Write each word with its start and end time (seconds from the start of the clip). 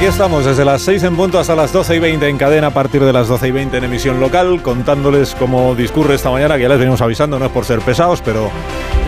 Aquí 0.00 0.08
estamos 0.08 0.46
desde 0.46 0.64
las 0.64 0.80
6 0.80 1.02
en 1.02 1.14
punto 1.14 1.38
hasta 1.38 1.54
las 1.54 1.74
12 1.74 1.96
y 1.96 1.98
20 1.98 2.26
en 2.26 2.38
cadena 2.38 2.68
a 2.68 2.70
partir 2.70 3.04
de 3.04 3.12
las 3.12 3.28
12 3.28 3.48
y 3.48 3.50
20 3.50 3.76
en 3.76 3.84
emisión 3.84 4.18
local, 4.18 4.62
contándoles 4.62 5.34
cómo 5.34 5.74
discurre 5.74 6.14
esta 6.14 6.30
mañana, 6.30 6.56
que 6.56 6.62
ya 6.62 6.70
les 6.70 6.78
venimos 6.78 7.02
avisando, 7.02 7.38
no 7.38 7.44
es 7.44 7.52
por 7.52 7.66
ser 7.66 7.80
pesados, 7.80 8.22
pero 8.22 8.50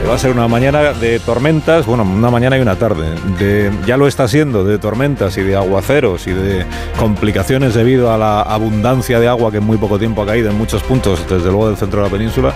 va 0.08 0.14
a 0.14 0.18
ser 0.18 0.32
una 0.32 0.48
mañana 0.48 0.92
de 0.92 1.20
tormentas, 1.20 1.86
bueno, 1.86 2.02
una 2.02 2.30
mañana 2.30 2.58
y 2.58 2.60
una 2.60 2.76
tarde, 2.76 3.14
de, 3.38 3.70
ya 3.86 3.96
lo 3.96 4.06
está 4.06 4.28
siendo, 4.28 4.64
de 4.64 4.78
tormentas 4.78 5.36
y 5.38 5.42
de 5.42 5.56
aguaceros 5.56 6.26
y 6.26 6.32
de 6.32 6.66
complicaciones 6.98 7.74
debido 7.74 8.12
a 8.12 8.18
la 8.18 8.42
abundancia 8.42 9.20
de 9.20 9.28
agua 9.28 9.50
que 9.50 9.58
en 9.58 9.64
muy 9.64 9.78
poco 9.78 9.98
tiempo 9.98 10.22
ha 10.22 10.26
caído 10.26 10.50
en 10.50 10.58
muchos 10.58 10.82
puntos, 10.82 11.24
desde 11.28 11.46
luego 11.46 11.68
del 11.68 11.76
centro 11.76 12.02
de 12.02 12.08
la 12.08 12.12
península, 12.12 12.52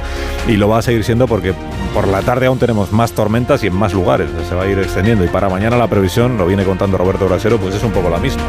y 0.49 0.57
lo 0.57 0.69
va 0.69 0.79
a 0.79 0.83
seguir 0.83 1.05
siendo 1.05 1.27
porque 1.27 1.55
por 1.95 2.09
la 2.09 2.23
tarde 2.23 2.47
aún 2.47 2.59
tenemos 2.59 2.93
más 2.93 3.13
tormentas 3.13 3.63
y 3.65 3.69
en 3.69 3.75
más 3.75 3.95
lugares, 3.95 4.29
se 4.49 4.55
va 4.55 4.65
a 4.65 4.67
ir 4.67 4.79
extendiendo, 4.79 5.25
y 5.25 5.29
para 5.29 5.49
mañana 5.49 5.77
la 5.77 5.89
previsión, 5.89 6.37
lo 6.37 6.47
viene 6.47 6.65
contando 6.65 6.99
Roberto 6.99 7.27
Brasero, 7.27 7.59
pues 7.59 7.75
es 7.75 7.83
un 7.83 7.93
poco 7.93 8.11
la 8.11 8.19
misma. 8.19 8.43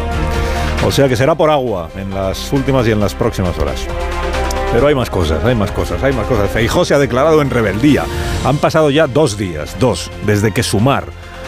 O 0.86 0.92
sea 0.92 1.08
que 1.08 1.16
será 1.16 1.36
por 1.36 1.50
agua 1.50 1.90
en 1.95 2.14
las 2.14 2.52
últimas 2.53 2.88
y 2.88 2.92
en 2.92 3.00
las 3.00 3.14
próximas 3.14 3.58
horas. 3.59 3.88
Pero 4.78 4.89
hay 4.89 4.94
más 4.94 5.09
cosas, 5.09 5.44
hay 5.44 5.56
más 5.56 5.72
cosas, 5.72 6.03
hay 6.03 6.14
más 6.14 6.28
cosas. 6.28 6.52
Feijó 6.52 6.86
se 6.86 6.94
ha 6.94 7.00
declarado 7.00 7.42
en 7.42 7.50
rebeldía. 7.50 8.06
Han 8.45 8.59
pasado 8.59 8.92
ya 8.92 9.08
dos 9.08 9.36
días, 9.36 9.75
dos, 9.80 10.11
desde 10.28 10.52
que 10.52 10.61
Sumar 10.61 11.06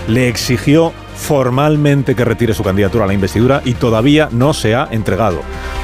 le 0.08 0.28
exigió 0.28 0.92
formalmente 1.16 2.16
que 2.16 2.26
retire 2.26 2.56
su 2.56 2.64
candidatura 2.64 3.04
a 3.04 3.08
la 3.08 3.14
investidura 3.14 3.62
y 3.66 3.76
todavía 3.76 4.30
no 4.32 4.56
se 4.56 4.74
ha 4.74 4.88
entregado. 4.90 5.42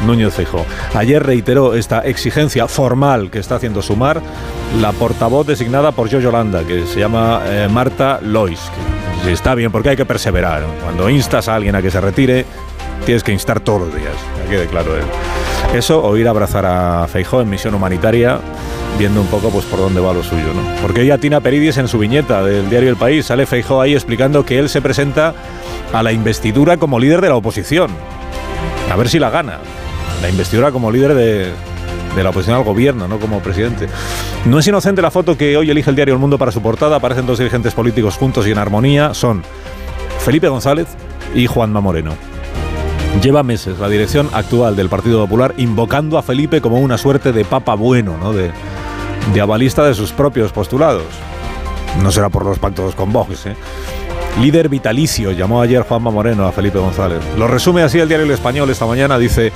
Núñez 0.07 0.33
Feijó. 0.33 0.65
Ayer 0.95 1.21
reiteró 1.21 1.75
esta 1.75 1.99
exigencia 1.99 2.67
formal 2.67 3.29
que 3.29 3.37
está 3.37 3.57
haciendo 3.57 3.83
Sumar 3.83 4.23
la 4.81 4.91
portavoz 4.93 5.45
designada 5.45 5.91
por 5.91 6.09
Joe 6.09 6.23
Yolanda, 6.23 6.63
que 6.63 6.87
se 6.87 6.99
llama 6.99 7.43
eh, 7.45 7.67
Marta 7.71 8.21
Lois. 8.23 8.71
Está 9.27 9.53
bien, 9.53 9.71
porque 9.71 9.89
hay 9.89 9.95
que 9.95 10.05
perseverar. 10.05 10.63
Cuando 10.83 11.09
instas 11.09 11.47
a 11.47 11.55
alguien 11.55 11.75
a 11.75 11.81
que 11.81 11.89
se 11.91 12.01
retire, 12.01 12.45
tienes 13.05 13.23
que 13.23 13.31
instar 13.31 13.59
todos 13.59 13.81
los 13.81 13.95
días. 13.95 14.13
Que 14.43 14.55
quede 14.55 14.67
claro 14.67 14.95
él. 14.97 15.03
Eso 15.73 16.03
o 16.03 16.17
ir 16.17 16.27
a 16.27 16.31
abrazar 16.31 16.65
a 16.65 17.07
Feijó 17.07 17.41
en 17.41 17.49
misión 17.49 17.73
humanitaria, 17.75 18.39
viendo 18.97 19.21
un 19.21 19.27
poco 19.27 19.49
pues 19.49 19.65
por 19.65 19.79
dónde 19.79 20.01
va 20.01 20.13
lo 20.13 20.23
suyo, 20.23 20.53
¿no? 20.53 20.81
Porque 20.81 21.01
ella 21.01 21.17
Tina 21.17 21.41
Peridis 21.41 21.77
en 21.77 21.87
su 21.87 21.99
viñeta 21.99 22.43
del 22.43 22.69
diario 22.69 22.89
El 22.89 22.95
País 22.97 23.25
sale 23.25 23.45
Feijó 23.45 23.81
ahí 23.81 23.93
explicando 23.93 24.45
que 24.45 24.59
él 24.59 24.69
se 24.69 24.81
presenta 24.81 25.33
a 25.93 26.03
la 26.03 26.11
investidura 26.11 26.77
como 26.77 26.99
líder 26.99 27.21
de 27.21 27.29
la 27.29 27.35
oposición. 27.35 27.91
A 28.91 28.95
ver 28.95 29.09
si 29.09 29.19
la 29.19 29.29
gana. 29.29 29.59
La 30.21 30.29
investidura 30.29 30.71
como 30.71 30.91
líder 30.91 31.13
de, 31.13 31.51
de 32.15 32.23
la 32.23 32.29
oposición 32.29 32.57
al 32.57 32.63
gobierno, 32.63 33.07
no 33.07 33.19
como 33.19 33.39
presidente. 33.39 33.87
No 34.45 34.59
es 34.59 34.67
inocente 34.67 35.01
la 35.01 35.11
foto 35.11 35.37
que 35.37 35.57
hoy 35.57 35.69
elige 35.69 35.89
el 35.89 35.95
diario 35.95 36.13
El 36.13 36.19
Mundo 36.19 36.37
para 36.37 36.51
su 36.51 36.61
portada. 36.61 36.95
Aparecen 36.95 37.25
dos 37.25 37.37
dirigentes 37.37 37.73
políticos 37.73 38.15
juntos 38.15 38.47
y 38.47 38.51
en 38.51 38.57
armonía. 38.57 39.13
Son 39.13 39.43
Felipe 40.19 40.47
González 40.47 40.87
y 41.33 41.47
Juanma 41.47 41.81
Moreno. 41.81 42.34
Lleva 43.21 43.41
meses 43.43 43.79
la 43.79 43.89
dirección 43.89 44.29
actual 44.33 44.75
del 44.75 44.89
Partido 44.89 45.21
Popular 45.21 45.55
invocando 45.57 46.17
a 46.17 46.23
Felipe 46.23 46.61
como 46.61 46.79
una 46.79 46.97
suerte 46.97 47.31
de 47.31 47.43
papa 47.43 47.73
bueno, 47.73 48.17
¿no? 48.17 48.33
de, 48.33 48.51
de 49.33 49.41
avalista 49.41 49.83
de 49.83 49.95
sus 49.95 50.11
propios 50.11 50.51
postulados. 50.51 51.05
No 52.03 52.11
será 52.11 52.29
por 52.29 52.45
los 52.45 52.59
pactos 52.59 52.93
con 52.93 53.11
Vox, 53.11 53.47
¿eh? 53.47 53.55
Líder 54.41 54.67
vitalicio, 54.67 55.31
llamó 55.31 55.61
ayer 55.61 55.81
Juanma 55.83 56.11
Moreno 56.11 56.45
a 56.45 56.51
Felipe 56.51 56.77
González. 56.77 57.19
Lo 57.37 57.47
resume 57.47 57.83
así 57.83 57.99
el 57.99 58.09
diario 58.09 58.25
El 58.25 58.31
Español 58.31 58.69
esta 58.69 58.85
mañana, 58.85 59.17
dice, 59.17 59.53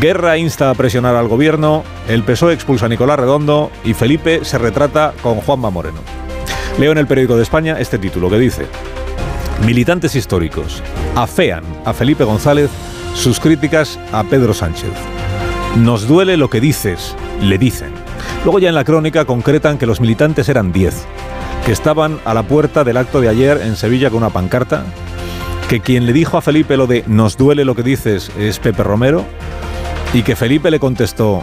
Guerra 0.00 0.38
insta 0.38 0.70
a 0.70 0.74
presionar 0.74 1.16
al 1.16 1.28
gobierno, 1.28 1.84
el 2.08 2.22
PSOE 2.22 2.54
expulsa 2.54 2.86
a 2.86 2.88
Nicolás 2.88 3.20
Redondo 3.20 3.70
y 3.84 3.92
Felipe 3.92 4.42
se 4.44 4.56
retrata 4.56 5.12
con 5.22 5.36
Juanma 5.36 5.68
Moreno. 5.68 5.98
Leo 6.78 6.92
en 6.92 6.98
el 6.98 7.06
periódico 7.06 7.36
de 7.36 7.42
España 7.42 7.76
este 7.78 7.98
título 7.98 8.30
que 8.30 8.38
dice, 8.38 8.66
Militantes 9.66 10.16
históricos 10.16 10.82
afean 11.14 11.62
a 11.84 11.92
Felipe 11.92 12.24
González 12.24 12.70
sus 13.14 13.40
críticas 13.40 13.98
a 14.12 14.24
Pedro 14.24 14.54
Sánchez. 14.54 14.90
Nos 15.76 16.06
duele 16.06 16.36
lo 16.36 16.50
que 16.50 16.60
dices, 16.60 17.14
le 17.40 17.58
dicen. 17.58 17.92
Luego 18.44 18.58
ya 18.58 18.68
en 18.68 18.74
la 18.74 18.84
crónica 18.84 19.24
concretan 19.24 19.78
que 19.78 19.86
los 19.86 20.00
militantes 20.00 20.48
eran 20.48 20.72
10, 20.72 21.06
que 21.64 21.72
estaban 21.72 22.18
a 22.24 22.34
la 22.34 22.42
puerta 22.42 22.84
del 22.84 22.96
acto 22.96 23.20
de 23.20 23.28
ayer 23.28 23.60
en 23.62 23.76
Sevilla 23.76 24.10
con 24.10 24.18
una 24.18 24.30
pancarta, 24.30 24.84
que 25.68 25.80
quien 25.80 26.06
le 26.06 26.12
dijo 26.12 26.36
a 26.36 26.42
Felipe 26.42 26.76
lo 26.76 26.86
de 26.86 27.04
nos 27.06 27.36
duele 27.36 27.64
lo 27.64 27.74
que 27.74 27.82
dices 27.82 28.30
es 28.38 28.58
Pepe 28.58 28.82
Romero, 28.82 29.24
y 30.12 30.22
que 30.22 30.36
Felipe 30.36 30.70
le 30.70 30.78
contestó, 30.78 31.42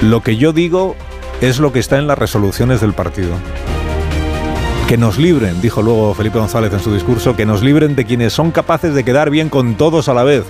lo 0.00 0.22
que 0.22 0.36
yo 0.36 0.52
digo 0.52 0.96
es 1.40 1.60
lo 1.60 1.72
que 1.72 1.78
está 1.78 1.98
en 1.98 2.06
las 2.06 2.18
resoluciones 2.18 2.80
del 2.80 2.94
partido. 2.94 3.34
Que 4.88 4.96
nos 4.96 5.18
libren, 5.18 5.60
dijo 5.60 5.82
luego 5.82 6.14
Felipe 6.14 6.38
González 6.38 6.72
en 6.72 6.80
su 6.80 6.92
discurso, 6.92 7.36
que 7.36 7.46
nos 7.46 7.62
libren 7.62 7.94
de 7.94 8.04
quienes 8.04 8.32
son 8.32 8.50
capaces 8.50 8.94
de 8.94 9.04
quedar 9.04 9.30
bien 9.30 9.48
con 9.48 9.76
todos 9.76 10.08
a 10.08 10.14
la 10.14 10.24
vez, 10.24 10.44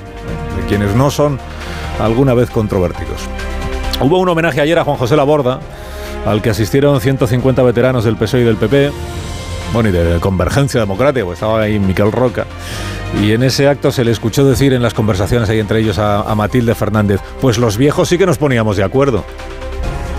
de 0.56 0.66
quienes 0.66 0.94
no 0.94 1.10
son 1.10 1.38
alguna 2.00 2.34
vez 2.34 2.50
controvertidos. 2.50 3.20
Hubo 4.00 4.19
un 4.19 4.28
homenaje 4.28 4.60
ayer 4.60 4.78
a 4.78 4.84
Juan 4.84 4.97
José 4.97 5.16
Laborda, 5.16 5.60
al 6.26 6.42
que 6.42 6.50
asistieron 6.50 7.00
150 7.00 7.62
veteranos 7.62 8.04
del 8.04 8.16
PSOE 8.16 8.41
y 8.41 8.44
del 8.44 8.56
PP, 8.56 8.91
bueno, 9.72 9.88
y 9.88 9.93
de 9.93 10.20
Convergencia 10.20 10.81
Democrática, 10.81 11.25
pues 11.25 11.37
estaba 11.37 11.62
ahí 11.62 11.78
Miquel 11.78 12.12
Roca. 12.12 12.47
Y 13.22 13.32
en 13.32 13.43
ese 13.43 13.69
acto 13.69 13.93
se 13.93 14.04
le 14.04 14.10
escuchó 14.10 14.44
decir 14.44 14.72
en 14.72 14.82
las 14.82 14.94
conversaciones 14.94 15.48
ahí 15.48 15.60
entre 15.60 15.81
ellos 15.81 15.98
a, 15.98 16.22
a 16.22 16.34
Matilde 16.34 16.75
Fernández, 16.75 17.20
pues 17.41 17.59
los 17.59 17.76
viejos 17.76 18.09
sí 18.09 18.19
que 18.19 18.26
nos 18.26 18.38
poníamos 18.38 18.76
de 18.76 18.84
acuerdo. 18.84 19.25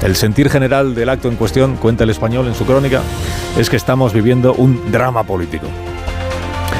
El 0.04 0.16
sentir 0.16 0.50
general 0.50 0.94
del 0.94 1.10
acto 1.10 1.30
en 1.30 1.36
cuestión, 1.36 1.78
cuenta 1.78 2.04
el 2.04 2.10
español 2.10 2.48
en 2.48 2.56
su 2.56 2.66
crónica, 2.66 3.02
es 3.58 3.70
que 3.70 3.76
estamos 3.76 4.14
viviendo 4.14 4.54
un 4.54 4.92
drama 4.92 5.24
político. 5.24 5.68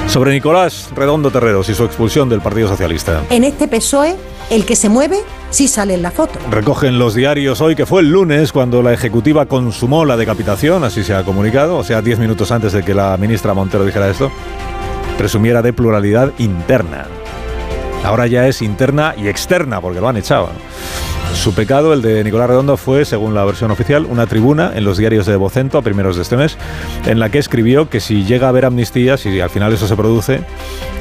Sobre 0.08 0.32
Nicolás 0.32 0.90
Redondo 0.96 1.32
Terreros 1.32 1.68
y 1.70 1.76
su 1.76 1.84
expulsión 1.84 2.30
del 2.30 2.42
Partido 2.42 2.68
Socialista. 2.68 3.24
En 3.30 3.44
este 3.44 3.68
PSOE, 3.68 4.16
el 4.50 4.66
que 4.66 4.76
se 4.76 4.88
mueve 4.88 5.18
sí 5.50 5.68
sale 5.68 5.94
en 5.94 6.02
la 6.02 6.12
foto. 6.12 6.40
Recogen 6.50 7.00
los 7.00 7.16
diarios 7.16 7.60
hoy 7.60 7.76
que 7.76 7.86
fue 7.86 8.02
el 8.02 8.12
lunes 8.12 8.52
cuando 8.52 8.82
la 8.82 8.94
Ejecutiva 8.94 9.46
consumó 9.46 10.06
la 10.06 10.16
decapitación, 10.16 10.84
así 10.84 11.04
se 11.04 11.14
ha 11.14 11.24
comunicado, 11.24 11.78
o 11.78 11.84
sea, 11.84 12.02
diez 12.02 12.20
minutos 12.20 12.52
antes 12.52 12.72
de 12.74 12.84
que 12.84 12.94
la 12.94 13.18
ministra 13.18 13.54
Montero 13.54 13.86
dijera 13.86 14.10
esto, 14.10 14.32
presumiera 15.18 15.62
de 15.62 15.74
pluralidad 15.74 16.32
interna. 16.38 17.08
Ahora 18.04 18.28
ya 18.28 18.48
es 18.48 18.62
interna 18.62 19.16
y 19.18 19.28
externa, 19.28 19.82
porque 19.82 20.00
lo 20.00 20.08
han 20.08 20.18
echado. 20.18 20.50
Su 21.36 21.54
pecado, 21.54 21.94
el 21.94 22.02
de 22.02 22.24
Nicolás 22.24 22.48
Redondo, 22.48 22.76
fue, 22.76 23.06
según 23.06 23.36
la 23.36 23.46
versión 23.46 23.70
oficial, 23.70 24.08
una 24.10 24.26
tribuna 24.26 24.72
en 24.74 24.84
los 24.84 24.98
diarios 24.98 25.28
de 25.28 25.36
Vocento 25.36 25.78
a 25.78 25.84
primeros 25.84 26.16
de 26.16 26.24
este 26.24 26.38
mes, 26.38 26.58
en 27.06 27.20
la 27.20 27.30
que 27.30 27.38
escribió 27.38 27.88
que 27.88 28.00
si 28.00 28.24
llega 28.24 28.48
a 28.48 28.50
haber 28.50 28.66
amnistía, 28.66 29.16
si 29.18 29.40
al 29.40 29.52
final 29.52 29.72
eso 29.72 29.88
se 29.88 29.96
produce 29.96 30.42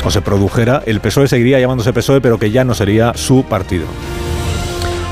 o 0.05 0.11
se 0.11 0.21
produjera, 0.21 0.83
el 0.85 1.01
PSOE 1.01 1.29
seguiría 1.29 1.59
llamándose 1.61 1.95
PSOE, 1.95 2.21
pero 2.21 2.39
que 2.39 2.51
ya 2.51 2.63
no 2.63 2.75
sería 2.75 3.15
su 3.15 3.45
partido. 3.45 3.87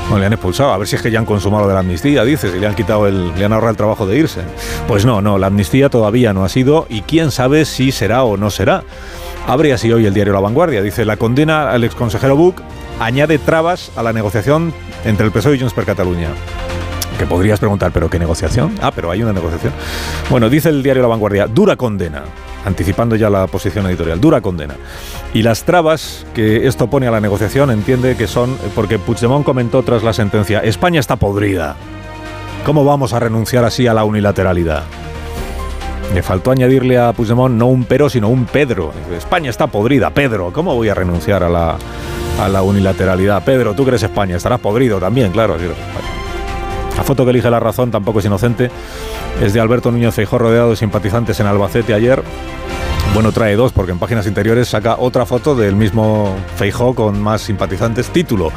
Bueno, 0.03 0.19
le 0.19 0.25
han 0.27 0.33
expulsado, 0.33 0.71
a 0.71 0.77
ver 0.77 0.87
si 0.87 0.97
es 0.97 1.01
que 1.01 1.09
ya 1.09 1.17
han 1.17 1.25
consumado 1.25 1.67
de 1.67 1.73
la 1.73 1.79
amnistía, 1.79 2.23
dices, 2.23 2.53
y 2.55 2.59
le 2.59 2.67
han 2.67 2.75
quitado 2.75 3.07
el, 3.07 3.33
le 3.35 3.45
han 3.45 3.53
ahorrado 3.53 3.71
el 3.71 3.77
trabajo 3.77 4.05
de 4.05 4.17
irse. 4.19 4.41
Pues 4.87 5.03
no, 5.03 5.21
no, 5.21 5.39
la 5.39 5.47
amnistía 5.47 5.89
todavía 5.89 6.33
no 6.33 6.43
ha 6.43 6.49
sido, 6.49 6.85
y 6.89 7.01
quién 7.01 7.31
sabe 7.31 7.65
si 7.65 7.91
será 7.91 8.23
o 8.23 8.37
no 8.37 8.51
será. 8.51 8.83
Abre 9.47 9.73
así 9.73 9.91
hoy 9.91 10.05
el 10.05 10.13
diario 10.13 10.33
La 10.33 10.41
Vanguardia. 10.41 10.81
Dice, 10.83 11.05
la 11.05 11.17
condena 11.17 11.71
al 11.71 11.83
exconsejero 11.83 12.35
Buch 12.35 12.57
añade 12.99 13.39
trabas 13.39 13.91
a 13.95 14.03
la 14.03 14.13
negociación 14.13 14.73
entre 15.05 15.25
el 15.25 15.31
PSOE 15.31 15.55
y 15.55 15.59
Junts 15.59 15.73
per 15.73 15.85
Catalunya. 15.85 16.29
Que 17.17 17.25
podrías 17.25 17.59
preguntar, 17.59 17.91
¿pero 17.91 18.09
qué 18.09 18.17
negociación? 18.17 18.75
Ah, 18.81 18.91
pero 18.93 19.11
hay 19.11 19.21
una 19.21 19.33
negociación. 19.33 19.71
Bueno, 20.29 20.49
dice 20.49 20.69
el 20.69 20.81
diario 20.81 21.03
La 21.03 21.09
Vanguardia, 21.09 21.47
dura 21.47 21.75
condena, 21.75 22.23
anticipando 22.65 23.15
ya 23.15 23.29
la 23.29 23.45
posición 23.47 23.85
editorial, 23.85 24.19
dura 24.19 24.41
condena. 24.41 24.75
Y 25.33 25.43
las 25.43 25.63
trabas 25.63 26.25
que 26.33 26.67
esto 26.67 26.89
pone 26.89 27.07
a 27.07 27.11
la 27.11 27.21
negociación 27.21 27.69
entiende 27.71 28.15
que 28.15 28.27
son, 28.27 28.57
porque 28.73 28.97
Puigdemont 28.97 29.45
comentó 29.45 29.83
tras 29.83 30.03
la 30.03 30.13
sentencia, 30.13 30.59
España 30.59 30.99
está 30.99 31.15
podrida. 31.15 31.75
¿Cómo 32.65 32.83
vamos 32.83 33.13
a 33.13 33.19
renunciar 33.19 33.63
así 33.65 33.87
a 33.87 33.93
la 33.93 34.05
unilateralidad? 34.05 34.83
Le 36.13 36.21
faltó 36.23 36.51
añadirle 36.51 36.97
a 36.97 37.11
Puigdemont 37.13 37.55
no 37.55 37.67
un 37.67 37.83
pero, 37.85 38.09
sino 38.09 38.29
un 38.29 38.45
Pedro. 38.45 38.91
España 39.15 39.49
está 39.49 39.67
podrida, 39.67 40.09
Pedro. 40.11 40.51
¿Cómo 40.53 40.75
voy 40.75 40.89
a 40.89 40.93
renunciar 40.93 41.43
a 41.43 41.49
la 41.49 41.77
a 42.39 42.49
la 42.49 42.61
unilateralidad. 42.63 43.43
Pedro, 43.43 43.73
tú 43.73 43.83
que 43.83 43.89
eres 43.91 44.03
España, 44.03 44.35
estarás 44.35 44.59
podrido 44.59 44.99
también, 44.99 45.31
claro. 45.31 45.57
La 46.97 47.03
foto 47.03 47.25
que 47.25 47.31
elige 47.31 47.49
la 47.49 47.59
razón 47.59 47.91
tampoco 47.91 48.19
es 48.19 48.25
inocente. 48.25 48.69
Es 49.41 49.53
de 49.53 49.59
Alberto 49.59 49.91
Núñez 49.91 50.13
Feijó 50.13 50.37
rodeado 50.37 50.71
de 50.71 50.75
simpatizantes 50.75 51.39
en 51.39 51.47
Albacete 51.47 51.93
ayer. 51.93 52.23
Bueno, 53.13 53.31
trae 53.31 53.55
dos, 53.55 53.71
porque 53.73 53.91
en 53.91 53.99
páginas 53.99 54.25
interiores 54.25 54.69
saca 54.69 54.95
otra 54.97 55.25
foto 55.25 55.55
del 55.55 55.75
mismo 55.75 56.35
Feijó 56.55 56.95
con 56.95 57.21
más 57.21 57.41
simpatizantes. 57.41 58.09
Título: 58.09 58.51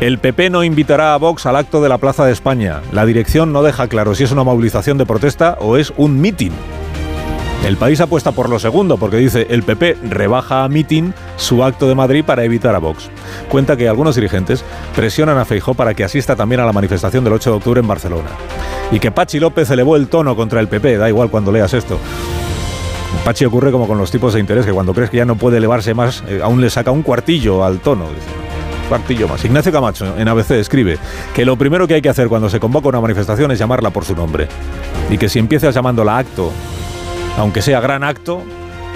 El 0.00 0.18
PP 0.18 0.50
no 0.50 0.64
invitará 0.64 1.14
a 1.14 1.18
Vox 1.18 1.46
al 1.46 1.56
acto 1.56 1.82
de 1.82 1.88
la 1.88 1.98
Plaza 1.98 2.26
de 2.26 2.32
España. 2.32 2.82
La 2.92 3.06
dirección 3.06 3.52
no 3.52 3.62
deja 3.62 3.88
claro 3.88 4.14
si 4.14 4.24
es 4.24 4.32
una 4.32 4.44
movilización 4.44 4.98
de 4.98 5.06
protesta 5.06 5.56
o 5.60 5.76
es 5.76 5.92
un 5.96 6.20
mitin. 6.20 6.52
El 7.64 7.78
país 7.78 7.98
apuesta 8.02 8.32
por 8.32 8.50
lo 8.50 8.58
segundo, 8.58 8.98
porque 8.98 9.16
dice 9.16 9.46
el 9.48 9.62
PP 9.62 9.96
rebaja 10.10 10.64
a 10.64 10.68
mitin 10.68 11.14
su 11.38 11.64
acto 11.64 11.88
de 11.88 11.94
Madrid 11.94 12.22
para 12.22 12.44
evitar 12.44 12.74
a 12.74 12.78
Vox. 12.78 13.08
Cuenta 13.48 13.74
que 13.74 13.88
algunos 13.88 14.16
dirigentes 14.16 14.62
presionan 14.94 15.38
a 15.38 15.46
Feijó 15.46 15.72
para 15.72 15.94
que 15.94 16.04
asista 16.04 16.36
también 16.36 16.60
a 16.60 16.66
la 16.66 16.74
manifestación 16.74 17.24
del 17.24 17.32
8 17.32 17.50
de 17.50 17.56
octubre 17.56 17.80
en 17.80 17.88
Barcelona. 17.88 18.28
Y 18.92 19.00
que 19.00 19.10
Pachi 19.10 19.40
López 19.40 19.70
elevó 19.70 19.96
el 19.96 20.08
tono 20.08 20.36
contra 20.36 20.60
el 20.60 20.68
PP, 20.68 20.98
da 20.98 21.08
igual 21.08 21.30
cuando 21.30 21.50
leas 21.52 21.72
esto. 21.72 21.98
Pachi 23.24 23.46
ocurre 23.46 23.72
como 23.72 23.88
con 23.88 23.96
los 23.96 24.10
tipos 24.10 24.34
de 24.34 24.40
interés, 24.40 24.66
que 24.66 24.72
cuando 24.72 24.92
crees 24.92 25.08
que 25.08 25.16
ya 25.16 25.24
no 25.24 25.36
puede 25.36 25.56
elevarse 25.56 25.94
más, 25.94 26.22
eh, 26.28 26.40
aún 26.42 26.60
le 26.60 26.68
saca 26.68 26.90
un 26.90 27.02
cuartillo 27.02 27.64
al 27.64 27.78
tono. 27.78 28.08
cuartillo 28.90 29.26
más. 29.26 29.42
Ignacio 29.42 29.72
Camacho, 29.72 30.18
en 30.18 30.28
ABC, 30.28 30.50
escribe 30.50 30.98
que 31.34 31.46
lo 31.46 31.56
primero 31.56 31.88
que 31.88 31.94
hay 31.94 32.02
que 32.02 32.10
hacer 32.10 32.28
cuando 32.28 32.50
se 32.50 32.60
convoca 32.60 32.88
una 32.88 33.00
manifestación 33.00 33.50
es 33.52 33.58
llamarla 33.58 33.88
por 33.88 34.04
su 34.04 34.14
nombre. 34.14 34.48
Y 35.08 35.16
que 35.16 35.30
si 35.30 35.38
empiezas 35.38 35.74
llamándola 35.74 36.18
acto, 36.18 36.52
aunque 37.38 37.62
sea 37.62 37.80
gran 37.80 38.04
acto, 38.04 38.42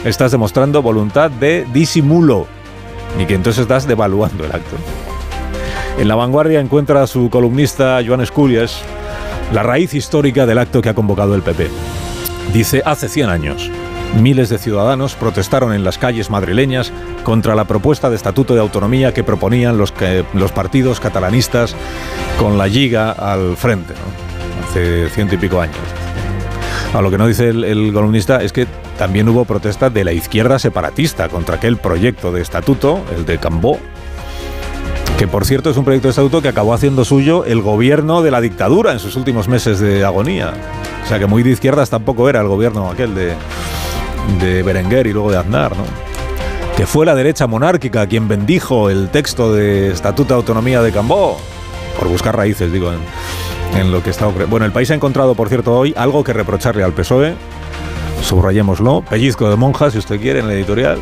estás 0.05 0.33
demostrando 0.33 0.83
voluntad 0.83 1.31
de 1.31 1.67
disimulo. 1.73 2.47
Y 3.19 3.25
que 3.27 3.35
entonces 3.35 3.63
estás 3.63 3.87
devaluando 3.87 4.45
el 4.45 4.53
acto. 4.53 4.77
En 5.99 6.09
la 6.09 6.15
vanguardia 6.15 6.61
encuentra 6.61 7.07
su 7.07 7.31
columnista 7.31 8.01
Joan 8.07 8.21
Escurias 8.21 8.81
la 9.53 9.63
raíz 9.63 9.95
histórica 9.95 10.47
del 10.47 10.59
acto 10.59 10.83
que 10.83 10.91
ha 10.91 10.95
convocado 10.95 11.35
el 11.35 11.43
PP. 11.43 11.69
Dice, 12.53 12.83
hace 12.85 13.09
100 13.09 13.31
años, 13.31 13.71
Miles 14.17 14.49
de 14.49 14.59
ciudadanos 14.59 15.15
protestaron 15.15 15.73
en 15.75 15.85
las 15.85 15.99
calles 15.99 16.31
madrileñas 16.31 16.93
contra 17.25 17.55
la 17.55 17.67
propuesta 17.67 18.09
de 18.09 18.17
estatuto 18.17 18.55
de 18.55 18.61
autonomía 18.61 19.13
que 19.13 19.23
proponían 19.23 19.77
los 19.77 20.53
partidos 20.53 20.99
catalanistas 20.99 21.77
con 22.39 22.57
la 22.57 22.67
Liga 22.67 23.13
al 23.13 23.57
frente, 23.57 23.93
hace 24.65 25.11
ciento 25.11 25.35
y 25.35 25.39
pico 25.39 25.61
años. 25.61 26.08
A 26.95 27.03
lo 27.03 27.11
que 27.11 27.19
no 27.19 27.27
dice 27.27 27.49
el, 27.49 27.65
el, 27.65 27.93
columnista 27.93 28.43
es 28.43 28.53
que 28.53 28.67
también 28.97 29.29
hubo 29.29 29.45
protesta 29.45 29.91
de 29.91 30.05
la 30.05 30.13
izquierda 30.13 30.59
separatista 30.59 31.29
contra 31.29 31.57
aquel 31.57 31.77
proyecto 31.77 32.33
de 32.33 32.41
estatuto, 32.41 33.03
el 33.15 33.27
de 33.27 33.39
Cambó, 33.39 33.79
que 35.19 35.29
por 35.29 35.45
cierto 35.45 35.71
es 35.71 35.77
un 35.77 35.85
proyecto 35.85 36.09
de 36.09 36.11
estatuto 36.11 36.41
que 36.41 36.49
acabó 36.49 36.73
haciendo 36.73 37.05
suyo 37.05 37.45
el 37.45 37.61
gobierno 37.61 38.23
de 38.23 38.31
la 38.31 38.41
dictadura 38.41 38.93
en 38.93 39.01
sus 39.01 39.17
últimos 39.17 39.49
meses 39.49 39.81
de 39.81 40.05
agonía. 40.05 40.55
O 41.05 41.07
sea 41.07 41.19
que 41.19 41.27
muy 41.27 41.43
de 41.43 41.51
izquierdas 41.51 41.91
tampoco 41.91 42.29
era 42.29 42.41
el 42.41 42.49
gobierno 42.49 42.91
aquel 42.91 43.15
de, 43.15 43.35
de 44.41 44.63
Berenguer 44.63 45.07
y 45.07 45.13
luego 45.13 45.31
de 45.31 45.39
Aznar, 45.39 45.77
¿no? 45.77 45.85
que 46.79 46.87
fue 46.87 47.05
la 47.05 47.17
derecha 47.17 47.49
monárquica 47.49 48.07
quien 48.07 48.29
bendijo 48.29 48.89
el 48.89 49.09
texto 49.09 49.53
de 49.53 49.91
Estatuto 49.91 50.35
de 50.35 50.39
Autonomía 50.39 50.81
de 50.81 50.93
Cambó, 50.93 51.37
por 51.99 52.07
buscar 52.07 52.37
raíces, 52.37 52.73
digo, 52.73 52.93
en, 52.93 53.01
lo 53.91 54.03
que 54.03 54.11
está. 54.11 54.27
Bueno, 54.27 54.67
el 54.67 54.73
país 54.73 54.91
ha 54.91 54.95
encontrado, 54.95 55.35
por 55.35 55.49
cierto, 55.49 55.77
hoy 55.77 55.95
algo 55.97 56.25
que 56.25 56.33
reprocharle 56.33 56.83
al 56.83 56.93
PSOE, 56.93 57.35
subrayémoslo, 58.23 59.03
pellizco 59.03 59.49
de 59.49 59.57
monja, 59.57 59.91
si 59.91 59.99
usted 59.99 60.21
quiere, 60.21 60.41
en 60.41 60.47
la 60.47 60.55
editorial. 60.55 60.99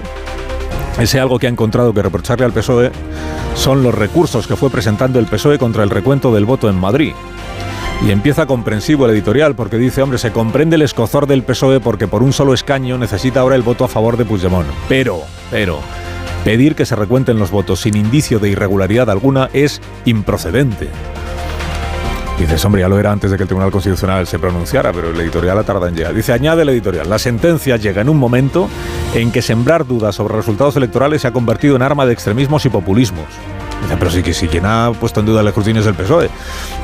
Ese 0.98 1.20
algo 1.20 1.38
que 1.38 1.46
ha 1.46 1.50
encontrado 1.50 1.92
que 1.92 2.02
reprocharle 2.02 2.44
al 2.44 2.52
PSOE 2.52 2.90
son 3.54 3.82
los 3.82 3.94
recursos 3.94 4.46
que 4.46 4.56
fue 4.56 4.70
presentando 4.70 5.18
el 5.18 5.26
PSOE 5.26 5.58
contra 5.58 5.82
el 5.82 5.90
recuento 5.90 6.32
del 6.34 6.44
voto 6.44 6.68
en 6.68 6.76
Madrid. 6.76 7.12
Y 8.06 8.10
empieza 8.10 8.46
comprensivo 8.46 9.06
el 9.06 9.12
editorial 9.12 9.54
porque 9.54 9.78
dice, 9.78 10.02
hombre, 10.02 10.18
se 10.18 10.30
comprende 10.30 10.76
el 10.76 10.82
escozor 10.82 11.26
del 11.26 11.42
PSOE 11.42 11.80
porque 11.80 12.06
por 12.06 12.22
un 12.22 12.32
solo 12.32 12.52
escaño 12.52 12.98
necesita 12.98 13.40
ahora 13.40 13.56
el 13.56 13.62
voto 13.62 13.84
a 13.84 13.88
favor 13.88 14.16
de 14.16 14.26
Puigdemont. 14.26 14.68
Pero, 14.88 15.22
pero, 15.50 15.80
pedir 16.44 16.74
que 16.74 16.84
se 16.84 16.94
recuenten 16.94 17.38
los 17.38 17.50
votos 17.50 17.80
sin 17.80 17.96
indicio 17.96 18.38
de 18.38 18.50
irregularidad 18.50 19.08
alguna 19.08 19.48
es 19.52 19.80
improcedente. 20.04 20.90
Dices, 22.38 22.62
hombre, 22.67 22.83
ya 22.83 22.88
lo 22.88 22.99
era 22.99 23.12
antes 23.12 23.31
de 23.31 23.38
que 23.38 23.44
el 23.44 23.49
Tribunal 23.49 23.71
Constitucional 23.71 24.27
se 24.27 24.38
pronunciara, 24.38 24.93
pero 24.93 25.11
el 25.11 25.19
editorial 25.19 25.59
ha 25.59 25.65
tardado 25.65 25.88
en 25.88 25.97
llegar. 25.97 26.12
Dice, 26.15 26.35
añade 26.35 26.62
el 26.62 26.69
editorial, 26.69 27.09
la 27.09 27.19
sentencia 27.19 27.79
llega 27.79 28.03
en 28.03 28.11
un 28.11 28.19
momento 28.19 28.69
en 29.15 29.33
que 29.33 29.41
sembrar 29.41 29.87
dudas 29.87 30.15
sobre 30.17 30.37
resultados 30.37 30.77
electorales 30.77 31.23
se 31.23 31.29
ha 31.29 31.33
convertido 31.33 31.77
en 31.77 31.83
arma 31.83 32.05
de 32.05 32.12
extremismos 32.12 32.67
y 32.67 32.69
populismos. 32.69 33.25
Dice, 33.83 33.97
pero 33.99 34.11
sí 34.11 34.23
que 34.23 34.35
sí, 34.35 34.49
quien 34.49 34.67
ha 34.67 34.93
puesto 35.00 35.21
en 35.21 35.27
duda 35.27 35.41
el 35.41 35.49
escrutinio 35.49 35.81
es 35.81 35.88
el 35.88 35.94
PSOE. 35.94 36.29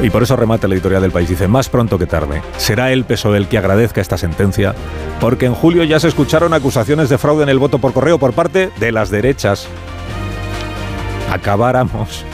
Y 0.01 0.09
por 0.09 0.23
eso 0.23 0.37
remata 0.37 0.67
la 0.69 0.75
editorial 0.75 1.03
del 1.03 1.11
país. 1.11 1.29
Dice, 1.29 1.49
más 1.49 1.69
pronto 1.69 1.99
que 1.99 2.07
tarde, 2.07 2.41
será 2.57 2.91
el 2.91 3.05
PSOE 3.05 3.37
el 3.37 3.49
que 3.49 3.59
agradezca 3.59 4.01
esta 4.01 4.17
sentencia, 4.17 4.75
porque 5.21 5.45
en 5.45 5.55
julio 5.55 5.85
ya 5.85 6.01
se 6.01 6.09
escucharon 6.09 6.55
acusaciones 6.55 7.11
de 7.11 7.19
fraude 7.19 7.43
en 7.43 7.51
el 7.51 7.59
voto 7.59 7.79
por 7.79 7.93
correo 7.93 8.19
por 8.19 8.33
parte 8.33 8.71
de 8.81 8.91
las 8.91 9.11
derechas. 9.11 9.69
Acabáramos. 11.31 12.25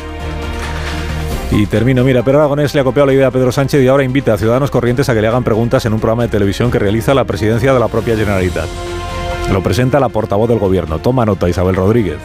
Y 1.51 1.67
termino, 1.67 2.05
mira, 2.05 2.23
Pedro 2.23 2.41
Aragonés 2.41 2.75
le 2.75 2.81
ha 2.81 2.85
copiado 2.85 3.07
la 3.07 3.15
idea 3.15 3.29
a 3.29 3.31
Pedro 3.31 3.51
Sánchez 3.51 3.83
y 3.83 3.89
ahora 3.89 4.05
invita 4.05 4.35
a 4.35 4.39
ciudadanos 4.39 4.71
corrientes 4.71 5.09
a 5.09 5.15
que 5.15 5.23
le 5.23 5.29
hagan 5.29 5.45
preguntas 5.45 5.85
en 5.87 5.95
un 5.95 6.01
programa 6.01 6.25
de 6.25 6.29
televisión 6.29 6.71
que 6.71 6.79
realiza 6.79 7.15
la 7.15 7.25
presidencia 7.25 7.73
de 7.73 7.81
la 7.81 7.89
propia 7.89 8.17
Generalitat. 8.17 8.69
Lo 9.53 9.63
presenta 9.63 9.99
la 9.99 10.11
portavoz 10.11 10.49
del 10.49 10.59
gobierno. 10.59 10.99
Toma 10.99 11.25
nota, 11.25 11.49
Isabel 11.49 11.75
Rodríguez. 11.75 12.19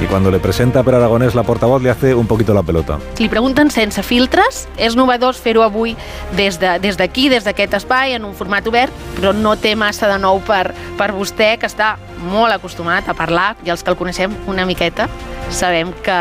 Y 0.00 0.06
cuando 0.06 0.30
le 0.30 0.38
presenta 0.38 0.80
a 0.80 0.82
Per 0.84 0.94
Aragonès 0.94 1.34
la 1.34 1.42
portavoz 1.42 1.82
le 1.82 1.90
hace 1.90 2.14
un 2.14 2.26
poquito 2.28 2.54
la 2.54 2.62
pelota. 2.62 2.98
Li 3.18 3.28
pregunten 3.28 3.70
sense 3.70 4.02
filtres. 4.06 4.68
És 4.78 4.94
novedós 4.94 5.40
fer-ho 5.42 5.64
avui 5.66 5.96
des 6.36 6.60
d'aquí, 6.60 7.26
de, 7.28 7.34
des 7.34 7.44
d'aquest 7.44 7.48
aquest 7.48 7.74
espai, 7.82 8.14
en 8.14 8.24
un 8.24 8.34
format 8.38 8.66
obert, 8.70 8.94
però 9.16 9.32
no 9.34 9.56
té 9.58 9.74
massa 9.74 10.06
de 10.06 10.18
nou 10.22 10.38
per, 10.46 10.70
per 10.96 11.10
vostè, 11.16 11.56
que 11.58 11.66
està 11.66 11.96
molt 12.30 12.54
acostumat 12.54 13.08
a 13.10 13.16
parlar, 13.18 13.56
i 13.66 13.72
els 13.74 13.82
que 13.82 13.90
el 13.90 13.98
coneixem 13.98 14.34
una 14.46 14.66
miqueta 14.66 15.08
sabem 15.50 15.90
que, 16.04 16.20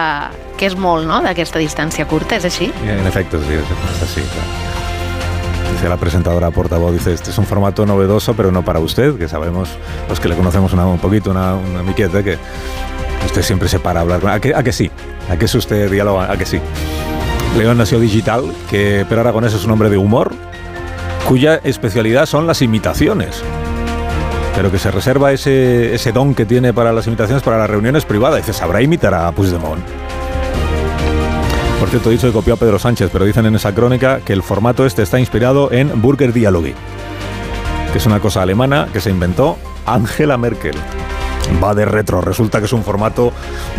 que 0.58 0.66
és 0.66 0.76
molt 0.76 1.06
no? 1.06 1.22
d'aquesta 1.22 1.62
distància 1.62 2.08
curta, 2.10 2.42
és 2.42 2.50
així? 2.50 2.72
En 2.82 3.06
efecte, 3.06 3.38
sí, 3.46 3.62
és 3.62 4.04
así. 4.04 4.26
Dice 5.72 5.90
la 5.90 5.98
presentadora 5.98 6.50
portavoz, 6.50 6.94
dice, 6.94 7.14
este 7.14 7.30
es 7.30 7.38
un 7.38 7.46
formato 7.46 7.86
novedoso, 7.86 8.34
pero 8.34 8.52
no 8.52 8.64
para 8.64 8.80
usted, 8.80 9.18
que 9.20 9.28
sabemos, 9.28 9.70
los 10.10 10.20
que 10.20 10.30
le 10.30 10.36
conocemos 10.36 10.74
una, 10.74 10.88
un 10.88 10.98
poquito, 10.98 11.30
una, 11.30 11.54
una 11.54 11.84
miqueta, 11.84 12.24
que 12.24 12.40
Usted 13.26 13.42
siempre 13.42 13.70
se 13.70 13.80
para 13.80 14.00
a 14.00 14.04
hablar. 14.04 14.26
¿A 14.28 14.40
que, 14.40 14.72
sí? 14.72 14.90
¿A 15.30 15.38
que 15.38 15.46
es 15.46 15.56
usted 15.56 15.92
diálogo? 15.92 16.22
¿A 16.22 16.38
que 16.38 16.46
sí? 16.46 16.60
León 17.58 17.78
nació 17.78 18.00
digital, 18.00 18.54
que 18.70 19.06
pero 19.10 19.22
Aragonés 19.22 19.54
es 19.54 19.66
un 19.66 19.72
hombre 19.72 19.90
de 19.90 19.98
humor, 19.98 20.32
cuya 21.28 21.60
especialidad 21.64 22.26
son 22.26 22.48
las 22.48 22.62
imitaciones. 22.62 23.44
Pero 24.56 24.72
que 24.72 24.80
se 24.80 24.92
reserva 24.92 25.32
ese, 25.32 25.94
ese 25.94 26.12
don 26.12 26.34
que 26.34 26.46
tiene 26.46 26.74
para 26.74 26.92
las 26.92 27.08
imitaciones 27.08 27.44
para 27.44 27.58
las 27.58 27.70
reuniones 27.70 28.06
privadas. 28.06 28.38
Dice, 28.38 28.54
¿sabrá 28.54 28.82
imitar 28.82 29.14
a 29.14 29.32
Puigdemont? 29.32 29.84
Por 31.80 31.90
cierto, 31.90 32.10
he 32.10 32.14
dicho 32.14 32.28
que 32.28 32.34
copió 32.34 32.56
a 32.56 32.58
Pedro 32.58 32.80
Sánchez, 32.80 33.10
pero 33.14 33.26
dicen 33.26 33.46
en 33.46 33.56
esa 33.56 33.74
crónica 33.74 34.20
que 34.26 34.34
el 34.34 34.42
formato 34.42 34.86
este 34.86 35.04
está 35.04 35.20
inspirado 35.20 35.72
en 35.72 36.02
Burger 36.02 36.34
Dialogue, 36.34 36.74
que 37.92 37.98
es 37.98 38.06
una 38.08 38.20
cosa 38.20 38.42
alemana 38.42 38.88
que 38.92 39.00
se 39.00 39.12
inventó 39.12 39.58
Angela 39.86 40.38
Merkel 40.38 40.76
va 41.64 41.74
de 41.74 41.86
retro. 41.86 42.22
Resulta 42.22 42.60
que 42.60 42.66
es 42.66 42.74
un 42.74 42.84
formato 42.84 43.32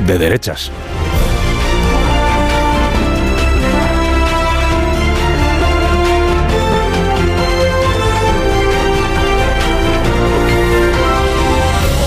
de 0.07 0.19
derechas. 0.19 0.71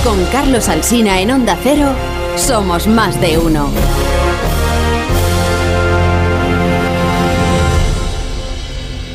Con 0.04 0.26
Carlos 0.26 0.68
Alsina 0.68 1.22
en 1.22 1.32
Onda 1.32 1.58
Cero, 1.62 1.90
somos 2.36 2.88
más 2.88 3.20
de 3.22 3.38
uno. 3.38 3.70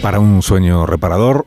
Para 0.00 0.20
un 0.20 0.40
sueño 0.40 0.86
reparador, 0.86 1.46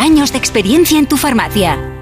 años 0.00 0.32
de 0.32 0.38
experiencia 0.38 0.98
en 0.98 1.06
tu 1.06 1.16
farmacia. 1.16 2.01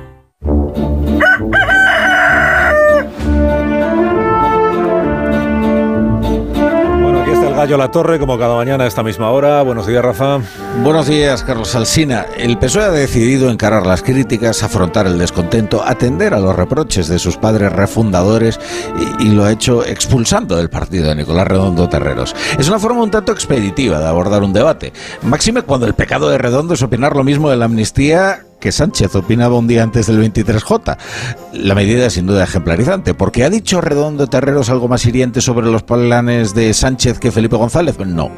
Gallo 7.60 7.76
La 7.76 7.90
Torre, 7.90 8.18
como 8.18 8.38
cada 8.38 8.56
mañana 8.56 8.84
a 8.84 8.86
esta 8.86 9.02
misma 9.02 9.28
hora. 9.28 9.60
Buenos 9.60 9.86
días, 9.86 10.02
Rafa. 10.02 10.40
Buenos 10.82 11.08
días, 11.08 11.44
Carlos 11.44 11.74
Alsina. 11.74 12.24
El 12.38 12.56
PSOE 12.56 12.84
ha 12.84 12.90
decidido 12.90 13.50
encarar 13.50 13.84
las 13.84 14.02
críticas, 14.02 14.62
afrontar 14.62 15.06
el 15.06 15.18
descontento, 15.18 15.84
atender 15.84 16.32
a 16.32 16.40
los 16.40 16.56
reproches 16.56 17.06
de 17.08 17.18
sus 17.18 17.36
padres 17.36 17.70
refundadores 17.70 18.58
y, 19.18 19.28
lo 19.32 19.44
ha 19.44 19.52
hecho 19.52 19.84
expulsando 19.84 20.56
del 20.56 20.70
partido 20.70 21.08
de 21.08 21.16
Nicolás 21.16 21.48
Redondo 21.48 21.86
Terreros. 21.86 22.34
Es 22.58 22.66
una 22.66 22.78
forma 22.78 23.02
un 23.02 23.10
tanto 23.10 23.30
expeditiva 23.30 23.98
de 23.98 24.06
abordar 24.06 24.42
un 24.42 24.54
debate. 24.54 24.94
Máxime 25.20 25.60
cuando 25.60 25.86
el 25.86 25.92
pecado 25.92 26.30
de 26.30 26.38
Redondo 26.38 26.72
es 26.72 26.82
opinar 26.82 27.14
lo 27.14 27.24
mismo 27.24 27.50
de 27.50 27.58
la 27.58 27.66
amnistía 27.66 28.46
que 28.60 28.70
Sánchez 28.70 29.14
opinaba 29.16 29.58
un 29.58 29.66
día 29.66 29.82
antes 29.82 30.06
del 30.06 30.20
23J. 30.20 30.96
La 31.54 31.74
medida 31.74 32.06
es 32.06 32.12
sin 32.12 32.26
duda 32.26 32.44
ejemplarizante, 32.44 33.14
porque 33.14 33.44
ha 33.44 33.50
dicho 33.50 33.80
Redondo 33.80 34.26
Terreros 34.26 34.70
algo 34.70 34.86
más 34.86 35.04
hiriente 35.06 35.40
sobre 35.40 35.66
los 35.66 35.82
planes 35.82 36.54
de 36.54 36.72
Sánchez 36.74 37.18
que 37.18 37.32
Felipe 37.32 37.56
González. 37.56 37.98
No. 37.98 38.30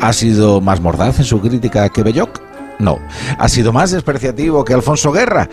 ¿Ha 0.00 0.12
sido 0.12 0.60
más 0.60 0.80
mordaz 0.80 1.18
en 1.18 1.24
su 1.24 1.40
crítica 1.40 1.88
que 1.90 2.02
Belloc? 2.02 2.40
No. 2.78 2.98
¿Ha 3.38 3.48
sido 3.48 3.72
más 3.72 3.90
despreciativo 3.90 4.64
que 4.64 4.74
Alfonso 4.74 5.12
Guerra? 5.12 5.48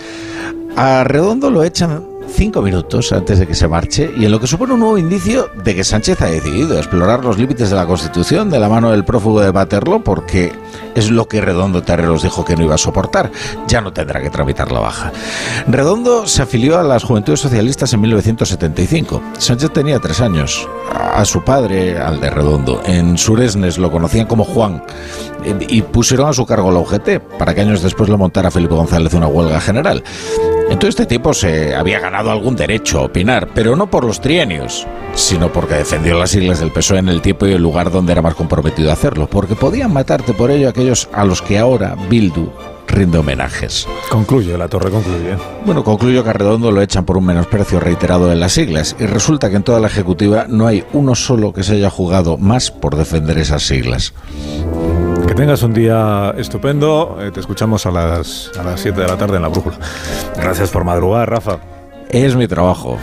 A 0.76 1.04
Redondo 1.04 1.50
lo 1.52 1.64
echan 1.64 2.04
cinco 2.36 2.62
minutos 2.62 3.14
antes 3.14 3.40
de 3.40 3.48
que 3.48 3.56
se 3.56 3.68
marche 3.68 4.12
y 4.18 4.26
en 4.26 4.32
lo 4.32 4.42
que 4.42 4.48
supone 4.48 4.74
un 4.74 4.82
nuevo 4.82 4.98
indicio 4.98 5.50
de 5.64 5.74
que 5.74 5.86
Sánchez 5.86 6.22
ha 6.22 6.26
decidido 6.26 6.78
explorar 6.78 7.24
los 7.24 7.38
límites 7.38 7.70
de 7.70 7.78
la 7.78 7.86
Constitución 7.86 8.50
de 8.50 8.60
la 8.60 8.68
mano 8.68 8.92
del 8.92 9.06
prófugo 9.06 9.40
de 9.40 9.52
Baterlo 9.52 10.04
porque 10.04 10.52
es 10.96 11.10
lo 11.12 11.30
que 11.30 11.40
Redondo 11.40 11.82
Terreros 11.82 12.24
dijo 12.24 12.44
que 12.44 12.58
no 12.58 12.64
iba 12.64 12.76
a 12.76 12.78
soportar. 12.78 13.32
Ya 13.68 13.80
no 13.80 13.94
tendrá 13.94 14.22
que 14.22 14.30
tramitar 14.30 14.72
la 14.72 14.82
baja. 14.82 15.14
Redondo 15.68 16.28
se 16.28 16.42
afilió 16.42 16.78
a 16.78 16.84
las 16.84 17.04
Juventudes 17.04 17.40
Socialistas 17.40 17.94
en 17.94 18.02
1975. 18.02 19.22
Sánchez 19.38 19.72
tenía 19.72 20.00
tres 20.00 20.20
años. 20.20 20.68
A 20.92 21.24
su 21.24 21.42
padre, 21.42 21.98
al 21.98 22.20
de 22.20 22.30
Redondo, 22.30 22.82
en 22.86 23.18
Suresnes 23.18 23.78
lo 23.78 23.92
conocían 23.92 24.28
como 24.28 24.44
Juan 24.44 24.84
y 25.68 25.82
pusieron 25.84 26.28
a 26.28 26.34
su 26.34 26.46
cargo 26.46 26.72
la 26.72 26.80
UGT 26.80 27.20
para 27.38 27.54
que 27.54 27.62
años 27.62 27.82
después 27.82 28.10
lo 28.10 28.18
montara 28.18 28.52
Felipe 28.52 28.76
González 28.76 29.14
una 29.14 29.28
huelga 29.28 29.62
general. 29.62 30.04
En 30.70 30.80
todo 30.80 30.90
este 30.90 31.06
tiempo 31.06 31.34
se 31.34 31.76
había 31.76 32.00
ganado 32.00 32.25
algún 32.32 32.56
derecho 32.56 33.00
a 33.00 33.04
opinar, 33.04 33.50
pero 33.54 33.76
no 33.76 33.90
por 33.90 34.06
los 34.06 34.22
trienios, 34.22 34.88
sino 35.14 35.52
porque 35.52 35.76
defendió 35.76 36.18
las 36.18 36.32
siglas 36.32 36.60
del 36.60 36.72
PSOE 36.72 37.00
en 37.00 37.10
el 37.10 37.22
tiempo 37.22 37.46
y 37.48 37.54
el 37.54 37.62
lugar 37.62 37.92
donde 37.92 38.12
era 38.12 38.22
más 38.22 38.36
comprometido 38.36 38.90
a 38.90 38.94
hacerlo, 38.94 39.28
porque 39.28 39.56
podían 39.56 39.94
matarte 39.94 40.34
por 40.34 40.52
ello 40.52 40.70
aquellos 40.70 41.10
a 41.14 41.26
los 41.26 41.42
que 41.42 41.58
ahora 41.58 41.96
Bildu 42.10 42.52
rinde 42.88 43.18
homenajes. 43.18 43.88
Concluye, 44.10 44.58
la 44.58 44.68
torre 44.68 44.90
concluye. 44.92 45.36
Bueno, 45.66 45.84
concluyo 45.84 46.24
que 46.24 46.30
a 46.30 46.34
Redondo 46.34 46.72
lo 46.72 46.82
echan 46.82 47.06
por 47.06 47.18
un 47.18 47.26
menosprecio 47.26 47.80
reiterado 47.80 48.28
de 48.28 48.36
las 48.36 48.54
siglas 48.54 48.96
y 49.00 49.06
resulta 49.06 49.50
que 49.50 49.58
en 49.58 49.64
toda 49.64 49.80
la 49.80 49.88
Ejecutiva 49.88 50.46
no 50.48 50.68
hay 50.68 50.84
uno 50.94 51.16
solo 51.16 51.54
que 51.54 51.64
se 51.64 51.74
haya 51.74 51.90
jugado 51.90 52.38
más 52.38 52.72
por 52.72 52.96
defender 52.96 53.38
esas 53.38 53.64
siglas. 53.64 54.14
Que 55.28 55.34
tengas 55.34 55.64
un 55.64 55.74
día 55.74 56.34
estupendo. 56.38 57.18
Eh, 57.20 57.32
te 57.32 57.40
escuchamos 57.40 57.86
a 57.86 57.92
las, 57.92 58.52
a 58.60 58.64
las 58.64 58.80
7 58.80 59.02
de 59.02 59.08
la 59.08 59.18
tarde 59.18 59.38
en 59.38 59.42
la 59.42 59.48
brújula. 59.48 59.78
Gracias 60.38 60.70
por 60.70 60.84
madrugar, 60.84 61.30
Rafa. 61.30 61.75
Es 62.10 62.36
mi 62.36 62.48
trabajo. 62.48 62.98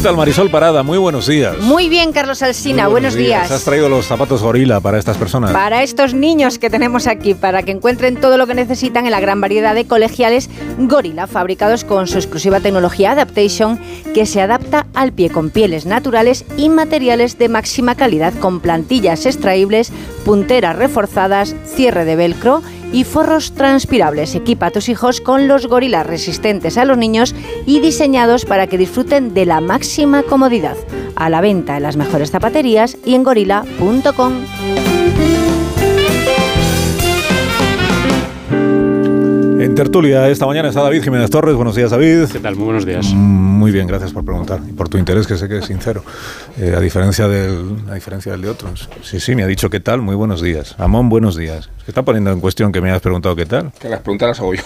¿Qué 0.00 0.04
tal, 0.04 0.16
Marisol 0.16 0.48
Parada? 0.48 0.82
Muy 0.82 0.96
buenos 0.96 1.26
días. 1.26 1.58
Muy 1.58 1.90
bien, 1.90 2.12
Carlos 2.12 2.40
Alsina, 2.42 2.88
buenos, 2.88 3.12
días. 3.12 3.50
¿Has 3.50 3.64
traído 3.64 3.90
los 3.90 4.06
zapatos 4.06 4.42
gorila 4.42 4.80
para 4.80 4.98
estas 4.98 5.18
personas? 5.18 5.52
Para 5.52 5.82
estos 5.82 6.14
niños 6.14 6.58
que 6.58 6.70
tenemos 6.70 7.06
aquí, 7.06 7.34
para 7.34 7.62
que 7.64 7.72
encuentren 7.72 8.16
todo 8.16 8.38
lo 8.38 8.46
que 8.46 8.54
necesitan 8.54 9.04
en 9.04 9.10
la 9.10 9.20
gran 9.20 9.42
variedad 9.42 9.74
de 9.74 9.86
colegiales 9.86 10.48
Gorilla, 10.78 11.26
fabricados 11.26 11.84
con 11.84 12.06
su 12.06 12.16
exclusiva 12.16 12.60
tecnología 12.60 13.10
Adaptation, 13.10 13.78
que 14.14 14.24
se 14.24 14.40
adapta 14.40 14.86
al 14.94 15.12
pie 15.12 15.28
con 15.28 15.50
pieles 15.50 15.84
naturales 15.84 16.46
y 16.56 16.70
materiales 16.70 17.36
de 17.36 17.50
máxima 17.50 17.94
calidad, 17.94 18.32
con 18.32 18.60
plantillas 18.60 19.26
extraíbles, 19.26 19.92
punteras 20.24 20.76
reforzadas, 20.76 21.54
cierre 21.66 22.06
de 22.06 22.16
velcro 22.16 22.62
y 22.92 23.04
forros 23.04 23.52
transpirables. 23.52 24.34
Equipa 24.34 24.66
a 24.66 24.70
tus 24.70 24.88
hijos 24.88 25.20
con 25.20 25.48
los 25.48 25.66
gorilas 25.66 26.06
resistentes 26.06 26.78
a 26.78 26.84
los 26.84 26.98
niños 26.98 27.34
y 27.66 27.80
diseñados 27.80 28.44
para 28.44 28.66
que 28.66 28.78
disfruten 28.78 29.34
de 29.34 29.46
la 29.46 29.60
máxima 29.60 30.22
comodidad. 30.22 30.76
A 31.16 31.30
la 31.30 31.40
venta 31.40 31.76
en 31.76 31.82
las 31.82 31.96
mejores 31.96 32.30
zapaterías 32.30 32.96
y 33.04 33.14
en 33.14 33.22
gorila.com. 33.22 34.32
En 39.60 39.74
tertulia 39.74 40.26
esta 40.30 40.46
mañana 40.46 40.70
está 40.70 40.80
David 40.80 41.02
Jiménez 41.02 41.28
Torres. 41.28 41.54
Buenos 41.54 41.76
días, 41.76 41.90
David. 41.90 42.24
¿Qué 42.32 42.38
tal? 42.38 42.56
Muy 42.56 42.64
buenos 42.64 42.86
días. 42.86 43.12
Muy 43.12 43.70
bien, 43.70 43.86
gracias 43.86 44.10
por 44.10 44.24
preguntar 44.24 44.58
y 44.66 44.72
por 44.72 44.88
tu 44.88 44.96
interés, 44.96 45.26
que 45.26 45.36
sé 45.36 45.48
que 45.48 45.58
es 45.58 45.66
sincero. 45.66 46.02
Eh, 46.58 46.72
a, 46.74 46.80
diferencia 46.80 47.28
del, 47.28 47.76
a 47.90 47.94
diferencia 47.94 48.32
del 48.32 48.40
de 48.40 48.48
otros. 48.48 48.88
Sí, 49.02 49.20
sí, 49.20 49.34
me 49.34 49.42
ha 49.42 49.46
dicho 49.46 49.68
qué 49.68 49.78
tal. 49.78 50.00
Muy 50.00 50.14
buenos 50.14 50.40
días. 50.40 50.74
Amón, 50.78 51.10
buenos 51.10 51.36
días. 51.36 51.68
Se 51.84 51.90
está 51.90 52.02
poniendo 52.02 52.32
en 52.32 52.40
cuestión 52.40 52.72
que 52.72 52.80
me 52.80 52.88
hayas 52.88 53.02
preguntado 53.02 53.36
qué 53.36 53.44
tal. 53.44 53.70
Que 53.78 53.90
las 53.90 54.00
preguntas 54.00 54.28
las 54.28 54.40
hago 54.40 54.54
yo. 54.54 54.62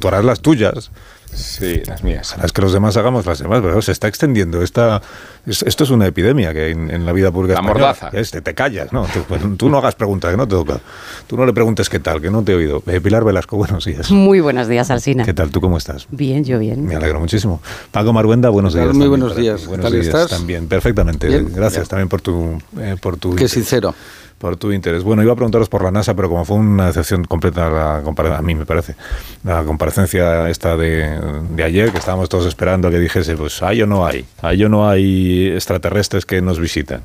Tú 0.00 0.08
harás 0.08 0.24
las 0.24 0.40
tuyas. 0.40 0.90
Sí, 1.32 1.82
las 1.86 2.04
mías. 2.04 2.34
Es 2.44 2.52
que 2.52 2.62
los 2.62 2.72
demás 2.72 2.96
hagamos 2.96 3.26
las 3.26 3.38
demás, 3.40 3.60
pero 3.62 3.80
se 3.82 3.90
está 3.92 4.06
extendiendo. 4.08 4.62
Esta, 4.62 5.02
es- 5.46 5.62
esto 5.62 5.84
es 5.84 5.90
una 5.90 6.06
epidemia 6.06 6.52
que 6.52 6.64
hay 6.66 6.72
en, 6.72 6.90
en 6.90 7.04
la 7.06 7.12
vida 7.12 7.32
pública. 7.32 7.54
La 7.54 7.60
española. 7.60 7.86
mordaza. 7.96 8.10
Es, 8.16 8.30
te, 8.30 8.40
te 8.40 8.54
callas, 8.54 8.92
¿no? 8.92 9.04
Tú, 9.12 9.20
pues, 9.28 9.40
tú 9.56 9.68
no 9.68 9.78
hagas 9.78 9.94
preguntas, 9.96 10.30
que 10.30 10.36
no 10.36 10.46
te 10.46 10.54
toca. 10.54 10.78
Tú 11.26 11.36
no 11.36 11.44
le 11.44 11.52
preguntes 11.52 11.88
qué 11.88 11.98
tal, 11.98 12.20
que 12.20 12.30
no 12.30 12.42
te 12.42 12.52
he 12.52 12.54
oído. 12.54 12.82
Eh, 12.86 13.00
Pilar 13.00 13.24
Velasco, 13.24 13.56
buenos 13.56 13.84
días. 13.84 14.10
Muy 14.10 14.40
buenos 14.40 14.68
días, 14.68 14.90
Alsina. 14.90 15.24
¿Qué 15.24 15.34
tal? 15.34 15.50
¿Tú 15.50 15.60
cómo 15.60 15.76
estás? 15.76 16.06
Bien, 16.10 16.44
yo 16.44 16.58
bien. 16.58 16.84
Me 16.86 16.94
alegro 16.94 17.18
muchísimo. 17.20 17.60
Paco 17.90 18.12
Maruenda, 18.12 18.48
buenos 18.50 18.74
días. 18.74 18.86
Muy 18.86 18.92
también 18.92 19.10
buenos 19.10 19.36
días. 19.36 19.60
¿Qué 19.62 19.66
Buenos 19.66 19.84
tal 19.84 19.92
días 19.92 20.06
estás? 20.06 20.30
también, 20.30 20.68
perfectamente. 20.68 21.26
Bien. 21.28 21.46
Gracias 21.52 21.82
Bien. 21.82 21.88
también 21.88 22.08
por 22.08 22.20
tu, 22.20 22.58
eh, 22.78 22.96
por 23.00 23.16
tu 23.16 23.34
Qué 23.34 23.48
sincero. 23.48 23.94
Por 24.44 24.58
tu 24.58 24.72
interés. 24.72 25.02
Bueno, 25.02 25.22
iba 25.22 25.32
a 25.32 25.36
preguntaros 25.36 25.70
por 25.70 25.82
la 25.82 25.90
NASA, 25.90 26.12
pero 26.14 26.28
como 26.28 26.44
fue 26.44 26.58
una 26.58 26.88
decepción 26.88 27.24
completa 27.24 27.70
la 27.70 28.36
a 28.36 28.42
mí 28.42 28.54
me 28.54 28.66
parece, 28.66 28.94
la 29.42 29.64
comparecencia 29.64 30.50
esta 30.50 30.76
de, 30.76 31.18
de 31.48 31.64
ayer, 31.64 31.90
que 31.92 31.96
estábamos 31.96 32.28
todos 32.28 32.44
esperando 32.44 32.90
que 32.90 32.98
dijese, 32.98 33.38
pues 33.38 33.62
hay 33.62 33.80
o 33.80 33.86
no 33.86 34.04
hay, 34.04 34.26
hay 34.42 34.62
o 34.62 34.68
no 34.68 34.86
hay 34.86 35.48
extraterrestres 35.48 36.26
que 36.26 36.42
nos 36.42 36.60
visitan. 36.60 37.04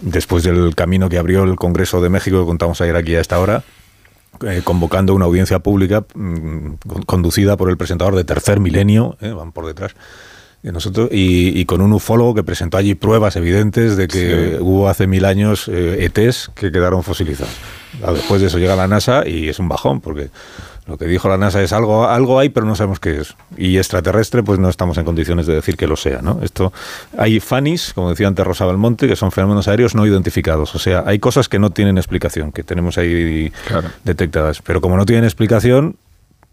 Después 0.00 0.42
del 0.42 0.74
camino 0.74 1.08
que 1.08 1.18
abrió 1.18 1.44
el 1.44 1.54
Congreso 1.54 2.00
de 2.00 2.08
México, 2.08 2.40
que 2.40 2.46
contamos 2.46 2.80
ayer 2.80 2.96
aquí 2.96 3.14
a 3.14 3.20
esta 3.20 3.38
hora, 3.38 3.62
eh, 4.44 4.62
convocando 4.64 5.14
una 5.14 5.26
audiencia 5.26 5.60
pública 5.60 6.04
mm, 6.16 6.72
con- 6.84 7.02
conducida 7.02 7.56
por 7.56 7.70
el 7.70 7.76
presentador 7.76 8.16
de 8.16 8.24
Tercer 8.24 8.58
Milenio, 8.58 9.16
eh, 9.20 9.30
van 9.30 9.52
por 9.52 9.66
detrás, 9.66 9.92
de 9.92 9.98
nosotros, 10.62 11.08
y, 11.10 11.58
y 11.58 11.64
con 11.64 11.80
un 11.80 11.92
ufólogo 11.92 12.34
que 12.34 12.42
presentó 12.42 12.76
allí 12.76 12.94
pruebas 12.94 13.36
evidentes 13.36 13.96
de 13.96 14.08
que 14.08 14.58
hubo 14.60 14.88
hace 14.88 15.06
mil 15.06 15.24
años 15.24 15.68
eh, 15.68 16.04
ETs 16.04 16.50
que 16.54 16.70
quedaron 16.70 17.02
fosilizados. 17.02 17.54
Claro, 17.98 18.14
Después 18.14 18.40
de 18.40 18.48
eso 18.48 18.58
llega 18.58 18.76
la 18.76 18.86
NASA 18.86 19.26
y 19.26 19.48
es 19.48 19.58
un 19.58 19.68
bajón, 19.68 20.00
porque 20.00 20.30
lo 20.86 20.98
que 20.98 21.06
dijo 21.06 21.28
la 21.28 21.38
NASA 21.38 21.62
es 21.62 21.72
algo, 21.72 22.06
algo 22.06 22.38
hay, 22.38 22.50
pero 22.50 22.66
no 22.66 22.74
sabemos 22.74 23.00
qué 23.00 23.20
es. 23.20 23.36
Y 23.56 23.78
extraterrestre, 23.78 24.42
pues 24.42 24.58
no 24.58 24.68
estamos 24.68 24.98
en 24.98 25.04
condiciones 25.04 25.46
de 25.46 25.54
decir 25.54 25.76
que 25.76 25.86
lo 25.86 25.96
sea. 25.96 26.20
¿no? 26.20 26.40
Esto, 26.42 26.72
hay 27.16 27.40
FANIS, 27.40 27.92
como 27.94 28.10
decía 28.10 28.28
antes 28.28 28.46
Rosa 28.46 28.66
Belmonte, 28.66 29.08
que 29.08 29.16
son 29.16 29.32
fenómenos 29.32 29.68
aéreos 29.68 29.94
no 29.94 30.04
identificados. 30.04 30.74
O 30.74 30.78
sea, 30.78 31.04
hay 31.06 31.18
cosas 31.18 31.48
que 31.48 31.58
no 31.58 31.70
tienen 31.70 31.96
explicación, 31.96 32.52
que 32.52 32.64
tenemos 32.64 32.98
ahí 32.98 33.52
detectadas. 34.04 34.60
Pero 34.62 34.80
como 34.80 34.96
no 34.96 35.06
tienen 35.06 35.24
explicación, 35.24 35.96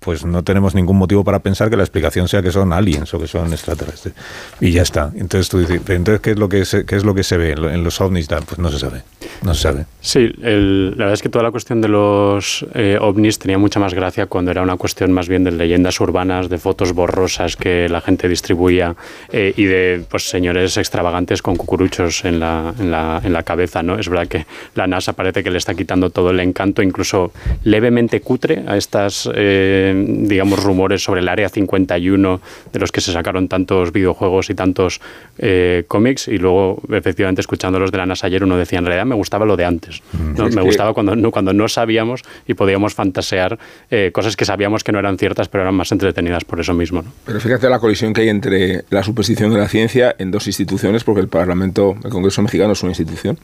pues 0.07 0.23
no 0.23 0.41
tenemos 0.41 0.73
ningún 0.73 0.95
motivo 0.97 1.25
para 1.25 1.39
pensar 1.39 1.69
que 1.69 1.75
la 1.75 1.83
explicación 1.83 2.29
sea 2.29 2.41
que 2.41 2.49
son 2.49 2.71
aliens 2.71 3.13
o 3.13 3.19
que 3.19 3.27
son 3.27 3.51
extraterrestres. 3.51 4.13
Y 4.61 4.71
ya 4.71 4.83
está. 4.83 5.11
Entonces 5.17 5.49
tú 5.49 5.59
dices, 5.59 5.81
"Pero 5.85 5.97
entonces 5.97 6.21
¿qué 6.21 6.31
es 6.31 6.39
lo 6.39 6.47
que 6.47 6.63
se, 6.63 6.85
qué 6.85 6.95
es 6.95 7.03
lo 7.03 7.13
que 7.13 7.23
se 7.23 7.35
ve 7.35 7.51
en 7.51 7.61
lo- 7.61 7.69
en 7.69 7.83
los 7.83 7.99
ovnis? 7.99 8.29
Pues 8.29 8.57
no 8.57 8.69
se 8.71 8.79
sabe. 8.79 9.01
No 9.43 9.53
se 9.53 9.63
sabe. 9.63 9.85
Sí, 9.99 10.31
la 10.37 10.95
verdad 10.95 11.13
es 11.13 11.21
que 11.21 11.27
toda 11.27 11.43
la 11.43 11.51
cuestión 11.51 11.81
de 11.81 11.89
los 11.89 12.65
eh, 12.73 12.97
ovnis 13.01 13.37
tenía 13.37 13.57
mucha 13.57 13.81
más 13.81 13.93
gracia 13.93 14.27
cuando 14.27 14.49
era 14.51 14.61
una 14.61 14.77
cuestión 14.77 15.11
más 15.11 15.27
bien 15.27 15.43
de 15.43 15.51
leyendas 15.51 15.99
urbanas, 15.99 16.47
de 16.47 16.57
fotos 16.57 16.93
borrosas 16.93 17.57
que 17.57 17.89
la 17.89 17.99
gente 17.99 18.29
distribuía 18.29 18.95
eh, 19.33 19.53
y 19.57 19.65
de 19.65 20.05
pues 20.09 20.29
señores 20.29 20.77
extravagantes 20.77 21.41
con 21.41 21.57
cucuruchos 21.57 22.23
en 22.23 22.39
la, 22.39 22.73
en, 22.79 22.91
la, 22.91 23.19
en 23.21 23.33
la 23.33 23.43
cabeza. 23.43 23.83
¿no? 23.83 23.99
Es 23.99 24.07
verdad 24.07 24.27
que 24.29 24.45
la 24.75 24.87
NASA 24.87 25.11
parece 25.11 25.43
que 25.43 25.51
le 25.51 25.57
está 25.57 25.75
quitando 25.75 26.09
todo 26.11 26.29
el 26.29 26.39
encanto, 26.39 26.81
incluso 26.81 27.33
levemente 27.65 28.21
cutre 28.21 28.63
a 28.67 28.77
estas, 28.77 29.29
eh, 29.33 29.96
digamos, 30.05 30.63
rumores 30.63 31.03
sobre 31.03 31.21
el 31.21 31.29
Área 31.29 31.49
51 31.49 32.41
de 32.73 32.79
los 32.79 32.91
que 32.91 33.01
se 33.01 33.11
sacaron 33.11 33.47
tantos 33.47 33.91
videojuegos 33.91 34.49
y 34.49 34.55
tantos 34.55 35.01
eh, 35.37 35.83
cómics 35.87 36.27
y 36.27 36.37
luego, 36.37 36.81
efectivamente, 36.91 37.41
escuchando 37.41 37.79
los 37.79 37.91
de 37.91 37.97
la 37.97 38.05
NASA 38.05 38.27
ayer, 38.27 38.43
uno 38.43 38.57
decía, 38.57 38.79
en 38.79 38.85
realidad 38.85 39.05
me 39.05 39.15
gustaba 39.15 39.45
lo 39.45 39.55
de 39.57 39.65
antes. 39.65 40.01
¿no? 40.37 40.45
Me 40.45 40.49
que- 40.55 40.61
gustaba 40.61 40.93
cuando 40.93 41.15
no, 41.15 41.31
cuando 41.31 41.53
no 41.53 41.67
sabíamos 41.67 42.21
y 42.47 42.53
podíamos 42.53 42.93
fantasear 42.93 43.57
eh, 43.91 44.11
cosas 44.13 44.35
que 44.35 44.45
sabíamos 44.45 44.83
que 44.83 44.91
no 44.91 44.99
eran 44.99 45.17
ciertas, 45.17 45.47
pero 45.49 45.63
eran 45.63 45.75
más 45.75 45.91
entretenidas 45.91 46.43
por 46.45 46.59
eso 46.59 46.73
mismo. 46.73 47.01
¿no? 47.01 47.13
Pero 47.25 47.39
fíjate 47.39 47.69
la 47.69 47.79
colisión 47.79 48.13
que 48.13 48.21
hay 48.21 48.29
entre 48.29 48.83
la 48.89 49.03
superstición 49.03 49.51
y 49.53 49.57
la 49.57 49.67
ciencia 49.67 50.15
en 50.17 50.31
dos 50.31 50.47
instituciones, 50.47 51.03
porque 51.03 51.21
el 51.21 51.27
Parlamento, 51.27 51.95
el 52.03 52.09
Congreso 52.09 52.41
mexicano 52.41 52.73
es 52.73 52.83
una 52.83 52.91
institución 52.91 53.37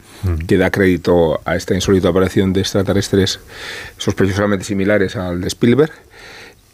que 0.48 0.58
da 0.58 0.70
crédito 0.72 1.40
a 1.46 1.56
esta 1.56 1.74
insólita 1.76 2.10
aparición 2.10 2.54
de 2.54 2.62
extraterrestres 2.62 3.40
sospechosamente 3.98 4.66
similares 4.66 5.16
al 5.16 5.42
de 5.42 5.48
Spielberg. 5.48 5.92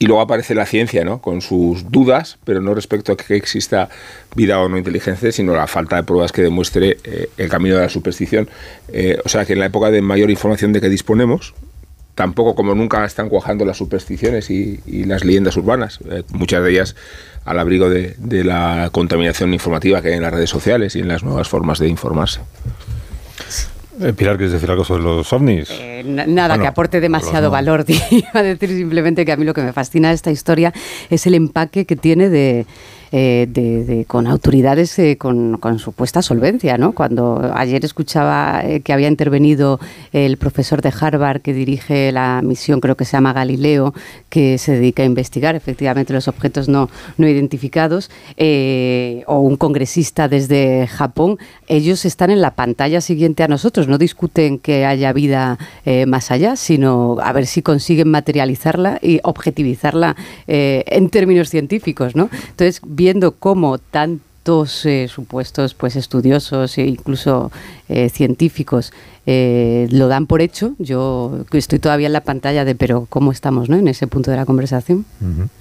Y 0.01 0.05
luego 0.05 0.21
aparece 0.21 0.55
la 0.55 0.65
ciencia, 0.65 1.03
¿no? 1.03 1.21
Con 1.21 1.41
sus 1.41 1.91
dudas, 1.91 2.39
pero 2.45 2.61
no 2.61 2.73
respecto 2.73 3.11
a 3.11 3.17
que 3.17 3.35
exista 3.35 3.89
vida 4.33 4.57
o 4.61 4.69
no 4.69 4.77
inteligencia, 4.77 5.29
sino 5.33 5.53
la 5.53 5.67
falta 5.67 5.97
de 5.97 6.03
pruebas 6.03 6.31
que 6.31 6.41
demuestre 6.41 6.97
eh, 7.03 7.29
el 7.35 7.49
camino 7.49 7.75
de 7.75 7.81
la 7.81 7.89
superstición. 7.89 8.49
Eh, 8.93 9.19
o 9.25 9.27
sea 9.27 9.43
que 9.43 9.53
en 9.53 9.59
la 9.59 9.65
época 9.65 9.91
de 9.91 10.01
mayor 10.01 10.29
información 10.29 10.71
de 10.71 10.79
que 10.79 10.87
disponemos, 10.87 11.53
tampoco 12.15 12.55
como 12.55 12.75
nunca 12.75 13.03
están 13.03 13.27
cuajando 13.27 13.65
las 13.65 13.75
supersticiones 13.75 14.49
y, 14.49 14.79
las 15.05 15.25
leyendas 15.25 15.57
urbanas, 15.57 15.99
eh, 16.09 16.23
muchas 16.31 16.63
de 16.63 16.71
ellas 16.71 16.95
al 17.43 17.59
abrigo 17.59 17.89
de, 17.89 18.15
de 18.19 18.45
la 18.45 18.89
contaminación 18.93 19.53
informativa 19.53 20.01
que 20.01 20.09
hay 20.09 20.13
en 20.13 20.21
las 20.21 20.33
redes 20.33 20.49
sociales 20.49 20.95
y 20.95 20.99
en 20.99 21.09
las 21.09 21.23
nuevas 21.23 21.49
formas 21.49 21.77
de 21.77 21.89
informarse. 21.89 22.39
Eh, 24.01 24.13
Pilar, 24.13 24.37
¿quieres 24.37 24.53
decir 24.53 24.69
algo 24.71 24.85
sobre 24.85 25.03
los 25.03 25.31
ovnis? 25.33 25.69
Eh, 25.71 26.03
na- 26.05 26.25
nada 26.25 26.49
Bueno, 26.49 26.63
que 26.63 26.67
aporte 26.69 27.01
demasiado 27.01 27.47
no. 27.47 27.51
valor. 27.51 27.83
Iba 28.11 28.29
a 28.39 28.43
decir 28.43 28.69
simplemente 28.69 29.25
que 29.25 29.31
a 29.33 29.37
mí 29.37 29.43
lo 29.45 29.53
que 29.53 29.61
me 29.61 29.73
fascina 29.73 30.09
de 30.09 30.15
esta 30.15 30.31
historia 30.31 30.73
es 31.09 31.27
el 31.27 31.33
empaque 31.33 31.85
que 31.85 31.95
tiene 31.97 32.29
de, 32.29 32.65
eh, 33.11 33.47
de- 33.49 34.05
con 34.05 34.27
autoridades 34.27 34.97
eh, 34.99 35.17
con, 35.17 35.57
supuesta 35.79 36.21
solvencia. 36.21 36.77
¿no? 36.77 36.91
Cuando 36.93 37.51
ayer 37.55 37.83
escuchaba 37.83 38.61
eh, 38.63 38.81
que 38.81 38.93
había 38.93 39.07
intervenido 39.07 39.79
el 40.13 40.37
profesor 40.37 40.81
de 40.81 40.93
Harvard 40.99 41.41
que 41.41 41.53
dirige 41.53 42.11
la 42.11 42.41
misión, 42.43 42.79
creo 42.81 42.95
que 42.95 43.05
se 43.05 43.13
llama 43.13 43.33
Galileo, 43.33 43.93
que 44.29 44.57
se 44.57 44.73
dedica 44.73 45.03
a 45.03 45.05
investigar 45.05 45.55
efectivamente 45.55 46.13
los 46.13 46.27
objetos 46.27 46.69
no, 46.69 46.89
no 47.17 47.27
identificados, 47.27 48.11
o 49.25 49.39
un 49.39 49.57
congresista 49.57 50.27
desde 50.27 50.87
Japón, 50.87 51.37
ellos 51.67 52.05
están 52.05 52.29
en 52.29 52.41
la 52.41 52.51
pantalla 52.55 53.01
siguiente 53.01 53.43
a 53.43 53.47
nosotros, 53.47 53.87
no 53.87 53.97
discuten 53.97 54.59
que 54.59 54.85
haya 54.85 55.13
vida 55.13 55.57
más 56.07 56.31
allá, 56.31 56.55
sino 56.55 57.17
a 57.21 57.33
ver 57.33 57.45
si 57.45 57.61
consiguen 57.61 58.09
materializarla 58.09 58.99
y 59.01 59.19
objetivizarla 59.23 60.15
en 60.47 61.09
términos 61.09 61.49
científicos. 61.49 62.15
¿no? 62.15 62.29
Entonces, 62.49 62.81
viendo 62.99 63.31
cómo 63.31 63.77
tantos 63.77 64.85
eh, 64.85 65.07
supuestos 65.07 65.73
pues 65.73 65.95
estudiosos 65.95 66.77
e 66.77 66.81
incluso 66.81 67.49
eh, 67.87 68.09
científicos 68.09 68.91
eh, 69.25 69.87
lo 69.89 70.09
dan 70.09 70.27
por 70.27 70.41
hecho. 70.41 70.73
Yo 70.79 71.45
estoy 71.53 71.79
todavía 71.79 72.07
en 72.07 72.13
la 72.13 72.21
pantalla 72.21 72.65
de 72.65 72.75
pero 72.75 73.05
cómo 73.07 73.31
estamos 73.31 73.69
¿no? 73.69 73.77
en 73.77 73.87
ese 73.87 74.05
punto 74.07 74.31
de 74.31 74.37
la 74.37 74.45
conversación. 74.45 75.05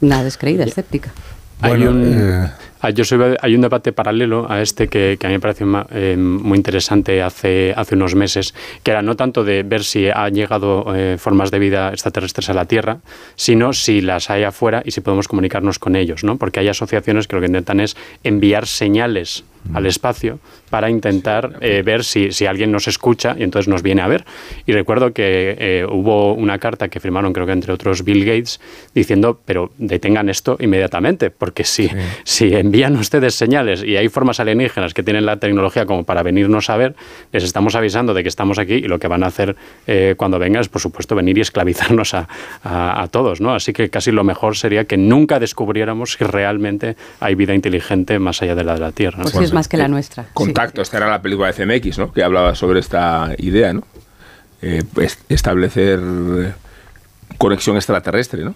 Una 0.01 0.25
descreída, 0.25 0.65
escéptica. 0.65 1.13
Hay 1.61 1.71
Bueno, 1.71 1.91
un, 1.93 2.05
eh, 2.07 2.51
ah, 2.78 2.78
yo 2.95 3.05
soy- 3.05 3.37
hay 3.41 3.55
un 3.55 3.61
debate 3.61 3.93
paralelo 3.93 4.47
a 4.51 4.63
este 4.63 4.89
que, 4.89 5.17
que 5.19 5.27
a 5.27 5.31
mí 5.31 5.35
me 5.37 5.41
pareció 5.41 5.67
ma- 5.67 5.87
eh, 5.91 6.17
muy 6.17 6.57
interesante 6.57 7.23
hace, 7.23 7.73
hace 7.77 7.95
unos 7.95 8.15
meses, 8.15 8.55
que 8.83 8.91
era 8.93 9.03
no 9.03 9.17
tanto 9.17 9.45
de 9.45 9.63
ver 9.63 9.83
si 9.85 10.09
han 10.09 10.35
llegado 10.35 10.95
eh, 10.95 11.17
formas 11.19 11.51
de 11.51 11.59
vida 11.59 11.91
extraterrestres 11.91 12.49
a 12.51 12.55
la 12.55 12.65
Tierra, 12.67 12.99
sino 13.37 13.73
si 13.73 14.01
las 14.01 14.31
hay 14.31 14.45
afuera 14.45 14.83
y 14.85 14.93
si 14.93 15.01
podemos 15.01 15.29
comunicarnos 15.29 15.79
con 15.79 15.97
ellos, 15.97 16.25
¿no? 16.25 16.37
Porque 16.37 16.61
hay 16.61 16.69
asociaciones 16.69 17.27
que 17.27 17.37
lo 17.37 17.41
que 17.41 17.47
intentan 17.49 17.81
es 17.81 17.97
enviar 18.25 18.67
señales 18.67 19.45
al 19.75 19.85
espacio 19.87 20.39
para 20.71 20.89
intentar 20.89 21.59
eh, 21.61 21.83
ver 21.85 22.05
si, 22.05 22.31
si 22.33 22.47
alguien 22.47 22.71
nos 22.73 22.87
escucha 22.89 23.35
y 23.39 23.43
entonces 23.43 23.69
nos 23.69 23.83
viene 23.83 24.01
a 24.03 24.07
ver. 24.09 24.25
Y 24.67 24.73
recuerdo 24.73 25.13
que 25.13 25.57
eh, 25.59 25.87
hubo 25.91 26.33
una 26.33 26.59
carta 26.59 26.89
que 26.89 27.01
firmaron, 27.01 27.33
creo 27.33 27.45
que 27.45 27.53
entre 27.53 27.73
otros 27.73 28.03
Bill 28.05 28.25
Gates, 28.25 28.61
diciendo, 28.95 29.39
pero 29.45 29.73
detengan 29.77 30.29
esto 30.31 30.57
inmediatamente, 30.61 31.31
porque 31.31 31.65
si, 31.65 31.91
si 32.25 32.55
envían 32.69 32.97
ustedes 32.97 33.35
señales 33.35 33.83
y 33.83 33.97
hay 33.97 34.09
formas 34.09 34.41
alienígenas 34.41 34.93
que 34.95 35.03
tienen 35.03 35.25
la 35.27 35.37
tecnología 35.39 35.87
como 35.87 36.05
para 36.05 36.23
venirnos 36.23 36.71
a 36.71 36.77
ver, 36.77 36.95
les 37.33 37.43
estamos 37.45 37.75
avisando 37.75 38.15
de 38.15 38.23
que 38.23 38.29
estamos 38.29 38.59
aquí 38.59 38.75
y 38.75 38.83
lo 38.89 38.99
que 38.99 39.09
van 39.09 39.23
a 39.25 39.27
hacer 39.27 39.57
eh, 39.87 40.15
cuando 40.17 40.39
vengan 40.39 40.61
es, 40.61 40.69
por 40.69 40.81
supuesto, 40.81 41.15
venir 41.15 41.39
y 41.39 41.41
esclavizarnos 41.41 42.15
a, 42.15 42.29
a- 42.63 43.03
a 43.03 43.09
todos. 43.09 43.41
¿no? 43.41 43.55
Así 43.55 43.73
que 43.73 43.89
casi 43.91 44.13
lo 44.13 44.23
mejor 44.23 44.57
sería 44.57 44.85
que 44.85 44.97
nunca 44.97 45.41
descubriéramos 45.41 46.13
si 46.13 46.25
realmente 46.25 46.97
hay 47.21 47.35
vida 47.35 47.55
inteligente 47.55 48.19
más 48.19 48.43
allá 48.43 48.55
de 48.55 48.65
la 48.65 48.75
de 48.75 48.81
la 48.81 48.93
Tierra. 48.93 49.19
¿no? 49.19 49.23
Pues 49.25 49.35
sí, 49.37 49.45
es 49.45 49.53
más 49.53 49.67
que 49.69 49.77
la 49.79 49.89
nuestra. 49.89 50.25
sí. 50.25 50.31
Contacto, 50.35 50.83
esta 50.83 50.99
era 50.99 51.09
la 51.09 51.23
película 51.23 51.51
de 51.51 51.55
CMX, 51.81 51.99
¿no? 51.99 52.13
Que 52.13 52.23
hablaba 52.23 52.55
sobre 52.55 52.81
esta 52.81 53.33
idea, 53.39 53.73
¿no? 53.73 53.83
Eh, 54.61 54.83
pues, 54.93 55.19
establecer 55.29 56.01
eh, 56.03 56.53
conexión 57.39 57.77
extraterrestre, 57.77 58.45
¿no? 58.45 58.55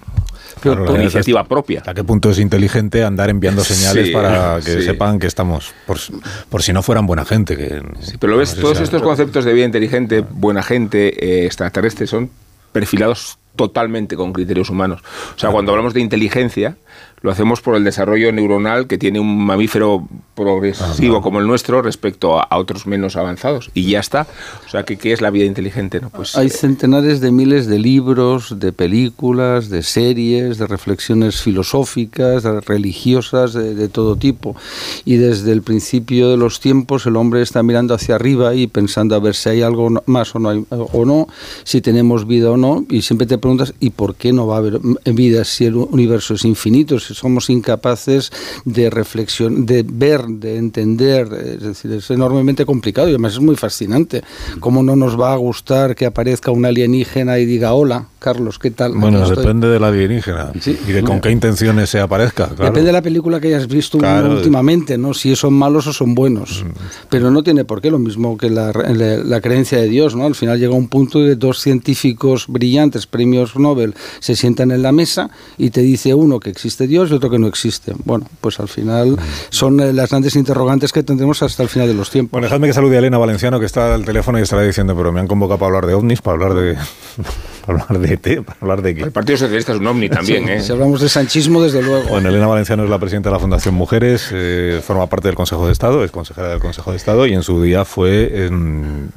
Claro, 0.61 0.83
verdad 0.85 1.01
iniciativa 1.01 1.41
es- 1.43 1.47
propia. 1.49 1.79
¿Hasta 1.81 1.95
qué 1.95 2.05
punto 2.05 2.31
es 2.31 2.39
inteligente 2.39 3.05
andar 3.05 3.31
enviando 3.31 3.65
señales 3.65 4.07
Sí, 4.09 4.13
para 4.13 4.57
que 4.61 4.73
sí. 4.81 4.83
sepan 4.83 5.19
que 5.19 5.27
estamos, 5.27 5.73
por, 5.87 6.63
si 6.63 6.73
no 6.73 6.83
fueran 6.83 7.07
buena 7.07 7.25
gente? 7.25 7.57
Que, 7.57 7.83
Pero 8.21 8.33
lo 8.33 8.39
ves, 8.39 8.51
no 8.51 8.55
sé 8.57 8.61
todos 8.61 8.79
si- 8.79 8.85
estos 8.85 9.03
conceptos 9.03 9.45
de 9.45 9.53
vida 9.53 9.65
inteligente, 9.65 10.21
buena 10.29 10.63
gente, 10.63 11.43
eh, 11.43 11.47
extraterrestre, 11.47 12.07
son 12.07 12.31
perfilados 12.73 13.39
totalmente 13.57 14.17
con 14.17 14.33
criterios 14.33 14.71
humanos. 14.71 15.03
O 15.37 15.39
sea, 15.39 15.51
cuando 15.51 15.73
hablamos 15.73 15.93
de 15.95 16.01
inteligencia, 16.01 16.77
lo 17.23 17.31
hacemos 17.31 17.61
por 17.61 17.77
el 17.77 17.85
desarrollo 17.85 18.33
neuronal 18.33 18.87
que 18.87 18.99
tiene 18.99 19.21
un 19.21 19.45
mamífero 19.45 20.07
progresivo 20.35 21.23
como 21.23 21.39
el 21.41 21.47
nuestro 21.47 21.83
respecto 21.83 22.41
a, 22.41 22.49
otros 22.59 22.87
menos 22.87 23.17
avanzados. 23.17 23.71
Y 23.75 23.91
ya 23.91 24.01
está. 24.01 24.27
O 24.67 24.69
sea, 24.69 24.85
que, 24.85 24.97
¿qué 24.97 25.13
es 25.13 25.21
la 25.21 25.31
vida 25.31 25.45
inteligente? 25.45 26.01
No? 26.01 26.11
Pues, 26.11 26.37
Hay 26.37 26.49
eh, 26.49 26.51
centenares 26.51 27.21
de 27.21 27.31
miles 27.31 27.67
de 27.67 27.79
libros, 27.79 28.59
de 28.59 28.73
películas, 28.73 29.69
de 29.69 29.83
series, 29.83 30.59
de 30.59 30.67
reflexiones 30.67 31.41
filosóficas, 31.41 32.43
de 32.43 32.61
religiosas, 32.61 33.53
de, 33.53 33.75
de 33.75 33.89
todo 33.89 34.17
tipo. 34.17 34.57
Y 35.05 35.17
desde 35.17 35.53
el 35.53 35.63
principio 35.63 36.29
de 36.31 36.37
los 36.37 36.61
tiempos 36.61 37.07
el 37.07 37.17
hombre 37.17 37.43
está 37.43 37.63
mirando 37.63 37.95
hacia 37.95 38.15
arriba 38.17 38.55
y 38.55 38.67
pensando 38.67 39.15
a 39.15 39.21
ver 39.21 39.35
si 39.35 39.49
hay 39.49 39.63
algo 39.63 39.91
más 40.07 40.35
o 40.35 40.39
no, 40.39 40.49
hay- 40.51 40.65
o 40.71 41.05
no, 41.05 41.29
si 41.65 41.81
tenemos 41.81 42.27
vida 42.27 42.51
o 42.51 42.57
no. 42.57 42.85
Y 42.91 43.03
siempre 43.03 43.27
te 43.27 43.39
preguntas, 43.39 43.75
¿y 43.81 43.91
por 43.91 44.15
qué 44.15 44.33
no 44.33 44.47
va 44.47 44.57
a 44.57 44.59
haber 44.59 44.81
vida 45.07 45.45
si 45.45 45.67
el 45.67 45.77
universo 45.77 46.35
es 46.35 46.45
infinito? 46.45 46.99
Si 46.99 47.12
somos 47.15 47.51
incapaces 47.51 48.31
de 48.65 48.91
reflexión, 48.91 49.67
de 49.67 49.85
ver, 49.87 50.23
de 50.27 50.57
entender. 50.57 51.29
Es 51.33 51.63
decir, 51.63 51.93
es 51.93 52.11
enormemente 52.11 52.65
complicado 52.67 53.09
y 53.09 53.11
además 53.13 53.33
es 53.35 53.41
muy 53.41 53.57
fascinante. 53.57 54.23
¿Cómo 54.61 54.83
no 54.83 54.97
nos 54.97 55.19
va 55.21 55.33
a 55.33 55.37
gustar 55.37 55.95
que 55.95 56.07
aparezca 56.07 56.51
un 56.51 56.65
alienígena 56.65 57.39
y 57.39 57.47
diga, 57.47 57.73
hola, 57.75 58.07
Carlos, 58.19 58.59
¿qué 58.59 58.71
tal? 58.71 58.93
Bueno, 58.93 59.19
Aquí 59.19 59.31
estoy"? 59.31 59.45
depende 59.45 59.69
de 59.69 59.81
la 59.81 59.89
alienígena 59.89 60.53
Sí. 60.61 60.79
y 60.87 60.93
de 60.93 61.03
con 61.03 61.21
qué 61.21 61.31
intenciones 61.31 61.91
se 61.91 61.99
aparezca. 61.99 62.47
Claro. 62.49 62.65
Depende 62.67 62.87
de 62.87 62.93
la 62.93 63.03
película 63.03 63.41
que 63.41 63.49
hayas 63.49 63.67
visto 63.67 63.99
Claro. 63.99 64.29
Mm. 64.29 64.33
últimamente, 64.37 64.97
¿no? 64.99 65.13
Si 65.15 65.35
son 65.35 65.55
malos 65.55 65.87
o 65.89 65.93
son 65.93 66.15
buenos. 66.15 66.65
Pero 67.09 67.31
no 67.31 67.43
tiene 67.43 67.65
por 67.65 67.81
qué 67.81 67.91
lo 67.91 67.99
mismo 67.99 68.37
que 68.37 68.49
la, 68.51 68.71
la- 68.73 69.17
la 69.19 69.41
creencia 69.41 69.79
de 69.79 69.89
Dios, 69.89 70.15
¿no? 70.15 70.25
Al 70.27 70.35
final 70.37 70.59
llega 70.61 70.73
un 70.75 70.87
punto 70.89 71.19
de 71.21 71.35
dos 71.37 71.59
científicos 71.61 72.47
brillantes, 72.49 73.07
premios 73.07 73.57
Nobel, 73.57 73.95
se 74.21 74.37
sientan 74.37 74.71
en 74.71 74.83
la 74.83 74.93
mesa 74.93 75.31
y 75.59 75.71
te 75.71 75.81
dice 75.83 76.15
uno 76.15 76.39
que 76.39 76.51
existe 76.51 76.87
Dios 76.87 77.02
y 77.11 77.15
otro 77.15 77.31
que 77.31 77.39
no 77.39 77.47
existe. 77.47 77.93
Bueno, 78.05 78.27
pues 78.41 78.61
al 78.61 78.69
final 78.69 79.17
son 79.51 79.81
eh, 79.81 79.93
las 79.93 80.11
grandes 80.11 80.37
interrogantes 80.37 80.93
que 80.93 81.03
tendremos 81.03 81.43
hasta 81.43 81.63
el 81.63 81.69
final 81.69 81.89
de 81.89 81.95
los 81.95 82.11
tiempos. 82.11 82.33
Bueno, 82.33 82.47
dejadme 82.47 82.67
que 82.69 82.73
salude 82.73 82.97
a 82.97 82.99
Elena 83.01 83.19
Valenciano, 83.19 83.59
que 83.61 83.67
está 83.67 83.95
al 83.95 84.05
teléfono 84.05 84.39
y 84.39 84.43
estará 84.43 84.63
diciendo, 84.63 84.95
pero 84.97 85.13
me 85.13 85.21
han 85.21 85.27
convocado 85.27 85.59
para 85.59 85.69
hablar 85.69 85.87
de 85.87 85.95
ovnis, 85.95 86.21
para 86.23 86.35
hablar 86.35 86.55
de... 86.55 86.77
para 87.67 87.83
hablar 87.85 87.99
de 88.01 88.15
ET, 88.15 88.45
para 88.45 88.59
hablar 88.61 88.83
de 88.83 88.95
qué. 88.95 89.03
el 89.03 89.13
Partido 89.13 89.39
Socialista 89.39 89.73
es 89.73 89.79
un 89.79 89.87
ovni 89.87 90.09
también, 90.09 90.45
Sí, 90.47 90.51
¿eh? 90.51 90.61
Si 90.61 90.73
hablamos 90.73 91.01
de 91.01 91.09
sanchismo, 91.09 91.63
desde 91.63 91.81
luego. 91.83 92.09
Bueno, 92.09 92.29
Elena 92.29 92.47
Valenciano 92.49 92.83
es 92.85 92.91
la 92.91 92.99
presidenta 92.99 93.29
de 93.31 93.35
la 93.35 93.41
Fundación 93.41 93.75
Mujeres, 93.75 94.29
eh, 94.33 94.81
forma 94.85 95.07
parte 95.09 95.29
del 95.29 95.37
Consejo 95.37 95.67
de 95.67 95.73
Estado, 95.73 96.03
es 96.05 96.11
consejera 96.11 96.49
del 96.49 96.59
Consejo 96.59 96.91
de 96.91 96.97
Estado 96.97 97.27
y 97.27 97.35
en 97.35 97.43
su 97.43 97.63
día 97.63 97.85
fue, 97.85 98.47
en- 98.47 99.11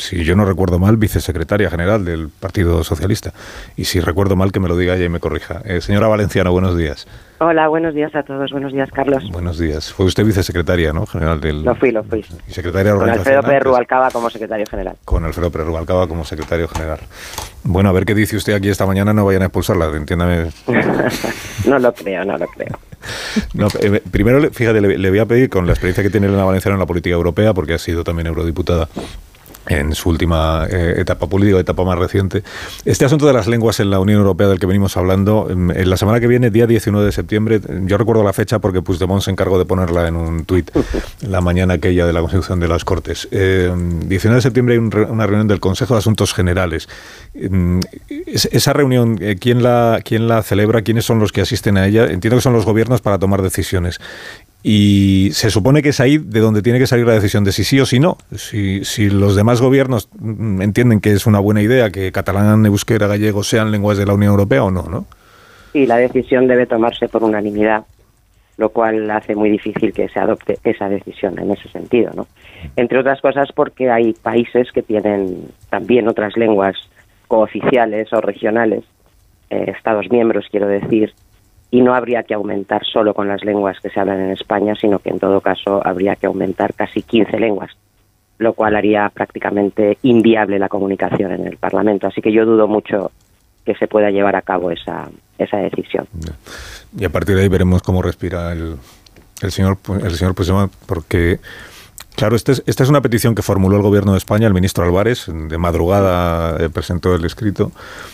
si 0.00 0.24
yo 0.24 0.36
no 0.36 0.44
recuerdo 0.44 0.78
mal, 0.78 0.96
vicesecretaria 0.96 1.70
general 1.70 2.04
del 2.04 2.28
Partido 2.28 2.82
Socialista. 2.84 3.32
Y 3.76 3.84
si 3.84 4.00
recuerdo 4.00 4.36
mal, 4.36 4.52
que 4.52 4.60
me 4.60 4.68
lo 4.68 4.76
diga 4.76 4.96
ella 4.96 5.04
y 5.04 5.08
me 5.08 5.20
corrija. 5.20 5.62
Eh, 5.64 5.80
señora 5.80 6.08
Valenciano, 6.08 6.52
buenos 6.52 6.76
días. 6.76 7.06
Hola, 7.38 7.68
buenos 7.68 7.94
días 7.94 8.14
a 8.14 8.22
todos. 8.22 8.50
Buenos 8.50 8.72
días, 8.72 8.90
Carlos. 8.90 9.24
Buenos 9.30 9.58
días. 9.58 9.92
Fue 9.92 10.04
usted 10.04 10.24
vicesecretaria, 10.24 10.92
¿no? 10.92 11.06
General 11.06 11.40
del... 11.40 11.62
Lo 11.62 11.74
fui, 11.74 11.90
lo 11.90 12.04
fui. 12.04 12.24
Y 12.46 12.52
secretaria 12.52 12.94
Con 12.94 13.08
Alfredo 13.08 13.42
Pérez 13.42 13.62
Rubalcaba 13.62 14.10
como 14.10 14.28
secretario 14.28 14.66
general. 14.66 14.96
Con 15.04 15.24
Alfredo 15.24 15.50
Pérez 15.50 15.66
Rubalcaba 15.66 16.06
como 16.06 16.24
secretario 16.24 16.68
general. 16.68 16.98
Bueno, 17.64 17.88
a 17.88 17.92
ver 17.92 18.04
qué 18.04 18.14
dice 18.14 18.36
usted 18.36 18.52
aquí 18.52 18.68
esta 18.68 18.84
mañana, 18.84 19.12
no 19.12 19.24
vayan 19.24 19.42
a 19.42 19.46
expulsarla, 19.46 19.86
entiéndame. 19.96 20.50
no 21.66 21.78
lo 21.78 21.94
creo, 21.94 22.24
no 22.24 22.36
lo 22.36 22.46
creo. 22.46 22.78
No, 23.54 23.68
eh, 23.80 24.02
primero, 24.10 24.50
fíjate, 24.50 24.80
le, 24.80 24.98
le 24.98 25.10
voy 25.10 25.18
a 25.18 25.26
pedir, 25.26 25.48
con 25.48 25.66
la 25.66 25.72
experiencia 25.72 26.02
que 26.02 26.10
tiene 26.10 26.26
Elena 26.26 26.44
Valenciano 26.44 26.74
en 26.74 26.80
la 26.80 26.86
política 26.86 27.14
europea, 27.14 27.54
porque 27.54 27.74
ha 27.74 27.78
sido 27.78 28.04
también 28.04 28.26
eurodiputada, 28.26 28.88
en 29.68 29.94
su 29.94 30.08
última 30.08 30.66
eh, 30.70 30.94
etapa 30.98 31.26
política, 31.28 31.58
etapa 31.60 31.84
más 31.84 31.98
reciente. 31.98 32.42
Este 32.84 33.04
asunto 33.04 33.26
de 33.26 33.32
las 33.32 33.46
lenguas 33.46 33.78
en 33.80 33.90
la 33.90 34.00
Unión 34.00 34.18
Europea 34.20 34.48
del 34.48 34.58
que 34.58 34.66
venimos 34.66 34.96
hablando, 34.96 35.48
en, 35.50 35.70
en 35.70 35.90
la 35.90 35.96
semana 35.96 36.18
que 36.20 36.26
viene, 36.26 36.50
día 36.50 36.66
19 36.66 37.04
de 37.06 37.12
septiembre, 37.12 37.60
yo 37.84 37.98
recuerdo 37.98 38.22
la 38.24 38.32
fecha 38.32 38.58
porque 38.58 38.82
Puigdemont 38.82 39.22
se 39.22 39.30
encargó 39.30 39.58
de 39.58 39.64
ponerla 39.66 40.08
en 40.08 40.16
un 40.16 40.44
tuit 40.44 40.70
la 41.20 41.40
mañana 41.40 41.74
aquella 41.74 42.06
de 42.06 42.12
la 42.12 42.20
Constitución 42.20 42.58
de 42.60 42.68
las 42.68 42.84
Cortes. 42.84 43.28
Eh, 43.30 43.72
19 44.06 44.36
de 44.36 44.42
septiembre 44.42 44.74
hay 44.74 44.78
un 44.78 44.90
una 45.10 45.26
reunión 45.26 45.46
del 45.48 45.60
Consejo 45.60 45.94
de 45.94 45.98
Asuntos 45.98 46.34
Generales. 46.34 46.88
Mm, 47.34 47.80
es- 48.26 48.48
esa 48.52 48.72
reunión, 48.72 49.18
eh, 49.20 49.36
¿quién 49.40 49.62
la, 49.62 50.00
¿quién 50.04 50.26
la 50.26 50.42
celebra? 50.42 50.82
¿Quiénes 50.82 51.04
son 51.04 51.18
los 51.20 51.32
que 51.32 51.40
asisten 51.42 51.76
a 51.76 51.86
ella? 51.86 52.06
Entiendo 52.06 52.36
que 52.36 52.42
son 52.42 52.52
los 52.52 52.64
gobiernos 52.64 53.00
para 53.02 53.18
tomar 53.18 53.40
decisiones. 53.42 53.98
Y 54.62 55.30
se 55.32 55.50
supone 55.50 55.82
que 55.82 55.88
es 55.88 56.00
ahí 56.00 56.18
de 56.18 56.40
donde 56.40 56.60
tiene 56.60 56.78
que 56.78 56.86
salir 56.86 57.06
la 57.06 57.14
decisión 57.14 57.44
de 57.44 57.52
si 57.52 57.64
sí 57.64 57.80
o 57.80 57.86
si 57.86 57.98
no. 57.98 58.18
Si, 58.36 58.84
si 58.84 59.08
los 59.08 59.34
demás 59.34 59.62
gobiernos 59.62 60.08
mm, 60.18 60.60
entienden 60.60 61.00
que 61.00 61.12
es 61.12 61.26
una 61.26 61.38
buena 61.38 61.62
idea 61.62 61.90
que 61.90 62.12
catalán, 62.12 62.66
euskera, 62.66 63.06
gallego 63.06 63.42
sean 63.42 63.70
lenguas 63.70 63.96
de 63.96 64.06
la 64.06 64.14
Unión 64.14 64.32
Europea 64.32 64.64
o 64.64 64.70
no, 64.70 64.82
¿no? 64.82 65.06
Y 65.72 65.86
la 65.86 65.96
decisión 65.96 66.46
debe 66.46 66.66
tomarse 66.66 67.08
por 67.08 67.24
unanimidad, 67.24 67.84
lo 68.58 68.68
cual 68.68 69.10
hace 69.10 69.34
muy 69.34 69.50
difícil 69.50 69.92
que 69.92 70.08
se 70.08 70.18
adopte 70.18 70.58
esa 70.64 70.88
decisión 70.88 71.38
en 71.38 71.52
ese 71.52 71.68
sentido, 71.70 72.12
¿no? 72.14 72.26
Entre 72.76 72.98
otras 72.98 73.20
cosas 73.22 73.50
porque 73.54 73.90
hay 73.90 74.12
países 74.12 74.70
que 74.72 74.82
tienen 74.82 75.48
también 75.70 76.06
otras 76.06 76.36
lenguas 76.36 76.76
cooficiales 77.28 78.12
o 78.12 78.20
regionales, 78.20 78.84
eh, 79.48 79.72
Estados 79.74 80.10
miembros, 80.10 80.46
quiero 80.50 80.66
decir, 80.66 81.14
y 81.70 81.80
no 81.82 81.94
habría 81.94 82.22
que 82.24 82.34
aumentar 82.34 82.84
solo 82.84 83.14
con 83.14 83.28
las 83.28 83.44
lenguas 83.44 83.78
que 83.80 83.90
se 83.90 84.00
hablan 84.00 84.20
en 84.20 84.30
España, 84.30 84.74
sino 84.74 84.98
que 84.98 85.10
en 85.10 85.18
todo 85.20 85.40
caso 85.40 85.80
habría 85.86 86.16
que 86.16 86.26
aumentar 86.26 86.74
casi 86.74 87.02
15 87.02 87.38
lenguas, 87.38 87.70
lo 88.38 88.54
cual 88.54 88.74
haría 88.76 89.08
prácticamente 89.10 89.98
inviable 90.02 90.58
la 90.58 90.68
comunicación 90.68 91.32
en 91.32 91.46
el 91.46 91.56
Parlamento. 91.58 92.06
Así 92.08 92.20
que 92.22 92.32
yo 92.32 92.44
dudo 92.44 92.66
mucho 92.66 93.12
que 93.64 93.74
se 93.76 93.86
pueda 93.86 94.10
llevar 94.10 94.34
a 94.36 94.42
cabo 94.42 94.70
esa, 94.70 95.08
esa 95.38 95.58
decisión. 95.58 96.06
Y 96.98 97.04
a 97.04 97.10
partir 97.10 97.36
de 97.36 97.42
ahí 97.42 97.48
veremos 97.48 97.82
cómo 97.82 98.02
respira 98.02 98.52
el, 98.52 98.76
señor 99.50 99.78
el 100.02 100.10
señor 100.16 100.34
Puigdemont, 100.34 100.72
porque 100.86 101.38
claro, 102.16 102.34
este 102.34 102.52
es- 102.52 102.62
esta 102.66 102.82
es 102.82 102.88
una 102.88 103.00
petición 103.00 103.34
que 103.36 103.42
formuló 103.42 103.76
el 103.76 103.82
gobierno 103.82 104.12
de 104.12 104.18
España, 104.18 104.46
el 104.48 104.54
ministro 104.54 104.82
Álvarez, 104.84 105.26
de 105.28 105.58
madrugada 105.58 106.56
eh, 106.64 106.68
presentó 106.68 107.14
el 107.14 107.24
escrito. 107.24 107.70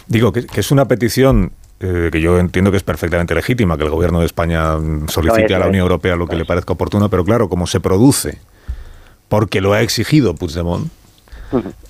Digo 0.09 0.33
que 0.33 0.45
es 0.55 0.71
una 0.73 0.85
petición 0.87 1.53
eh, 1.81 2.09
que 2.13 2.21
yo 2.21 2.39
entiendo 2.39 2.71
que 2.71 2.77
es 2.79 2.83
perfectamente 2.83 3.35
legítima, 3.35 3.77
que 3.77 3.85
el 3.85 3.91
gobierno 3.91 4.21
de 4.21 4.27
España 4.27 4.75
solicite 5.09 5.55
a 5.55 5.59
la. 5.59 5.67
Unión 5.69 5.83
Europea 5.83 6.17
lo 6.17 6.27
que 6.27 6.37
le 6.37 6.45
parezca 6.45 6.73
oportuno, 6.73 7.09
pero 7.09 7.25
claro, 7.25 7.49
como 7.49 7.67
se 7.67 7.81
produce, 7.81 8.39
porque 9.29 9.61
lo 9.61 9.73
ha 9.73 9.83
exigido 9.83 10.35
Puigdemont, 10.35 10.89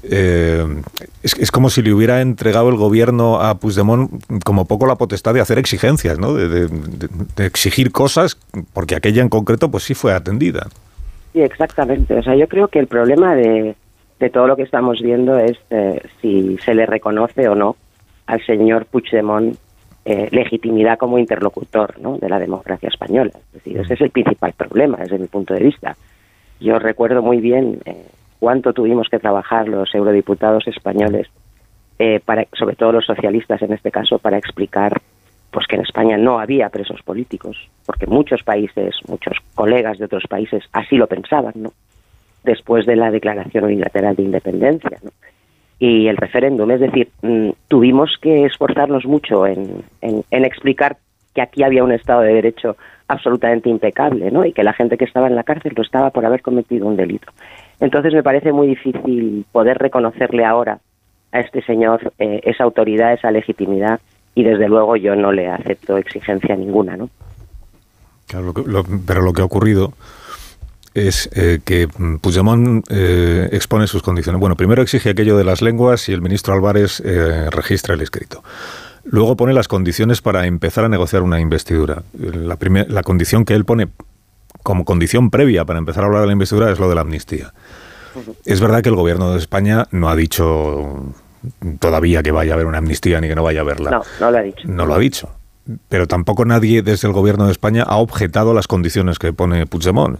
eh, 0.02 0.64
es, 1.22 1.34
es 1.38 1.50
como 1.50 1.70
si 1.70 1.82
le 1.82 1.92
hubiera 1.92 2.20
entregado 2.20 2.68
el 2.68 2.76
gobierno 2.76 3.40
a 3.40 3.54
Puigdemont 3.58 4.10
como 4.44 4.66
poco 4.66 4.86
la 4.86 4.96
potestad 4.96 5.34
de 5.34 5.40
hacer 5.40 5.58
exigencias, 5.58 6.18
¿no? 6.18 6.34
De, 6.34 6.48
de- 6.48 6.66
de- 6.68 7.08
de 7.36 7.46
exigir 7.46 7.90
cosas, 7.92 8.36
porque 8.72 8.94
aquella 8.96 9.22
en 9.22 9.28
concreto 9.28 9.70
pues 9.70 9.84
sí 9.84 9.94
fue 9.94 10.12
atendida. 10.12 10.66
Sí, 11.32 11.40
exactamente. 11.40 12.14
O 12.18 12.22
sea, 12.22 12.34
yo 12.36 12.48
creo 12.48 12.68
que 12.68 12.78
el 12.78 12.86
problema 12.86 13.34
de, 13.34 13.76
de 14.20 14.30
todo 14.30 14.46
lo 14.46 14.56
que 14.56 14.62
estamos 14.62 15.00
viendo 15.00 15.38
es 15.38 15.56
eh, 15.70 16.02
si 16.20 16.58
se 16.64 16.74
le 16.74 16.86
reconoce 16.86 17.48
o 17.48 17.54
no 17.54 17.76
al 18.26 18.44
señor 18.44 18.86
Puigdemont 18.86 19.56
eh, 20.08 20.28
legitimidad 20.30 20.98
como 20.98 21.18
interlocutor 21.18 21.96
de 21.96 22.28
la 22.28 22.38
democracia 22.38 22.88
española. 22.88 23.32
Es 23.34 23.52
decir, 23.54 23.76
ese 23.76 23.94
es 23.94 24.00
el 24.02 24.10
principal 24.10 24.52
problema 24.52 24.98
desde 24.98 25.18
mi 25.18 25.26
punto 25.26 25.52
de 25.52 25.64
vista. 25.64 25.96
Yo 26.60 26.78
recuerdo 26.78 27.22
muy 27.22 27.40
bien 27.40 27.80
eh, 27.84 28.06
cuánto 28.38 28.72
tuvimos 28.72 29.08
que 29.08 29.18
trabajar 29.18 29.66
los 29.66 29.92
eurodiputados 29.92 30.68
españoles, 30.68 31.26
eh, 31.98 32.20
sobre 32.52 32.76
todo 32.76 32.92
los 32.92 33.04
socialistas 33.04 33.60
en 33.62 33.72
este 33.72 33.90
caso, 33.90 34.20
para 34.20 34.38
explicar 34.38 35.02
pues 35.50 35.66
que 35.66 35.74
en 35.74 35.82
España 35.82 36.16
no 36.16 36.38
había 36.38 36.68
presos 36.68 37.02
políticos, 37.02 37.56
porque 37.84 38.06
muchos 38.06 38.44
países, 38.44 38.94
muchos 39.08 39.36
colegas 39.56 39.98
de 39.98 40.04
otros 40.04 40.22
países 40.28 40.62
así 40.70 40.96
lo 40.96 41.08
pensaban, 41.08 41.54
¿no? 41.56 41.72
Después 42.44 42.86
de 42.86 42.94
la 42.94 43.10
declaración 43.10 43.64
unilateral 43.64 44.14
de 44.14 44.22
independencia. 44.22 44.98
Y 45.78 46.08
el 46.08 46.16
referéndum, 46.16 46.70
es 46.70 46.80
decir, 46.80 47.10
mm, 47.22 47.50
tuvimos 47.68 48.16
que 48.20 48.44
esforzarnos 48.46 49.04
mucho 49.04 49.46
en, 49.46 49.82
en, 50.00 50.44
explicar 50.44 50.96
que 51.34 51.42
aquí 51.42 51.62
había 51.62 51.84
un 51.84 51.92
Estado 51.92 52.22
de 52.22 52.32
Derecho 52.32 52.76
absolutamente 53.08 53.68
impecable, 53.68 54.30
¿no? 54.30 54.44
Y 54.46 54.52
que 54.52 54.64
la 54.64 54.72
gente 54.72 54.96
que 54.96 55.04
estaba 55.04 55.26
en 55.26 55.36
la 55.36 55.44
cárcel 55.44 55.74
lo 55.76 55.82
estaba 55.82 56.10
por 56.10 56.24
haber 56.24 56.40
cometido 56.40 56.86
un 56.86 56.96
delito. 56.96 57.30
Entonces 57.78 58.14
me 58.14 58.22
parece 58.22 58.52
muy 58.52 58.66
difícil 58.68 59.44
poder 59.52 59.76
reconocerle 59.78 60.44
ahora 60.46 60.78
a 61.32 61.40
este 61.40 61.62
señor 61.62 62.12
eh, 62.18 62.40
esa 62.44 62.64
autoridad, 62.64 63.12
esa 63.12 63.30
legitimidad, 63.30 64.00
y 64.34 64.44
desde 64.44 64.68
luego 64.68 64.96
yo 64.96 65.14
no 65.14 65.30
le 65.30 65.48
acepto 65.48 65.98
exigencia 65.98 66.56
ninguna, 66.56 66.96
¿no? 66.96 67.10
Lo 68.32 68.52
lo- 68.66 68.84
pero 69.06 69.20
lo 69.22 69.32
que 69.32 69.42
ha 69.42 69.44
ocurrido 69.44 69.92
es 70.96 71.28
eh, 71.34 71.60
que 71.64 71.88
Puigdemont 72.20 72.84
eh, 72.90 73.48
expone 73.52 73.86
sus 73.86 74.02
condiciones. 74.02 74.40
Bueno, 74.40 74.56
primero 74.56 74.82
exige 74.82 75.10
aquello 75.10 75.36
de 75.36 75.44
las 75.44 75.60
lenguas 75.60 76.08
y 76.08 76.12
el 76.12 76.22
ministro 76.22 76.54
Álvarez 76.54 77.00
eh, 77.04 77.48
registra 77.50 77.94
el 77.94 78.00
escrito. 78.00 78.42
Luego 79.04 79.36
pone 79.36 79.52
las 79.52 79.68
condiciones 79.68 80.20
para 80.22 80.46
empezar 80.46 80.84
a 80.84 80.88
negociar 80.88 81.22
una 81.22 81.38
investidura. 81.38 82.02
La, 82.18 82.56
primer- 82.56 82.90
la 82.90 83.02
condición 83.02 83.44
que 83.44 83.54
él 83.54 83.64
pone 83.64 83.88
como 84.62 84.84
condición 84.84 85.30
previa 85.30 85.64
para 85.64 85.78
empezar 85.78 86.02
a 86.02 86.06
hablar 86.06 86.22
de 86.22 86.26
la 86.28 86.32
investidura 86.32 86.72
es 86.72 86.78
lo 86.80 86.88
de 86.88 86.94
la 86.96 87.02
amnistía. 87.02 87.52
Es 88.46 88.60
verdad 88.60 88.82
que 88.82 88.88
el 88.88 88.96
gobierno 88.96 89.32
de 89.32 89.38
España 89.38 89.86
no 89.90 90.08
ha 90.08 90.16
dicho 90.16 91.12
todavía 91.78 92.22
que 92.22 92.32
vaya 92.32 92.52
a 92.52 92.54
haber 92.54 92.66
una 92.66 92.78
amnistía 92.78 93.20
ni 93.20 93.28
que 93.28 93.34
no 93.36 93.42
vaya 93.42 93.60
a 93.60 93.62
haberla. 93.62 93.90
No, 93.90 94.02
no 94.18 94.30
lo 94.30 94.38
ha 94.38 94.42
dicho. 94.42 94.62
No 94.66 94.86
lo 94.86 94.94
ha 94.94 94.98
dicho. 94.98 95.30
Pero 95.88 96.06
tampoco 96.06 96.44
nadie 96.44 96.82
desde 96.82 97.08
el 97.08 97.14
gobierno 97.14 97.46
de 97.46 97.52
España 97.52 97.82
ha 97.86 97.96
objetado 97.96 98.54
las 98.54 98.68
condiciones 98.68 99.18
que 99.18 99.32
pone 99.32 99.66
Puigdemont. 99.66 100.18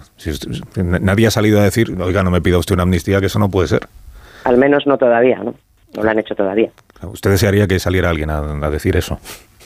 Nadie 0.76 1.28
ha 1.28 1.30
salido 1.30 1.60
a 1.60 1.64
decir, 1.64 1.96
oiga, 2.00 2.22
no 2.22 2.30
me 2.30 2.40
pida 2.40 2.58
usted 2.58 2.74
una 2.74 2.82
amnistía, 2.82 3.20
que 3.20 3.26
eso 3.26 3.38
no 3.38 3.48
puede 3.48 3.68
ser. 3.68 3.86
Al 4.44 4.56
menos 4.56 4.86
no 4.86 4.98
todavía, 4.98 5.38
¿no? 5.38 5.54
No 5.96 6.02
lo 6.02 6.10
han 6.10 6.18
hecho 6.18 6.34
todavía. 6.34 6.70
Usted 7.02 7.30
desearía 7.30 7.66
que 7.66 7.78
saliera 7.78 8.10
alguien 8.10 8.30
a, 8.30 8.38
a 8.38 8.70
decir 8.70 8.96
eso. 8.96 9.18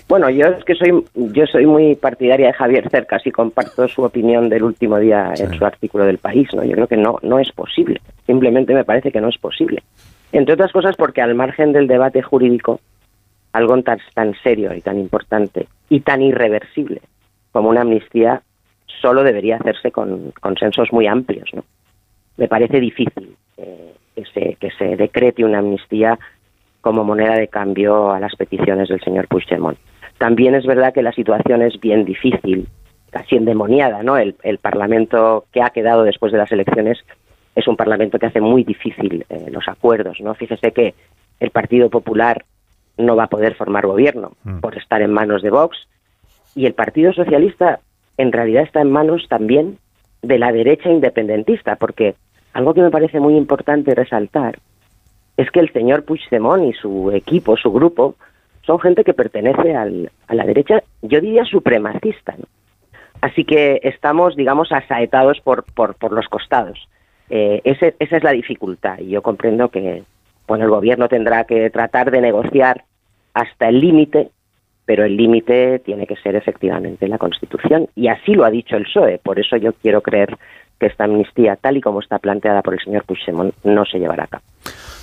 Bueno, 0.08 0.28
yo 0.28 0.46
es 0.48 0.64
que 0.64 0.74
soy 0.74 1.04
yo 1.14 1.46
soy 1.46 1.66
muy 1.66 1.94
partidaria 1.94 2.48
de 2.48 2.52
Javier 2.52 2.90
Cercas 2.90 3.24
y 3.24 3.30
comparto 3.30 3.86
su 3.86 4.02
opinión 4.02 4.48
del 4.48 4.64
último 4.64 4.98
día 4.98 5.32
en 5.36 5.56
su 5.56 5.64
artículo 5.64 6.04
del 6.04 6.18
País, 6.18 6.48
¿no? 6.52 6.64
Yo 6.64 6.72
creo 6.72 6.88
que 6.88 6.96
no 6.96 7.18
no 7.22 7.38
es 7.38 7.52
posible. 7.52 8.00
Simplemente 8.26 8.74
me 8.74 8.84
parece 8.84 9.12
que 9.12 9.20
no 9.20 9.28
es 9.28 9.38
posible. 9.38 9.84
Entre 10.32 10.54
otras 10.54 10.72
cosas 10.72 10.96
porque 10.96 11.22
al 11.22 11.36
margen 11.36 11.72
del 11.72 11.86
debate 11.86 12.22
jurídico, 12.22 12.80
algo 13.52 13.80
tan, 13.82 13.98
tan 14.14 14.34
serio 14.42 14.74
y 14.74 14.80
tan 14.80 14.98
importante 14.98 15.66
y 15.88 16.00
tan 16.00 16.22
irreversible 16.22 17.02
como 17.52 17.68
una 17.68 17.82
amnistía 17.82 18.42
solo 19.00 19.22
debería 19.22 19.56
hacerse 19.56 19.90
con 19.90 20.32
consensos 20.40 20.92
muy 20.92 21.06
amplios, 21.06 21.48
¿no? 21.52 21.64
Me 22.36 22.48
parece 22.48 22.80
difícil 22.80 23.36
eh, 23.56 23.94
que, 24.14 24.24
se, 24.26 24.56
que 24.56 24.70
se 24.72 24.96
decrete 24.96 25.44
una 25.44 25.58
amnistía 25.58 26.18
como 26.80 27.04
moneda 27.04 27.34
de 27.34 27.48
cambio 27.48 28.12
a 28.12 28.20
las 28.20 28.34
peticiones 28.36 28.88
del 28.88 29.00
señor 29.00 29.28
Puigdemont. 29.28 29.78
También 30.18 30.54
es 30.54 30.66
verdad 30.66 30.92
que 30.92 31.02
la 31.02 31.12
situación 31.12 31.62
es 31.62 31.78
bien 31.80 32.04
difícil, 32.04 32.68
casi 33.10 33.36
endemoniada, 33.36 34.02
¿no? 34.02 34.16
El, 34.16 34.34
Parlamento 34.60 35.44
que 35.52 35.62
ha 35.62 35.70
quedado 35.70 36.04
después 36.04 36.32
de 36.32 36.38
las 36.38 36.52
elecciones 36.52 36.98
es 37.54 37.66
un 37.66 37.76
Parlamento 37.76 38.18
que 38.18 38.26
hace 38.26 38.40
muy 38.40 38.64
difícil 38.64 39.24
eh, 39.28 39.46
los 39.50 39.66
acuerdos, 39.68 40.20
¿no? 40.20 40.34
Fíjese 40.34 40.72
que 40.72 40.94
el 41.40 41.50
Partido 41.50 41.90
Popular 41.90 42.44
no 42.98 43.16
va 43.16 43.24
a 43.24 43.28
poder 43.28 43.54
formar 43.54 43.86
gobierno 43.86 44.32
por 44.60 44.76
estar 44.76 45.00
en 45.02 45.12
manos 45.12 45.42
de 45.42 45.50
Vox 45.50 45.76
y 46.54 46.66
el 46.66 46.74
Partido 46.74 47.12
Socialista 47.12 47.80
en 48.18 48.32
realidad 48.32 48.64
está 48.64 48.80
en 48.82 48.90
manos 48.90 49.26
también 49.28 49.78
de 50.22 50.38
la 50.38 50.52
derecha 50.52 50.90
independentista, 50.90 51.76
porque 51.76 52.14
algo 52.52 52.74
que 52.74 52.82
me 52.82 52.90
parece 52.90 53.20
muy 53.20 53.36
importante 53.36 53.94
resaltar 53.94 54.58
es 55.36 55.50
que 55.50 55.60
el 55.60 55.72
señor 55.72 56.04
Puigdemont 56.04 56.64
y 56.64 56.72
su 56.74 57.10
equipo, 57.12 57.56
su 57.56 57.72
grupo, 57.72 58.16
son 58.62 58.78
gente 58.80 59.04
que 59.04 59.14
pertenece 59.14 59.74
al- 59.74 60.10
a 60.26 60.34
la 60.34 60.44
derecha, 60.44 60.82
yo 61.00 61.20
diría 61.20 61.44
supremacista. 61.46 62.34
¿no? 62.36 62.44
Así 63.22 63.44
que 63.44 63.80
estamos, 63.82 64.36
digamos, 64.36 64.70
asaetados 64.72 65.40
por, 65.40 65.64
por, 65.72 65.94
por 65.94 66.12
los 66.12 66.26
costados. 66.28 66.88
Eh, 67.30 67.62
ese- 67.64 67.94
esa 67.98 68.16
es 68.18 68.22
la 68.24 68.32
dificultad 68.32 68.98
y 68.98 69.08
yo 69.10 69.22
comprendo 69.22 69.68
que 69.70 70.02
bueno, 70.50 70.64
el 70.64 70.70
gobierno 70.70 71.08
tendrá 71.08 71.44
que 71.44 71.70
tratar 71.70 72.10
de 72.10 72.20
negociar 72.20 72.82
hasta 73.34 73.68
el 73.68 73.78
límite, 73.78 74.30
pero 74.84 75.04
el 75.04 75.16
límite 75.16 75.78
tiene 75.78 76.08
que 76.08 76.16
ser 76.16 76.34
efectivamente 76.34 77.06
la 77.06 77.18
Constitución. 77.18 77.86
Y 77.94 78.08
así 78.08 78.34
lo 78.34 78.44
ha 78.44 78.50
dicho 78.50 78.76
el 78.76 78.82
PSOE. 78.82 79.20
Por 79.22 79.38
eso 79.38 79.56
yo 79.56 79.72
quiero 79.74 80.00
creer 80.00 80.36
que 80.80 80.86
esta 80.86 81.04
amnistía, 81.04 81.54
tal 81.54 81.76
y 81.76 81.80
como 81.80 82.00
está 82.00 82.18
planteada 82.18 82.62
por 82.62 82.74
el 82.74 82.80
señor 82.80 83.04
Puigdemont, 83.04 83.54
no 83.62 83.84
se 83.84 84.00
llevará 84.00 84.24
a 84.24 84.26
cabo. 84.26 84.42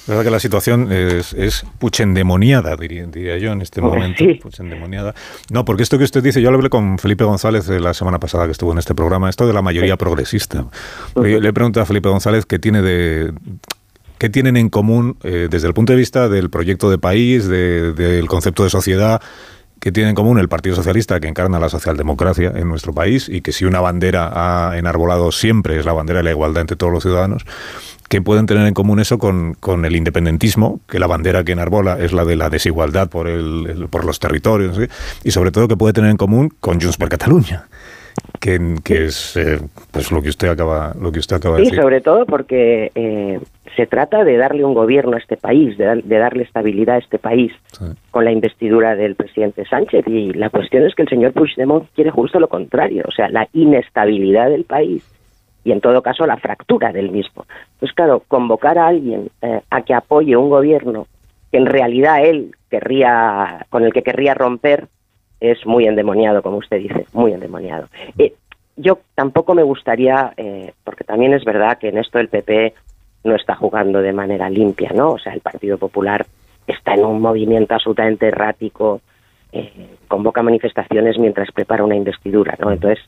La 0.08 0.16
verdad 0.16 0.26
que 0.26 0.32
la 0.32 0.40
situación 0.42 0.92
es, 0.92 1.34
es 1.34 1.66
puchendemoniada, 1.80 2.76
diría, 2.76 3.06
diría 3.06 3.38
yo, 3.38 3.54
en 3.54 3.62
este 3.62 3.80
momento. 3.80 4.18
sí. 4.18 4.34
Puchendemoniada. 4.44 5.16
No, 5.50 5.64
porque 5.64 5.84
esto 5.84 5.98
que 5.98 6.04
usted 6.04 6.22
dice, 6.22 6.42
yo 6.42 6.52
lo 6.52 6.58
hablé 6.58 6.70
con 6.70 7.00
Felipe 7.00 7.24
González 7.24 7.70
eh, 7.70 7.80
la 7.80 7.94
semana 7.94 8.20
pasada 8.20 8.48
que 8.48 8.52
estuvo 8.52 8.74
en 8.74 8.80
este 8.80 8.94
programa, 8.94 9.30
esto 9.30 9.48
de 9.48 9.54
la 9.54 9.62
mayoría 9.62 9.96
progresista. 9.96 10.66
Yo 11.16 11.40
le 11.40 11.54
pregunto 11.54 11.80
a 11.80 11.86
Felipe 11.86 12.10
González 12.10 12.46
qué 12.46 12.60
tiene 12.60 12.82
de 12.82 13.32
¿qué 14.18 14.30
tienen 14.30 14.58
en 14.58 14.70
común 14.70 15.18
eh, 15.24 15.48
desde 15.50 15.68
el 15.68 15.74
punto 15.74 15.94
de 15.94 15.98
vista 15.98 16.30
del 16.30 16.50
proyecto 16.50 16.90
de 16.90 16.98
país, 16.98 17.48
del 17.48 18.28
concepto 18.28 18.64
de 18.64 18.70
sociedad? 18.70 19.22
¿Qué 19.80 19.92
tiene 19.92 20.10
en 20.10 20.16
común 20.16 20.40
el 20.40 20.50
Partido 20.50 20.76
Socialista 20.76 21.20
que 21.20 21.28
encarna 21.28 21.60
la 21.60 21.70
socialdemocracia 21.70 22.52
en 22.56 22.68
nuestro 22.68 22.94
país 22.94 23.30
y 23.30 23.42
que 23.42 23.52
si 23.52 23.66
una 23.66 23.80
bandera 23.80 24.32
ha 24.34 24.78
enarbolado 24.78 25.32
siempre 25.32 25.78
es 25.78 25.86
la 25.86 25.94
bandera 25.94 26.20
de 26.20 26.24
la 26.24 26.32
igualdad 26.32 26.62
entre 26.62 26.78
todos 26.78 26.92
los 26.92 27.04
ciudadanos, 27.04 27.46
¿qué 28.10 28.20
pueden 28.20 28.48
tener 28.48 28.66
en 28.66 28.74
común 28.74 29.00
eso 29.00 29.20
con, 29.20 29.54
con 29.54 29.86
el 29.86 29.96
independentismo, 29.96 30.80
que 30.88 30.98
la 30.98 31.06
bandera 31.06 31.44
que 31.44 31.52
enarbola 31.52 32.00
es 32.00 32.12
la 32.12 32.26
de 32.26 32.36
la 32.36 32.50
desigualdad 32.50 33.08
por, 33.08 33.28
el, 33.28 33.88
por 33.92 34.04
los 34.04 34.20
territorios, 34.20 34.80
y 35.24 35.30
sobre 35.30 35.52
todo 35.52 35.68
qué 35.68 35.78
puede 35.78 35.94
tener 35.94 36.10
en 36.10 36.18
común 36.18 36.52
con 36.60 36.82
Junts 36.82 36.98
per 36.98 37.10
Catalunya? 37.10 37.68
que, 38.40 39.06
es 39.06 39.36
eh, 39.36 39.60
pues 39.92 40.12
lo 40.12 40.22
que 40.22 40.30
usted 40.30 40.48
acaba 40.48 40.94
lo 41.00 41.12
que 41.12 41.20
usted 41.20 41.36
acaba 41.36 41.56
de 41.56 41.64
decir. 41.64 41.76
Sí, 41.76 41.82
sobre 41.82 42.02
todo 42.02 42.26
porque 42.26 42.92
eh, 42.96 43.40
se 43.78 43.86
trata 43.86 44.24
de 44.24 44.38
darle 44.38 44.66
un 44.66 44.74
gobierno 44.74 45.16
a 45.16 45.20
este 45.20 45.38
país, 45.38 45.78
de, 45.78 46.02
darle 46.04 46.44
estabilidad 46.44 46.96
a 46.96 47.00
este 47.00 47.20
país 47.20 47.54
con 48.12 48.26
la 48.26 48.32
investidura 48.32 48.96
del 48.96 49.16
presidente 49.16 49.66
Sánchez 49.66 50.06
y 50.08 50.34
la 50.34 50.50
cuestión 50.50 50.84
es 50.84 50.96
que 50.96 51.04
el 51.04 51.10
señor 51.10 51.34
Puigdemont 51.34 51.88
quiere 51.94 52.10
justo 52.10 52.40
lo 52.40 52.50
contrario, 52.50 53.04
o 53.08 53.12
sea, 53.12 53.30
la 53.30 53.48
inestabilidad 53.54 54.50
del 54.50 54.64
país 54.64 55.04
y 55.64 55.72
en 55.72 55.80
todo 55.80 56.02
caso 56.02 56.26
la 56.26 56.38
fractura 56.38 56.92
del 56.92 57.12
mismo. 57.12 57.46
Pues 57.80 57.94
claro, 57.94 58.24
convocar 58.28 58.80
a 58.80 58.88
alguien 58.88 59.30
eh, 59.42 59.62
a 59.70 59.82
que 59.84 59.94
apoye 59.94 60.36
un 60.36 60.50
gobierno 60.50 61.08
que 61.52 61.58
en 61.58 61.68
realidad 61.68 62.26
él 62.26 62.56
querría 62.70 63.68
con 63.70 63.84
el 63.84 63.94
que 63.94 64.02
querría 64.02 64.34
romper 64.34 64.88
es 65.40 65.64
muy 65.68 65.86
endemoniado, 65.86 66.42
como 66.42 66.58
usted 66.58 66.80
dice, 66.80 67.06
muy 67.14 67.32
endemoniado. 67.32 67.88
Eh, 68.18 68.34
yo 68.76 69.00
tampoco 69.16 69.54
me 69.54 69.64
gustaría, 69.64 70.34
eh, 70.38 70.74
porque 70.84 71.04
también 71.04 71.34
es 71.34 71.44
verdad 71.44 71.78
que 71.78 71.90
en 71.90 71.98
esto 71.98 72.20
el 72.20 72.30
PP 72.30 72.74
no 73.24 73.36
está 73.36 73.56
jugando 73.56 74.02
de 74.02 74.14
manera 74.14 74.50
limpia, 74.50 74.92
¿no? 74.94 75.12
O 75.12 75.20
sea, 75.20 75.34
el 75.34 75.42
Partido 75.42 75.78
Popular 75.78 76.26
está 76.66 76.94
en 76.94 77.06
un 77.06 77.22
movimiento 77.22 77.74
absolutamente 77.74 78.28
errático, 78.28 79.02
eh, 79.52 79.98
convoca 80.08 80.44
manifestaciones 80.44 81.18
mientras 81.18 81.52
prepara 81.52 81.84
una 81.84 81.96
investidura, 81.96 82.56
¿no? 82.60 82.72
Entonces, 82.72 83.04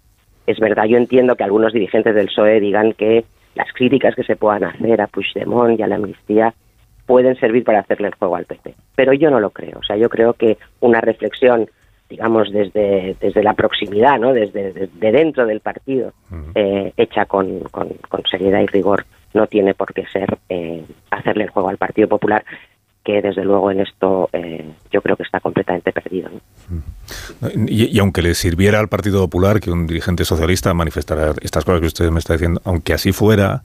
es 0.48 0.60
verdad, 0.60 0.86
yo 0.86 0.98
entiendo 0.98 1.36
que 1.36 1.44
algunos 1.44 1.74
dirigentes 1.74 2.16
del 2.16 2.28
PSOE 2.28 2.60
digan 2.60 2.94
que 2.94 3.26
las 3.56 3.72
críticas 3.74 4.16
que 4.16 4.24
se 4.24 4.36
puedan 4.36 4.64
hacer 4.64 5.02
a 5.02 5.08
Puigdemont 5.08 5.80
y 5.80 5.84
a 5.84 5.88
la 5.88 5.96
amnistía 5.96 6.54
pueden 7.06 7.36
servir 7.40 7.64
para 7.64 7.80
hacerle 7.80 8.08
el 8.08 8.16
juego 8.16 8.36
al 8.36 8.46
PP, 8.46 8.76
pero 8.96 9.14
yo 9.14 9.30
no 9.30 9.40
lo 9.40 9.50
creo. 9.50 9.80
O 9.80 9.84
sea, 9.84 9.98
yo 9.98 10.10
creo 10.10 10.34
que 10.34 10.58
una 10.80 11.02
reflexión 11.02 11.68
digamos, 12.10 12.52
desde, 12.52 13.16
desde 13.20 13.44
la 13.44 13.54
proximidad, 13.54 14.20
¿no? 14.20 14.34
desde, 14.34 14.90
dentro 15.00 15.46
del 15.46 15.60
partido, 15.60 16.12
eh, 16.56 16.92
hecha 16.98 17.26
con, 17.26 17.60
con, 17.70 17.90
seriedad 18.30 18.62
y 18.62 18.66
rigor, 18.66 19.06
no 19.34 19.48
tiene 19.48 19.74
por 19.74 19.94
qué 19.94 20.06
ser 20.08 20.38
eh, 20.50 20.84
hacerle 21.12 21.46
el 21.46 21.50
juego 21.50 21.70
al 21.70 21.78
Partido 21.78 22.08
Popular, 22.08 22.44
que 23.04 23.22
desde 23.22 23.44
luego 23.44 23.72
en 23.72 23.82
esto 23.82 24.30
eh, 24.34 24.66
yo 24.92 25.02
creo 25.02 25.16
que 25.16 25.24
está 25.24 25.40
completamente 25.40 25.92
perdido. 25.92 26.30
Y, 27.68 27.96
y, 27.96 28.00
aunque 28.00 28.22
le 28.22 28.36
sirviera 28.36 28.80
al 28.80 28.90
Partido 28.90 29.22
Popular 29.22 29.60
que 29.60 29.72
un 29.72 29.88
dirigente 29.88 30.26
socialista 30.26 30.74
manifestara 30.74 31.34
estas 31.42 31.66
cosas 31.66 31.82
que 31.82 31.88
usted 31.88 32.10
me 32.12 32.20
está 32.20 32.34
diciendo, 32.34 32.62
aunque 32.66 32.94
así 32.94 33.12
fuera, 33.12 33.62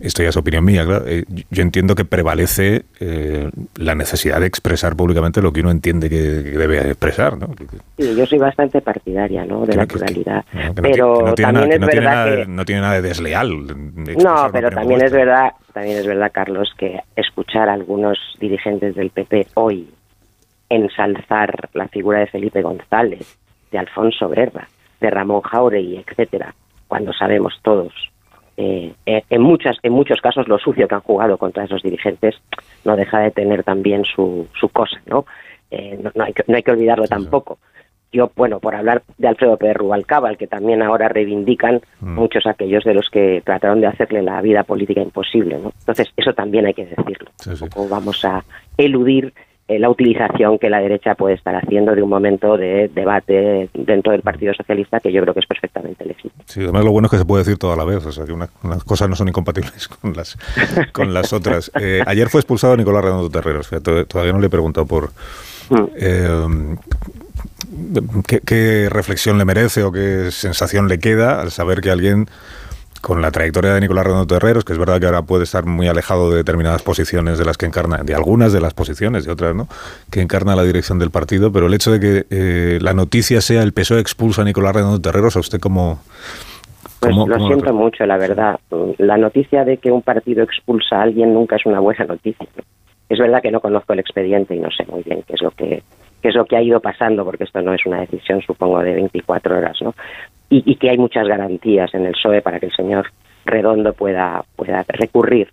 esto 0.00 0.22
ya 0.22 0.28
es 0.28 0.36
opinión 0.36 0.64
mía, 0.64 0.84
claro, 0.84 1.04
eh, 1.06 1.24
yo 1.50 1.62
entiendo 1.62 1.94
que 1.94 2.04
prevalece 2.04 2.84
eh, 3.00 3.50
la 3.76 3.94
necesidad 3.94 4.40
de 4.40 4.46
expresar 4.46 4.96
públicamente 4.96 5.42
lo 5.42 5.52
que 5.52 5.60
uno 5.60 5.70
entiende 5.70 6.08
que, 6.08 6.16
debe 6.16 6.78
expresar. 6.90 7.36
¿no? 7.36 7.48
Sí, 7.98 8.16
yo 8.16 8.26
soy 8.26 8.38
bastante 8.38 8.80
partidaria 8.80 9.44
¿no? 9.44 9.66
de 9.66 9.76
la 9.76 9.86
pluralidad, 9.86 10.44
pero 10.80 11.34
también 11.34 11.72
es 11.72 11.80
verdad. 11.80 12.46
No 12.46 12.64
tiene 12.64 12.82
nada 12.82 12.94
de 12.94 13.02
desleal. 13.02 13.66
no, 13.66 14.48
pero 14.52 14.70
también 14.70 15.02
es, 15.02 15.12
verdad, 15.12 15.52
también 15.72 15.98
es 15.98 16.06
verdad, 16.06 16.30
Carlos, 16.32 16.72
que 16.78 17.00
escuchar 17.16 17.68
a 17.68 17.72
algunos 17.72 18.18
dirigentes 18.38 18.94
del 18.94 19.10
PP 19.10 19.48
hoy 19.54 19.88
ensalzar 20.70 21.70
la 21.72 21.88
figura 21.88 22.20
de 22.20 22.26
Felipe 22.26 22.62
González, 22.62 23.38
de 23.70 23.78
Alfonso 23.78 24.28
Guerra, 24.28 24.68
de 25.00 25.10
Ramón 25.10 25.40
Jauregui, 25.40 26.04
etcétera, 26.06 26.54
cuando 26.86 27.12
sabemos 27.12 27.58
todos 27.62 27.92
eh, 28.60 28.92
eh, 29.06 29.22
en, 29.30 29.40
muchas, 29.40 29.76
en 29.84 29.92
muchos 29.92 30.20
casos 30.20 30.48
lo 30.48 30.58
sucio 30.58 30.88
que 30.88 30.94
han 30.96 31.00
jugado 31.02 31.38
contra 31.38 31.62
esos 31.62 31.80
dirigentes 31.80 32.34
no 32.84 32.96
deja 32.96 33.20
de 33.20 33.30
tener 33.30 33.62
también 33.62 34.04
su, 34.04 34.48
su 34.58 34.68
cosa, 34.70 35.00
¿no? 35.06 35.26
Eh, 35.70 35.96
no, 36.02 36.24
hay 36.24 36.32
que, 36.32 36.42
no 36.48 36.56
hay 36.56 36.64
que 36.64 36.72
olvidarlo 36.72 37.06
tampoco. 37.06 37.60
Yo, 38.10 38.32
bueno, 38.34 38.58
por 38.58 38.74
hablar 38.74 39.04
de 39.16 39.28
Alfredo 39.28 39.58
Pérez 39.58 39.76
Rubalcaba, 39.76 40.34
que 40.34 40.48
también 40.48 40.82
ahora 40.82 41.08
reivindican 41.08 41.82
mm. 42.00 42.14
muchos 42.14 42.48
aquellos 42.48 42.82
de 42.82 42.94
los 42.94 43.08
que 43.10 43.42
trataron 43.44 43.80
de 43.80 43.86
hacerle 43.86 44.22
la 44.22 44.42
vida 44.42 44.64
política 44.64 45.02
imposible, 45.02 45.58
¿no? 45.58 45.72
Entonces, 45.78 46.08
eso 46.16 46.32
también 46.32 46.66
hay 46.66 46.74
que 46.74 46.86
decirlo. 46.86 47.30
vamos 47.88 48.24
a 48.24 48.42
eludir 48.76 49.32
la 49.68 49.90
utilización 49.90 50.58
que 50.58 50.70
la 50.70 50.80
derecha 50.80 51.14
puede 51.14 51.34
estar 51.34 51.54
haciendo 51.54 51.94
de 51.94 52.02
un 52.02 52.08
momento 52.08 52.56
de 52.56 52.88
debate 52.88 53.68
dentro 53.74 54.12
del 54.12 54.22
Partido 54.22 54.54
Socialista 54.54 54.98
que 55.00 55.12
yo 55.12 55.20
creo 55.20 55.34
que 55.34 55.40
es 55.40 55.46
perfectamente 55.46 56.06
legítimo. 56.06 56.42
Sí, 56.46 56.62
además 56.62 56.84
lo 56.84 56.92
bueno 56.92 57.06
es 57.06 57.10
que 57.10 57.18
se 57.18 57.26
puede 57.26 57.44
decir 57.44 57.58
toda 57.58 57.76
la 57.76 57.84
vez, 57.84 58.04
o 58.06 58.12
sea 58.12 58.24
que 58.24 58.32
unas 58.32 58.50
cosas 58.84 59.10
no 59.10 59.16
son 59.16 59.28
incompatibles 59.28 59.88
con 60.00 60.14
las, 60.14 60.38
con 60.92 61.12
las 61.12 61.32
otras. 61.32 61.70
Eh, 61.80 62.02
ayer 62.06 62.28
fue 62.28 62.40
expulsado 62.40 62.76
Nicolás 62.76 63.04
Redondo 63.04 63.30
Terreros, 63.30 63.70
todavía 64.08 64.32
no 64.32 64.40
le 64.40 64.46
he 64.46 64.50
preguntado 64.50 64.86
por... 64.86 65.10
Mm. 65.70 65.84
Eh, 65.96 66.76
¿qué, 68.26 68.40
¿Qué 68.40 68.88
reflexión 68.90 69.38
le 69.38 69.44
merece 69.44 69.84
o 69.84 69.92
qué 69.92 70.30
sensación 70.30 70.88
le 70.88 70.98
queda 70.98 71.40
al 71.40 71.50
saber 71.52 71.80
que 71.80 71.90
alguien 71.90 72.26
con 73.00 73.22
la 73.22 73.30
trayectoria 73.30 73.74
de 73.74 73.80
Nicolás 73.80 74.04
Redondo 74.04 74.26
Terreros, 74.26 74.64
que 74.64 74.72
es 74.72 74.78
verdad 74.78 75.00
que 75.00 75.06
ahora 75.06 75.22
puede 75.22 75.44
estar 75.44 75.66
muy 75.66 75.88
alejado 75.88 76.30
de 76.30 76.38
determinadas 76.38 76.82
posiciones 76.82 77.38
de 77.38 77.44
las 77.44 77.56
que 77.56 77.66
encarna, 77.66 77.98
de 77.98 78.14
algunas 78.14 78.52
de 78.52 78.60
las 78.60 78.74
posiciones, 78.74 79.24
de 79.24 79.32
otras 79.32 79.54
no, 79.54 79.68
que 80.10 80.20
encarna 80.20 80.56
la 80.56 80.64
dirección 80.64 80.98
del 80.98 81.10
partido, 81.10 81.52
pero 81.52 81.66
el 81.66 81.74
hecho 81.74 81.90
de 81.90 82.00
que 82.00 82.26
eh, 82.30 82.78
la 82.80 82.92
noticia 82.92 83.40
sea 83.40 83.62
el 83.62 83.72
PSOE 83.72 84.00
expulsa 84.00 84.42
a 84.42 84.44
Nicolás 84.44 84.74
Redondo 84.74 85.00
Terreros, 85.00 85.36
¿a 85.36 85.40
usted 85.40 85.60
cómo, 85.60 86.00
pues 87.00 87.14
lo 87.14 87.46
siento 87.46 87.72
mucho, 87.72 88.04
la 88.06 88.16
verdad. 88.16 88.58
La 88.98 89.16
noticia 89.16 89.64
de 89.64 89.76
que 89.76 89.90
un 89.90 90.02
partido 90.02 90.42
expulsa 90.42 90.96
a 90.96 91.02
alguien 91.02 91.32
nunca 91.32 91.56
es 91.56 91.64
una 91.64 91.78
buena 91.80 92.04
noticia. 92.04 92.46
Es 93.08 93.18
verdad 93.18 93.40
que 93.40 93.52
no 93.52 93.60
conozco 93.60 93.92
el 93.92 94.00
expediente 94.00 94.54
y 94.54 94.58
no 94.58 94.70
sé 94.70 94.84
muy 94.86 95.02
bien 95.02 95.22
qué 95.26 95.34
es 95.34 95.42
lo 95.42 95.50
que 95.52 95.82
qué 96.20 96.28
es 96.30 96.34
lo 96.34 96.44
que 96.46 96.56
ha 96.56 96.62
ido 96.62 96.80
pasando, 96.80 97.24
porque 97.24 97.44
esto 97.44 97.62
no 97.62 97.72
es 97.72 97.86
una 97.86 98.00
decisión, 98.00 98.42
supongo, 98.42 98.80
de 98.80 98.92
24 98.92 99.56
horas, 99.56 99.76
¿no? 99.82 99.94
Y, 100.50 100.76
que 100.76 100.90
hay 100.90 100.98
muchas 100.98 101.26
garantías 101.26 101.92
en 101.94 102.06
el 102.06 102.12
PSOE 102.12 102.40
para 102.40 102.58
que 102.58 102.66
el 102.66 102.72
señor 102.72 103.10
Redondo 103.44 103.92
pueda, 103.92 104.44
pueda 104.56 104.84
recurrir. 104.88 105.52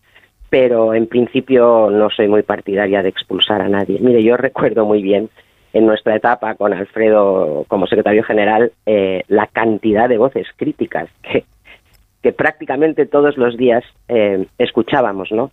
Pero 0.49 0.93
en 0.93 1.08
principio 1.08 1.89
no 1.89 2.10
soy 2.10 2.27
muy 2.27 2.43
partidaria 2.43 3.01
de 3.01 3.10
expulsar 3.10 3.62
a 3.62 3.69
nadie. 3.69 3.99
Mire, 3.99 4.23
yo 4.23 4.38
recuerdo 4.38 4.86
muy 4.86 5.01
bien 5.01 5.29
en 5.73 5.86
nuestra 5.86 6.15
etapa 6.15 6.55
con 6.55 6.73
Alfredo 6.73 7.65
como 7.67 7.88
secretario 7.88 8.23
general 8.23 8.71
eh, 8.86 9.23
la 9.27 9.47
cantidad 9.47 10.08
de 10.08 10.17
voces 10.17 10.47
críticas 10.55 11.10
que, 11.21 12.31
prácticamente 12.31 13.05
todos 13.05 13.38
los 13.38 13.55
días 13.55 13.84
eh, 14.08 14.47
escuchábamos, 14.58 15.31
¿no? 15.31 15.51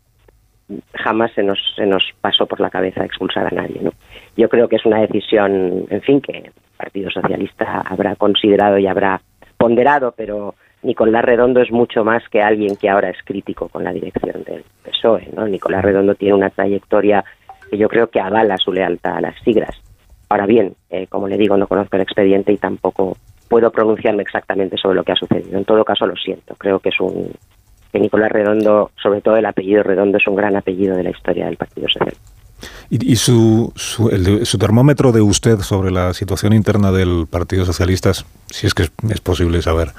Jamás 0.95 1.33
se 1.33 1.43
nos, 1.43 1.59
se 1.77 1.85
nos 1.85 2.03
pasó 2.21 2.47
por 2.47 2.61
la 2.61 2.71
cabeza 2.71 3.05
expulsar 3.05 3.47
a 3.49 3.51
nadie, 3.51 3.83
¿no? 3.83 3.93
Yo 4.37 4.49
creo 4.49 4.69
que 4.69 4.77
es 4.77 4.87
una 4.87 5.01
decisión, 5.01 5.85
en 5.91 6.01
fin, 6.01 6.23
que 6.23 6.39
el 6.39 6.53
Partido 6.79 7.11
Socialista 7.11 7.83
habrá 7.85 8.17
considerado 8.17 8.79
y 8.79 8.87
habrá 8.87 9.21
ponderado, 9.63 10.13
pero 10.17 10.57
Nicolás 10.83 11.25
Redondo 11.25 11.61
es 11.61 11.71
mucho 11.71 12.03
más 12.03 12.29
que 12.29 12.43
alguien 12.43 12.75
que 12.75 12.91
ahora 12.91 13.11
es 13.11 13.19
crítico 13.25 13.69
con 13.69 13.85
la 13.85 13.93
dirección 13.93 14.43
del 14.43 14.65
PSOE. 14.83 15.29
¿no? 15.37 15.47
Nicolás 15.47 15.85
Redondo 15.85 16.17
tiene 16.17 16.35
una 16.35 16.51
trayectoria 16.51 17.25
que 17.71 17.79
yo 17.79 17.89
creo 17.89 18.09
que 18.09 18.21
avala 18.21 18.57
su 18.57 18.73
lealtad 18.73 19.19
a 19.19 19.21
las 19.21 19.41
siglas. 19.45 19.81
Ahora 20.29 20.47
bien, 20.47 20.75
eh, 20.91 21.07
como 21.07 21.29
le 21.29 21.37
digo, 21.37 21.57
no 21.57 21.69
conozco 21.69 21.95
el 21.95 22.03
expediente 22.03 22.53
y 22.53 22.57
tampoco 22.57 23.17
puedo 23.49 23.71
pronunciarme 23.71 24.23
exactamente 24.23 24.77
sobre 24.77 24.97
lo 24.97 25.05
que 25.05 25.13
ha 25.13 25.17
sucedido. 25.17 25.57
En 25.57 25.65
todo 25.65 25.85
caso, 25.85 26.07
lo 26.07 26.17
siento. 26.17 26.57
Creo 26.57 26.81
que 26.81 26.89
es 26.89 26.99
un 26.99 27.31
que 27.93 28.01
Nicolás 28.01 28.33
Redondo, 28.33 28.91
sobre 29.01 29.21
todo 29.21 29.37
el 29.37 29.47
apellido 29.47 29.85
Redondo, 29.85 30.19
es 30.19 30.27
un 30.27 30.35
gran 30.35 30.57
apellido 30.57 30.97
de 30.97 31.05
la 31.05 31.11
historia 31.11 31.45
del 31.45 31.59
Partido 31.59 31.87
Socialista. 31.89 32.42
¿Y, 32.91 33.17
su, 33.17 33.73
su, 33.75 34.59
termómetro 34.59 35.13
de 35.13 35.23
usted 35.23 35.61
sobre 35.61 35.91
la 35.91 36.13
situación 36.13 36.53
interna 36.53 36.93
del 36.93 37.27
Partido 37.29 37.65
Socialista, 37.65 38.13
si 38.51 38.67
es 38.67 38.75
que 38.75 38.91
es, 39.09 39.21
posible 39.21 39.63
saber, 39.63 39.93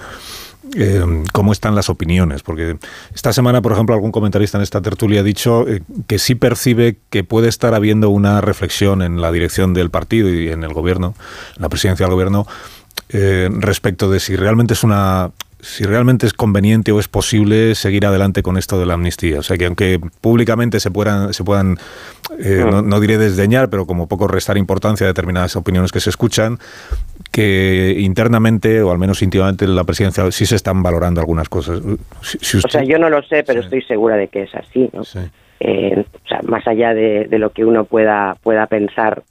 eh, 0.76 1.04
cómo 1.32 1.52
están 1.52 1.73
las 1.73 1.89
opiniones? 1.89 2.43
Porque 2.43 2.78
esta 3.15 3.34
semana, 3.34 3.62
por 3.62 3.71
ejemplo, 3.71 3.95
algún 3.95 4.12
comentarista 4.12 4.58
en 4.60 4.62
esta 4.62 4.82
tertulia 4.82 5.21
ha 5.21 5.23
dicho 5.23 5.67
eh, 5.67 5.82
que 6.06 6.19
sí 6.19 6.36
percibe 6.36 6.99
que 7.10 7.23
puede 7.23 7.49
estar 7.49 7.73
habiendo 7.73 8.10
una 8.10 8.41
reflexión 8.41 9.02
en 9.02 9.21
la 9.21 9.32
dirección 9.32 9.73
del 9.73 9.89
partido 9.89 10.30
y 10.30 10.49
en 10.49 10.63
el 10.63 10.73
gobierno, 10.73 11.15
en 11.56 11.63
la 11.63 11.69
presidencia 11.69 12.06
del 12.06 12.13
gobierno, 12.13 12.45
eh, 13.10 13.49
respecto 13.52 14.10
de 14.10 14.19
si 14.19 14.36
realmente 14.36 14.73
es 14.73 14.84
una 14.84 15.32
si 15.63 15.86
realmente 15.86 16.26
es 16.26 16.34
conveniente 16.34 16.91
o 16.91 16.99
es 16.99 17.08
posible 17.08 17.73
seguir 17.76 18.06
adelante 18.06 18.43
con 18.43 18.58
esto 18.58 18.78
de 18.78 18.86
la 18.86 18.95
amnistía. 18.95 19.39
O 19.39 19.43
sea, 19.43 19.58
que 19.58 19.65
aunque 19.65 19.99
públicamente 20.19 20.82
se 20.82 20.91
puedan, 20.91 21.34
se 21.34 21.43
puedan 21.45 21.78
eh, 22.38 22.65
no, 22.65 22.99
diré 22.99 23.17
desdeñar, 23.17 23.69
pero 23.69 23.86
como 23.86 24.08
poco 24.08 24.28
restar 24.28 24.58
importancia 24.58 25.06
a 25.06 25.08
determinadas 25.08 25.56
opiniones 25.56 25.93
que 25.93 26.02
se 26.02 26.10
escuchan, 26.10 26.58
que 27.32 27.95
internamente, 27.97 28.82
o 28.82 28.91
al 28.91 28.97
menos 28.97 29.21
íntimamente, 29.21 29.63
en 29.63 29.76
la 29.76 29.86
presidencia 29.86 30.30
sí 30.32 30.45
se 30.45 30.58
están 30.58 30.84
valorando 30.84 31.21
algunas 31.21 31.47
cosas. 31.47 31.80
O 31.80 32.69
sea, 32.69 32.84
yo 32.84 32.99
no 32.99 33.10
lo 33.10 33.23
sé, 33.23 33.43
pero 33.43 33.62
estoy 33.62 33.82
segura 33.84 34.17
de 34.17 34.28
que 34.28 34.43
es 34.43 34.56
así. 34.56 34.89
¿no? 34.91 35.04
Eh, 35.62 36.04
o 36.13 36.28
sea, 36.28 36.41
más 36.43 36.67
allá 36.67 36.93
de, 36.93 37.28
lo 37.32 37.52
que 37.52 37.63
uno 37.63 37.86
pueda, 37.86 38.36
pueda 38.43 38.67
pensar 38.67 39.23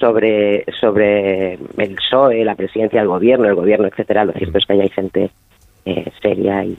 sobre, 0.00 0.64
sobre 0.80 1.54
el 1.54 1.94
PSOE, 1.94 2.44
la 2.44 2.56
presidencia 2.56 2.98
del 2.98 3.08
gobierno, 3.08 3.46
el 3.46 3.54
gobierno, 3.54 3.86
etcétera, 3.86 4.24
lo 4.24 4.32
cierto 4.32 4.58
es 4.58 4.66
que 4.66 4.72
hay 4.72 4.88
gente 4.88 5.30
eh, 5.86 6.12
seria 6.20 6.64
y, 6.64 6.76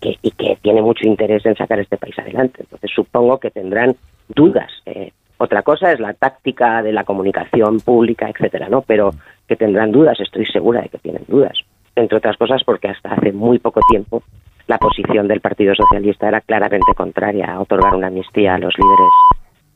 que, 0.00 0.18
y 0.20 0.30
que 0.32 0.58
tiene 0.60 0.82
mucho 0.82 1.06
interés 1.06 1.46
en 1.46 1.54
sacar 1.54 1.78
este 1.78 1.96
país 1.96 2.18
adelante. 2.18 2.62
Entonces 2.62 2.90
supongo 2.92 3.38
que 3.38 3.50
tendrán 3.50 3.94
dudas. 4.28 4.70
Eh, 4.86 5.12
otra 5.38 5.62
cosa 5.62 5.92
es 5.92 6.00
la 6.00 6.14
táctica 6.14 6.82
de 6.82 6.92
la 6.92 7.04
comunicación 7.04 7.78
pública, 7.80 8.28
etcétera, 8.28 8.68
¿no? 8.68 8.82
Pero 8.82 9.12
que 9.46 9.54
tendrán 9.54 9.92
dudas, 9.92 10.18
estoy 10.18 10.46
segura 10.46 10.82
de 10.82 10.88
que 10.88 10.98
tienen 10.98 11.22
dudas. 11.28 11.56
Entre 11.94 12.18
otras 12.18 12.36
cosas 12.36 12.64
porque 12.64 12.88
hasta 12.88 13.12
hace 13.12 13.32
muy 13.32 13.58
poco 13.58 13.80
tiempo 13.88 14.22
la 14.66 14.78
posición 14.78 15.28
del 15.28 15.40
Partido 15.40 15.74
Socialista 15.74 16.28
era 16.28 16.40
claramente 16.40 16.92
contraria 16.96 17.52
a 17.52 17.60
otorgar 17.60 17.94
una 17.94 18.08
amnistía 18.08 18.54
a 18.54 18.58
los 18.58 18.74
líderes 18.76 19.10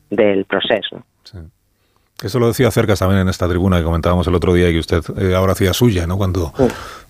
del 0.09 0.45
proceso. 0.45 1.03
Eso 2.23 2.39
lo 2.39 2.47
decía 2.47 2.71
Cercas 2.71 2.99
también 2.99 3.21
en 3.21 3.27
esta 3.27 3.49
tribuna 3.49 3.77
que 3.77 3.83
comentábamos 3.83 4.25
el 4.27 4.35
otro 4.35 4.53
día 4.53 4.69
y 4.69 4.73
que 4.73 4.79
usted 4.79 5.03
eh, 5.17 5.35
ahora 5.35 5.51
hacía 5.51 5.73
suya, 5.73 6.07
¿no? 6.07 6.17
Cuando 6.17 6.53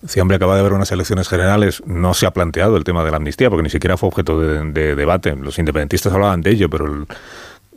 decía, 0.01 0.23
hombre, 0.23 0.37
acaba 0.37 0.55
de 0.55 0.61
haber 0.61 0.73
unas 0.73 0.91
elecciones 0.91 1.27
generales, 1.29 1.83
no 1.85 2.15
se 2.15 2.25
ha 2.25 2.31
planteado 2.31 2.77
el 2.77 2.83
tema 2.83 3.03
de 3.03 3.11
la 3.11 3.17
amnistía, 3.17 3.49
porque 3.51 3.61
ni 3.61 3.69
siquiera 3.69 3.95
fue 3.95 4.09
objeto 4.09 4.39
de, 4.39 4.95
debate. 4.95 5.35
Los 5.35 5.59
independentistas 5.59 6.11
hablaban 6.11 6.41
de 6.41 6.49
ello, 6.49 6.67
pero 6.67 7.05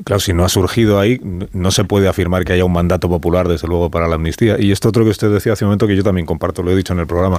claro, 0.03 0.21
si 0.21 0.33
no 0.33 0.47
ha 0.47 0.49
surgido 0.49 0.99
ahí, 0.99 1.21
no 1.53 1.71
se 1.71 1.85
puede 1.85 2.09
afirmar 2.09 2.47
que 2.47 2.55
haya 2.55 2.65
un 2.65 2.73
mandato 2.73 3.11
popular, 3.11 3.49
desde 3.49 3.69
luego, 3.69 3.91
para 3.91 4.09
la 4.09 4.15
amnistía. 4.15 4.57
Y 4.59 4.73
esto 4.73 4.89
otro 4.89 5.05
que 5.05 5.11
usted 5.11 5.31
decía 5.31 5.53
hace 5.53 5.67
un 5.67 5.69
momento, 5.69 5.87
que 5.87 5.95
yo 5.95 6.03
también 6.03 6.27
comparto, 6.27 6.63
lo 6.63 6.71
he 6.71 6.77
dicho 6.77 6.95
en 6.95 7.01
el 7.01 7.07
programa, 7.07 7.39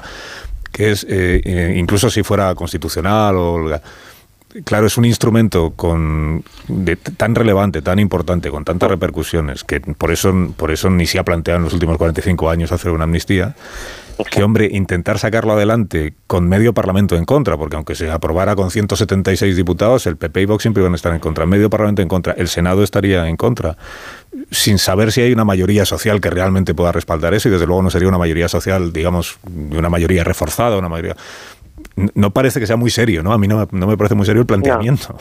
que 0.71 0.91
es, 0.91 1.05
eh, 1.09 1.41
eh, 1.43 1.73
incluso 1.75 2.11
si 2.11 2.21
fuera 2.21 2.53
constitucional 2.53 3.35
o 3.35 3.67
claro, 4.65 4.87
es 4.87 4.97
un 4.97 5.05
instrumento 5.05 5.71
con 5.75 6.43
tan 7.17 7.35
relevante, 7.35 7.81
tan 7.81 7.99
importante, 7.99 8.49
con 8.49 8.63
tantas 8.63 8.89
repercusiones, 8.89 9.63
que 9.63 9.79
por 9.79 10.11
eso, 10.11 10.33
por 10.55 10.71
eso 10.71 10.89
ni 10.89 11.05
se 11.05 11.19
ha 11.19 11.23
planteado 11.23 11.57
en 11.57 11.63
los 11.63 11.73
últimos 11.73 11.97
45 11.97 12.49
años 12.49 12.71
hacer 12.71 12.91
una 12.91 13.05
amnistía. 13.05 13.55
Que, 14.31 14.41
hombre, 14.41 14.67
intentar 14.71 15.19
sacarlo 15.19 15.53
adelante 15.53 16.15
con 16.25 16.49
medio 16.49 16.73
parlamento 16.73 17.15
en 17.15 17.23
contra, 17.23 17.55
porque 17.55 17.75
aunque 17.75 17.93
se 17.93 18.09
aprobara 18.09 18.55
con 18.55 18.71
176 18.71 19.55
diputados, 19.55 20.07
el 20.07 20.17
PP 20.17 20.41
y 20.41 20.45
Vox 20.45 20.63
siempre 20.63 20.81
van 20.81 20.93
a 20.93 20.95
estar 20.95 21.13
en 21.13 21.19
contra. 21.19 21.45
Medio 21.45 21.69
parlamento 21.69 22.01
en 22.01 22.07
contra, 22.07 22.33
el 22.33 22.47
Senado 22.47 22.81
estaría 22.81 23.27
en 23.27 23.37
contra, 23.37 23.77
sin 24.49 24.79
saber 24.79 25.11
si 25.11 25.21
hay 25.21 25.31
una 25.31 25.45
mayoría 25.45 25.85
social 25.85 26.19
que 26.19 26.31
realmente 26.31 26.73
pueda 26.73 26.91
respaldar 26.91 27.35
eso, 27.35 27.47
y 27.47 27.51
desde 27.51 27.67
luego 27.67 27.83
no 27.83 27.91
sería 27.91 28.07
una 28.07 28.17
mayoría 28.17 28.49
social, 28.49 28.91
digamos, 28.91 29.37
de 29.43 29.77
una 29.77 29.89
mayoría 29.89 30.23
reforzada, 30.23 30.79
una 30.79 30.89
mayoría 30.89 31.15
no 32.15 32.31
parece 32.31 32.59
que 32.59 32.67
sea 32.67 32.77
muy 32.77 32.89
serio, 32.89 33.23
¿no? 33.23 33.33
A 33.33 33.37
mí 33.37 33.47
no, 33.47 33.67
me 33.71 33.97
parece 33.97 34.15
muy 34.15 34.25
serio 34.25 34.41
el 34.41 34.47
planteamiento. 34.47 35.15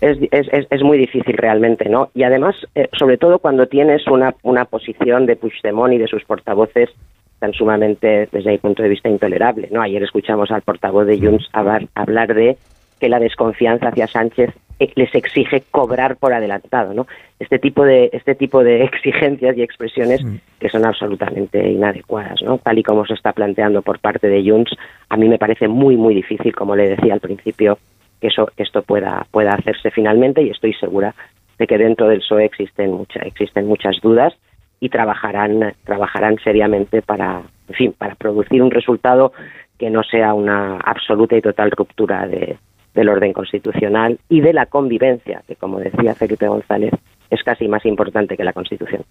Es, 0.00 0.18
es, 0.32 0.66
es, 0.68 0.82
muy 0.82 0.98
difícil 0.98 1.36
realmente, 1.36 1.88
¿no? 1.88 2.10
Y 2.12 2.24
además, 2.24 2.56
eh, 2.74 2.88
sobre 2.98 3.18
todo 3.18 3.38
cuando 3.38 3.66
tienes 3.68 4.06
una, 4.08 4.34
una 4.42 4.64
posición 4.64 5.26
de 5.26 5.36
Puigdemont 5.36 5.92
y 5.94 5.98
de 5.98 6.08
sus 6.08 6.24
portavoces 6.24 6.90
tan 7.38 7.52
sumamente, 7.52 8.28
desde 8.30 8.50
mi 8.50 8.58
punto 8.58 8.82
de 8.82 8.88
vista, 8.88 9.08
intolerable, 9.08 9.68
¿no? 9.70 9.80
Ayer 9.82 10.02
escuchamos 10.02 10.50
al 10.50 10.62
portavoz 10.62 11.06
de 11.06 11.18
Junts 11.18 11.48
hablar 11.52 12.34
de 12.34 12.56
que 13.00 13.08
la 13.08 13.18
desconfianza 13.18 13.88
hacia 13.88 14.06
Sánchez 14.06 14.50
les 14.94 15.14
exige 15.14 15.62
cobrar 15.70 16.16
por 16.16 16.32
adelantado, 16.32 16.94
¿no? 16.94 17.06
Este 17.38 17.58
tipo 17.58 17.84
de 17.84 18.10
este 18.12 18.34
tipo 18.34 18.62
de 18.62 18.84
exigencias 18.84 19.56
y 19.56 19.62
expresiones 19.62 20.24
mm. 20.24 20.36
que 20.60 20.68
son 20.68 20.84
absolutamente 20.84 21.70
inadecuadas, 21.70 22.42
¿no? 22.42 22.58
Tal 22.58 22.78
y 22.78 22.82
como 22.82 23.06
se 23.06 23.14
está 23.14 23.32
planteando 23.32 23.82
por 23.82 23.98
parte 23.98 24.28
de 24.28 24.48
Junts, 24.48 24.72
a 25.08 25.16
mí 25.16 25.28
me 25.28 25.38
parece 25.38 25.68
muy 25.68 25.96
muy 25.96 26.14
difícil, 26.14 26.54
como 26.54 26.76
le 26.76 26.88
decía 26.88 27.14
al 27.14 27.20
principio, 27.20 27.78
que 28.20 28.28
eso 28.28 28.48
esto 28.56 28.82
pueda 28.82 29.26
pueda 29.30 29.52
hacerse 29.52 29.90
finalmente 29.90 30.42
y 30.42 30.50
estoy 30.50 30.74
segura 30.74 31.14
de 31.58 31.66
que 31.66 31.78
dentro 31.78 32.08
del 32.08 32.20
PSOE 32.20 32.44
existen 32.44 32.92
muchas 32.92 33.26
existen 33.26 33.66
muchas 33.66 33.96
dudas 34.02 34.34
y 34.80 34.88
trabajarán 34.88 35.74
trabajarán 35.84 36.38
seriamente 36.42 37.02
para 37.02 37.42
en 37.68 37.74
fin 37.74 37.94
para 37.96 38.14
producir 38.14 38.62
un 38.62 38.70
resultado 38.70 39.32
que 39.78 39.90
no 39.90 40.02
sea 40.04 40.32
una 40.32 40.76
absoluta 40.76 41.36
y 41.36 41.40
total 41.40 41.72
ruptura 41.72 42.26
de, 42.28 42.56
del 42.94 43.08
orden 43.08 43.32
constitucional 43.32 44.18
y 44.28 44.40
de 44.40 44.52
la 44.52 44.66
convivencia, 44.66 45.42
que 45.46 45.56
como 45.56 45.80
decía 45.80 46.14
Felipe 46.14 46.48
González, 46.48 46.92
es 47.30 47.42
casi 47.42 47.66
más 47.66 47.84
importante 47.86 48.36
que 48.36 48.44
la 48.44 48.52
Constitución. 48.52 49.04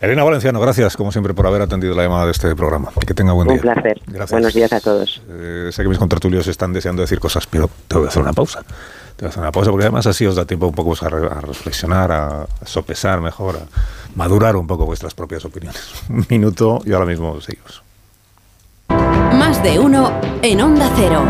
Elena 0.00 0.22
Valenciano, 0.22 0.60
gracias 0.60 0.96
como 0.96 1.10
siempre 1.10 1.34
por 1.34 1.44
haber 1.48 1.62
atendido 1.62 1.92
la 1.96 2.04
llamada 2.04 2.26
de 2.26 2.30
este 2.30 2.54
programa. 2.54 2.90
Que 3.04 3.14
tenga 3.14 3.32
buen 3.32 3.48
día. 3.48 3.56
Un 3.56 3.62
placer. 3.62 4.00
Buenos 4.30 4.54
días 4.54 4.72
a 4.72 4.80
todos. 4.80 5.20
Eh, 5.28 5.70
sé 5.72 5.82
que 5.82 5.88
mis 5.88 5.98
contratulios 5.98 6.46
están 6.46 6.72
deseando 6.72 7.02
decir 7.02 7.18
cosas, 7.18 7.48
pero 7.48 7.68
tengo 7.88 8.04
que 8.04 8.08
hacer 8.08 8.22
una 8.22 8.32
pausa. 8.32 8.62
Tengo 8.62 9.16
que 9.16 9.26
hacer 9.26 9.42
una 9.42 9.50
pausa 9.50 9.72
porque 9.72 9.86
además 9.86 10.06
así 10.06 10.24
os 10.24 10.36
da 10.36 10.44
tiempo 10.44 10.68
un 10.68 10.74
poco 10.74 10.94
a, 11.04 11.40
reflexionar, 11.40 12.12
a, 12.12 12.46
sopesar 12.64 13.20
mejor, 13.20 13.56
a 13.56 13.66
madurar 14.14 14.54
un 14.54 14.68
poco 14.68 14.86
vuestras 14.86 15.14
propias 15.14 15.44
opiniones. 15.44 16.04
Un 16.08 16.24
minuto 16.30 16.78
y 16.84 16.92
ahora 16.92 17.06
mismo 17.06 17.40
seguimos. 17.40 17.82
Más 18.88 19.60
de 19.64 19.80
uno 19.80 20.12
en 20.42 20.60
Onda 20.60 20.88
Cero. 20.94 21.24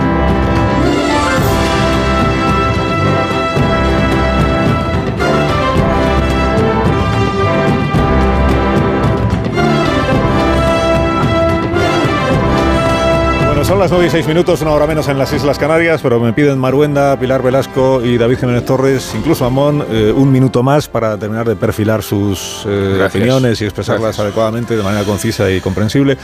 Son 13.69 13.79
las 13.79 13.91
9 13.91 14.07
y 14.07 14.09
6 14.09 14.27
minutos, 14.27 14.63
una 14.63 14.71
hora 14.71 14.87
menos 14.87 15.09
en 15.09 15.19
las 15.19 15.31
Islas 15.31 15.59
Canarias, 15.59 16.01
pero 16.03 16.19
me 16.19 16.33
piden 16.33 16.59
Maruenda, 16.59 17.21
Pilar 17.21 17.43
Velasco 17.43 18.03
y 18.03 18.17
David 18.17 18.39
Jiménez 18.39 18.65
Torres, 18.65 19.15
incluso 19.15 19.45
Amón, 19.45 19.85
eh, 19.91 20.11
un 20.11 20.33
minuto 20.33 20.63
más 20.63 20.89
para 20.89 21.19
terminar 21.19 21.47
de 21.47 21.55
perfilar 21.55 22.03
sus 22.03 22.65
eh, 22.67 23.07
opiniones 23.07 23.61
y 23.61 23.67
expresarlas 23.67 24.19
adecuadamente, 24.21 24.75
de 24.75 24.83
manera 24.83 25.05
concisa 25.05 25.51
y 25.51 25.61
comprensible. 25.61 26.17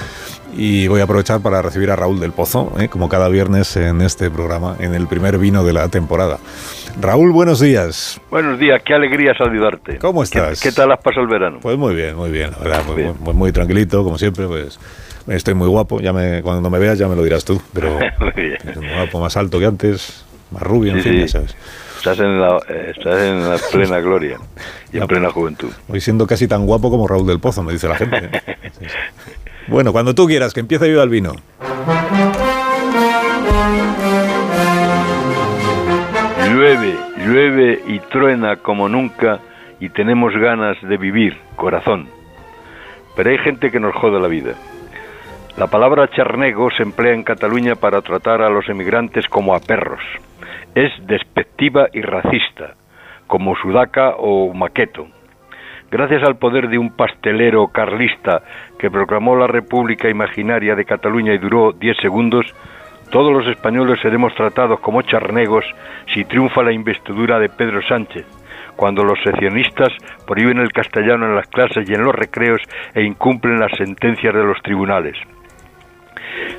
Y 0.57 0.88
voy 0.88 1.02
a 1.02 1.04
aprovechar 1.04 1.40
para 1.40 1.61
recibir 1.61 1.90
a 1.90 1.96
Raúl 1.96 2.18
del 2.18 2.33
Pozo, 2.33 2.72
eh, 2.78 2.88
como 2.88 3.11
cada 3.11 3.28
viernes 3.28 3.76
en 3.76 4.00
este 4.00 4.30
programa, 4.30 4.76
en 4.78 4.94
el 4.94 5.07
primer 5.07 5.37
vino 5.37 5.64
de 5.64 5.74
la 5.74 5.90
temporada. 5.90 6.38
Raúl, 6.98 7.30
buenos 7.30 7.61
días. 7.61 8.22
Buenos 8.30 8.59
días, 8.59 8.80
qué 8.83 8.94
alegría 8.94 9.35
saludarte. 9.37 9.98
¿Cómo 9.98 10.22
estás? 10.22 10.62
¿Qué, 10.62 10.72
tal 10.72 10.92
has 10.92 11.00
pasado 11.00 11.24
el 11.24 11.28
verano? 11.28 11.59
Pues 11.61 11.76
muy 11.76 11.94
bien, 11.94 12.16
muy 12.16 12.30
bien, 12.30 12.52
la 12.52 12.59
verdad, 12.59 12.83
muy, 12.87 13.35
muy 13.35 13.52
tranquilito, 13.52 14.02
como 14.02 14.16
siempre, 14.16 14.46
pues 14.46 14.78
Estoy 15.27 15.55
muy 15.55 15.69
guapo, 15.69 16.01
ya 16.01 16.13
me, 16.13 16.43
cuando 16.43 16.69
me 16.69 16.79
veas 16.79 16.99
ya 16.99 17.09
me 17.09 17.17
lo 17.17 17.23
dirás 17.23 17.45
tú, 17.45 17.61
pero 17.73 17.99
muy 18.21 18.89
guapo, 18.95 19.21
más 19.21 19.37
alto 19.37 19.59
que 19.59 19.65
antes, 19.65 20.25
más 20.51 20.63
rubio, 20.63 20.93
en 20.93 21.03
fin, 21.03 21.21
ya 21.21 21.29
sabes. 21.29 21.57
Estás 21.97 22.19
en, 22.19 22.39
la, 22.39 22.59
estás 22.89 23.23
en 23.23 23.49
la 23.49 23.57
plena 23.73 24.01
gloria 24.01 24.39
y 24.93 24.99
en 24.99 25.07
plena 25.07 25.31
juventud. 25.31 25.71
Voy 25.89 26.01
siendo 26.03 26.27
casi 26.27 26.47
tan 26.47 26.67
guapo 26.67 26.91
como 26.91 27.09
Raúl 27.09 27.27
del 27.27 27.41
Pozo, 27.41 27.63
me 27.63 27.73
dice 27.73 27.89
la 27.89 27.97
gente. 27.97 28.43
Bueno, 29.67 29.93
cuando 29.93 30.15
tú 30.15 30.27
quieras, 30.27 30.53
que 30.53 30.61
empiece 30.61 30.93
yo 30.93 31.03
el 31.03 31.09
vino. 31.09 31.33
Llueve, 36.51 36.95
llueve 37.17 37.83
y 37.87 37.99
truena 38.01 38.57
como 38.57 38.91
nunca 38.91 39.41
y 39.81 39.89
tenemos 39.89 40.35
ganas 40.35 40.77
de 40.83 40.97
vivir, 40.99 41.39
corazón. 41.57 42.09
Pero 43.17 43.31
hay 43.31 43.39
gente 43.39 43.71
que 43.71 43.81
nos 43.81 43.95
jode 43.95 44.21
la 44.21 44.29
vida. 44.29 44.55
La 45.57 45.69
palabra 45.69 46.09
charnego 46.09 46.69
se 46.73 46.83
emplea 46.83 47.14
en 47.14 47.23
Cataluña 47.23 47.77
para 47.77 48.03
tratar 48.03 48.43
a 48.43 48.51
los 48.51 48.69
emigrantes 48.69 49.29
como 49.29 49.55
a 49.55 49.61
perros. 49.61 50.03
Es 50.75 50.90
despectiva 51.07 51.87
y 51.93 52.03
racista, 52.03 52.75
como 53.29 53.55
sudaca 53.55 54.17
o 54.19 54.53
maqueto. 54.53 55.07
Gracias 55.93 56.25
al 56.25 56.38
poder 56.38 56.69
de 56.69 56.77
un 56.77 56.90
pastelero 56.90 57.69
carlista 57.69 58.43
que 58.81 58.90
proclamó 58.90 59.37
la 59.37 59.47
República 59.47 60.09
Imaginaria 60.09 60.75
de 60.75 60.85
Cataluña 60.85 61.33
y 61.33 61.38
duró 61.38 61.71
diez 61.71 61.97
segundos, 62.03 62.47
todos 63.12 63.33
los 63.33 63.47
españoles 63.47 64.01
seremos 64.03 64.35
tratados 64.35 64.81
como 64.81 65.03
charnegos 65.03 65.64
si 66.12 66.25
triunfa 66.25 66.64
la 66.64 66.73
investidura 66.73 67.38
de 67.38 67.49
Pedro 67.49 67.81
Sánchez, 67.83 68.27
cuando 68.75 69.05
los 69.05 69.21
seccionistas 69.23 69.90
prohíben 70.27 70.59
el 70.59 70.73
castellano 70.73 71.27
en 71.27 71.37
las 71.37 71.47
clases 71.47 71.88
y 71.88 71.95
en 71.95 72.03
los 72.03 72.12
recreos 72.12 72.61
e 72.93 73.05
incumplen 73.05 73.61
las 73.61 73.71
sentencias 73.79 74.35
de 74.35 74.43
los 74.43 74.61
tribunales. 74.62 75.17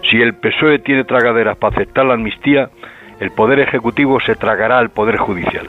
Si 0.09 0.21
el 0.21 0.35
PSOE 0.35 0.79
tiene 0.79 1.03
tragaderas 1.03 1.57
para 1.57 1.75
aceptar 1.75 2.05
la 2.05 2.13
amnistía, 2.13 2.69
el 3.19 3.31
Poder 3.31 3.59
Ejecutivo 3.59 4.19
se 4.19 4.35
tragará 4.35 4.77
al 4.77 4.89
Poder 4.89 5.17
Judicial. 5.17 5.67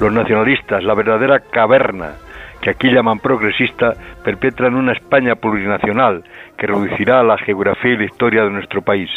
Los 0.00 0.12
nacionalistas, 0.12 0.84
la 0.84 0.94
verdadera 0.94 1.40
caverna 1.40 2.16
que 2.60 2.70
aquí 2.70 2.90
llaman 2.90 3.20
progresista, 3.20 3.94
perpetran 4.24 4.74
una 4.74 4.92
España 4.92 5.36
plurinacional 5.36 6.24
que 6.56 6.66
reducirá 6.66 7.22
la 7.22 7.38
geografía 7.38 7.92
y 7.92 7.96
la 7.96 8.04
historia 8.06 8.44
de 8.44 8.50
nuestro 8.50 8.82
país. 8.82 9.10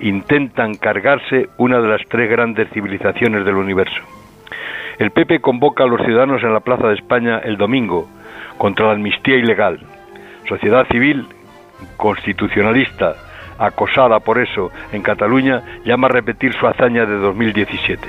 Intentan 0.00 0.74
cargarse 0.74 1.48
una 1.58 1.80
de 1.80 1.88
las 1.88 2.02
tres 2.08 2.28
grandes 2.28 2.68
civilizaciones 2.70 3.44
del 3.44 3.56
universo. 3.56 4.02
El 4.98 5.10
PP 5.10 5.40
convoca 5.40 5.84
a 5.84 5.86
los 5.86 6.02
ciudadanos 6.02 6.42
en 6.42 6.52
la 6.52 6.60
Plaza 6.60 6.88
de 6.88 6.94
España 6.94 7.38
el 7.38 7.56
domingo 7.56 8.08
contra 8.58 8.86
la 8.86 8.92
amnistía 8.92 9.36
ilegal. 9.36 9.80
Sociedad 10.48 10.86
civil 10.88 11.26
constitucionalista, 11.96 13.14
acosada 13.58 14.20
por 14.20 14.38
eso 14.38 14.70
en 14.92 15.02
Cataluña, 15.02 15.62
llama 15.84 16.08
a 16.08 16.10
repetir 16.10 16.52
su 16.54 16.66
hazaña 16.66 17.06
de 17.06 17.16
2017. 17.16 18.08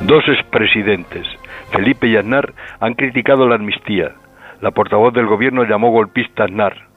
Dos 0.00 0.24
expresidentes, 0.28 1.26
Felipe 1.70 2.06
y 2.06 2.16
Aznar, 2.16 2.52
han 2.80 2.94
criticado 2.94 3.48
la 3.48 3.56
amnistía. 3.56 4.12
La 4.60 4.70
portavoz 4.70 5.12
del 5.12 5.26
gobierno 5.26 5.64
llamó 5.64 5.90
golpista 5.90 6.44
Aznar. 6.44 6.93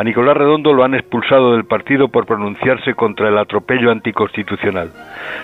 A 0.00 0.02
Nicolás 0.02 0.34
Redondo 0.34 0.72
lo 0.72 0.82
han 0.82 0.94
expulsado 0.94 1.52
del 1.52 1.66
partido 1.66 2.08
por 2.08 2.24
pronunciarse 2.24 2.94
contra 2.94 3.28
el 3.28 3.36
atropello 3.36 3.90
anticonstitucional. 3.90 4.90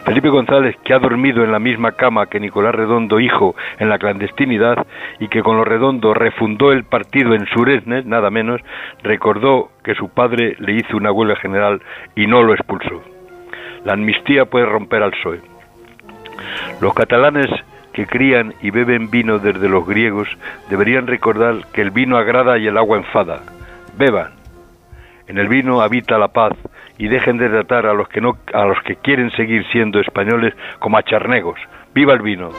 Felipe 0.07 0.31
González, 0.31 0.75
que 0.83 0.95
ha 0.95 0.99
dormido 0.99 1.45
en 1.45 1.53
la 1.53 1.59
misma 1.59 1.93
cama 1.93 2.25
que 2.25 2.41
Nicolás 2.41 2.75
Redondo, 2.75 3.21
hijo, 3.21 3.55
en 3.79 3.91
la 3.91 3.99
clandestinidad, 3.99 4.87
y 5.21 5.29
que 5.29 5.43
con 5.43 5.59
lo 5.59 5.65
Redondo 5.67 6.15
refundó 6.15 6.73
el 6.73 6.85
partido 6.85 7.35
en 7.35 7.45
Suresnes, 7.49 8.07
nada 8.07 8.31
menos, 8.31 8.63
recordó 9.03 9.73
que 9.85 9.95
su 9.95 10.09
padre 10.09 10.57
le 10.59 10.73
hizo 10.73 10.97
una 10.97 11.13
huelga 11.13 11.37
general 11.37 11.83
y 12.15 12.27
no 12.27 12.43
lo 12.43 12.55
expulsó. 12.55 13.03
La 13.85 13.93
amnistía 13.93 14.47
puede 14.47 14.65
romper 14.65 15.03
al 15.03 15.11
PSOE. 15.11 15.43
Los 16.81 16.95
catalanes 16.95 17.51
que 17.93 18.07
crían 18.07 18.55
y 18.63 18.71
beben 18.71 19.11
vino 19.11 19.39
desde 19.39 19.69
los 19.69 19.87
griegos 19.87 20.29
deberían 20.71 21.07
recordar 21.07 21.57
que 21.75 21.83
el 21.83 21.91
vino 21.91 22.17
agrada 22.17 22.57
y 22.57 22.67
el 22.69 22.79
agua 22.79 22.97
enfada. 22.97 23.43
Beban. 23.99 24.36
En 25.29 25.39
el 25.39 25.49
vino 25.49 25.81
habita 25.81 26.18
la 26.18 26.29
paz 26.29 26.53
y 26.99 27.09
dejen 27.09 27.37
de 27.37 27.49
tratar 27.49 27.87
a 27.87 27.95
los 27.95 28.09
que 28.09 28.20
no 28.20 28.39
a 28.55 28.64
los 28.64 28.79
que 28.85 28.97
quieren 28.97 29.31
seguir 29.33 29.64
siendo 29.72 30.01
españoles 30.01 30.55
como 30.79 30.99
a 30.99 31.03
charnegos. 31.03 31.59
Viva 31.95 32.12
el 32.12 32.20
vino. 32.20 32.51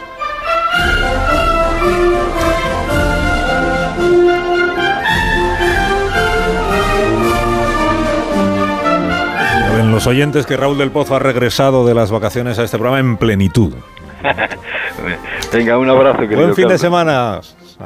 Ven 9.77 9.91
los 9.91 10.07
oyentes 10.07 10.45
que 10.45 10.57
Raúl 10.57 10.77
del 10.77 10.91
Pozo 10.91 11.15
ha 11.15 11.19
regresado 11.19 11.85
de 11.85 11.93
las 11.93 12.11
vacaciones 12.11 12.59
a 12.59 12.63
este 12.63 12.77
programa 12.77 12.99
en 12.99 13.17
plenitud. 13.17 13.75
Venga, 15.53 15.77
un 15.77 15.89
abrazo. 15.89 16.25
Buen 16.27 16.55
fin 16.55 16.67
de 16.67 16.77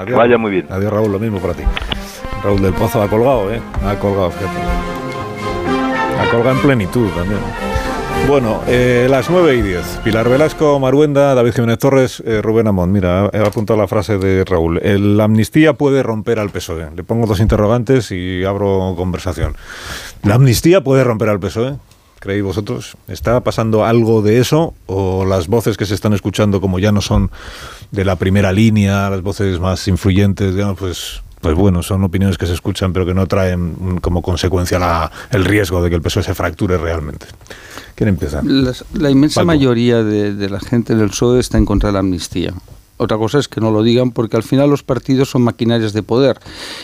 Que 0.05 0.13
vaya 0.13 0.37
muy 0.37 0.51
bien. 0.51 0.67
Adiós, 0.69 0.91
Raúl, 0.91 1.11
lo 1.11 1.19
mismo 1.19 1.39
para 1.39 1.53
ti. 1.53 1.63
Raúl 2.43 2.61
del 2.61 2.73
Pozo 2.73 3.01
ha 3.01 3.07
colgado, 3.07 3.53
¿eh? 3.53 3.61
Ha 3.85 3.95
colgado, 3.99 4.31
fíjate. 4.31 4.57
Ha 6.19 6.31
colgado 6.31 6.55
en 6.55 6.61
plenitud 6.61 7.09
también. 7.09 7.39
Bueno, 8.27 8.61
eh, 8.67 9.07
las 9.09 9.29
9 9.29 9.55
y 9.55 9.61
10. 9.61 10.01
Pilar 10.03 10.29
Velasco, 10.29 10.79
Maruenda, 10.79 11.33
David 11.35 11.53
Jiménez 11.53 11.79
Torres, 11.79 12.23
eh, 12.25 12.41
Rubén 12.41 12.67
Amón. 12.67 12.91
Mira, 12.91 13.29
he 13.33 13.39
apuntado 13.39 13.79
la 13.79 13.87
frase 13.87 14.17
de 14.17 14.45
Raúl. 14.45 14.79
La 15.17 15.25
amnistía 15.25 15.73
puede 15.73 16.03
romper 16.03 16.39
al 16.39 16.49
PSOE. 16.49 16.91
Le 16.95 17.03
pongo 17.03 17.25
dos 17.27 17.39
interrogantes 17.39 18.11
y 18.11 18.45
abro 18.45 18.93
conversación. 18.95 19.55
¿La 20.23 20.35
amnistía 20.35 20.81
puede 20.81 21.03
romper 21.03 21.29
al 21.29 21.39
PSOE? 21.39 21.75
¿Creéis 22.21 22.43
vosotros? 22.43 22.95
¿Está 23.07 23.39
pasando 23.41 23.83
algo 23.83 24.21
de 24.21 24.39
eso? 24.39 24.73
¿O 24.85 25.25
las 25.25 25.47
voces 25.47 25.75
que 25.75 25.85
se 25.87 25.95
están 25.95 26.13
escuchando, 26.13 26.61
como 26.61 26.77
ya 26.79 26.91
no 26.91 27.01
son 27.01 27.31
de 27.91 28.05
la 28.05 28.15
primera 28.15 28.51
línea, 28.51 29.09
las 29.09 29.23
voces 29.23 29.59
más 29.59 29.87
influyentes, 29.87 30.53
digamos, 30.53 30.77
pues, 30.77 31.21
pues 31.41 31.55
bueno, 31.55 31.81
son 31.81 32.03
opiniones 32.03 32.37
que 32.37 32.45
se 32.45 32.53
escuchan, 32.53 32.93
pero 32.93 33.07
que 33.07 33.15
no 33.15 33.25
traen 33.25 33.97
como 34.01 34.21
consecuencia 34.21 34.77
la- 34.77 35.11
el 35.31 35.43
riesgo 35.45 35.81
de 35.81 35.89
que 35.89 35.95
el 35.95 36.01
PSOE 36.03 36.21
se 36.21 36.35
fracture 36.35 36.77
realmente? 36.77 37.25
¿Quién 37.95 38.09
empieza? 38.09 38.41
La 38.93 39.09
inmensa 39.09 39.41
mayoría 39.47 40.03
de, 40.03 40.35
de 40.35 40.49
la 40.49 40.59
gente 40.59 40.95
del 40.95 41.09
PSOE 41.09 41.39
está 41.39 41.57
en 41.57 41.65
contra 41.65 41.89
de 41.89 41.93
la 41.93 41.99
amnistía. 41.99 42.53
Otra 43.01 43.17
cosa 43.17 43.39
es 43.39 43.47
que 43.47 43.59
no 43.59 43.71
lo 43.71 43.81
digan 43.81 44.11
porque 44.11 44.37
al 44.37 44.43
final 44.43 44.69
los 44.69 44.83
partidos 44.83 45.31
son 45.31 45.41
maquinarias 45.41 45.91
de 45.91 46.03
poder 46.03 46.39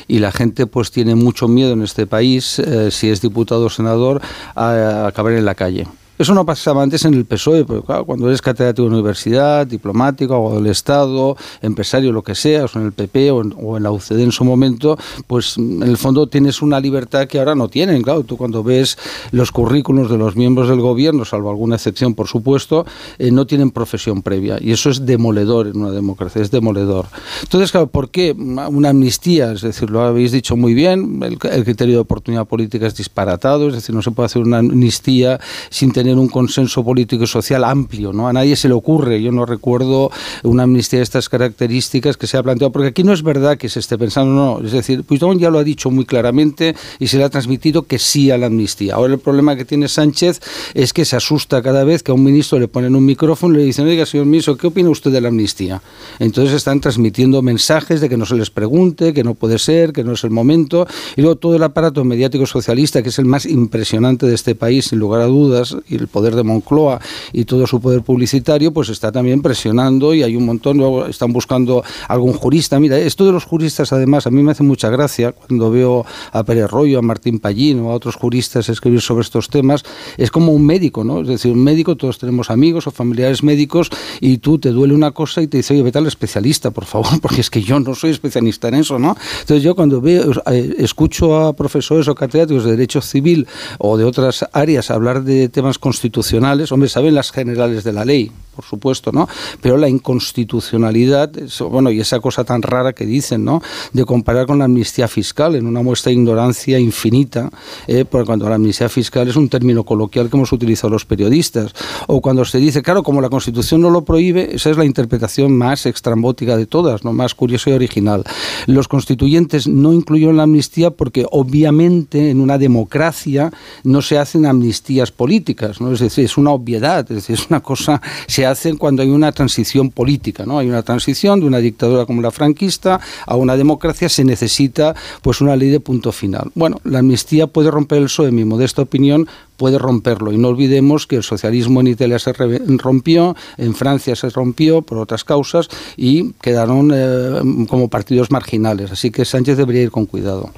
y 0.08 0.18
la 0.18 0.32
gente 0.32 0.66
pues 0.66 0.90
tiene 0.90 1.14
mucho 1.14 1.48
miedo 1.48 1.74
en 1.74 1.84
este 1.84 2.08
país, 2.08 2.58
eh, 2.58 2.90
si 2.90 3.12
es 3.12 3.22
diputado 3.22 3.66
o 3.66 3.70
senador, 3.70 4.20
a, 4.56 4.72
a 4.72 5.08
acabar 5.10 5.34
en 5.34 5.46
la 5.46 5.54
calle. 5.54 5.86
Eso 6.18 6.34
no 6.34 6.46
pasaba 6.46 6.82
antes 6.82 7.06
en 7.06 7.14
el 7.14 7.26
PSOE, 7.26 7.64
porque 7.64 7.86
claro, 7.86 8.06
cuando 8.06 8.28
eres 8.28 8.42
catedrático 8.42 8.88
de 8.88 8.96
universidad, 8.96 9.68
diplomático, 9.68 10.34
abogado 10.34 10.62
del 10.62 10.72
Estado, 10.72 11.38
empresario, 11.62 12.12
lo 12.12 12.24
que 12.24 12.34
sea, 12.34 12.66
o 12.66 12.70
en 12.80 12.86
el 12.86 12.92
PP 12.92 13.32
o 13.32 13.78
en, 13.78 13.84
la 13.84 13.92
UCD 13.92 14.20
en 14.20 14.32
su 14.32 14.44
momento, 14.44 14.98
pues 15.28 15.58
en 15.58 15.84
el 15.84 15.98
fondo 15.98 16.28
tienes 16.28 16.62
una 16.62 16.80
libertad 16.80 17.28
que 17.28 17.38
ahora 17.38 17.54
no 17.54 17.70
tienen. 17.70 18.02
Claro, 18.02 18.24
tú 18.24 18.36
cuando 18.36 18.64
ves 18.64 18.98
los 19.32 19.52
currículos 19.52 20.10
de 20.10 20.18
los 20.18 20.36
miembros 20.36 20.70
del 20.70 20.82
gobierno, 20.82 21.24
salvo 21.24 21.52
alguna 21.52 21.76
excepción, 21.76 22.16
por 22.16 22.28
supuesto, 22.28 22.86
eh, 23.20 23.30
no 23.32 23.46
tienen 23.46 23.70
profesión 23.70 24.24
previa. 24.24 24.58
Y 24.60 24.72
eso 24.72 24.90
es 24.90 25.06
demoledor 25.06 25.68
en 25.68 25.78
una 25.78 25.92
democracia, 25.92 26.42
es 26.42 26.50
demoledor. 26.50 27.06
Entonces, 27.44 27.72
claro, 27.72 27.88
¿por 27.88 28.10
qué 28.10 28.32
una 28.32 28.90
amnistía? 28.90 29.52
Es 29.52 29.62
decir, 29.62 29.90
lo 29.92 30.02
habéis 30.02 30.32
dicho 30.32 30.56
muy 30.56 30.74
bien, 30.74 31.22
el 31.22 31.64
criterio 31.64 31.96
de 31.96 32.02
oportunidad 32.02 32.48
política 32.48 32.88
es 32.88 32.96
disparatado, 32.96 33.68
es 33.68 33.76
decir, 33.76 33.94
no 33.94 34.02
se 34.02 34.12
puede 34.12 34.26
hacer 34.26 34.42
una 34.42 34.60
amnistía 34.60 35.40
sin 35.70 35.92
tener 35.92 36.07
un 36.16 36.30
consenso 36.30 36.84
político 36.84 37.24
y 37.24 37.28
social 37.28 37.64
amplio, 37.64 38.14
¿no? 38.14 38.28
A 38.28 38.34
nadie 38.34 38.56
se 38.56 38.68
le 38.68 38.74
ocurre, 38.74 39.22
yo 39.22 39.32
no 39.32 39.46
recuerdo 39.46 40.12
una 40.44 40.64
amnistía 40.64 41.00
de 41.00 41.04
estas 41.04 41.30
características 41.30 42.18
que 42.18 42.28
se 42.28 42.38
ha 42.38 42.44
planteado, 42.44 42.72
porque 42.72 42.90
aquí 42.90 43.04
no 43.04 43.14
es 43.14 43.24
verdad 43.24 43.58
que 43.58 43.70
se 43.70 43.80
esté 43.80 43.98
pensando, 43.98 44.34
no, 44.34 44.66
es 44.66 44.72
decir, 44.72 45.04
Puigdemont 45.04 45.40
ya 45.40 45.50
lo 45.50 45.60
ha 45.60 45.64
dicho 45.64 45.92
muy 45.92 46.06
claramente 46.06 46.76
y 47.00 47.08
se 47.08 47.18
le 47.18 47.24
ha 47.24 47.30
transmitido 47.30 47.84
que 47.84 48.00
sí 48.00 48.32
a 48.32 48.38
la 48.38 48.48
amnistía. 48.48 48.96
Ahora 48.96 49.14
el 49.14 49.20
problema 49.20 49.56
que 49.56 49.66
tiene 49.66 49.88
Sánchez 49.88 50.40
es 50.74 50.94
que 50.94 51.06
se 51.06 51.16
asusta 51.16 51.62
cada 51.62 51.84
vez 51.84 52.04
que 52.04 52.12
a 52.12 52.14
un 52.14 52.24
ministro 52.24 52.60
le 52.60 52.68
ponen 52.68 52.96
un 52.96 53.06
micrófono 53.06 53.56
y 53.56 53.58
le 53.58 53.64
dicen, 53.66 53.88
oiga, 53.88 54.06
señor 54.06 54.26
ministro, 54.26 54.58
¿qué 54.58 54.68
opina 54.68 54.90
usted 54.90 55.12
de 55.12 55.22
la 55.22 55.28
amnistía? 55.30 55.82
Entonces 56.20 56.54
están 56.54 56.80
transmitiendo 56.80 57.42
mensajes 57.42 58.02
de 58.02 58.10
que 58.10 58.18
no 58.18 58.26
se 58.26 58.36
les 58.36 58.50
pregunte, 58.50 59.14
que 59.14 59.24
no 59.24 59.34
puede 59.34 59.60
ser, 59.60 59.94
que 59.94 60.04
no 60.04 60.14
es 60.14 60.24
el 60.24 60.32
momento, 60.32 60.88
y 61.16 61.22
luego 61.22 61.36
todo 61.38 61.56
el 61.56 61.64
aparato 61.64 62.04
mediático 62.04 62.46
socialista, 62.46 63.02
que 63.04 63.10
es 63.10 63.20
el 63.20 63.26
más 63.26 63.46
impresionante 63.46 64.26
de 64.26 64.36
este 64.36 64.56
país, 64.56 64.86
sin 64.86 65.00
lugar 65.00 65.22
a 65.22 65.26
dudas, 65.26 65.76
y 65.88 65.97
el 66.00 66.08
poder 66.08 66.36
de 66.36 66.44
Moncloa 66.44 67.00
y 67.34 67.46
todo 67.46 67.68
su 67.68 67.80
poder 67.82 68.02
publicitario, 68.02 68.72
pues 68.72 68.90
está 68.90 69.12
también 69.12 69.42
presionando 69.42 70.14
y 70.14 70.24
hay 70.24 70.36
un 70.36 70.46
montón, 70.46 70.78
luego 70.78 71.06
están 71.06 71.34
buscando 71.34 71.84
algún 72.08 72.34
jurista. 72.34 72.80
Mira, 72.80 72.98
esto 72.98 73.26
de 73.26 73.32
los 73.32 73.46
juristas, 73.46 73.94
además, 73.94 74.28
a 74.28 74.32
mí 74.32 74.44
me 74.44 74.52
hace 74.52 74.64
mucha 74.64 74.90
gracia 74.90 75.32
cuando 75.32 75.70
veo 75.72 76.06
a 76.32 76.44
Pérez 76.44 76.70
Rollo, 76.70 77.00
a 77.00 77.02
Martín 77.02 77.40
Pallín 77.40 77.80
o 77.82 77.92
a 77.92 77.94
otros 77.94 78.16
juristas 78.16 78.70
escribir 78.70 79.02
sobre 79.02 79.22
estos 79.22 79.50
temas, 79.50 79.84
es 80.18 80.32
como 80.32 80.52
un 80.52 80.66
médico, 80.66 81.04
¿no? 81.04 81.22
Es 81.22 81.28
decir, 81.28 81.52
un 81.52 81.64
médico, 81.64 81.96
todos 81.96 82.18
tenemos 82.18 82.50
amigos 82.50 82.88
o 82.88 82.92
familiares 82.92 83.44
médicos 83.44 83.90
y 84.20 84.38
tú 84.38 84.58
te 84.58 84.70
duele 84.70 84.94
una 84.94 85.12
cosa 85.12 85.42
y 85.42 85.48
te 85.48 85.58
dice, 85.58 85.74
oye, 85.74 85.84
vete 85.84 85.98
al 85.98 86.08
especialista, 86.08 86.72
por 86.72 86.86
favor, 86.86 87.08
porque 87.22 87.42
es 87.42 87.50
que 87.50 87.62
yo 87.62 87.80
no 87.80 87.96
soy 87.96 88.12
especialista 88.12 88.68
en 88.68 88.76
eso, 88.76 89.00
¿no? 89.00 89.16
Entonces 89.42 89.64
yo 89.64 89.76
cuando 89.76 90.02
veo, 90.02 90.32
eh, 90.52 90.76
escucho 90.80 91.38
a 91.38 91.54
profesores 91.54 92.08
o 92.08 92.16
catedráticos 92.16 92.64
de 92.64 92.72
Derecho 92.72 93.02
Civil 93.02 93.48
o 93.80 93.98
de 93.98 94.04
otras 94.04 94.46
áreas 94.54 94.92
hablar 94.92 95.24
de 95.24 95.50
temas 95.50 95.78
constitucionales, 95.88 96.74
hombre, 96.74 96.90
saben 96.90 97.16
las 97.16 97.32
generales 97.32 97.86
de 97.86 97.94
la 97.94 98.04
ley, 98.04 98.30
por 98.54 98.66
supuesto, 98.66 99.14
¿no? 99.14 99.30
Pero 99.62 99.78
la 99.78 99.88
inconstitucionalidad, 99.88 101.32
bueno, 101.70 101.92
y 101.92 102.02
esa 102.02 102.20
cosa 102.20 102.44
tan 102.44 102.62
rara 102.62 102.92
que 102.92 103.06
dicen, 103.06 103.46
¿no? 103.46 103.62
De 103.94 104.04
comparar 104.04 104.48
con 104.48 104.60
la 104.60 104.66
amnistía 104.66 105.08
fiscal 105.08 105.56
en 105.56 105.66
una 105.66 105.82
muestra 105.82 106.10
de 106.10 106.16
ignorancia 106.16 106.78
infinita, 106.78 107.50
eh, 107.88 108.04
porque 108.04 108.26
cuando 108.26 108.50
la 108.50 108.56
amnistía 108.56 108.90
fiscal 108.90 109.30
es 109.30 109.38
un 109.38 109.48
término 109.48 109.86
coloquial 109.86 110.30
que 110.30 110.36
hemos 110.36 110.52
utilizado 110.52 110.90
los 110.90 111.06
periodistas, 111.06 111.72
o 112.08 112.20
cuando 112.20 112.44
se 112.44 112.58
dice, 112.58 112.82
claro, 112.82 113.02
como 113.02 113.22
la 113.22 113.30
Constitución 113.30 113.80
no 113.80 113.90
lo 113.90 114.04
prohíbe, 114.04 114.56
esa 114.56 114.70
es 114.72 114.76
la 114.76 114.84
interpretación 114.84 115.56
más 115.56 115.86
extrambótica 115.86 116.58
de 116.58 116.66
todas, 116.66 117.06
no 117.06 117.14
más 117.14 117.34
curiosa 117.34 117.70
y 117.70 117.74
original. 117.74 118.26
Los 118.66 118.90
constituyentes 118.90 119.70
no 119.70 119.94
incluyeron 119.94 120.36
la 120.36 120.44
amnistía 120.44 120.92
porque 120.92 121.26
obviamente 121.32 122.30
en 122.30 122.42
una 122.42 122.58
democracia 122.58 123.54
no 123.86 124.02
se 124.02 124.18
hacen 124.18 124.46
amnistías 124.46 125.12
políticas, 125.12 125.77
Es 125.94 126.00
decir, 126.00 126.26
es 126.26 126.38
una 126.38 126.52
obviedad, 126.52 127.00
es 127.10 127.16
decir, 127.16 127.36
es 127.36 127.50
una 127.50 127.62
cosa, 127.62 128.02
se 128.28 128.46
hacen 128.46 128.78
cuando 128.78 129.02
hay 129.02 129.10
una 129.10 129.32
transición 129.32 129.92
política, 129.92 130.46
¿no? 130.46 130.60
Hay 130.60 130.68
una 130.68 130.84
transición 130.84 131.40
de 131.40 131.46
una 131.46 131.60
dictadura 131.60 132.06
como 132.06 132.22
la 132.22 132.32
franquista 132.32 133.00
a 133.26 133.36
una 133.36 133.56
democracia, 133.56 134.10
se 134.10 134.24
necesita 134.24 134.96
pues 135.22 135.42
una 135.42 135.56
ley 135.56 135.70
de 135.70 135.80
punto 135.80 136.12
final. 136.12 136.52
Bueno, 136.56 136.80
la 136.84 137.00
amnistía 137.00 137.48
puede 137.48 137.72
romper 137.72 138.00
el 138.00 138.06
PSOE, 138.06 138.30
en 138.30 138.36
mi 138.36 138.46
modesta 138.46 138.82
opinión, 138.82 139.28
puede 139.58 139.78
romperlo. 139.78 140.32
Y 140.32 140.38
no 140.38 140.50
olvidemos 140.50 141.08
que 141.08 141.18
el 141.18 141.24
socialismo 141.24 141.82
en 141.82 141.88
Italia 141.88 142.20
se 142.20 142.34
rompió, 142.34 143.36
en 143.58 143.76
Francia 143.76 144.16
se 144.16 144.30
rompió 144.30 144.82
por 144.82 145.00
otras 145.00 145.24
causas 145.24 145.68
y 145.98 146.34
quedaron 146.42 146.92
eh, 146.94 147.68
como 147.68 147.90
partidos 147.90 148.32
marginales. 148.32 148.92
Así 148.92 149.12
que 149.12 149.26
Sánchez 149.26 149.58
debería 149.58 149.82
ir 149.84 149.92
con 149.92 150.06
cuidado. 150.06 150.52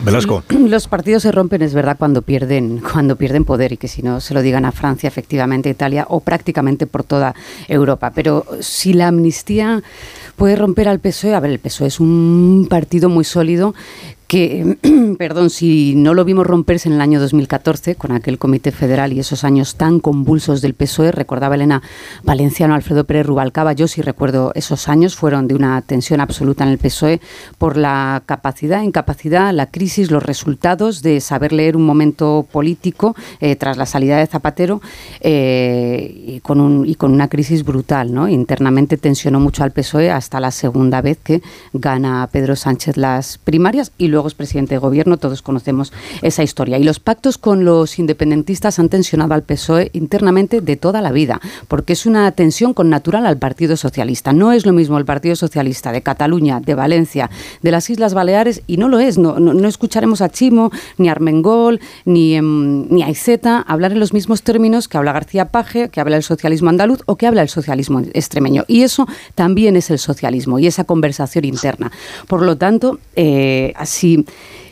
Velasco. 0.00 0.42
Los 0.48 0.88
partidos 0.88 1.22
se 1.22 1.32
rompen, 1.32 1.62
es 1.62 1.74
verdad, 1.74 1.96
cuando 1.98 2.22
pierden, 2.22 2.80
cuando 2.80 3.16
pierden 3.16 3.44
poder 3.44 3.72
y 3.72 3.76
que 3.76 3.88
si 3.88 4.02
no 4.02 4.20
se 4.20 4.34
lo 4.34 4.42
digan 4.42 4.64
a 4.64 4.72
Francia, 4.72 5.08
efectivamente, 5.08 5.70
Italia 5.70 6.06
o 6.08 6.20
prácticamente 6.20 6.86
por 6.86 7.04
toda 7.04 7.34
Europa. 7.68 8.12
Pero 8.14 8.44
si 8.60 8.92
la 8.92 9.08
amnistía 9.08 9.82
puede 10.36 10.56
romper 10.56 10.88
al 10.88 11.00
PSOE, 11.00 11.34
a 11.34 11.40
ver, 11.40 11.50
el 11.50 11.58
PSOE 11.58 11.88
es 11.88 12.00
un 12.00 12.66
partido 12.68 13.08
muy 13.08 13.24
sólido 13.24 13.74
que, 14.26 14.78
perdón, 15.18 15.50
si 15.50 15.94
no 15.94 16.14
lo 16.14 16.24
vimos 16.24 16.46
romperse 16.46 16.88
en 16.88 16.94
el 16.94 17.00
año 17.00 17.20
2014 17.20 17.94
con 17.96 18.12
aquel 18.12 18.38
Comité 18.38 18.72
Federal 18.72 19.12
y 19.12 19.20
esos 19.20 19.44
años 19.44 19.76
tan 19.76 20.00
convulsos 20.00 20.60
del 20.60 20.74
PSOE, 20.74 21.12
recordaba 21.12 21.54
Elena 21.54 21.82
Valenciano, 22.22 22.74
Alfredo 22.74 23.04
Pérez 23.04 23.26
Rubalcaba, 23.26 23.72
yo 23.72 23.88
sí 23.88 24.02
recuerdo 24.02 24.52
esos 24.54 24.88
años, 24.88 25.16
fueron 25.16 25.48
de 25.48 25.54
una 25.54 25.80
tensión 25.82 26.20
absoluta 26.20 26.64
en 26.64 26.70
el 26.70 26.78
PSOE 26.78 27.20
por 27.58 27.76
la 27.76 28.22
capacidad, 28.26 28.82
incapacidad, 28.82 29.52
la 29.52 29.66
crisis, 29.66 30.10
los 30.10 30.22
resultados 30.22 31.02
de 31.02 31.20
saber 31.20 31.52
leer 31.52 31.76
un 31.76 31.84
momento 31.84 32.46
político 32.50 33.14
eh, 33.40 33.56
tras 33.56 33.76
la 33.76 33.86
salida 33.86 34.18
de 34.18 34.26
Zapatero 34.26 34.80
eh, 35.20 36.24
y, 36.26 36.40
con 36.40 36.60
un, 36.60 36.86
y 36.86 36.94
con 36.94 37.12
una 37.12 37.28
crisis 37.28 37.64
brutal. 37.64 38.12
¿no? 38.12 38.28
Internamente 38.28 38.96
tensionó 38.96 39.40
mucho 39.40 39.64
al 39.64 39.72
PSOE 39.72 40.10
hasta 40.10 40.40
la 40.40 40.50
segunda 40.50 41.00
vez 41.00 41.18
que 41.22 41.42
gana 41.72 42.28
Pedro 42.30 42.56
Sánchez 42.56 42.96
las 42.96 43.38
primarias 43.38 43.92
y 43.98 44.08
luego 44.14 44.28
es 44.28 44.34
presidente 44.34 44.74
de 44.74 44.78
gobierno, 44.78 45.18
todos 45.18 45.42
conocemos 45.42 45.92
esa 46.22 46.42
historia. 46.42 46.78
Y 46.78 46.84
los 46.84 47.00
pactos 47.00 47.36
con 47.36 47.64
los 47.64 47.98
independentistas 47.98 48.78
han 48.78 48.88
tensionado 48.88 49.34
al 49.34 49.42
PSOE 49.42 49.90
internamente 49.92 50.60
de 50.60 50.76
toda 50.76 51.02
la 51.02 51.12
vida, 51.12 51.40
porque 51.68 51.92
es 51.92 52.06
una 52.06 52.30
tensión 52.32 52.72
con 52.72 52.88
natural 52.88 53.26
al 53.26 53.38
Partido 53.38 53.76
Socialista. 53.76 54.32
No 54.32 54.52
es 54.52 54.64
lo 54.64 54.72
mismo 54.72 54.96
el 54.96 55.04
Partido 55.04 55.36
Socialista 55.36 55.92
de 55.92 56.02
Cataluña, 56.02 56.60
de 56.60 56.74
Valencia, 56.74 57.30
de 57.60 57.70
las 57.70 57.90
Islas 57.90 58.14
Baleares, 58.14 58.62
y 58.66 58.76
no 58.76 58.88
lo 58.88 58.98
es. 58.98 59.18
No, 59.18 59.68
escucharemos 59.68 60.20
a 60.20 60.28
Chimo, 60.28 60.70
ni 60.96 61.08
a 61.08 61.12
Armengol, 61.12 61.80
ni, 62.04 62.34
em, 62.34 62.86
ni 62.88 63.02
a 63.02 63.10
Iseta 63.10 63.60
hablar 63.66 63.92
en 63.92 64.00
los 64.00 64.12
mismos 64.12 64.42
términos 64.42 64.88
que 64.88 64.96
habla 64.96 65.12
García 65.12 65.46
Paje, 65.46 65.88
que 65.88 66.00
habla 66.00 66.16
el 66.16 66.22
socialismo 66.22 66.70
andaluz 66.70 67.00
o 67.06 67.16
que 67.16 67.26
habla 67.26 67.42
el 67.42 67.48
socialismo 67.48 68.00
extremeño. 68.12 68.64
Y 68.68 68.82
eso 68.82 69.06
también 69.34 69.76
es 69.76 69.90
el 69.90 69.98
socialismo 69.98 70.58
y 70.58 70.66
esa 70.66 70.84
conversación 70.84 71.44
interna. 71.44 71.90
Por 72.28 72.42
lo 72.42 72.56
tanto, 72.56 73.00
eh, 73.16 73.72
así 73.76 74.03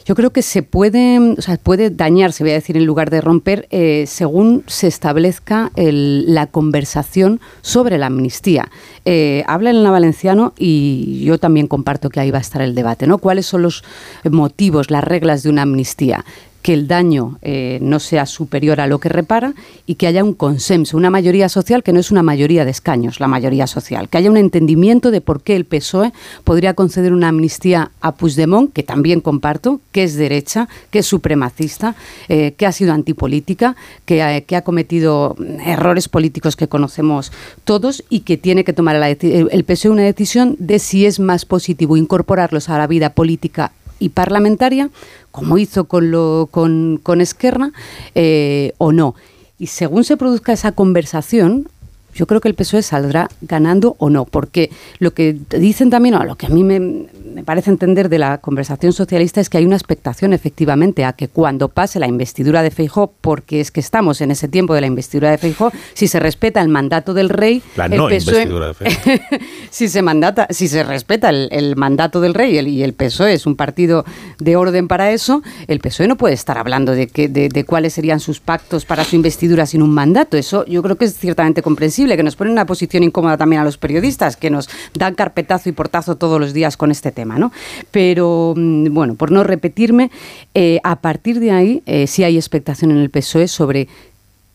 yo 0.05 0.15
creo 0.15 0.31
que 0.31 0.43
se 0.43 0.63
puede, 0.63 1.19
o 1.19 1.41
sea, 1.41 1.57
puede 1.57 1.91
dañar, 1.91 2.33
se 2.33 2.43
voy 2.43 2.51
a 2.53 2.55
decir, 2.55 2.77
en 2.77 2.87
lugar 2.87 3.11
de 3.11 3.21
romper, 3.21 3.69
eh, 3.71 4.05
según 4.07 4.65
se 4.67 4.89
establezca 4.89 5.71
la 5.77 6.47
conversación 6.47 7.41
sobre 7.61 7.99
la 7.99 8.07
amnistía. 8.07 8.71
Eh, 9.05 9.45
habla 9.47 9.71
Elena 9.71 9.91
Valenciano 9.91 10.55
y 10.59 11.23
yo 11.25 11.39
también 11.39 11.69
comparto 11.69 12.11
que 12.11 12.21
ahí 12.21 12.31
va 12.31 12.39
a 12.39 12.43
estar 12.43 12.63
el 12.63 12.75
debate, 12.75 13.07
¿no? 13.07 13.19
¿Cuáles 13.19 13.47
son 13.47 13.63
los 13.63 13.85
motivos, 14.25 14.91
las 14.91 15.05
reglas 15.05 15.43
de 15.43 15.51
una 15.51 15.63
amnistía? 15.63 16.25
Que 16.63 16.73
el 16.73 16.87
daño 16.87 17.39
eh, 17.43 17.79
no 17.83 17.99
sea 17.99 18.25
superior 18.25 18.81
a 18.81 18.87
lo 18.87 19.01
que 19.01 19.09
repara 19.09 19.55
y 19.85 19.97
que 19.97 20.07
haya 20.07 20.25
un 20.25 20.33
consenso, 20.33 20.97
una 20.97 21.11
mayoría 21.11 21.49
social 21.49 21.83
que 21.83 21.93
no 21.93 22.01
es 22.01 22.11
una 22.11 22.23
mayoría 22.23 22.65
de 22.65 22.71
escaños, 22.71 23.21
la 23.21 23.27
mayoría 23.27 23.67
social, 23.67 24.09
que 24.09 24.19
haya 24.19 24.31
un 24.31 24.37
entendimiento 24.37 25.11
de 25.11 25.21
por 25.21 25.43
qué 25.43 25.57
el 25.57 25.65
PSOE 25.65 26.13
podría 26.45 26.75
conceder 26.75 27.13
una 27.13 27.29
amnistía 27.29 27.91
a 28.01 28.15
Puigdemont, 28.15 28.73
que 28.73 28.85
también 28.85 29.21
comparto, 29.21 29.81
que 29.91 30.05
es 30.05 30.15
derecha, 30.15 30.69
que 30.91 31.01
es 31.01 31.07
supremacista, 31.07 31.97
eh, 32.29 32.55
que 32.57 32.67
ha 32.67 32.73
sido 32.73 32.93
antipolítica, 32.93 33.77
que 34.05 34.23
ha, 34.23 34.63
cometido 34.63 35.35
errores 35.65 36.09
políticos 36.09 36.55
que 36.55 36.69
conocemos 36.69 37.33
todos 37.65 38.05
y 38.09 38.21
que 38.21 38.37
tiene 38.37 38.63
que 38.63 38.73
tomar 38.73 38.95
el 38.97 39.65
PSOE 39.65 39.91
una 39.91 40.03
decisión 40.03 40.55
de 40.61 40.79
si 40.79 41.05
es 41.07 41.19
más 41.19 41.45
positivo 41.45 41.97
incorporarlos 41.97 42.69
a 42.69 42.79
la 42.79 42.87
vida 42.87 43.11
política 43.11 43.73
y 44.03 44.09
parlamentaria, 44.09 44.91
como 45.31 45.59
hizo 45.59 45.85
con, 45.85 46.11
lo, 46.11 46.49
con, 46.51 46.99
con 47.03 47.21
Esquerra, 47.21 47.71
eh, 48.15 48.73
o 48.79 48.93
no. 48.93 49.15
Y 49.59 49.69
según 49.69 50.05
se 50.05 50.17
produzca 50.17 50.53
esa 50.53 50.73
conversación, 50.73 51.69
yo 52.15 52.27
creo 52.27 52.41
que 52.41 52.49
el 52.49 52.55
PSOE 52.55 52.83
saldrá 52.83 53.29
ganando 53.41 53.97
o 53.99 54.11
no, 54.11 54.25
porque 54.25 54.71
lo 54.99 55.13
que 55.13 55.37
dicen 55.51 55.91
también, 55.91 56.15
o 56.15 56.25
lo 56.25 56.37
que 56.37 56.47
a 56.47 56.49
mí 56.51 56.63
me, 56.63 57.09
parece 57.45 57.71
entender 57.71 58.09
de 58.09 58.19
la 58.19 58.39
conversación 58.39 58.93
socialista 58.93 59.41
es 59.41 59.49
que 59.49 59.59
hay 59.59 59.65
una 59.65 59.77
expectación 59.77 60.33
efectivamente 60.33 61.05
a 61.05 61.15
que 61.15 61.29
cuando 61.29 61.69
pase 61.69 61.99
la 61.99 62.07
investidura 62.07 62.63
de 62.63 62.71
Feijó, 62.71 63.13
porque 63.21 63.61
es 63.61 63.71
que 63.71 63.81
estamos 63.81 64.21
en 64.21 64.31
ese 64.31 64.49
tiempo 64.49 64.75
de 64.75 64.83
la 64.83 64.87
investidura 64.87 65.31
de 65.31 65.39
Feijó, 65.39 65.73
si 65.95 66.07
se 66.07 66.21
respeta 66.21 66.61
el 66.61 66.69
mandato 66.69 67.15
del 67.15 67.29
rey, 67.29 67.63
la 67.77 67.87
el 67.87 67.97
no 67.97 68.09
PSOE, 68.09 68.43
investidura 68.43 68.67
de 68.69 68.75
Feijó. 68.75 69.21
si 69.71 69.89
se 69.89 70.03
mandata, 70.03 70.47
si 70.51 70.69
se 70.69 70.83
respeta 70.83 71.31
el, 71.31 71.77
mandato 71.77 72.21
del 72.21 72.35
rey 72.35 72.59
y 72.59 72.83
el 72.83 72.93
PSOE 72.93 73.33
es 73.33 73.47
un 73.47 73.57
partido 73.57 74.05
de 74.39 74.57
orden 74.57 74.89
para 74.89 75.11
eso, 75.13 75.43
el 75.67 75.81
PSOE 75.81 76.07
no 76.09 76.17
puede 76.17 76.35
estar 76.35 76.59
hablando 76.59 76.93
de, 76.93 77.07
que, 77.07 77.29
de, 77.29 77.49
de 77.49 77.65
cuáles 77.65 77.95
serían 77.95 78.21
sus 78.21 78.41
pactos 78.41 78.85
para 78.85 79.05
su 79.05 79.17
investidura 79.17 79.65
sin 79.65 79.81
un 79.81 79.91
mandato. 79.91 80.37
Eso 80.37 80.67
yo 80.67 80.83
creo 80.83 80.97
que 80.97 81.07
es 81.07 81.17
ciertamente 81.17 81.63
comprensible 81.63 82.02
que 82.17 82.23
nos 82.23 82.37
pone 82.37 82.51
en 82.51 82.53
una 82.53 82.67
posición 82.67 83.03
incómoda 83.03 83.37
también 83.37 83.63
a 83.63 83.65
los 83.65 83.79
periodistas, 83.79 84.37
que 84.37 84.51
nos 84.51 84.69
dan 84.95 85.15
carpetazo 85.15 85.69
y 85.69 85.73
portazo 85.73 86.17
todos 86.17 86.41
los 86.41 86.53
días 86.53 86.77
con 86.77 86.91
este 86.91 87.13
tema, 87.13 87.39
¿no? 87.39 87.53
Pero, 87.91 88.55
mm, 88.57 88.93
bueno, 88.93 89.15
por 89.15 89.31
no 89.31 89.45
repetirme, 89.45 90.11
eh, 90.55 90.81
a 90.85 90.97
partir 90.97 91.41
de 91.41 91.53
ahí 91.53 91.83
eh, 91.87 92.07
sí 92.07 92.25
hay 92.25 92.37
expectación 92.37 92.91
en 92.91 92.99
el 92.99 93.11
PSOE 93.11 93.49
sobre 93.49 93.89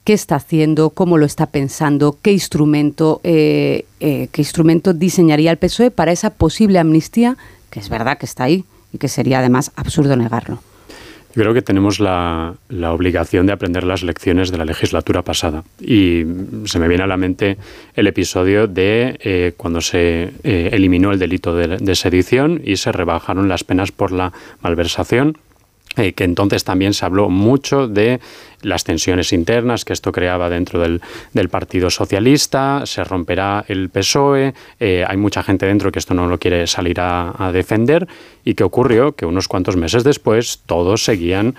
qué 0.03 0.13
está 0.13 0.35
haciendo, 0.35 0.91
cómo 0.91 1.17
lo 1.17 1.25
está 1.25 1.47
pensando, 1.47 2.17
qué 2.21 2.31
instrumento, 2.31 3.19
eh, 3.23 3.85
qué 3.99 4.29
instrumento 4.37 4.93
diseñaría 4.93 5.51
el 5.51 5.57
PSOE 5.57 5.91
para 5.91 6.11
esa 6.11 6.29
posible 6.29 6.79
amnistía, 6.79 7.37
que 7.69 7.79
es 7.79 7.89
verdad 7.89 8.17
que 8.17 8.25
está 8.25 8.45
ahí 8.45 8.63
y 8.93 8.99
que 8.99 9.07
sería 9.07 9.39
además 9.39 9.71
absurdo 9.75 10.15
negarlo. 10.15 10.59
Yo 11.35 11.43
creo 11.43 11.53
que 11.53 11.61
tenemos 11.61 11.99
la, 11.99 12.55
obligación 12.91 13.45
de 13.45 13.53
aprender 13.53 13.83
las 13.83 14.01
lecciones 14.01 14.49
de 14.49 14.57
la 14.57 14.65
legislatura 14.65 15.21
pasada. 15.21 15.63
Y 15.79 16.23
se 16.65 16.79
me 16.79 16.87
viene 16.87 17.03
a 17.03 17.07
la 17.07 17.17
mente 17.17 17.57
el 17.95 18.07
episodio 18.07 18.67
de 18.67 19.19
eh, 19.21 19.53
cuando 19.55 19.81
se 19.81 20.31
eh, 20.43 20.69
eliminó 20.71 21.11
el 21.11 21.19
delito 21.19 21.55
de 21.55 21.95
sedición 21.95 22.61
y 22.63 22.77
se 22.77 22.91
rebajaron 22.91 23.49
las 23.49 23.63
penas 23.63 23.91
por 23.91 24.11
la 24.11 24.33
malversación 24.61 25.37
que 26.15 26.23
entonces 26.23 26.63
también 26.63 26.93
se 26.93 27.05
habló 27.05 27.29
mucho 27.29 27.87
de 27.87 28.19
las 28.61 28.83
tensiones 28.83 29.33
internas 29.33 29.85
que 29.85 29.93
esto 29.93 30.11
creaba 30.11 30.49
dentro 30.49 30.79
del, 30.79 31.01
Partido 31.49 31.89
Socialista, 31.89 32.85
se 32.85 33.03
romperá 33.03 33.63
el 33.67 33.89
PSOE, 33.89 34.53
eh, 34.79 35.05
hay 35.07 35.17
mucha 35.17 35.43
gente 35.43 35.65
dentro 35.65 35.91
que 35.91 35.99
esto 35.99 36.13
no 36.13 36.27
lo 36.27 36.37
quiere 36.37 36.67
salir 36.67 36.99
a, 36.99 37.51
defender 37.53 38.07
y 38.43 38.53
que 38.53 38.63
ocurrió 38.63 39.13
que 39.13 39.25
unos 39.25 39.47
cuantos 39.47 39.77
meses 39.77 40.03
después 40.03 40.61
todos 40.65 41.03
seguían 41.03 41.55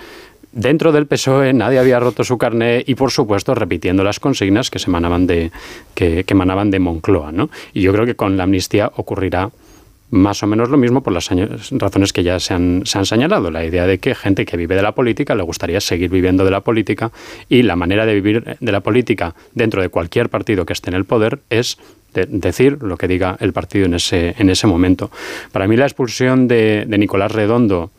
dentro 0.52 0.92
del 0.92 1.06
PSOE 1.06 1.52
nadie 1.52 1.78
había 1.78 2.00
roto 2.00 2.24
su 2.24 2.36
carné 2.38 2.84
y, 2.86 2.94
por 2.94 3.10
supuesto, 3.10 3.54
repitiendo 3.54 4.04
las 4.04 4.20
consignas 4.20 4.70
que 4.70 4.78
se 4.78 4.90
emanaban 4.90 5.26
de, 5.26 5.50
que, 5.94 6.24
que 6.24 6.34
de 6.34 6.78
Moncloa. 6.78 7.32
¿no? 7.32 7.50
Y 7.72 7.82
yo 7.82 7.92
creo 7.92 8.06
que 8.06 8.16
con 8.16 8.36
la 8.36 8.44
amnistía 8.44 8.92
ocurrirá 8.96 9.50
más 10.10 10.42
o 10.42 10.46
menos 10.46 10.70
lo 10.70 10.78
mismo 10.78 11.02
por 11.02 11.12
las 11.12 11.30
razones 11.70 12.12
que 12.12 12.22
ya 12.22 12.40
se 12.40 12.54
han, 12.54 12.82
se 12.84 12.98
han, 12.98 13.06
señalado. 13.06 13.50
La 13.50 13.64
idea 13.64 13.86
de 13.86 13.98
que 13.98 14.14
gente 14.14 14.46
que 14.46 14.56
vive 14.56 14.74
de 14.74 14.82
la 14.82 14.92
política 14.92 15.34
le 15.34 15.42
gustaría 15.42 15.80
seguir 15.80 16.10
viviendo 16.10 16.44
de 16.44 16.50
la 16.50 16.60
política 16.60 17.12
y 17.48 17.62
la 17.62 17.76
manera 17.76 18.06
de 18.06 18.14
vivir 18.14 18.56
de 18.58 18.72
la 18.72 18.80
política 18.80 19.34
dentro 19.54 19.82
de 19.82 19.88
cualquier 19.88 20.28
partido 20.28 20.64
que 20.64 20.72
esté 20.72 20.90
en 20.90 20.96
el 20.96 21.04
poder 21.04 21.40
es 21.50 21.78
decir 22.14 22.78
lo 22.82 22.96
que 22.96 23.08
diga 23.08 23.36
el 23.40 23.52
partido 23.52 23.86
en 23.86 23.94
ese, 23.94 24.34
en 24.38 24.50
ese 24.50 24.66
momento. 24.66 25.10
Para 25.52 25.68
mí 25.68 25.76
la 25.76 25.84
expulsión 25.84 26.48
de, 26.48 26.86
Nicolás 26.88 27.32
Redondo, 27.32 27.90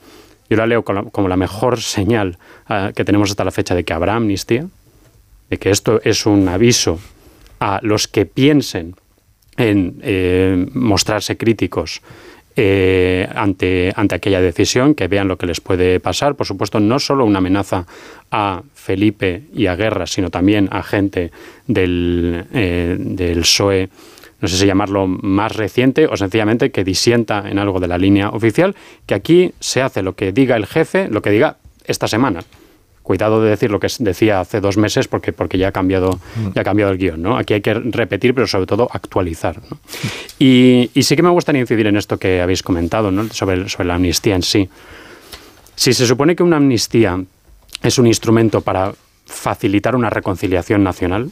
yo 0.49 0.57
la 0.57 0.65
leo 0.65 0.83
como 0.83 1.27
la, 1.27 1.37
mejor 1.37 1.79
señal 1.79 2.37
ah, 2.67 2.91
que 2.95 3.05
tenemos 3.05 3.29
hasta 3.29 3.45
la 3.45 3.51
fecha 3.51 3.75
de 3.75 3.83
que 3.83 3.93
habrá 3.93 4.15
amnistía, 4.15 4.65
de 5.49 5.57
que 5.57 5.69
esto 5.69 6.01
es 6.03 6.25
un 6.25 6.47
aviso 6.47 6.99
a 7.59 7.79
los 7.83 8.07
que 8.07 8.25
piensen 8.25 8.95
en 9.59 9.99
eh, 10.01 10.65
mostrarse 10.73 11.37
críticos 11.37 12.01
eh, 12.55 13.27
ante, 13.35 13.93
ante 13.95 14.15
aquella 14.15 14.41
decisión, 14.41 14.95
que 14.95 15.07
vean 15.07 15.27
lo 15.27 15.37
que 15.37 15.45
les 15.45 15.61
puede 15.61 15.99
pasar. 15.99 16.35
Por 16.35 16.47
supuesto, 16.47 16.79
no 16.79 16.97
solo 16.97 17.25
una 17.25 17.37
amenaza 17.37 17.85
a 18.31 18.63
Felipe 18.73 19.43
y 19.53 19.67
a 19.67 19.75
Guerra, 19.75 20.07
sino 20.07 20.29
también 20.29 20.69
a 20.71 20.81
gente 20.81 21.31
del, 21.67 22.45
eh, 22.53 22.95
del 22.97 23.41
PSOE, 23.41 23.89
no 24.41 24.47
sé 24.47 24.57
si 24.57 24.65
llamarlo 24.65 25.07
más 25.07 25.55
reciente 25.55 26.07
o 26.07 26.15
sencillamente 26.15 26.71
que 26.71 26.85
disienta 26.85 27.43
en 27.49 27.59
algo 27.59 27.81
de 27.81 27.89
la 27.89 27.97
línea 27.97 28.29
oficial, 28.29 28.75
que 29.05 29.13
aquí 29.13 29.51
se 29.59 29.81
hace 29.81 30.01
lo 30.01 30.15
que 30.15 30.31
diga 30.31 30.55
el 30.55 30.65
jefe, 30.65 31.09
lo 31.09 31.21
que 31.21 31.31
diga 31.31 31.57
esta 31.85 32.07
semana 32.07 32.41
cuidado 33.09 33.41
de 33.41 33.49
decir 33.49 33.71
lo 33.71 33.79
que 33.79 33.87
decía 33.97 34.39
hace 34.39 34.61
dos 34.61 34.77
meses 34.77 35.07
porque, 35.07 35.33
porque 35.33 35.57
ya, 35.57 35.69
ha 35.69 35.71
cambiado, 35.71 36.19
mm. 36.35 36.49
ya 36.53 36.61
ha 36.61 36.63
cambiado 36.63 36.91
el 36.91 36.99
guion. 36.99 37.19
¿no? 37.19 37.37
Aquí 37.39 37.55
hay 37.55 37.61
que 37.61 37.73
repetir, 37.73 38.35
pero 38.35 38.45
sobre 38.45 38.67
todo 38.67 38.87
actualizar. 38.91 39.59
Y, 40.37 40.91
sí 41.01 41.15
que 41.15 41.23
me 41.23 41.31
gustaría 41.31 41.59
incidir 41.59 41.87
en 41.87 41.97
esto 41.97 42.19
que 42.19 42.39
habéis 42.39 42.61
comentado 42.61 43.09
¿no? 43.09 43.27
sobre, 43.29 43.67
sobre 43.67 43.87
la 43.87 43.95
amnistía 43.95 44.35
en 44.35 44.43
sí. 44.43 44.69
Si 45.73 45.91
se 45.91 46.05
supone 46.05 46.35
que 46.35 46.43
una 46.43 46.57
amnistía 46.57 47.19
es 47.81 47.97
un 47.97 48.05
instrumento 48.05 48.61
para 48.61 48.93
facilitar 49.25 49.95
una 49.95 50.11
reconciliación 50.11 50.83
nacional, 50.83 51.31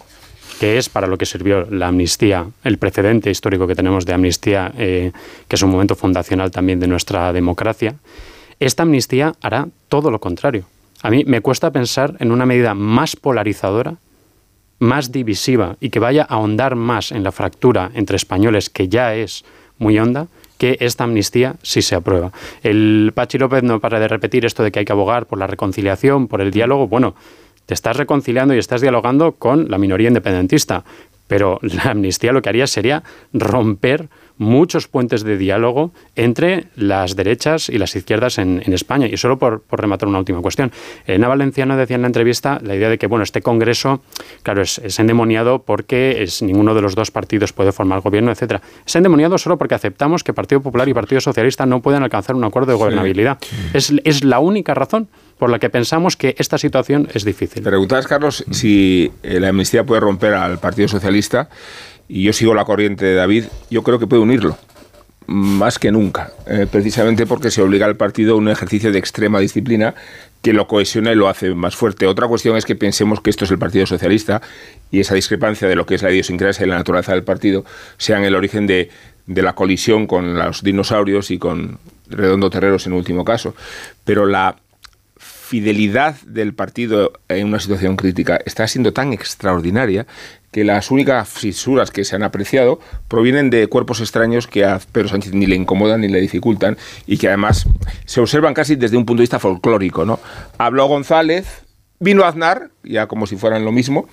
que 0.59 0.79
es 0.79 0.89
para 0.89 1.05
lo 1.05 1.19
que 1.19 1.27
sirvió 1.27 1.67
la 1.69 1.89
amnistía, 1.89 2.47
el 2.63 2.79
precedente 2.79 3.29
histórico 3.29 3.67
que 3.67 3.75
tenemos 3.75 4.03
de 4.03 4.13
amnistía, 4.15 4.73
eh, 4.79 5.11
que 5.47 5.55
es 5.55 5.61
un 5.61 5.69
momento 5.69 5.95
fundacional 5.95 6.49
también 6.49 6.79
de 6.79 6.87
nuestra 6.87 7.31
democracia, 7.33 7.93
esta 8.59 8.81
amnistía 8.81 9.35
hará 9.43 9.67
todo 9.89 10.09
lo 10.09 10.19
contrario. 10.19 10.65
A 11.01 11.09
mí 11.09 11.23
me 11.25 11.41
cuesta 11.41 11.71
pensar 11.71 12.15
en 12.19 12.31
una 12.31 12.45
medida 12.45 12.73
más 12.73 13.15
polarizadora, 13.15 13.97
más 14.79 15.11
divisiva 15.11 15.77
y 15.79 15.89
que 15.89 15.99
vaya 15.99 16.23
a 16.23 16.35
ahondar 16.35 16.75
más 16.75 17.11
en 17.11 17.23
la 17.23 17.31
fractura 17.31 17.91
entre 17.93 18.15
españoles, 18.15 18.69
que 18.69 18.87
ya 18.87 19.15
es 19.15 19.45
muy 19.77 19.97
honda, 19.99 20.27
que 20.57 20.77
esta 20.79 21.03
amnistía 21.03 21.55
sí 21.61 21.81
se 21.81 21.95
aprueba. 21.95 22.31
El 22.63 23.11
Pachi 23.13 23.37
López 23.37 23.63
no 23.63 23.79
para 23.79 23.99
de 23.99 24.07
repetir 24.07 24.45
esto 24.45 24.63
de 24.63 24.71
que 24.71 24.79
hay 24.79 24.85
que 24.85 24.91
abogar 24.91 25.27
por 25.27 25.37
la 25.37 25.47
reconciliación, 25.47 26.27
por 26.27 26.41
el 26.41 26.51
diálogo. 26.51 26.87
Bueno, 26.87 27.15
te 27.65 27.73
estás 27.73 27.97
reconciliando 27.97 28.55
y 28.55 28.57
estás 28.57 28.81
dialogando 28.81 29.33
con 29.33 29.69
la 29.69 29.77
minoría 29.77 30.07
independentista, 30.07 30.83
pero 31.27 31.59
la 31.61 31.91
amnistía 31.91 32.31
lo 32.31 32.41
que 32.41 32.49
haría 32.49 32.65
sería 32.65 33.03
romper 33.33 34.09
muchos 34.37 34.87
puentes 34.87 35.23
de 35.23 35.37
diálogo 35.37 35.91
entre 36.15 36.67
las 36.75 37.15
derechas 37.15 37.69
y 37.69 37.77
las 37.77 37.95
izquierdas 37.95 38.37
en, 38.37 38.61
España. 38.67 39.07
Y 39.07 39.17
solo 39.17 39.39
por, 39.39 39.63
rematar 39.71 40.07
una 40.07 40.19
última 40.19 40.41
cuestión. 40.41 40.71
Elena 41.05 41.27
Valenciano 41.27 41.77
decía 41.77 41.95
en 41.95 42.01
la 42.01 42.07
entrevista 42.07 42.59
la 42.63 42.75
idea 42.75 42.89
de 42.89 42.97
que 42.97 43.07
bueno, 43.07 43.23
este 43.23 43.41
Congreso, 43.41 44.01
claro, 44.43 44.61
es, 44.61 44.99
endemoniado 44.99 45.63
porque 45.63 46.23
es, 46.23 46.41
ninguno 46.41 46.73
de 46.73 46.81
los 46.81 46.95
dos 46.95 47.11
partidos 47.11 47.53
puede 47.53 47.71
formar 47.71 48.01
gobierno, 48.01 48.31
etcétera. 48.31 48.61
Es 48.85 48.95
endemoniado 48.95 49.37
solo 49.37 49.57
porque 49.57 49.75
aceptamos 49.75 50.23
que 50.23 50.33
Partido 50.33 50.61
Popular 50.61 50.87
y 50.87 50.93
Partido 50.93 51.21
Socialista 51.21 51.65
no 51.65 51.81
pueden 51.81 52.03
alcanzar 52.03 52.35
un 52.35 52.43
acuerdo 52.43 52.71
de 52.71 52.77
gobernabilidad. 52.77 53.37
Es, 53.73 53.93
es 54.03 54.23
la 54.23 54.39
única 54.39 54.73
razón 54.73 55.07
por 55.37 55.49
la 55.49 55.59
que 55.59 55.69
pensamos 55.69 56.17
que 56.17 56.35
esta 56.37 56.57
situación 56.57 57.07
es 57.13 57.23
difícil. 57.23 57.63
Preguntabas, 57.63 58.07
Carlos, 58.07 58.43
si 58.51 59.11
eh, 59.23 59.39
la 59.39 59.49
amnistía 59.49 59.85
puede 59.85 60.01
romper 60.01 60.33
al 60.33 60.59
Partido 60.59 60.87
Socialista 60.87 61.49
y 62.07 62.23
yo 62.23 62.33
sigo 62.33 62.53
la 62.53 62.65
corriente 62.65 63.05
de 63.05 63.15
David, 63.15 63.45
yo 63.69 63.83
creo 63.83 63.99
que 63.99 64.07
puede 64.07 64.21
unirlo 64.21 64.57
más 65.27 65.77
que 65.77 65.91
nunca, 65.91 66.31
eh, 66.47 66.67
precisamente 66.71 67.25
porque 67.25 67.51
se 67.51 67.61
obliga 67.61 67.85
al 67.85 67.97
partido 67.97 68.33
a 68.33 68.37
un 68.37 68.47
ejercicio 68.47 68.93
de 68.93 68.99
extrema 68.99 69.39
disciplina 69.39 69.93
que 70.41 70.53
lo 70.53 70.67
cohesiona 70.67 71.11
y 71.11 71.15
lo 71.15 71.27
hace 71.27 71.53
más 71.53 71.75
fuerte. 71.75 72.07
Otra 72.07 72.27
cuestión 72.27 72.55
es 72.55 72.63
que 72.63 72.75
pensemos 72.75 73.19
que 73.19 73.29
esto 73.29 73.43
es 73.43 73.51
el 73.51 73.59
Partido 73.59 73.85
Socialista 73.85 74.41
y 74.89 75.01
esa 75.01 75.15
discrepancia 75.15 75.67
de 75.67 75.75
lo 75.75 75.85
que 75.85 75.95
es 75.95 76.03
la 76.03 76.11
idiosincrasia 76.11 76.65
y 76.65 76.69
la 76.69 76.77
naturaleza 76.77 77.11
del 77.11 77.23
partido 77.23 77.65
sean 77.97 78.23
el 78.23 78.35
origen 78.35 78.67
de, 78.67 78.89
de 79.25 79.41
la 79.41 79.53
colisión 79.53 80.07
con 80.07 80.35
los 80.35 80.63
dinosaurios 80.63 81.29
y 81.29 81.37
con 81.37 81.77
Redondo 82.09 82.49
Terreros 82.49 82.87
en 82.87 82.93
último 82.93 83.25
caso. 83.25 83.53
Pero 84.05 84.25
la 84.25 84.55
fidelidad 85.19 86.15
del 86.21 86.53
partido 86.53 87.13
en 87.29 87.47
una 87.47 87.59
situación 87.59 87.95
crítica 87.95 88.39
está 88.45 88.67
siendo 88.67 88.93
tan 88.93 89.13
extraordinaria 89.13 90.05
que 90.51 90.63
las 90.63 90.91
únicas 90.91 91.27
fisuras 91.27 91.91
que 91.91 92.03
se 92.03 92.15
han 92.15 92.23
apreciado 92.23 92.79
provienen 93.07 93.49
de 93.49 93.67
cuerpos 93.67 93.99
extraños 93.99 94.47
que 94.47 94.65
a 94.65 94.79
Pedro 94.91 95.09
Sánchez 95.09 95.33
ni 95.33 95.45
le 95.45 95.55
incomodan 95.55 96.01
ni 96.01 96.07
le 96.07 96.21
dificultan 96.21 96.77
y 97.05 97.17
que 97.17 97.27
además 97.27 97.67
se 98.05 98.21
observan 98.21 98.53
casi 98.53 98.75
desde 98.75 98.97
un 98.97 99.05
punto 99.05 99.19
de 99.19 99.23
vista 99.23 99.39
folclórico. 99.39 100.05
¿no? 100.05 100.19
Habló 100.57 100.87
González, 100.87 101.63
vino 101.99 102.23
Aznar, 102.23 102.69
ya 102.83 103.07
como 103.07 103.27
si 103.27 103.35
fueran 103.35 103.65
lo 103.65 103.71
mismo, 103.71 104.07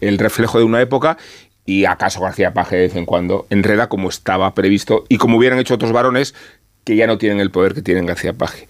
el 0.00 0.18
reflejo 0.18 0.58
de 0.58 0.64
una 0.64 0.80
época, 0.80 1.18
y 1.66 1.84
acaso 1.84 2.20
García 2.20 2.52
Paje 2.52 2.76
de 2.76 2.82
vez 2.82 2.96
en 2.96 3.06
cuando 3.06 3.46
enreda 3.50 3.88
como 3.88 4.08
estaba 4.08 4.54
previsto 4.54 5.04
y 5.08 5.18
como 5.18 5.38
hubieran 5.38 5.58
hecho 5.58 5.74
otros 5.74 5.92
varones 5.92 6.34
que 6.84 6.96
ya 6.96 7.06
no 7.06 7.18
tienen 7.18 7.40
el 7.40 7.50
poder 7.50 7.74
que 7.74 7.82
tienen 7.82 8.06
García 8.06 8.34
Paje. 8.34 8.68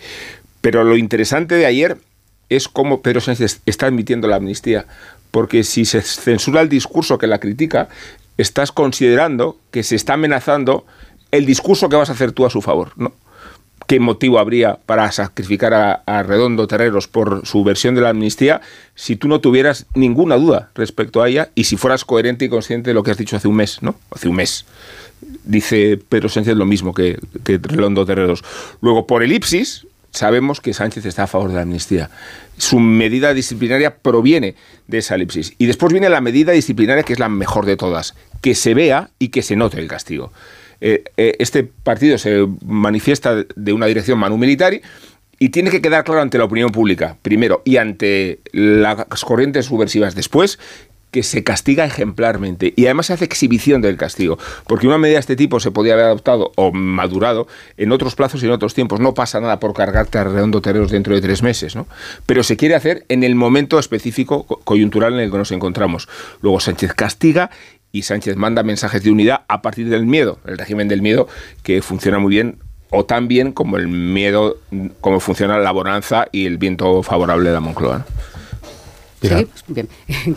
Pero 0.60 0.84
lo 0.84 0.96
interesante 0.96 1.56
de 1.56 1.66
ayer 1.66 1.98
es 2.48 2.68
cómo 2.68 3.02
Pedro 3.02 3.20
Sánchez 3.20 3.60
está 3.66 3.86
admitiendo 3.86 4.28
la 4.28 4.36
amnistía, 4.36 4.86
porque 5.34 5.64
si 5.64 5.84
se 5.84 6.00
censura 6.00 6.60
el 6.60 6.68
discurso 6.68 7.18
que 7.18 7.26
la 7.26 7.40
critica, 7.40 7.88
estás 8.38 8.70
considerando 8.70 9.58
que 9.72 9.82
se 9.82 9.96
está 9.96 10.14
amenazando 10.14 10.86
el 11.32 11.44
discurso 11.44 11.88
que 11.88 11.96
vas 11.96 12.08
a 12.08 12.12
hacer 12.12 12.30
tú 12.30 12.46
a 12.46 12.50
su 12.50 12.62
favor, 12.62 12.92
¿no? 12.94 13.12
¿Qué 13.88 13.98
motivo 13.98 14.38
habría 14.38 14.78
para 14.86 15.10
sacrificar 15.10 15.74
a, 16.06 16.22
Redondo 16.22 16.68
Terreros 16.68 17.08
por 17.08 17.44
su 17.48 17.64
versión 17.64 17.96
de 17.96 18.02
la 18.02 18.10
amnistía 18.10 18.60
si 18.94 19.16
tú 19.16 19.26
no 19.26 19.40
tuvieras 19.40 19.86
ninguna 19.96 20.36
duda 20.36 20.70
respecto 20.76 21.20
a 21.20 21.28
ella 21.28 21.50
y 21.56 21.64
si 21.64 21.76
fueras 21.76 22.04
coherente 22.04 22.44
y 22.44 22.48
consciente 22.48 22.90
de 22.90 22.94
lo 22.94 23.02
que 23.02 23.10
has 23.10 23.18
dicho 23.18 23.34
hace 23.34 23.48
un 23.48 23.56
mes, 23.56 23.82
¿no? 23.82 23.96
Hace 24.12 24.28
un 24.28 24.36
mes. 24.36 24.66
Dice 25.42 25.98
Pedro 26.08 26.28
Sánchez 26.28 26.54
lo 26.54 26.64
mismo 26.64 26.94
que, 26.94 27.18
que 27.42 27.58
Redondo 27.60 28.06
Terreros. 28.06 28.44
Luego, 28.80 29.08
por 29.08 29.24
elipsis, 29.24 29.84
sabemos 30.14 30.60
que 30.60 30.72
Sánchez 30.72 31.04
está 31.04 31.24
a 31.24 31.26
favor 31.26 31.48
de 31.48 31.56
la 31.56 31.62
amnistía. 31.62 32.10
Su 32.56 32.80
medida 32.80 33.34
disciplinaria 33.34 33.96
proviene 33.96 34.54
de 34.86 34.98
esa 34.98 35.16
elipsis. 35.16 35.54
Y 35.58 35.66
después 35.66 35.92
viene 35.92 36.08
la 36.08 36.20
medida 36.20 36.52
disciplinaria 36.52 37.02
que 37.02 37.12
es 37.12 37.18
la 37.18 37.28
mejor 37.28 37.66
de 37.66 37.76
todas, 37.76 38.14
que 38.40 38.54
se 38.54 38.74
vea 38.74 39.10
y 39.18 39.28
que 39.28 39.42
se 39.42 39.56
note 39.56 39.80
el 39.80 39.88
castigo. 39.88 40.32
Eh, 40.80 41.04
eh, 41.16 41.34
este 41.38 41.64
partido 41.64 42.16
se 42.18 42.46
manifiesta 42.64 43.44
de 43.56 43.72
una 43.72 43.86
dirección 43.86 44.18
manu 44.18 44.36
militari 44.36 44.82
y 45.38 45.48
tiene 45.48 45.70
que 45.70 45.82
quedar 45.82 46.04
claro 46.04 46.20
ante 46.20 46.38
la 46.38 46.44
opinión 46.44 46.70
pública, 46.70 47.16
primero, 47.22 47.62
y 47.64 47.76
ante 47.76 48.40
las 48.52 49.24
corrientes 49.24 49.66
subversivas 49.66 50.14
después, 50.14 50.58
que 51.14 51.22
se 51.22 51.44
castiga 51.44 51.84
ejemplarmente 51.84 52.74
y 52.74 52.86
además 52.86 53.06
se 53.06 53.12
hace 53.12 53.24
exhibición 53.24 53.80
del 53.80 53.96
castigo, 53.96 54.36
porque 54.66 54.88
una 54.88 54.98
medida 54.98 55.14
de 55.14 55.20
este 55.20 55.36
tipo 55.36 55.60
se 55.60 55.70
podía 55.70 55.92
haber 55.92 56.06
adoptado 56.06 56.50
o 56.56 56.72
madurado 56.72 57.46
en 57.76 57.92
otros 57.92 58.16
plazos 58.16 58.42
y 58.42 58.46
en 58.46 58.50
otros 58.50 58.74
tiempos. 58.74 58.98
No 58.98 59.14
pasa 59.14 59.38
nada 59.38 59.60
por 59.60 59.74
cargarte 59.74 60.18
a 60.18 60.24
redondo 60.24 60.60
terreros 60.60 60.90
dentro 60.90 61.14
de 61.14 61.20
tres 61.20 61.44
meses, 61.44 61.76
¿no? 61.76 61.86
Pero 62.26 62.42
se 62.42 62.56
quiere 62.56 62.74
hacer 62.74 63.04
en 63.08 63.22
el 63.22 63.36
momento 63.36 63.78
específico 63.78 64.44
coyuntural 64.64 65.12
en 65.12 65.20
el 65.20 65.30
que 65.30 65.38
nos 65.38 65.52
encontramos. 65.52 66.08
Luego 66.42 66.58
Sánchez 66.58 66.94
castiga 66.94 67.48
y 67.92 68.02
Sánchez 68.02 68.34
manda 68.34 68.64
mensajes 68.64 69.04
de 69.04 69.12
unidad 69.12 69.42
a 69.46 69.62
partir 69.62 69.90
del 69.90 70.06
miedo, 70.06 70.40
el 70.48 70.58
régimen 70.58 70.88
del 70.88 71.00
miedo 71.00 71.28
que 71.62 71.80
funciona 71.80 72.18
muy 72.18 72.30
bien 72.30 72.58
o 72.90 73.04
tan 73.04 73.28
bien 73.28 73.52
como 73.52 73.76
el 73.76 73.86
miedo, 73.86 74.56
como 75.00 75.20
funciona 75.20 75.58
la 75.58 75.70
bonanza 75.70 76.26
y 76.32 76.46
el 76.46 76.58
viento 76.58 77.04
favorable 77.04 77.50
de 77.50 77.54
la 77.54 77.60
Moncloa. 77.60 78.04
Sí, 79.22 79.28
pues 79.28 79.64
bien. 79.68 79.88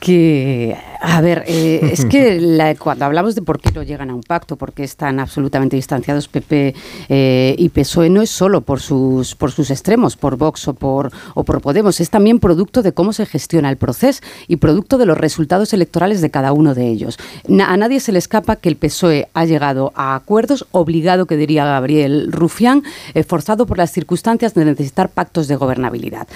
que, 0.00 0.76
a 1.00 1.20
ver, 1.20 1.44
eh, 1.46 1.80
es 1.92 2.04
que 2.04 2.76
cuando 2.78 3.04
hablamos 3.04 3.34
de 3.34 3.42
por 3.42 3.60
qué 3.60 3.70
no 3.72 3.82
llegan 3.82 4.10
a 4.10 4.14
un 4.14 4.22
pacto, 4.22 4.56
por 4.56 4.72
qué 4.72 4.84
están 4.84 5.20
absolutamente 5.20 5.76
distanciados 5.76 6.28
PP 6.28 6.74
eh, 7.08 7.54
y 7.58 7.68
PSOE, 7.70 8.10
no 8.10 8.22
es 8.22 8.30
solo 8.30 8.60
por 8.60 8.80
sus, 8.80 9.34
por 9.34 9.52
sus 9.52 9.70
extremos, 9.70 10.16
por 10.16 10.36
Vox 10.36 10.68
o 10.68 10.74
por, 10.74 11.10
o 11.34 11.44
por 11.44 11.60
Podemos, 11.60 12.00
es 12.00 12.10
también 12.10 12.38
producto 12.38 12.82
de 12.82 12.92
cómo 12.92 13.12
se 13.12 13.26
gestiona 13.26 13.70
el 13.70 13.76
proceso 13.76 14.20
y 14.46 14.56
producto 14.56 14.98
de 14.98 15.06
los 15.06 15.18
resultados 15.18 15.72
electorales 15.72 16.20
de 16.20 16.30
cada 16.30 16.52
uno 16.52 16.74
de 16.74 16.86
ellos. 16.88 17.18
a 17.66 17.76
nadie 17.76 18.00
se 18.00 18.12
le 18.12 18.18
escapa 18.18 18.56
que 18.56 18.68
el 18.68 18.76
PSOE 18.76 19.28
ha 19.34 19.44
llegado 19.44 19.92
a 19.96 20.14
acuerdos, 20.14 20.66
obligado, 20.70 21.26
que 21.26 21.36
diría 21.36 21.64
Gabriel 21.64 22.30
Rufián, 22.30 22.82
eh, 23.14 23.24
forzado 23.24 23.66
por 23.66 23.78
las 23.78 23.90
circunstancias 23.90 24.54
de 24.54 24.64
necesitar 24.64 25.08
pactos 25.08 25.48
de 25.48 25.56
gobernabilidad. 25.56 26.28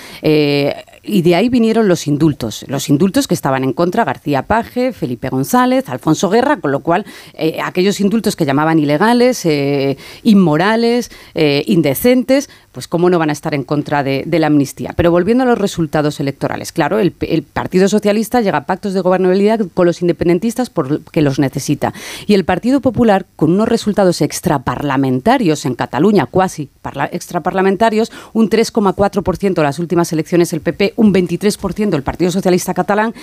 Y 1.03 1.23
de 1.23 1.35
ahí 1.35 1.49
vinieron 1.49 1.89
los 1.89 2.07
indultos, 2.07 2.65
los 2.69 2.89
indultos 2.89 3.27
que 3.27 3.35
estaban 3.35 3.65
en 3.65 3.73
contra 3.73 4.05
García 4.05 4.43
Paje, 4.43 4.93
Felipe 4.93 5.29
González, 5.29 5.89
Alfonso 5.89 6.29
Guerra, 6.29 6.59
con 6.59 6.73
lo 6.73 6.81
cual 6.81 7.07
eh, 7.35 7.59
aquellos 7.63 8.01
indultos 8.01 8.37
que 8.37 8.45
llamaban 8.45 8.79
ilegales, 8.79 9.45
eh, 9.47 9.97
inmorales, 10.23 11.11
eh, 11.35 11.65
indecentes, 11.67 12.51
pues 12.73 12.87
cómo 12.87 13.11
no 13.11 13.19
van 13.19 13.31
a 13.31 13.33
estar 13.33 13.55
en 13.55 13.65
contra 13.65 14.03
de, 14.05 14.25
la 14.31 14.47
amnistía. 14.47 14.93
Pero 14.97 15.11
volviendo 15.11 15.43
a 15.45 15.47
los 15.47 15.59
resultados 15.59 16.21
electorales, 16.21 16.73
claro, 16.73 16.99
el, 16.99 17.13
Partido 17.53 17.89
Socialista 17.89 18.41
llega 18.41 18.59
a 18.59 18.65
pactos 18.65 18.95
de 18.95 19.01
gobernabilidad 19.01 19.61
con 19.75 19.87
los 19.87 20.03
independentistas 20.03 20.71
porque 20.71 21.21
los 21.21 21.39
necesita. 21.39 21.93
Y 22.27 22.35
el 22.35 22.45
Partido 22.45 22.81
Popular, 22.81 23.27
con 23.37 23.51
unos 23.51 23.69
resultados 23.69 24.21
extraparlamentarios 24.21 25.67
en 25.67 25.75
Cataluña, 25.75 26.27
cuasi 26.27 26.71
extraparlamentarios, 27.11 28.13
un 28.33 28.49
3,4% 28.49 29.59
en 29.59 29.65
las 29.65 29.79
últimas 29.79 30.13
elecciones 30.13 30.53
el 30.53 30.61
PP, 30.61 30.95
un 30.97 31.13
23% 31.13 31.95
el 31.95 32.03
Partido 32.03 32.31
Socialista 32.31 32.73
catalán, 32.73 33.15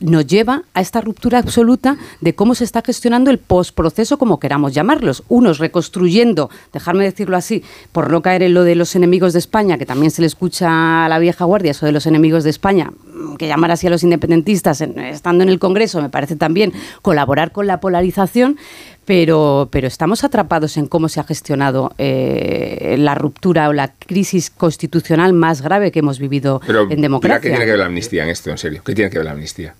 nos 0.00 0.26
lleva 0.26 0.62
a 0.74 0.80
esta 0.80 1.00
ruptura 1.00 1.38
absoluta 1.38 1.96
de 2.20 2.34
cómo 2.34 2.54
se 2.54 2.64
está 2.64 2.82
gestionando 2.82 3.30
el 3.30 3.38
postproceso, 3.38 4.18
como 4.18 4.40
queramos 4.40 4.74
llamarlos. 4.74 5.22
Unos 5.28 5.58
reconstruyendo, 5.58 6.50
dejarme 6.72 7.04
decirlo 7.04 7.36
así, 7.36 7.62
por 7.92 8.10
no 8.10 8.20
caer 8.20 8.42
en 8.42 8.54
lo 8.54 8.64
de 8.64 8.74
los 8.74 8.95
enemigos 8.96 9.32
de 9.32 9.38
España, 9.38 9.78
que 9.78 9.86
también 9.86 10.10
se 10.10 10.20
le 10.20 10.26
escucha 10.26 11.04
a 11.04 11.08
la 11.08 11.18
vieja 11.18 11.44
guardia, 11.44 11.70
eso 11.70 11.86
de 11.86 11.92
los 11.92 12.06
enemigos 12.06 12.42
de 12.42 12.50
España, 12.50 12.90
que 13.38 13.46
llamar 13.46 13.70
así 13.70 13.86
a 13.86 13.90
los 13.90 14.02
independentistas 14.02 14.80
estando 14.80 15.44
en 15.44 15.48
el 15.48 15.58
Congreso 15.58 16.02
me 16.02 16.08
parece 16.08 16.36
también 16.36 16.72
colaborar 17.02 17.52
con 17.52 17.66
la 17.66 17.80
polarización, 17.80 18.58
pero, 19.04 19.68
pero 19.70 19.86
estamos 19.86 20.24
atrapados 20.24 20.76
en 20.76 20.86
cómo 20.86 21.08
se 21.08 21.20
ha 21.20 21.24
gestionado 21.24 21.92
eh, 21.98 22.96
la 22.98 23.14
ruptura 23.14 23.68
o 23.68 23.72
la 23.72 23.92
crisis 23.92 24.50
constitucional 24.50 25.32
más 25.32 25.62
grave 25.62 25.92
que 25.92 26.00
hemos 26.00 26.18
vivido 26.18 26.60
en 26.90 27.00
democracia. 27.00 27.40
¿Qué 27.40 27.48
tiene 27.50 27.64
que 27.64 27.70
ver 27.70 27.78
la 27.78 27.86
amnistía 27.86 28.24
en 28.24 28.30
esto, 28.30 28.50
en 28.50 28.58
serio? 28.58 28.82
¿Qué 28.84 28.94
tiene 28.94 29.10
que 29.10 29.18
ver 29.18 29.26
la 29.26 29.32
amnistía? 29.32 29.74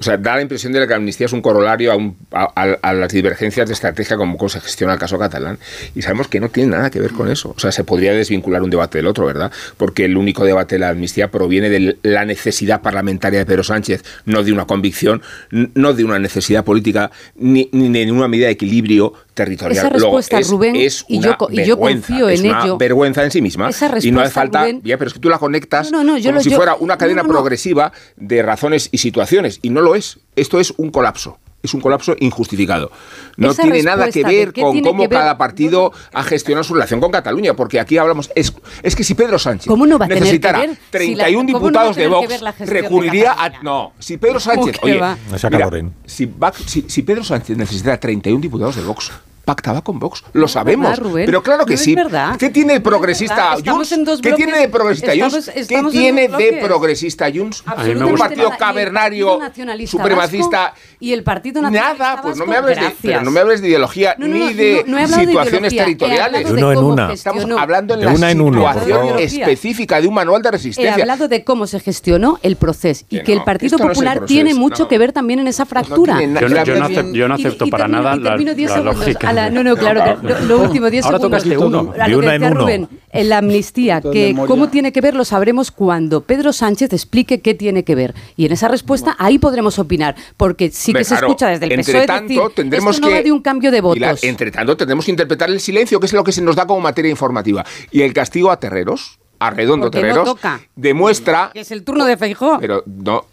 O 0.00 0.04
sea, 0.04 0.16
da 0.16 0.36
la 0.36 0.42
impresión 0.42 0.72
de 0.72 0.80
que 0.80 0.86
la 0.86 0.96
amnistía 0.96 1.26
es 1.26 1.32
un 1.32 1.42
corolario 1.42 1.92
a, 2.30 2.94
las 2.94 3.12
divergencias 3.12 3.66
de 3.66 3.74
estrategia 3.74 4.16
como 4.16 4.48
se 4.48 4.60
gestiona 4.60 4.92
el 4.92 4.98
caso 4.98 5.18
catalán. 5.18 5.58
Y 5.96 6.02
sabemos 6.02 6.28
que 6.28 6.38
no 6.38 6.50
tiene 6.50 6.70
nada 6.70 6.88
que 6.88 7.00
ver 7.00 7.10
con 7.10 7.28
eso. 7.28 7.52
O 7.56 7.58
sea, 7.58 7.72
se 7.72 7.82
podría 7.82 8.12
desvincular 8.12 8.62
un 8.62 8.70
debate 8.70 8.98
del 8.98 9.08
otro, 9.08 9.26
¿verdad? 9.26 9.50
Porque 9.76 10.04
el 10.04 10.16
único 10.16 10.44
debate 10.44 10.76
de 10.76 10.80
la 10.80 10.90
amnistía 10.90 11.32
proviene 11.32 11.68
de 11.68 11.98
la 12.02 12.24
necesidad 12.24 12.80
parlamentaria 12.80 13.40
de 13.40 13.46
Pedro 13.46 13.64
Sánchez, 13.64 14.04
no 14.24 14.44
de 14.44 14.52
una 14.52 14.66
convicción, 14.66 15.20
no 15.50 15.92
de 15.94 16.04
una 16.04 16.20
necesidad 16.20 16.64
política, 16.64 17.10
ni, 17.34 17.68
ni 17.72 17.88
de 18.04 18.12
una 18.12 18.28
medida 18.28 18.46
de 18.46 18.52
equilibrio 18.52 19.14
territorial. 19.38 19.86
Esa 19.86 19.88
respuesta, 19.88 20.40
Rubén, 20.40 20.74
es 20.74 21.04
y, 21.06 21.20
yo, 21.20 21.36
y 21.50 21.64
yo 21.64 21.78
confío 21.78 22.28
es 22.28 22.40
en 22.40 22.50
una 22.50 22.74
vergüenza 22.74 23.22
en 23.22 23.30
sí 23.30 23.40
misma. 23.40 23.70
y 24.02 24.10
no 24.10 24.20
hace 24.20 24.32
falta, 24.32 24.66
ya, 24.82 24.98
pero 24.98 25.08
es 25.08 25.14
que 25.14 25.20
tú 25.20 25.28
la 25.28 25.38
conectas 25.38 25.90
como 25.90 26.40
si 26.40 26.50
fuera 26.50 26.74
una 26.74 26.98
cadena 26.98 27.22
progresiva 27.24 27.92
de 28.16 28.42
razones 28.42 28.88
y 28.90 28.98
situaciones, 28.98 29.60
y 29.62 29.70
no 29.70 29.80
lo 29.80 29.94
es. 29.94 30.18
Esto 30.34 30.58
es 30.58 30.74
un 30.76 30.90
colapso 30.90 31.38
es 31.62 31.74
un 31.74 31.80
colapso 31.80 32.14
injustificado. 32.20 32.90
No 33.36 33.50
Esa 33.50 33.62
tiene 33.62 33.82
nada 33.82 34.10
que 34.10 34.22
ver 34.22 34.52
con 34.52 34.80
cómo 34.80 35.00
ver- 35.02 35.10
cada 35.10 35.36
partido 35.36 35.92
ha 36.12 36.22
gestionado 36.22 36.64
su 36.64 36.74
relación 36.74 37.00
con 37.00 37.10
Cataluña, 37.10 37.54
porque 37.54 37.80
aquí 37.80 37.98
hablamos. 37.98 38.30
Es, 38.34 38.52
es 38.82 38.94
que 38.94 39.02
si 39.04 39.14
Pedro 39.14 39.38
Sánchez 39.38 39.66
¿Cómo 39.66 39.86
no 39.86 39.98
va 39.98 40.04
a 40.06 40.08
tener 40.08 40.22
que 40.22 40.24
necesitara 40.26 40.58
ver 40.60 40.70
si 40.70 41.14
la- 41.14 41.24
31 41.24 41.52
cómo 41.52 41.70
no 41.70 41.78
va 41.78 41.80
a 41.80 41.88
diputados 41.88 41.96
de 41.96 42.06
Vox, 42.08 42.58
de 42.60 42.66
recurriría 42.66 43.32
a. 43.32 43.62
No, 43.62 43.92
si 43.98 44.16
Pedro 44.18 44.38
Sánchez. 44.40 44.78
¿Cómo 44.78 44.86
que 44.86 44.92
Oye, 44.92 45.00
va? 45.00 45.18
Mira, 45.50 45.70
si, 46.06 46.26
va- 46.26 46.52
si- 46.52 46.84
si 46.88 47.02
Pedro 47.02 47.24
Sánchez 47.24 47.56
necesitara 47.56 47.98
31 47.98 48.40
diputados 48.40 48.76
de 48.76 48.82
Vox. 48.82 49.10
Pactaba 49.48 49.80
con 49.80 49.98
Vox, 49.98 50.22
lo 50.34 50.46
sabemos. 50.46 50.90
verdad, 50.90 51.02
Rubén. 51.02 51.24
pero 51.24 51.42
claro 51.42 51.64
que 51.64 51.72
No 51.72 51.74
es 51.76 51.82
sí. 51.82 51.94
verdad. 51.94 52.36
¿Qué 52.36 52.50
tiene 52.50 52.74
de 52.74 52.80
No 52.80 52.82
es 52.84 52.88
progresista. 52.90 53.54
Estamos 53.56 53.64
Junts? 53.78 53.92
en 53.92 54.04
dos 54.04 54.20
¿Qué 54.20 54.32
tiene 54.34 54.58
de 54.58 54.68
progresista 54.68 55.12
Junts? 55.18 55.50
¿Qué 55.54 55.64
tiene 55.90 56.28
de 56.28 56.60
progresista 56.62 57.30
Junts? 57.34 57.62
Un 57.66 58.16
partido 58.18 58.42
nada. 58.44 58.48
Y 58.48 58.52
el 58.52 58.58
cavernario, 58.58 59.26
Partido 59.26 59.48
Nacionalista 59.48 59.90
supremacista. 59.96 60.58
Vasco 60.64 60.76
y 61.00 61.12
el 61.14 61.22
Partido 61.22 61.62
Nacionalista 61.62 62.04
Nada, 62.04 62.20
pues 62.22 62.36
no 62.36 62.44
me 62.44 62.56
hables 62.56 62.78
de, 62.78 62.94
pero 63.00 63.22
no 63.22 63.30
me 63.30 63.40
hables 63.40 63.62
de 63.62 63.68
ideología 63.68 64.14
No, 64.18 64.26
no, 64.28 64.34
ni 64.34 64.40
no, 64.40 64.46
de 64.54 64.84
no, 64.86 64.92
no 64.92 64.98
he 64.98 65.06
situaciones 65.08 65.72
he 65.72 65.76
territoriales. 65.76 66.44
De 66.46 66.52
una 66.52 66.72
en 66.72 66.78
una. 66.78 67.12
Estamos 67.14 67.46
hablando 67.58 67.94
en 67.94 68.00
De 68.00 68.06
la 68.06 68.12
una 68.12 68.30
en 68.30 68.40
uno, 68.42 68.60
situación 68.68 68.98
favor. 69.06 69.20
específica 69.22 70.00
de 70.00 70.08
un 70.08 70.14
manual 70.14 70.42
de 70.42 70.48
He 70.48 70.52
resistencia. 70.52 70.92
hablado 70.94 71.26
de 71.28 71.42
cómo 71.44 71.66
se 71.66 71.80
gestionó 71.80 72.38
el 72.42 72.56
proceso 72.56 73.06
y 73.08 73.16
Que 73.18 73.22
que 73.24 73.32
el 73.32 73.38
no, 73.38 73.44
Partido 73.46 73.78
no 73.78 73.88
Popular 73.88 74.18
proceso, 74.18 74.26
tiene 74.34 74.52
mucho 74.54 74.82
no. 74.82 74.88
que 74.88 74.98
ver 74.98 75.12
también 75.12 75.40
en 75.40 75.48
esa 75.48 75.64
fractura. 75.64 76.18
tiene 76.18 76.34
na- 76.34 76.40
Yo 76.40 76.48
no, 76.48 76.54
no 76.54 77.28
no 77.28 77.34
acepto 77.34 77.66
para 77.68 77.88
nada 77.88 78.16
la, 78.16 78.30
termino 78.30 78.54
10 78.54 78.70
la 78.70 78.76
segundos. 78.76 78.98
lógica. 78.98 79.30
No, 79.50 79.62
no, 79.62 79.76
claro, 79.76 80.20
que 80.20 80.28
lo, 80.28 80.40
lo 80.40 80.60
último, 80.62 80.90
10 80.90 81.04
Ahora 81.06 81.18
segundos. 81.18 81.42
tocaste 81.42 81.58
uno. 81.58 81.92
A 81.98 82.04
De 82.06 82.10
lo 82.14 82.20
que 82.20 82.26
decía 82.30 82.50
uno. 82.50 82.60
Rubén, 82.60 82.88
en 83.10 83.28
la 83.28 83.38
amnistía, 83.38 84.00
que 84.00 84.34
cómo 84.46 84.68
tiene 84.68 84.92
que 84.92 85.00
ver 85.00 85.14
lo 85.14 85.24
sabremos 85.24 85.70
cuando 85.70 86.22
Pedro 86.22 86.52
Sánchez 86.52 86.92
explique 86.92 87.40
qué 87.40 87.54
tiene 87.54 87.84
que 87.84 87.94
ver. 87.94 88.14
Y 88.36 88.46
en 88.46 88.52
esa 88.52 88.68
respuesta 88.68 89.16
ahí 89.18 89.38
podremos 89.38 89.78
opinar, 89.78 90.16
porque 90.36 90.70
sí 90.70 90.92
que 90.92 91.04
se 91.04 91.10
claro, 91.14 91.26
escucha 91.28 91.48
desde 91.48 91.66
el 91.66 91.72
entre 91.72 91.92
PSOE 91.92 92.06
tanto, 92.06 92.28
decir, 92.28 92.42
tendremos 92.54 92.96
esto 92.96 93.06
no 93.06 93.08
que- 93.12 93.18
va 93.18 93.22
de 93.22 93.32
un 93.32 93.40
cambio 93.42 93.70
de 93.70 93.78
Y 93.78 93.80
la- 93.80 94.08
votos. 94.08 94.24
entre 94.24 94.50
tanto, 94.50 94.76
tendremos 94.76 95.04
que 95.04 95.10
interpretar 95.12 95.48
el 95.50 95.60
silencio, 95.60 96.00
que 96.00 96.06
es 96.06 96.12
lo 96.12 96.24
que 96.24 96.32
se 96.32 96.42
nos 96.42 96.56
da 96.56 96.66
como 96.66 96.80
materia 96.80 97.10
informativa. 97.10 97.64
Y 97.90 98.02
el 98.02 98.12
castigo 98.12 98.50
a 98.50 98.58
Terreros, 98.60 99.17
a 99.40 99.50
Redondo 99.50 99.86
Porque 99.86 99.98
no 99.98 100.02
Terreros, 100.08 100.24
toca. 100.24 100.60
demuestra. 100.74 101.50
Que 101.52 101.60
es 101.60 101.70
el 101.70 101.84
turno 101.84 102.04
de 102.04 102.16
Feijó. 102.16 102.58
Pero 102.60 102.82
no. 102.86 103.24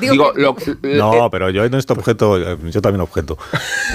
Digo 0.00 0.12
Digo, 0.12 0.54
que- 0.56 0.76
lo- 0.82 1.12
No, 1.22 1.30
pero 1.30 1.50
yo 1.50 1.64
en 1.64 1.74
este 1.74 1.92
objeto, 1.92 2.36
eh, 2.38 2.56
yo 2.70 2.80
también 2.82 3.00
objeto. 3.00 3.38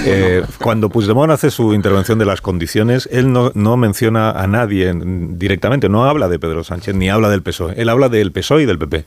Eh, 0.06 0.44
cuando 0.64 0.90
Puigdemont 0.90 1.32
hace 1.32 1.52
su 1.52 1.74
intervención 1.74 2.18
de 2.18 2.26
las 2.26 2.42
condiciones, 2.42 3.08
él 3.12 3.32
no, 3.32 3.52
no 3.54 3.78
menciona 3.78 4.32
a 4.32 4.48
nadie 4.48 4.90
en- 4.90 5.38
directamente, 5.38 5.90
no 5.90 6.06
habla 6.06 6.28
de 6.30 6.40
Pedro 6.40 6.64
Sánchez 6.64 6.96
ni 6.96 7.10
habla 7.10 7.30
del 7.30 7.44
PSOE, 7.44 7.74
él 7.80 7.88
habla 7.90 8.10
del 8.10 8.32
PSOE 8.32 8.64
y 8.64 8.66
del 8.66 8.80
PP. 8.80 9.06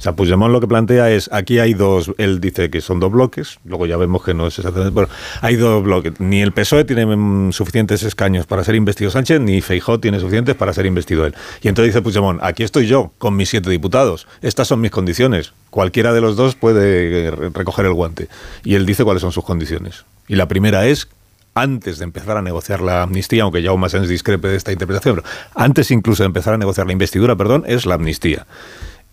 O 0.00 0.02
sea, 0.02 0.16
Puigdemont 0.16 0.50
lo 0.50 0.60
que 0.62 0.66
plantea 0.66 1.10
es, 1.10 1.28
aquí 1.30 1.58
hay 1.58 1.74
dos, 1.74 2.10
él 2.16 2.40
dice 2.40 2.70
que 2.70 2.80
son 2.80 3.00
dos 3.00 3.12
bloques, 3.12 3.58
luego 3.66 3.84
ya 3.84 3.98
vemos 3.98 4.24
que 4.24 4.32
no 4.32 4.46
es 4.46 4.58
exactamente, 4.58 4.94
pero 4.94 5.10
hay 5.42 5.56
dos 5.56 5.84
bloques. 5.84 6.18
Ni 6.18 6.40
el 6.40 6.52
PSOE 6.52 6.84
tiene 6.86 7.52
suficientes 7.52 8.02
escaños 8.02 8.46
para 8.46 8.64
ser 8.64 8.76
investido 8.76 9.10
Sánchez, 9.10 9.40
ni 9.40 9.60
Feijó 9.60 10.00
tiene 10.00 10.18
suficientes 10.18 10.56
para 10.56 10.72
ser 10.72 10.86
investido 10.86 11.26
él. 11.26 11.34
Y 11.60 11.68
entonces 11.68 11.92
dice 11.92 12.00
Puigdemont, 12.00 12.42
aquí 12.42 12.62
estoy 12.62 12.86
yo 12.86 13.12
con 13.18 13.36
mis 13.36 13.50
siete 13.50 13.68
diputados, 13.68 14.26
estas 14.40 14.68
son 14.68 14.80
mis 14.80 14.90
condiciones, 14.90 15.52
cualquiera 15.68 16.14
de 16.14 16.22
los 16.22 16.34
dos 16.34 16.54
puede 16.54 17.26
eh, 17.26 17.30
re- 17.30 17.50
recoger 17.50 17.84
el 17.84 17.92
guante. 17.92 18.28
Y 18.64 18.76
él 18.76 18.86
dice 18.86 19.04
cuáles 19.04 19.20
son 19.20 19.32
sus 19.32 19.44
condiciones. 19.44 20.06
Y 20.28 20.36
la 20.36 20.48
primera 20.48 20.86
es 20.86 21.08
antes 21.52 21.98
de 21.98 22.04
empezar 22.04 22.38
a 22.38 22.42
negociar 22.42 22.80
la 22.80 23.02
amnistía, 23.02 23.42
aunque 23.42 23.60
ya 23.60 23.70
Sens 23.88 24.08
discrepe 24.08 24.48
de 24.48 24.56
esta 24.56 24.72
interpretación, 24.72 25.16
pero 25.16 25.28
antes 25.54 25.90
incluso 25.90 26.22
de 26.22 26.28
empezar 26.28 26.54
a 26.54 26.58
negociar 26.58 26.86
la 26.86 26.94
investidura, 26.94 27.36
perdón, 27.36 27.64
es 27.66 27.84
la 27.84 27.96
amnistía. 27.96 28.46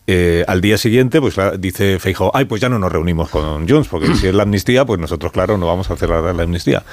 Eh, 0.10 0.46
al 0.48 0.62
día 0.62 0.78
siguiente, 0.78 1.20
pues 1.20 1.36
la- 1.36 1.52
dice 1.58 2.00
Feijóo, 2.00 2.32
ay, 2.34 2.46
pues 2.46 2.62
ya 2.62 2.70
no 2.70 2.80
nos 2.80 2.90
reunimos 2.92 3.30
con 3.30 3.68
Junts, 3.68 3.90
porque 3.90 4.16
si 4.16 4.28
es 4.28 4.34
la 4.34 4.44
amnistía, 4.44 4.86
pues 4.86 5.00
nosotros, 5.02 5.34
claro, 5.34 5.58
no 5.58 5.68
vamos 5.68 5.90
a 5.90 5.96
hacer 5.96 6.10
la, 6.10 6.30
amnistía. 6.30 6.84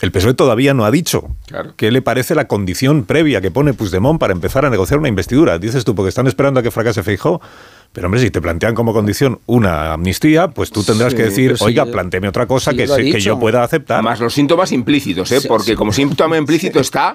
El 0.00 0.12
PSOE 0.12 0.34
todavía 0.34 0.74
no 0.74 0.84
ha 0.84 0.90
dicho 0.90 1.28
qué 1.76 1.90
le 1.90 2.02
parece 2.02 2.34
la 2.34 2.46
condición 2.46 3.04
previa 3.04 3.40
que 3.40 3.50
pone 3.50 3.72
Puigdemont 3.74 4.20
para 4.20 4.32
empezar 4.32 4.64
a 4.64 4.70
negociar 4.70 4.98
una 5.00 5.08
investidura. 5.08 5.58
Dices 5.58 5.84
tú, 5.84 5.94
porque 5.94 6.10
están 6.10 6.26
esperando 6.26 6.60
a 6.60 6.62
que 6.62 6.70
fracase 6.70 7.02
Feijóo. 7.02 7.40
Pero 7.92 8.06
hombre, 8.08 8.20
si 8.20 8.30
te 8.30 8.40
plantean 8.40 8.74
como 8.74 8.92
condición 8.92 9.38
una 9.46 9.92
amnistía, 9.92 10.48
pues 10.48 10.70
tú 10.72 10.82
tendrás 10.82 11.12
Sí, 11.12 11.16
que 11.16 11.22
decir, 11.24 11.56
sí, 11.56 11.64
oiga, 11.64 11.86
planteeme 11.86 12.26
otra 12.28 12.46
cosa 12.46 12.72
sí, 12.72 12.76
que, 12.76 12.88
se- 12.88 13.04
que 13.10 13.20
yo 13.20 13.38
pueda 13.38 13.62
aceptar. 13.62 14.02
Más 14.02 14.18
los 14.18 14.34
síntomas 14.34 14.72
implícitos, 14.72 15.30
¿eh? 15.30 15.40
Sí, 15.40 15.46
porque 15.48 15.70
sí. 15.72 15.74
como 15.76 15.92
síntoma 15.92 16.36
implícito 16.38 16.80
está, 16.80 17.14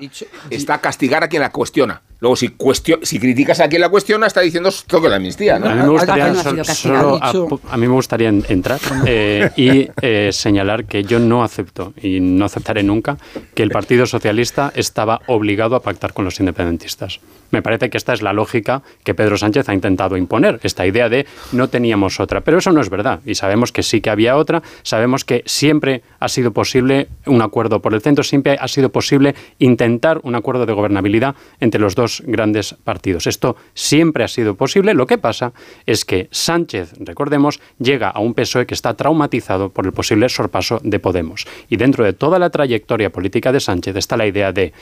está 0.49 0.79
castigar 0.79 1.21
a 1.23 1.27
quien 1.27 1.41
la 1.41 1.51
cuestiona. 1.51 2.01
Luego, 2.21 2.35
si, 2.35 2.49
cuestio- 2.49 2.99
si 3.03 3.17
criticas 3.19 3.59
a 3.61 3.69
quien 3.69 3.81
la 3.81 3.87
cuestiona, 3.89 4.27
está 4.27 4.41
diciendo 4.41 4.69
toque 4.87 5.07
la 5.07 5.15
amnistía. 5.15 5.57
¿no? 5.57 5.67
A 5.67 5.75
mí 5.75 5.81
me 5.83 5.87
gustaría, 5.89 6.33
sol- 6.35 6.65
solo 6.65 7.19
a, 7.21 7.31
a 7.73 7.77
mí 7.77 7.87
me 7.87 7.93
gustaría 7.93 8.27
en- 8.29 8.45
entrar 8.49 8.79
eh, 9.05 9.49
y 9.55 9.87
eh, 10.01 10.29
señalar 10.33 10.83
que 10.85 11.03
yo 11.03 11.19
no 11.19 11.43
acepto 11.43 11.93
y 12.01 12.19
no 12.19 12.43
aceptaré 12.45 12.83
nunca 12.83 13.17
que 13.55 13.63
el 13.63 13.69
Partido 13.69 14.05
Socialista 14.05 14.71
estaba 14.75 15.21
obligado 15.27 15.75
a 15.77 15.81
pactar 15.81 16.11
con 16.13 16.25
los 16.25 16.39
independentistas. 16.41 17.19
Me 17.51 17.61
parece 17.63 17.89
que 17.89 17.97
esta 17.97 18.13
es 18.13 18.21
la 18.21 18.31
lógica 18.33 18.83
que 19.03 19.15
Pedro 19.15 19.35
Sánchez 19.37 19.69
ha 19.69 19.73
intentado 19.73 20.17
imponer, 20.17 20.59
esta 20.61 20.85
idea 20.85 21.09
de 21.09 21.25
no 21.51 21.67
teníamos 21.69 22.19
otra. 22.19 22.41
Pero 22.41 22.57
eso 22.59 22.71
no 22.71 22.81
es 22.81 22.89
verdad 22.89 23.21
y 23.25 23.35
sabemos 23.35 23.71
que 23.71 23.81
sí 23.81 24.01
que 24.01 24.09
había 24.09 24.35
otra, 24.35 24.61
sabemos 24.83 25.23
que 25.25 25.41
siempre 25.45 26.03
ha 26.19 26.27
sido 26.27 26.51
posible 26.51 27.07
un 27.25 27.41
acuerdo 27.41 27.81
por 27.81 27.93
el 27.93 28.01
centro, 28.01 28.23
siempre 28.23 28.57
ha 28.59 28.67
sido 28.67 28.89
posible 28.89 29.33
intentar 29.57 30.19
un 30.23 30.35
acuerdo 30.35 30.65
de 30.65 30.73
gobernabilidad 30.73 31.33
entre 31.59 31.79
los 31.81 31.95
dos 31.95 32.08
grandes 32.25 32.75
partidos. 32.83 33.27
Esto 33.27 33.55
siempre 33.73 34.23
ha 34.23 34.27
sido 34.27 34.55
posible. 34.55 34.93
Lo 34.93 35.07
que 35.07 35.17
pasa 35.17 35.53
es 35.85 36.05
que 36.05 36.27
Sánchez, 36.31 36.93
recordemos, 36.99 37.59
llega 37.77 38.09
a 38.09 38.19
un 38.19 38.33
PSOE 38.33 38.65
que 38.65 38.73
está 38.73 38.93
traumatizado 38.95 39.69
por 39.69 39.85
el 39.85 39.93
posible 39.93 40.29
sorpaso 40.29 40.79
de 40.83 40.99
Podemos. 40.99 41.45
Y 41.69 41.77
dentro 41.77 42.03
de 42.03 42.13
toda 42.13 42.39
la 42.39 42.49
trayectoria 42.49 43.11
política 43.11 43.51
de 43.51 43.59
Sánchez 43.59 43.95
está 43.95 44.17
la 44.17 44.27
idea 44.27 44.51
de 44.51 44.73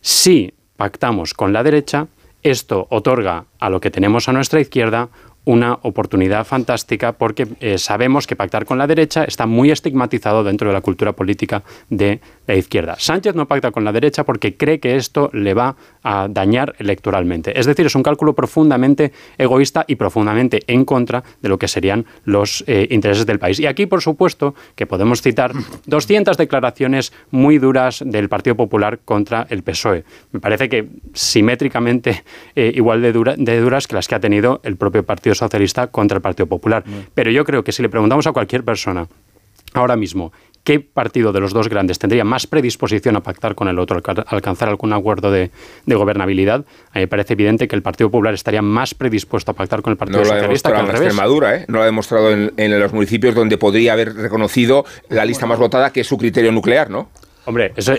si 0.00 0.52
pactamos 0.76 1.34
con 1.34 1.52
la 1.52 1.62
derecha, 1.62 2.08
esto 2.42 2.86
otorga 2.90 3.46
a 3.58 3.70
lo 3.70 3.80
que 3.80 3.90
tenemos 3.90 4.28
a 4.28 4.32
nuestra 4.32 4.60
izquierda 4.60 5.08
una 5.44 5.78
oportunidad 5.82 6.46
fantástica 6.46 7.12
porque 7.12 7.46
eh, 7.60 7.78
sabemos 7.78 8.26
que 8.26 8.36
pactar 8.36 8.64
con 8.64 8.78
la 8.78 8.86
derecha 8.86 9.24
está 9.24 9.46
muy 9.46 9.70
estigmatizado 9.70 10.42
dentro 10.42 10.68
de 10.68 10.74
la 10.74 10.80
cultura 10.80 11.12
política 11.12 11.62
de 11.90 12.20
la 12.46 12.54
izquierda. 12.56 12.96
Sánchez 12.98 13.34
no 13.34 13.46
pacta 13.46 13.70
con 13.70 13.84
la 13.84 13.92
derecha 13.92 14.24
porque 14.24 14.56
cree 14.56 14.80
que 14.80 14.96
esto 14.96 15.30
le 15.32 15.54
va 15.54 15.76
a 16.02 16.28
dañar 16.28 16.74
electoralmente. 16.78 17.58
Es 17.58 17.66
decir, 17.66 17.86
es 17.86 17.94
un 17.94 18.02
cálculo 18.02 18.34
profundamente 18.34 19.12
egoísta 19.38 19.84
y 19.88 19.96
profundamente 19.96 20.60
en 20.66 20.84
contra 20.84 21.24
de 21.40 21.48
lo 21.48 21.58
que 21.58 21.68
serían 21.68 22.04
los 22.24 22.62
eh, 22.66 22.86
intereses 22.90 23.26
del 23.26 23.38
país. 23.38 23.58
Y 23.60 23.66
aquí, 23.66 23.86
por 23.86 24.02
supuesto, 24.02 24.54
que 24.74 24.86
podemos 24.86 25.22
citar 25.22 25.52
200 25.86 26.36
declaraciones 26.36 27.12
muy 27.30 27.58
duras 27.58 28.02
del 28.04 28.28
Partido 28.28 28.56
Popular 28.56 28.98
contra 29.04 29.46
el 29.50 29.62
PSOE. 29.62 30.04
Me 30.32 30.40
parece 30.40 30.68
que 30.68 30.88
simétricamente 31.14 32.24
eh, 32.54 32.72
igual 32.74 33.02
de, 33.02 33.12
dura- 33.12 33.34
de 33.36 33.60
duras 33.60 33.86
que 33.86 33.94
las 33.94 34.08
que 34.08 34.14
ha 34.14 34.20
tenido 34.20 34.60
el 34.64 34.76
propio 34.76 35.02
Partido 35.04 35.34
Socialista 35.34 35.88
contra 35.88 36.16
el 36.16 36.22
Partido 36.22 36.46
Popular. 36.46 36.84
Pero 37.14 37.30
yo 37.30 37.44
creo 37.44 37.64
que 37.64 37.72
si 37.72 37.82
le 37.82 37.88
preguntamos 37.88 38.26
a 38.26 38.32
cualquier 38.32 38.64
persona 38.64 39.06
ahora 39.74 39.96
mismo 39.96 40.32
qué 40.64 40.80
partido 40.80 41.30
de 41.32 41.40
los 41.40 41.52
dos 41.52 41.68
grandes 41.68 41.98
tendría 41.98 42.24
más 42.24 42.46
predisposición 42.46 43.16
a 43.16 43.20
pactar 43.22 43.54
con 43.54 43.68
el 43.68 43.78
otro, 43.78 43.96
alca- 43.98 44.24
alcanzar 44.26 44.70
algún 44.70 44.94
acuerdo 44.94 45.30
de, 45.30 45.50
de 45.84 45.94
gobernabilidad, 45.94 46.64
a 46.92 46.98
mí 46.98 47.00
me 47.02 47.06
parece 47.06 47.34
evidente 47.34 47.68
que 47.68 47.76
el 47.76 47.82
Partido 47.82 48.10
Popular 48.10 48.32
estaría 48.32 48.62
más 48.62 48.94
predispuesto 48.94 49.50
a 49.50 49.54
pactar 49.54 49.82
con 49.82 49.90
el 49.90 49.98
Partido 49.98 50.20
No 50.20 50.24
lo 50.24 50.30
ha 50.32 50.36
Socialista 50.38 50.70
que 50.70 50.72
demostrado 50.72 50.80
al 50.80 50.86
en 50.86 50.92
revés. 50.96 51.06
Extremadura, 51.08 51.56
¿eh? 51.56 51.64
no 51.68 51.76
lo 51.76 51.82
ha 51.82 51.84
demostrado 51.86 52.30
en, 52.32 52.52
en 52.56 52.80
los 52.80 52.92
municipios 52.94 53.34
donde 53.34 53.58
podría 53.58 53.92
haber 53.92 54.14
reconocido 54.14 54.86
la 55.10 55.26
lista 55.26 55.44
más 55.44 55.58
votada, 55.58 55.92
que 55.92 56.00
es 56.00 56.06
su 56.06 56.16
criterio 56.16 56.50
nuclear, 56.50 56.88
¿no? 56.88 57.10
Hombre, 57.46 57.74
eso... 57.76 57.92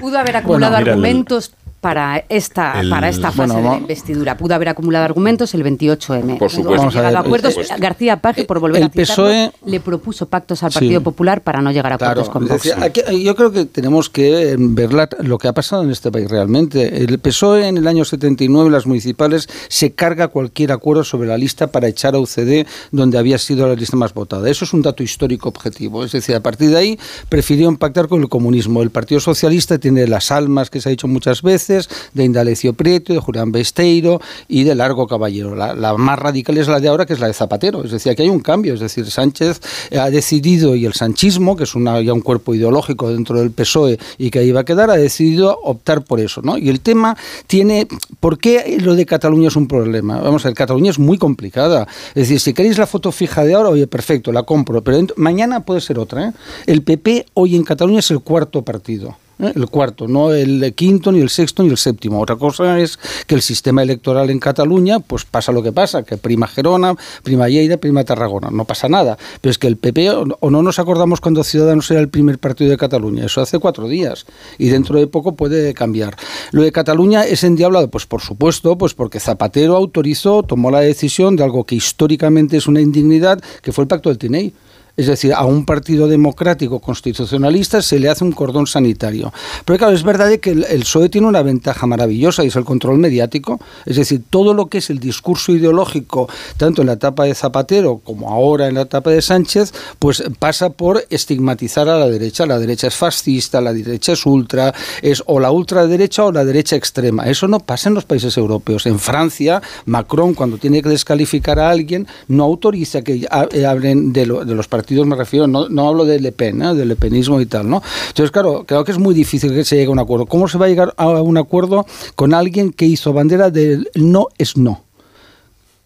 Pudo 0.00 0.18
haber 0.18 0.36
acumulado 0.38 0.76
argumentos 0.76 1.52
para 1.80 2.24
esta, 2.28 2.80
el- 2.80 2.90
para 2.90 3.08
esta 3.08 3.30
fase 3.30 3.52
Bueno, 3.52 3.54
de 3.70 3.76
la 3.76 3.76
investidura. 3.82 4.36
Pudo 4.36 4.54
haber 4.54 4.68
acumulado 4.70 5.04
argumentos 5.04 5.54
el 5.54 5.62
28M. 5.62 6.36
Por 6.38 6.50
supuesto. 6.50 6.88
Llegado 6.90 7.16
a 7.16 7.20
acuerdos. 7.20 7.54
por 7.54 7.62
supuesto. 7.64 7.82
García 7.82 8.20
Paje, 8.20 8.44
por 8.44 8.58
volver 8.58 8.82
el 8.82 8.88
a 8.88 8.90
citarlo, 8.90 9.14
PSOE 9.14 9.52
le 9.66 9.80
propuso 9.80 10.26
pactos 10.26 10.62
al 10.62 10.72
Sí. 10.72 10.78
Partido 10.80 11.00
Popular 11.02 11.42
para 11.42 11.60
no 11.62 11.70
llegar 11.70 11.92
a 11.92 11.94
acuerdos 11.94 12.28
con 12.30 12.48
Vox. 12.48 12.72
aquí- 12.80 13.02
yo 13.22 13.34
creo 13.36 13.52
que 13.52 13.64
tenemos 13.64 14.10
que 14.10 14.52
eh, 14.52 14.56
ver 14.58 14.92
la- 14.92 15.08
lo 15.20 15.38
que 15.38 15.46
ha 15.48 15.52
pasado 15.52 15.82
en 15.84 15.90
este 15.90 16.10
país 16.10 16.28
realmente. 16.28 17.04
El 17.04 17.18
PSOE 17.20 17.68
en 17.68 17.76
el 17.78 17.86
año 17.86 18.04
79, 18.04 18.70
las 18.70 18.86
municipales, 18.86 19.48
se 19.68 19.92
carga 19.92 20.28
cualquier 20.28 20.72
acuerdo 20.72 21.04
sobre 21.04 21.28
la 21.28 21.38
lista 21.38 21.68
para 21.68 21.86
echar 21.88 22.14
a 22.14 22.18
UCD 22.18 22.66
donde 22.90 23.18
había 23.18 23.38
sido 23.38 23.68
la 23.68 23.74
lista 23.74 23.96
más 23.96 24.12
votada. 24.14 24.50
Eso 24.50 24.64
es 24.64 24.72
un 24.72 24.82
dato 24.82 25.02
histórico 25.02 25.48
objetivo. 25.48 26.04
Es 26.04 26.12
decir, 26.12 26.34
a 26.34 26.40
partir 26.40 26.70
de 26.70 26.76
ahí 26.76 26.98
prefirió 27.28 27.68
pactar 27.78 28.08
con 28.08 28.20
el 28.20 28.28
comunismo. 28.28 28.82
El 28.82 28.90
Partido 28.90 29.20
Socialista 29.20 29.78
tiene 29.78 30.06
las 30.08 30.30
almas, 30.32 30.70
que 30.70 30.80
se 30.80 30.88
ha 30.88 30.90
dicho 30.90 31.06
muchas 31.06 31.42
veces, 31.42 31.67
de 31.68 32.24
Indalecio 32.24 32.72
Prieto, 32.72 33.12
de 33.12 33.20
Julián 33.20 33.52
Besteiro 33.52 34.20
y 34.48 34.64
de 34.64 34.74
Largo 34.74 35.06
Caballero. 35.06 35.54
La, 35.54 35.74
la, 35.74 35.96
más 35.96 36.18
radical 36.18 36.56
es 36.58 36.68
la 36.68 36.80
de 36.80 36.88
ahora, 36.88 37.06
que 37.06 37.12
es 37.12 37.20
la 37.20 37.26
de 37.26 37.34
Zapatero. 37.34 37.84
Es 37.84 37.90
decir, 37.90 38.12
aquí 38.12 38.22
hay 38.22 38.28
un 38.28 38.40
cambio. 38.40 38.74
Es 38.74 38.80
decir, 38.80 39.10
Sánchez 39.10 39.60
ha 39.98 40.10
decidido, 40.10 40.74
y 40.74 40.86
el 40.86 40.94
sanchismo, 40.94 41.56
que 41.56 41.64
es 41.64 41.74
una, 41.74 42.00
ya 42.00 42.12
un 42.12 42.20
cuerpo 42.20 42.54
ideológico 42.54 43.10
dentro 43.10 43.38
del 43.38 43.50
PSOE 43.50 43.98
y 44.18 44.30
que 44.30 44.40
ahí 44.40 44.52
va 44.52 44.60
a 44.60 44.64
quedar, 44.64 44.90
ha 44.90 44.96
decidido 44.96 45.58
optar 45.62 46.02
por 46.02 46.20
eso. 46.20 46.40
¿no? 46.42 46.58
Y 46.58 46.68
el 46.68 46.80
tema 46.80 47.16
tiene... 47.46 47.86
¿Por 48.20 48.38
qué 48.38 48.78
lo 48.80 48.94
de 48.94 49.06
Cataluña 49.06 49.48
es 49.48 49.56
un 49.56 49.68
problema? 49.68 50.20
Vamos 50.20 50.44
a 50.44 50.48
ver, 50.48 50.56
Cataluña 50.56 50.90
es 50.90 50.98
muy 50.98 51.18
complicada. 51.18 51.86
Es 52.10 52.28
decir, 52.28 52.40
si 52.40 52.54
queréis 52.54 52.78
la 52.78 52.86
foto 52.86 53.12
fija 53.12 53.44
de 53.44 53.54
ahora, 53.54 53.70
oye, 53.70 53.86
perfecto, 53.86 54.32
la 54.32 54.42
compro. 54.42 54.82
Pero 54.82 55.06
mañana 55.16 55.60
puede 55.60 55.80
ser 55.80 55.98
otra. 55.98 56.28
¿eh? 56.28 56.32
El 56.66 56.82
PP 56.82 57.26
hoy 57.34 57.56
en 57.56 57.64
Cataluña 57.64 58.00
es 58.00 58.10
el 58.10 58.20
cuarto 58.20 58.62
partido. 58.62 59.16
¿Eh? 59.38 59.52
el 59.54 59.66
cuarto, 59.68 60.08
no 60.08 60.32
el 60.32 60.74
quinto, 60.74 61.12
ni 61.12 61.20
el 61.20 61.28
sexto, 61.28 61.62
ni 61.62 61.70
el 61.70 61.76
séptimo. 61.76 62.20
Otra 62.20 62.36
cosa 62.36 62.78
es 62.78 62.98
que 63.26 63.34
el 63.34 63.42
sistema 63.42 63.82
electoral 63.82 64.30
en 64.30 64.38
Cataluña, 64.38 65.00
pues 65.00 65.24
pasa 65.24 65.52
lo 65.52 65.62
que 65.62 65.72
pasa, 65.72 66.02
que 66.02 66.16
prima 66.16 66.46
Gerona, 66.46 66.94
prima 67.22 67.48
Lleida, 67.48 67.76
prima 67.76 68.04
Tarragona. 68.04 68.50
No 68.50 68.64
pasa 68.64 68.88
nada. 68.88 69.18
Pero 69.40 69.50
es 69.50 69.58
que 69.58 69.66
el 69.66 69.76
PP, 69.76 70.10
o 70.10 70.50
no 70.50 70.62
nos 70.62 70.78
acordamos 70.78 71.20
cuando 71.20 71.44
Ciudadanos 71.44 71.90
era 71.90 72.00
el 72.00 72.08
primer 72.08 72.38
partido 72.38 72.70
de 72.70 72.76
Cataluña, 72.76 73.26
eso 73.26 73.40
hace 73.40 73.58
cuatro 73.58 73.88
días, 73.88 74.26
y 74.58 74.68
dentro 74.68 74.98
de 74.98 75.06
poco 75.06 75.34
puede 75.34 75.74
cambiar. 75.74 76.16
Lo 76.52 76.62
de 76.62 76.72
Cataluña 76.72 77.24
es 77.24 77.44
endiablado, 77.44 77.88
pues 77.88 78.06
por 78.06 78.20
supuesto, 78.20 78.76
pues 78.78 78.94
porque 78.94 79.20
Zapatero 79.20 79.76
autorizó, 79.76 80.42
tomó 80.42 80.70
la 80.70 80.80
decisión 80.80 81.36
de 81.36 81.44
algo 81.44 81.64
que 81.64 81.74
históricamente 81.74 82.56
es 82.56 82.66
una 82.66 82.80
indignidad, 82.80 83.40
que 83.62 83.72
fue 83.72 83.82
el 83.84 83.88
pacto 83.88 84.08
del 84.08 84.18
Tinei. 84.18 84.52
Es 84.98 85.06
decir, 85.06 85.32
a 85.32 85.44
un 85.44 85.64
partido 85.64 86.08
democrático 86.08 86.80
constitucionalista 86.80 87.80
se 87.82 88.00
le 88.00 88.08
hace 88.08 88.24
un 88.24 88.32
cordón 88.32 88.66
sanitario. 88.66 89.32
Pero 89.64 89.78
claro, 89.78 89.94
es 89.94 90.02
verdad 90.02 90.28
que 90.40 90.50
el, 90.50 90.80
PSOE 90.80 91.08
tiene 91.08 91.28
una 91.28 91.42
ventaja 91.42 91.86
maravillosa 91.86 92.42
y 92.42 92.48
es 92.48 92.56
el 92.56 92.64
control 92.64 92.98
mediático. 92.98 93.60
Es 93.86 93.94
decir, 93.94 94.22
todo 94.28 94.54
lo 94.54 94.66
que 94.66 94.78
es 94.78 94.90
el 94.90 94.98
discurso 94.98 95.52
ideológico, 95.52 96.28
tanto 96.56 96.82
en 96.82 96.88
la 96.88 96.94
etapa 96.94 97.26
de 97.26 97.36
Zapatero 97.36 98.00
como 98.02 98.28
ahora 98.28 98.66
en 98.66 98.74
la 98.74 98.82
etapa 98.82 99.10
de 99.10 99.22
Sánchez, 99.22 99.72
pues 100.00 100.24
pasa 100.40 100.70
por 100.70 101.06
estigmatizar 101.10 101.88
a 101.88 101.96
la 101.96 102.08
derecha. 102.08 102.44
La 102.44 102.58
derecha 102.58 102.88
es 102.88 102.96
fascista, 102.96 103.60
la 103.60 103.72
derecha 103.72 104.14
es 104.14 104.26
ultra, 104.26 104.74
es 105.00 105.22
o 105.26 105.38
la 105.38 105.52
ultraderecha 105.52 106.24
o 106.24 106.32
la 106.32 106.44
derecha 106.44 106.74
extrema. 106.74 107.22
Eso 107.28 107.46
no 107.46 107.60
pasa 107.60 107.88
en 107.88 107.94
los 107.94 108.04
países 108.04 108.36
europeos. 108.36 108.84
En 108.86 108.98
Francia, 108.98 109.62
Macron, 109.86 110.34
cuando 110.34 110.58
tiene 110.58 110.82
que 110.82 110.88
descalificar 110.88 111.60
a 111.60 111.70
alguien, 111.70 112.08
no 112.26 112.42
autoriza 112.42 113.02
que 113.02 113.28
eh, 113.52 113.64
hablen 113.64 114.12
de, 114.12 114.22
de 114.22 114.54
los 114.56 114.66
partidos 114.66 114.87
me 114.90 115.16
refiero, 115.16 115.46
no, 115.46 115.88
hablo 115.88 116.04
de 116.04 116.20
Le 116.20 116.32
Pen, 116.32 116.62
¿eh? 116.62 116.74
del 116.74 116.88
lepenismo 116.88 117.40
y 117.40 117.46
tal, 117.46 117.68
¿no? 117.68 117.82
Entonces, 118.08 118.30
claro, 118.30 118.64
creo 118.66 118.84
que 118.84 118.92
es 118.92 118.98
muy 118.98 119.14
difícil 119.14 119.52
que 119.52 119.64
se 119.64 119.76
llegue 119.76 119.88
a 119.88 119.92
un 119.92 119.98
acuerdo. 119.98 120.26
¿Cómo 120.26 120.48
se 120.48 120.58
va 120.58 120.66
a 120.66 120.68
llegar 120.68 120.94
a 120.96 121.06
un 121.06 121.36
acuerdo 121.36 121.86
con 122.14 122.34
alguien 122.34 122.72
que 122.72 122.86
hizo 122.86 123.12
bandera 123.12 123.50
del 123.50 123.90
no 123.94 124.28
es 124.38 124.56
no? 124.56 124.87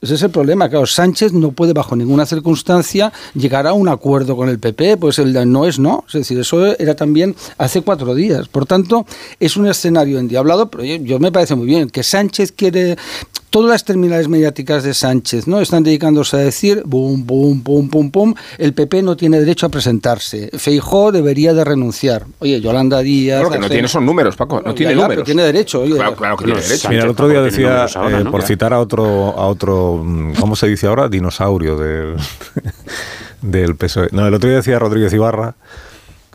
Ese 0.02 0.14
es 0.14 0.22
el 0.22 0.30
problema. 0.30 0.68
Claro, 0.68 0.84
Sánchez 0.84 1.32
no 1.32 1.52
puede 1.52 1.72
bajo 1.72 1.94
ninguna 1.94 2.26
circunstancia 2.26 3.12
llegar 3.34 3.68
a 3.68 3.72
un 3.72 3.88
acuerdo 3.88 4.36
con 4.36 4.48
el 4.48 4.58
PP, 4.58 4.96
pues 4.96 5.20
el 5.20 5.32
no 5.50 5.64
es 5.64 5.78
no. 5.78 6.04
Es 6.08 6.14
decir, 6.14 6.40
eso 6.40 6.74
era 6.76 6.96
también 6.96 7.36
hace 7.56 7.82
cuatro 7.82 8.12
días. 8.16 8.48
Por 8.48 8.66
tanto, 8.66 9.06
es 9.38 9.56
un 9.56 9.68
escenario 9.68 10.18
endiablado, 10.18 10.68
pero 10.68 10.84
yo 10.84 11.20
me 11.20 11.30
parece 11.30 11.54
muy 11.54 11.66
bien 11.66 11.88
que 11.88 12.02
Sánchez 12.02 12.50
quiere 12.50 12.96
todas 13.52 13.68
las 13.68 13.84
terminales 13.84 14.28
mediáticas 14.28 14.82
de 14.82 14.94
Sánchez 14.94 15.46
no 15.46 15.60
están 15.60 15.82
dedicándose 15.82 16.36
a 16.36 16.40
decir 16.40 16.82
bum 16.86 17.26
bum 17.26 17.62
pum 17.62 17.90
pum 17.90 18.10
pum 18.10 18.34
el 18.56 18.72
PP 18.72 19.02
no 19.02 19.14
tiene 19.14 19.38
derecho 19.38 19.66
a 19.66 19.68
presentarse 19.68 20.48
Feijó 20.56 21.12
debería 21.12 21.52
de 21.52 21.62
renunciar 21.62 22.24
oye 22.38 22.62
Yolanda 22.62 23.00
Díaz 23.00 23.40
claro 23.40 23.52
que 23.52 23.58
no 23.58 23.68
tiene 23.68 23.86
esos 23.86 24.02
números 24.02 24.36
Paco 24.36 24.62
no, 24.64 24.74
tiene 24.74 24.94
números 24.94 25.24
tiene 25.24 25.42
derecho 25.42 25.84
claro, 25.84 26.16
que 26.38 26.44
tiene 26.46 26.62
derecho 26.62 26.88
mira 26.88 27.02
el 27.04 27.10
otro 27.10 27.28
día 27.28 27.42
decía 27.42 27.84
eh, 27.84 28.24
por 28.30 28.42
citar 28.42 28.72
a 28.72 28.80
otro 28.80 29.34
a 29.36 29.46
otro 29.46 29.91
mm, 29.98 30.34
cómo 30.34 30.56
se 30.56 30.68
dice 30.68 30.86
ahora 30.86 31.08
dinosaurio 31.08 31.76
del 31.76 32.16
del 33.42 33.76
PSOE 33.76 34.08
no 34.12 34.26
el 34.26 34.34
otro 34.34 34.48
día 34.48 34.58
decía 34.58 34.78
Rodríguez 34.78 35.12
Ibarra 35.12 35.54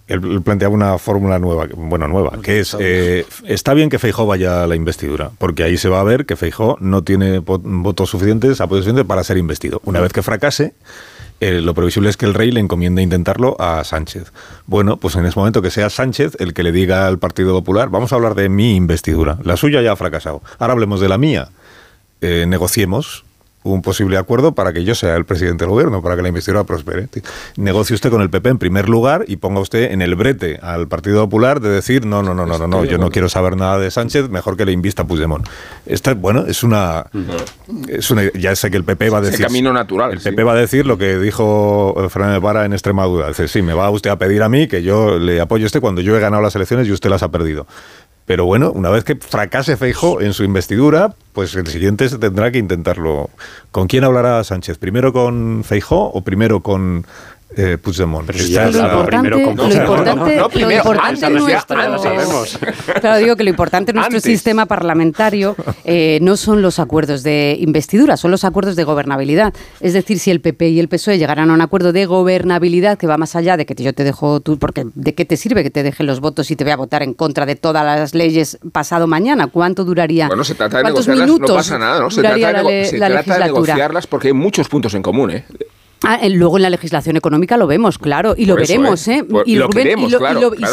él, 0.08 0.42
planteaba 0.42 0.74
una 0.74 0.98
fórmula 0.98 1.38
nueva, 1.38 1.68
bueno, 1.76 2.08
nueva, 2.08 2.40
que 2.42 2.62
es, 2.62 2.76
eh, 2.80 3.26
está 3.46 3.74
bien 3.74 3.90
que 3.90 4.00
Feijó 4.00 4.26
vaya 4.26 4.64
a 4.64 4.68
la 4.68 4.76
investidura, 4.76 5.32
porque 5.38 5.64
ahí 5.64 5.78
se 5.78 5.90
va 5.90 6.00
a 6.00 6.04
ver 6.04 6.26
que 6.26 6.38
Feijó 6.38 6.78
no 6.80 7.04
tiene 7.04 7.40
votos 7.40 8.10
suficientes, 8.10 8.62
apoyos 8.62 8.86
suficientes 8.86 9.06
para 9.06 9.24
ser 9.26 9.38
investido. 9.38 9.82
Una 9.84 10.00
vez 10.00 10.14
que 10.14 10.24
fracase, 10.24 10.74
eh, 11.40 11.62
lo 11.62 11.74
previsible 11.74 12.10
es 12.10 12.18
que 12.18 12.26
el 12.26 12.34
rey 12.34 12.52
le 12.52 12.60
encomiende 12.60 13.02
intentarlo 13.02 13.56
a 13.60 13.84
Sánchez. 13.84 14.32
Bueno, 14.66 14.98
pues 14.98 15.16
en 15.16 15.26
ese 15.26 15.38
momento 15.38 15.62
que 15.62 15.70
sea 15.70 15.90
Sánchez 15.90 16.38
el 16.40 16.54
que 16.54 16.64
le 16.64 16.72
diga 16.72 17.06
al 17.06 17.20
Partido 17.20 17.54
Popular, 17.54 17.90
vamos 17.90 18.12
a 18.12 18.16
hablar 18.16 18.34
de 18.34 18.50
mi 18.50 18.76
investidura. 18.76 19.38
La 19.44 19.58
suya 19.58 19.82
ya 19.82 19.92
ha 19.92 19.96
fracasado. 19.96 20.42
Ahora 20.58 20.74
hablemos 20.74 21.00
de 21.00 21.10
la 21.10 21.18
mía. 21.18 21.50
Eh, 22.22 22.46
negociemos, 22.48 23.26
un 23.74 23.82
posible 23.82 24.18
acuerdo 24.18 24.54
para 24.54 24.74
que 24.74 24.84
yo 24.84 24.96
sea 24.96 25.16
el 25.16 25.26
presidente 25.26 25.64
del 25.64 25.72
gobierno, 25.72 26.02
para 26.02 26.16
que 26.16 26.22
la 26.22 26.30
investidura 26.30 26.64
prospere. 26.64 27.08
Negocie 27.58 27.94
usted 27.94 28.10
con 28.10 28.22
el 28.22 28.30
PP 28.30 28.50
en 28.50 28.58
primer 28.58 28.90
lugar 28.90 29.26
y 29.28 29.38
ponga 29.38 29.60
usted 29.60 29.92
en 29.92 30.02
el 30.02 30.16
brete 30.16 30.60
al 30.62 30.88
Partido 30.88 31.24
Popular 31.26 31.60
de 31.60 31.70
decir, 31.70 32.06
no, 32.06 32.24
no, 32.24 32.34
no, 32.34 32.46
no, 32.46 32.58
no, 32.58 32.68
no 32.68 32.86
yo 32.86 32.98
no 32.98 33.10
quiero 33.10 33.30
saber 33.30 33.58
nada 33.58 33.80
de 33.80 33.92
Sánchez, 33.92 34.30
mejor 34.30 34.58
que 34.58 34.66
le 34.66 34.72
invista 34.72 35.04
a 35.04 35.08
Puigdemont. 35.08 35.48
Esta, 35.86 36.14
bueno, 36.14 36.46
es 36.48 36.64
una, 36.64 37.06
es 37.88 38.12
una... 38.12 38.32
Ya 38.34 38.56
sé 38.56 38.72
que 38.72 38.78
el 38.78 38.84
PP 38.84 39.10
va 39.10 39.20
a 39.20 39.22
decir... 39.22 39.42
Es 39.42 39.48
camino 39.48 39.74
natural. 39.74 40.14
El 40.14 40.20
PP 40.20 40.44
va 40.44 40.54
a 40.54 40.56
decir 40.56 40.86
lo 40.86 40.98
que 40.98 41.18
dijo 41.18 41.96
Fernández 42.10 42.42
Vara 42.42 42.66
en 42.66 42.74
Extremadura. 42.74 43.28
Dice, 43.30 43.48
sí, 43.48 43.62
me 43.62 43.74
va 43.74 43.90
usted 43.90 44.10
a 44.10 44.18
pedir 44.18 44.44
a 44.44 44.50
mí 44.50 44.68
que 44.68 44.84
yo 44.84 45.20
le 45.20 45.42
apoye 45.42 45.64
a 45.64 45.68
usted 45.68 45.82
cuando 45.82 46.02
yo 46.02 46.16
he 46.16 46.20
ganado 46.20 46.42
las 46.42 46.56
elecciones 46.56 46.88
y 46.88 46.92
usted 46.92 47.10
las 47.10 47.24
ha 47.24 47.32
perdido. 47.32 47.68
Pero 48.28 48.44
bueno, 48.44 48.74
una 48.74 48.90
vez 48.90 49.06
que 49.06 49.16
fracase 49.16 49.78
Feijo 49.78 50.20
en 50.20 50.34
su 50.34 50.44
investidura, 50.44 51.16
pues 51.32 51.56
el 51.56 51.66
siguiente 51.68 52.10
se 52.10 52.18
tendrá 52.18 52.52
que 52.52 52.58
intentarlo. 52.58 53.30
¿Con 53.72 53.88
quién 53.88 54.04
hablará 54.04 54.44
Sánchez? 54.44 54.78
¿Primero 54.78 55.14
con 55.14 55.64
Feijó 55.64 56.12
o 56.12 56.22
primero 56.22 56.60
con 56.60 57.06
eh, 57.56 57.78
Puigdemont. 57.82 58.28
Pero 58.28 58.40
ya 58.40 58.70
lo, 58.70 58.80
importante, 58.80 59.30
lo 59.30 59.40
importante, 59.40 60.60
lo 60.60 60.72
importante 60.72 61.30
nuestro, 61.30 61.78
claro, 63.00 63.18
digo 63.18 63.36
que 63.36 63.44
lo 63.44 63.50
importante 63.50 63.92
en 63.92 63.96
nuestro 63.96 64.20
sistema 64.20 64.66
parlamentario 64.66 65.56
eh, 65.86 66.20
no 66.22 66.36
son 66.36 66.62
los 66.62 66.80
acuerdos 66.80 67.24
de 67.24 67.56
investidura, 67.60 68.18
son 68.18 68.32
los 68.32 68.44
acuerdos 68.44 68.76
de 68.76 68.84
gobernabilidad. 68.84 69.54
Es 69.80 69.94
decir, 69.94 70.20
si 70.20 70.30
el 70.30 70.42
PP 70.42 70.70
y 70.70 70.80
el 70.80 70.90
PSOE 70.90 71.18
llegaran 71.18 71.50
a 71.50 71.54
un 71.54 71.62
acuerdo 71.62 71.94
de 71.94 72.06
gobernabilidad 72.06 72.98
que 72.98 73.08
va 73.08 73.18
más 73.18 73.36
allá 73.36 73.56
de 73.56 73.66
que 73.66 73.76
yo 73.82 73.94
te 73.94 74.04
dejo 74.04 74.40
tú, 74.42 74.60
porque 74.60 74.86
¿de 74.94 75.16
qué 75.16 75.26
te 75.26 75.38
sirve 75.38 75.64
que 75.64 75.72
te 75.72 75.84
deje 75.84 76.04
los 76.04 76.20
votos 76.20 76.52
y 76.52 76.56
te 76.56 76.64
voy 76.64 76.74
a 76.74 76.78
votar 76.78 77.02
en 77.02 77.14
contra 77.14 77.46
de 77.46 77.56
todas 77.56 77.86
las 77.86 78.14
leyes 78.14 78.60
pasado 78.72 79.08
mañana? 79.08 79.48
¿Cuánto 79.48 79.86
duraría? 79.86 80.28
Bueno, 80.28 80.44
se 80.44 80.56
trata 80.56 80.80
de 80.80 80.84
negociarlas, 80.84 81.28
no 81.28 81.48
pasa 81.48 81.78
nada, 81.78 82.02
¿no? 82.02 82.12
Se 82.12 82.22
trata, 82.22 82.64
de, 82.64 82.86
se 82.86 82.98
trata 82.98 83.38
de 83.38 83.46
negociarlas 83.46 84.06
porque 84.06 84.28
hay 84.28 84.34
muchos 84.34 84.68
puntos 84.68 84.94
en 84.94 85.02
común, 85.02 85.32
¿eh? 85.32 85.46
Ah, 86.04 86.20
luego 86.30 86.58
en 86.58 86.64
la 86.64 86.70
legislación 86.70 87.18
económica 87.18 87.58
lo 87.58 87.66
vemos, 87.66 87.98
claro, 87.98 88.36
y 88.38 88.46
lo 88.46 88.56
veremos, 88.56 89.08
¿eh? 89.08 89.26
y, 89.46 89.60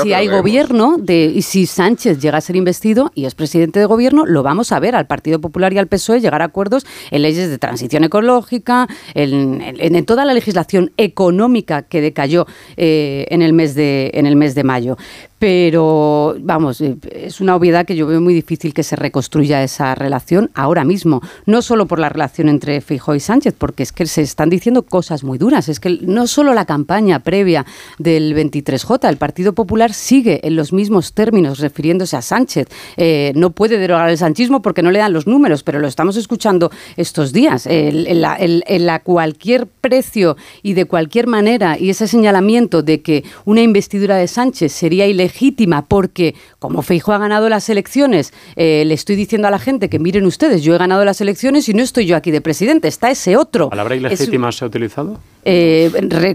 si 0.02 0.12
hay 0.12 0.28
gobierno, 0.28 0.96
de, 0.98 1.32
y 1.34 1.42
si 1.42 1.66
Sánchez 1.66 2.20
llega 2.20 2.38
a 2.38 2.40
ser 2.40 2.56
investido 2.56 3.10
y 3.14 3.24
es 3.24 3.34
presidente 3.34 3.80
de 3.80 3.86
gobierno, 3.86 4.26
lo 4.26 4.42
vamos 4.42 4.70
a 4.72 4.80
ver 4.80 4.94
al 4.94 5.06
Partido 5.06 5.40
Popular 5.40 5.72
y 5.72 5.78
al 5.78 5.86
PSOE 5.86 6.20
llegar 6.20 6.42
a 6.42 6.46
acuerdos 6.46 6.86
en 7.10 7.22
leyes 7.22 7.48
de 7.48 7.58
transición 7.58 8.04
ecológica, 8.04 8.86
en, 9.14 10.04
toda 10.04 10.26
la 10.26 10.34
legislación 10.34 10.92
económica 10.98 11.82
que 11.82 12.02
decayó 12.02 12.46
eh, 12.76 13.26
en, 13.30 13.40
el 13.40 13.54
mes 13.54 13.74
de, 13.74 14.10
en 14.14 14.26
el 14.26 14.36
mes 14.36 14.54
de 14.54 14.64
mayo 14.64 14.98
pero 15.38 16.36
vamos, 16.40 16.80
eh, 16.80 16.96
es 17.12 17.40
una 17.40 17.56
obviedad 17.56 17.84
que 17.84 17.96
yo 17.96 18.06
veo 18.06 18.20
muy 18.20 18.34
difícil 18.34 18.72
que 18.72 18.82
se 18.82 18.96
reconstruya 18.96 19.62
esa 19.62 19.94
relación 19.94 20.50
ahora 20.54 20.84
mismo, 20.84 21.22
no 21.44 21.60
solo 21.60 21.86
por 21.86 21.98
la 21.98 22.08
relación 22.08 22.48
entre 22.48 22.80
Feijóo 22.80 23.14
y 23.14 23.20
Sánchez, 23.20 23.54
porque 23.58 23.82
es 23.82 23.92
que 23.92 24.06
se 24.06 24.22
están 24.22 24.48
diciendo 24.48 24.84
cosas 24.84 25.24
muy 25.24 25.38
duras, 25.38 25.68
es 25.68 25.80
que 25.80 25.98
no 26.02 26.26
solo 26.26 26.54
la 26.54 26.64
campaña 26.64 27.18
previa 27.18 27.66
del 27.98 28.34
23J, 28.34 29.08
el 29.08 29.16
Partido 29.16 29.52
Popular 29.54 29.92
sigue 29.92 30.40
en 30.44 30.56
los 30.56 30.72
mismos 30.72 31.12
términos 31.12 31.58
refiriéndose 31.58 32.16
a 32.16 32.22
Sánchez, 32.22 32.68
eh, 32.96 33.32
no 33.34 33.50
puede 33.50 33.78
derogar 33.78 34.08
el 34.08 34.18
sanchismo 34.18 34.62
porque 34.62 34.82
no 34.82 34.92
le 34.92 35.00
dan 35.00 35.12
los 35.12 35.26
números, 35.26 35.62
pero 35.62 35.80
lo 35.80 35.88
estamos 35.88 36.16
escuchando 36.16 36.70
estos 36.96 37.32
días, 37.32 37.66
en 37.66 38.20
la 38.86 39.00
cualquier 39.00 39.66
precio 39.66 40.36
y 40.62 40.74
de 40.74 40.84
cualquier 40.84 41.26
manera 41.26 41.76
y 41.78 41.90
ese 41.90 42.06
señalamiento 42.06 42.82
de 42.82 43.02
que 43.02 43.24
una 43.44 43.62
investidura 43.62 44.16
de 44.16 44.28
Sánchez 44.28 44.72
sería 44.72 45.06
ilegal 45.06 45.24
legítima 45.34 45.84
porque, 45.86 46.34
como 46.58 46.82
Feijo 46.82 47.12
ha 47.12 47.18
ganado 47.18 47.48
las 47.48 47.68
elecciones, 47.68 48.32
eh, 48.56 48.84
le 48.86 48.94
estoy 48.94 49.16
diciendo 49.16 49.48
a 49.48 49.50
la 49.50 49.58
gente 49.58 49.88
que 49.88 49.98
miren 49.98 50.24
ustedes, 50.26 50.62
yo 50.62 50.74
he 50.74 50.78
ganado 50.78 51.04
las 51.04 51.20
elecciones 51.20 51.68
y 51.68 51.74
no 51.74 51.82
estoy 51.82 52.06
yo 52.06 52.16
aquí 52.16 52.30
de 52.30 52.40
presidente, 52.40 52.88
está 52.88 53.10
ese 53.10 53.36
otro. 53.36 53.64
¿La 53.64 53.70
palabra 53.70 53.96
ilegítima 53.96 54.52
se 54.52 54.64
ha 54.64 54.68
utilizado? 54.68 55.18
Eh, 55.44 55.90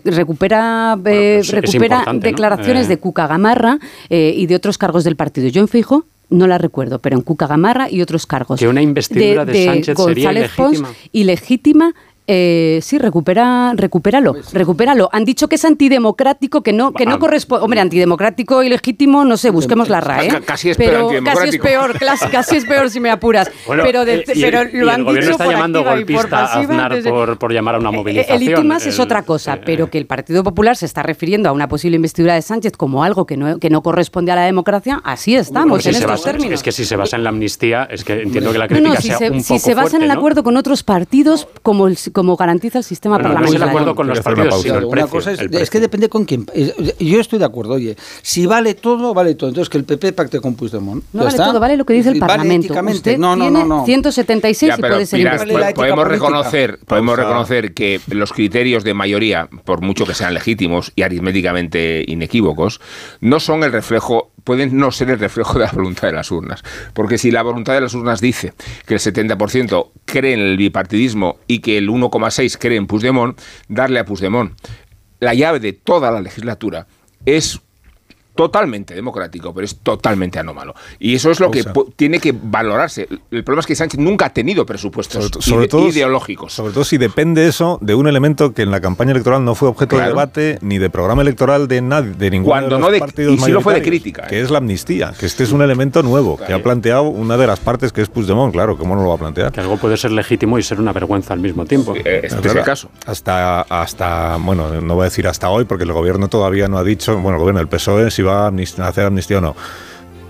recupera 0.06 0.98
pues 1.02 1.50
recupera 1.50 2.06
declaraciones 2.14 2.88
de 2.88 2.98
Cuca 2.98 3.26
Gamarra 3.26 3.80
y 4.10 4.46
de 4.46 4.56
otros 4.56 4.78
cargos 4.78 5.04
del 5.04 5.16
partido. 5.16 5.48
Yo 5.48 5.62
en 5.62 5.68
Feijo 5.68 6.06
no 6.30 6.48
la 6.48 6.58
recuerdo, 6.58 7.00
pero 7.00 7.16
en 7.16 7.24
Cuca 7.24 7.48
Gamarra 7.48 7.90
y 7.90 8.02
otros 8.02 8.26
cargos. 8.26 8.60
Que 8.60 8.68
una 8.68 8.82
investidura 8.82 9.46
de, 9.46 9.66
Sánchez 9.66 9.98
sería 9.98 10.32
ilegítima. 10.32 10.90
ilegítima 11.12 11.96
Eh, 12.32 12.80
sí, 12.84 13.00
recupera, 13.00 13.74
recupéralo, 13.76 14.36
recupéralo. 14.54 15.10
Han 15.12 15.26
dicho 15.26 15.48
que 15.48 15.56
es 15.56 15.66
antidemocrático, 15.66 16.62
que 16.62 16.74
no, 16.74 16.94
que 16.94 17.08
no 17.08 17.18
corresponde. 17.18 17.64
Hombre, 17.66 17.80
antidemocrático 17.80 18.62
y 18.62 18.70
legítimo, 18.70 19.26
no 19.26 19.36
sé, 19.36 19.50
busquemos 19.50 19.90
la 19.90 20.00
RAE. 20.00 20.28
Ca- 20.28 20.42
casi 20.42 20.70
es 20.70 20.78
peor 20.78 20.92
pero 20.92 21.08
casi 21.08 21.16
es 21.16 21.20
antidemocrático. 21.56 21.64
peor, 21.64 22.30
casi 22.32 22.56
es 22.58 22.66
peor 22.66 22.90
si 22.92 23.00
me 23.00 23.10
apuras. 23.10 23.50
Bueno, 23.66 23.84
pero 23.84 24.06
de- 24.06 24.16
eh, 24.20 24.24
y 24.36 24.42
pero 24.42 24.62
el, 24.62 24.70
lo 24.80 24.92
han 24.92 25.00
el 25.00 25.06
gobierno 25.06 25.32
está 25.32 25.44
por 25.44 25.54
llamando 25.54 25.80
y 25.80 25.84
por 25.84 25.94
golpista 25.96 26.40
a 26.46 26.60
Aznar 26.60 26.94
desde- 26.96 27.10
por, 27.10 27.38
por 27.40 27.52
llamar 27.54 27.76
a 27.76 27.80
una 27.80 27.92
movilización. 27.92 28.38
el 28.38 28.44
itimas 28.50 28.86
es 28.86 29.00
otra 29.00 29.24
cosa, 29.24 29.60
pero 29.66 29.90
que 29.90 29.98
el 29.98 30.06
Partido 30.06 30.44
Popular 30.44 30.76
se 30.76 30.86
está 30.86 31.02
refiriendo 31.04 31.50
a 31.50 31.52
una 31.52 31.68
posible 31.68 31.96
investidura 31.96 32.36
de 32.36 32.42
Sánchez 32.44 32.74
como 32.78 33.04
algo 33.04 33.26
que 33.26 33.38
no, 33.38 33.58
que 33.60 33.70
no 33.72 33.82
corresponde 33.82 34.32
a 34.32 34.36
la 34.36 34.44
democracia, 34.46 35.02
así 35.04 35.36
estamos 35.36 35.82
si 35.84 35.90
en 35.90 35.96
estos 35.96 36.10
basa- 36.12 36.32
términos. 36.32 36.54
Es 36.54 36.64
que 36.64 36.72
si 36.72 36.86
se 36.86 36.96
basa 36.96 37.16
en 37.16 37.24
la 37.24 37.30
amnistía, 37.30 37.88
es 37.90 38.04
que 38.04 38.22
entiendo 38.22 38.52
que 38.52 38.58
la 38.60 38.66
No, 38.66 38.70
crítica 38.70 38.90
no, 38.90 38.96
si 39.02 39.08
sea 39.08 39.18
se, 39.18 39.32
un 39.32 39.44
si 39.44 39.58
se 39.60 39.74
basa 39.74 39.98
en 39.98 40.04
el 40.04 40.10
¿no? 40.10 40.14
acuerdo 40.16 40.44
con 40.44 40.58
otros 40.58 40.84
partidos 40.84 41.48
como, 41.64 41.88
el- 41.88 41.98
como 42.20 42.36
garantiza 42.36 42.80
el 42.80 42.84
sistema 42.84 43.18
Bueno, 43.18 43.30
no 43.40 43.46
es 43.46 43.54
el 43.54 43.60
parlamentario. 43.60 43.70
acuerdo 43.72 43.96
con 43.96 44.08
los 44.08 44.20
partidos, 44.20 44.62
sino 44.62 44.78
el 44.78 44.84
Una 44.86 44.92
precio. 44.92 45.10
cosa 45.10 45.32
es, 45.32 45.40
el 45.40 45.46
es 45.46 45.52
precio. 45.52 45.72
que 45.72 45.80
depende 45.80 46.10
con 46.10 46.26
quién. 46.26 46.46
eh, 46.54 46.96
Yo 47.00 47.20
estoy 47.22 47.40
de 47.40 47.46
acuerdo, 47.46 47.76
oye, 47.76 47.96
si 48.22 48.46
vale 48.46 48.74
todo, 48.74 49.14
vale 49.14 49.36
todo. 49.36 49.50
Entonces 49.50 49.70
que 49.70 49.78
el 49.78 49.86
PP 49.86 50.12
pacte 50.14 50.42
con 50.42 50.56
Puigdemont. 50.56 51.04
No 51.14 51.20
¿Ya 51.22 51.26
vale 51.26 51.30
está? 51.38 51.46
todo, 51.46 51.60
vale 51.62 51.78
lo 51.78 51.86
que 51.86 51.94
dice 51.94 52.10
el 52.10 52.20
vale 52.20 52.34
Parlamento. 52.34 52.74
Usted 52.74 53.18
no, 53.18 53.36
no, 53.36 53.46
tiene 53.46 53.60
no, 53.60 53.78
no. 53.80 53.86
176 53.86 54.70
Ya, 54.70 54.76
y 54.78 54.82
puede 54.82 55.06
ser 55.06 55.22
podemos 55.76 56.06
política. 56.06 56.06
reconocer, 56.06 56.80
podemos 56.86 57.16
reconocer 57.18 57.74
que 57.74 58.02
los 58.10 58.34
criterios 58.34 58.84
de 58.84 58.94
mayoría, 58.94 59.48
por 59.64 59.82
mucho 59.82 60.06
que 60.06 60.14
sean 60.14 60.34
legítimos 60.34 60.92
y 60.96 61.04
aritméticamente 61.04 62.04
inequívocos, 62.08 62.82
no 63.22 63.40
son 63.40 63.64
el 63.64 63.72
reflejo, 63.72 64.32
pueden 64.44 64.78
no 64.78 64.92
ser 64.92 65.10
el 65.12 65.20
reflejo 65.20 65.60
de 65.60 65.66
la 65.66 65.72
voluntad 65.72 66.08
de 66.08 66.14
las 66.14 66.32
urnas. 66.32 66.64
Porque 66.94 67.18
si 67.18 67.32
la 67.32 67.42
voluntad 67.44 67.74
de 67.74 67.82
las 67.82 67.94
urnas 67.94 68.20
dice 68.20 68.54
que 68.86 68.96
el 68.96 69.00
70% 69.00 69.88
cree 70.06 70.34
en 70.34 70.40
el 70.40 70.58
bipartidismo 70.58 71.38
y 71.48 71.60
que 71.60 71.78
el 71.78 71.90
1,6 72.10 72.58
cree 72.58 72.78
en 72.78 72.88
Puigdemont, 72.88 73.40
darle 73.68 74.00
a 74.00 74.06
Puigdemont 74.06 74.52
la 75.20 75.34
llave 75.34 75.60
de 75.60 75.74
toda 75.74 76.12
la 76.12 76.22
legislatura 76.22 76.88
es 77.26 77.60
totalmente 78.40 78.96
democrático, 78.96 79.54
pero 79.54 79.66
es 79.66 79.76
totalmente 79.80 80.40
anómalo. 80.40 80.74
Y 80.98 81.14
eso 81.16 81.30
es 81.30 81.42
lo 81.42 81.52
que 81.52 81.62
tiene 81.98 82.20
que 82.20 82.34
valorarse. 82.42 83.06
El 83.32 83.44
problema 83.44 83.60
es 83.60 83.66
que 83.68 83.76
Sánchez 83.76 84.00
nunca 84.00 84.28
ha 84.28 84.30
tenido 84.34 84.66
presupuestos 84.66 85.26
Sobre, 85.26 85.42
sobre 85.42 85.66
ide- 85.66 85.70
todo, 85.70 85.88
ideológicos. 85.90 86.54
Sobre 86.54 86.72
todo 86.72 86.86
si 86.86 86.98
depende 86.98 87.46
eso 87.50 87.80
de 87.82 87.96
un 87.96 88.08
elemento 88.08 88.54
que 88.54 88.62
en 88.62 88.72
la 88.72 88.80
campaña 88.80 89.12
electoral 89.12 89.44
no 89.44 89.56
fue 89.56 89.68
objeto 89.68 89.90
Claro. 89.98 90.06
de 90.06 90.10
debate 90.12 90.58
ni 90.62 90.78
de 90.78 90.90
programa 90.90 91.22
electoral 91.22 91.68
de 91.68 91.82
nadie, 91.82 92.12
de 92.12 92.30
ninguno 92.32 92.50
Cuando 92.54 92.76
de 92.76 92.80
los 92.80 92.80
no 92.88 92.92
de- 92.94 93.00
partidos 93.00 93.34
y 93.36 93.40
sí 93.40 93.52
lo 93.52 93.60
fue 93.60 93.74
de 93.74 93.82
crítica, 93.82 94.24
¿eh? 94.24 94.28
que 94.30 94.40
es 94.42 94.50
la 94.52 94.60
amnistía, 94.60 95.14
que 95.20 95.26
este 95.26 95.44
es 95.44 95.52
un 95.52 95.62
elemento 95.62 96.02
nuevo 96.02 96.38
que 96.38 96.54
ha 96.54 96.64
planteado 96.64 97.04
una 97.04 97.36
de 97.36 97.46
las 97.46 97.60
partes 97.60 97.92
que 97.92 98.02
es 98.02 98.08
Puigdemont, 98.08 98.54
claro, 98.54 98.78
¿cómo 98.78 98.96
no 98.96 99.04
lo 99.04 99.10
va 99.10 99.16
a 99.16 99.18
plantear? 99.18 99.52
Que 99.52 99.60
algo 99.60 99.76
puede 99.76 99.98
ser 99.98 100.12
legítimo 100.12 100.58
y 100.58 100.64
ser 100.64 100.80
una 100.80 100.94
vergüenza 100.94 101.34
al 101.34 101.42
mismo 101.42 101.66
tiempo. 101.66 101.94
Eh, 101.94 102.22
este 102.24 102.48
es 102.48 102.56
el 102.56 102.64
caso. 102.64 102.90
Hasta, 103.06 103.62
hasta, 103.64 104.38
bueno, 104.38 104.80
no 104.82 104.96
voy 104.96 105.02
a 105.02 105.06
decir 105.06 105.28
hasta 105.28 105.50
hoy, 105.50 105.66
porque 105.66 105.84
el 105.84 105.92
gobierno 105.92 106.30
todavía 106.30 106.68
no 106.70 106.78
ha 106.78 106.84
dicho, 106.86 107.14
bueno, 107.18 107.32
el 107.38 107.40
gobierno, 107.40 107.60
el 107.60 107.68
PSOE, 107.68 108.12
si 108.12 108.22
va 108.22 108.29
a 108.32 108.52
amnist- 108.52 108.80
a 108.80 108.88
hacer 108.88 109.06
amnistía 109.06 109.38
o 109.40 109.42
no. 109.42 109.56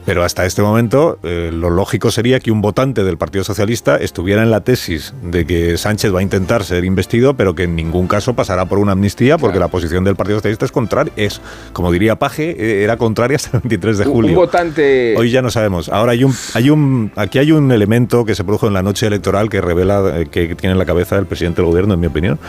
Pero 0.06 0.24
hasta 0.24 0.46
este 0.46 0.64
momento, 0.64 1.20
eh, 1.22 1.52
lo 1.54 1.70
lógico 1.70 2.10
sería 2.10 2.40
que 2.40 2.50
un 2.52 2.62
votante 2.62 3.04
del 3.04 3.18
Partido 3.20 3.44
Socialista 3.44 3.98
estuviera 3.98 4.42
en 4.42 4.50
la 4.50 4.62
tesis 4.62 5.14
de 5.22 5.46
que 5.46 5.78
Sánchez 5.78 6.16
va 6.16 6.20
a 6.20 6.24
intentar 6.24 6.64
ser 6.64 6.84
investido, 6.84 7.36
pero 7.36 7.54
que 7.54 7.64
en 7.64 7.76
ningún 7.76 8.08
caso 8.08 8.34
pasará 8.34 8.66
por 8.66 8.80
una 8.80 8.94
amnistía, 8.94 9.38
porque 9.38 9.60
la 9.60 9.68
posición 9.68 10.04
del 10.04 10.16
Partido 10.16 10.40
Socialista 10.40 10.66
es 10.66 10.72
contraria. 10.72 11.14
Es, 11.16 11.42
como 11.74 11.92
diría 11.92 12.16
Paje, 12.18 12.56
eh, 12.58 12.84
era 12.84 12.98
contraria 12.98 13.36
hasta 13.36 13.58
el 13.58 13.62
23 13.62 14.00
de 14.00 14.06
julio. 14.06 14.30
Un 14.32 14.36
votante. 14.38 15.16
Hoy 15.16 15.30
ya 15.30 15.44
no 15.44 15.52
sabemos. 15.52 15.90
Ahora 15.90 16.14
hay 16.14 16.24
un, 16.24 16.34
hay 16.56 16.72
un, 16.72 17.12
aquí 17.16 17.38
hay 17.38 17.52
un 17.52 17.72
elemento 17.72 18.26
que 18.26 18.34
se 18.34 18.44
produjo 18.44 18.66
en 18.68 18.74
la 18.74 18.82
noche 18.82 19.06
electoral 19.06 19.48
que 19.50 19.62
revela 19.62 20.22
eh, 20.22 20.26
que 20.26 20.56
tiene 20.56 20.72
en 20.72 20.80
la 20.80 20.86
cabeza 20.86 21.18
el 21.20 21.28
presidente 21.28 21.62
del 21.62 21.70
gobierno, 21.70 21.94
en 21.94 22.00
mi 22.00 22.08
opinión, 22.08 22.40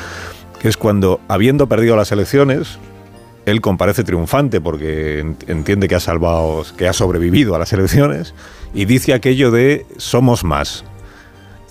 que 0.63 0.69
es 0.69 0.79
cuando, 0.79 1.21
habiendo 1.29 1.67
perdido 1.67 1.95
las 1.97 2.11
elecciones, 2.11 2.79
él 3.47 3.61
comparece 3.61 4.05
triunfante 4.05 4.61
porque 4.61 5.21
en- 5.21 5.37
entiende 5.47 5.89
que 5.89 5.95
ha 5.95 6.01
salvado, 6.01 6.65
que 6.77 6.87
ha 6.89 6.93
sobrevivido 6.93 7.55
a 7.55 7.59
las 7.59 7.73
elecciones 7.73 8.35
y 8.75 8.85
dice 8.85 9.15
aquello 9.15 9.51
de 9.51 9.87
somos 9.97 10.45
más. 10.45 10.85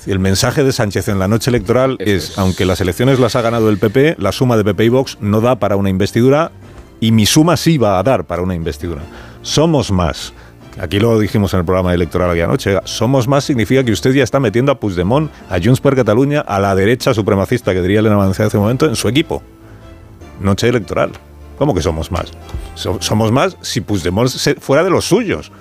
El 0.08 0.20
mensaje 0.20 0.64
de 0.64 0.72
Sánchez 0.72 1.10
en 1.10 1.20
la 1.20 1.28
noche 1.28 1.50
electoral 1.52 1.98
es, 2.00 2.38
aunque 2.38 2.66
las 2.66 2.80
elecciones 2.82 3.20
las 3.20 3.36
ha 3.36 3.42
ganado 3.42 3.70
el 3.70 3.78
PP, 3.78 4.16
la 4.18 4.32
suma 4.32 4.56
de 4.58 4.64
PP 4.64 4.86
y 4.86 4.90
Vox 4.90 5.18
no 5.22 5.42
da 5.42 5.58
para 5.60 5.76
una 5.76 5.90
investidura 5.90 6.52
y 7.02 7.12
mi 7.12 7.26
suma 7.26 7.58
sí 7.58 7.78
va 7.78 8.00
a 8.00 8.04
dar 8.04 8.26
para 8.26 8.42
una 8.42 8.56
investidura. 8.56 9.02
Somos 9.42 9.92
más. 9.92 10.34
Aquí 10.80 11.00
lo 11.00 11.20
dijimos 11.20 11.54
en 11.54 11.60
el 11.60 11.66
programa 11.66 11.94
electoral 11.94 12.32
aquí 12.32 12.40
anoche. 12.40 12.78
Somos 12.86 13.28
más 13.28 13.44
significa 13.44 13.84
que 13.84 13.92
usted 13.92 14.14
ya 14.14 14.24
está 14.24 14.40
metiendo 14.40 14.72
a 14.72 14.80
Puigdemont, 14.80 15.30
a 15.50 15.60
Junts 15.62 15.82
per 15.82 15.96
Catalunya, 15.96 16.40
a 16.42 16.60
la 16.60 16.74
derecha 16.76 17.14
supremacista 17.14 17.74
que 17.74 17.82
diría 17.82 18.00
Elena 18.00 18.16
Valenciano 18.16 18.48
hace 18.48 18.58
un 18.58 18.64
momento, 18.64 18.86
en 18.86 18.96
su 18.96 19.10
equipo. 19.10 19.44
Noche 20.40 20.70
electoral. 20.70 21.12
¿Cómo 21.60 21.76
que 21.76 21.82
somos 21.82 22.12
más? 22.12 22.32
So- 22.74 22.98
somos 23.02 23.32
más 23.32 23.56
si 23.62 23.82
Puigdemont 23.82 24.30
se- 24.30 24.56
fuera 24.56 24.84
de 24.84 24.90
los 24.90 25.06
suyos. 25.06 25.52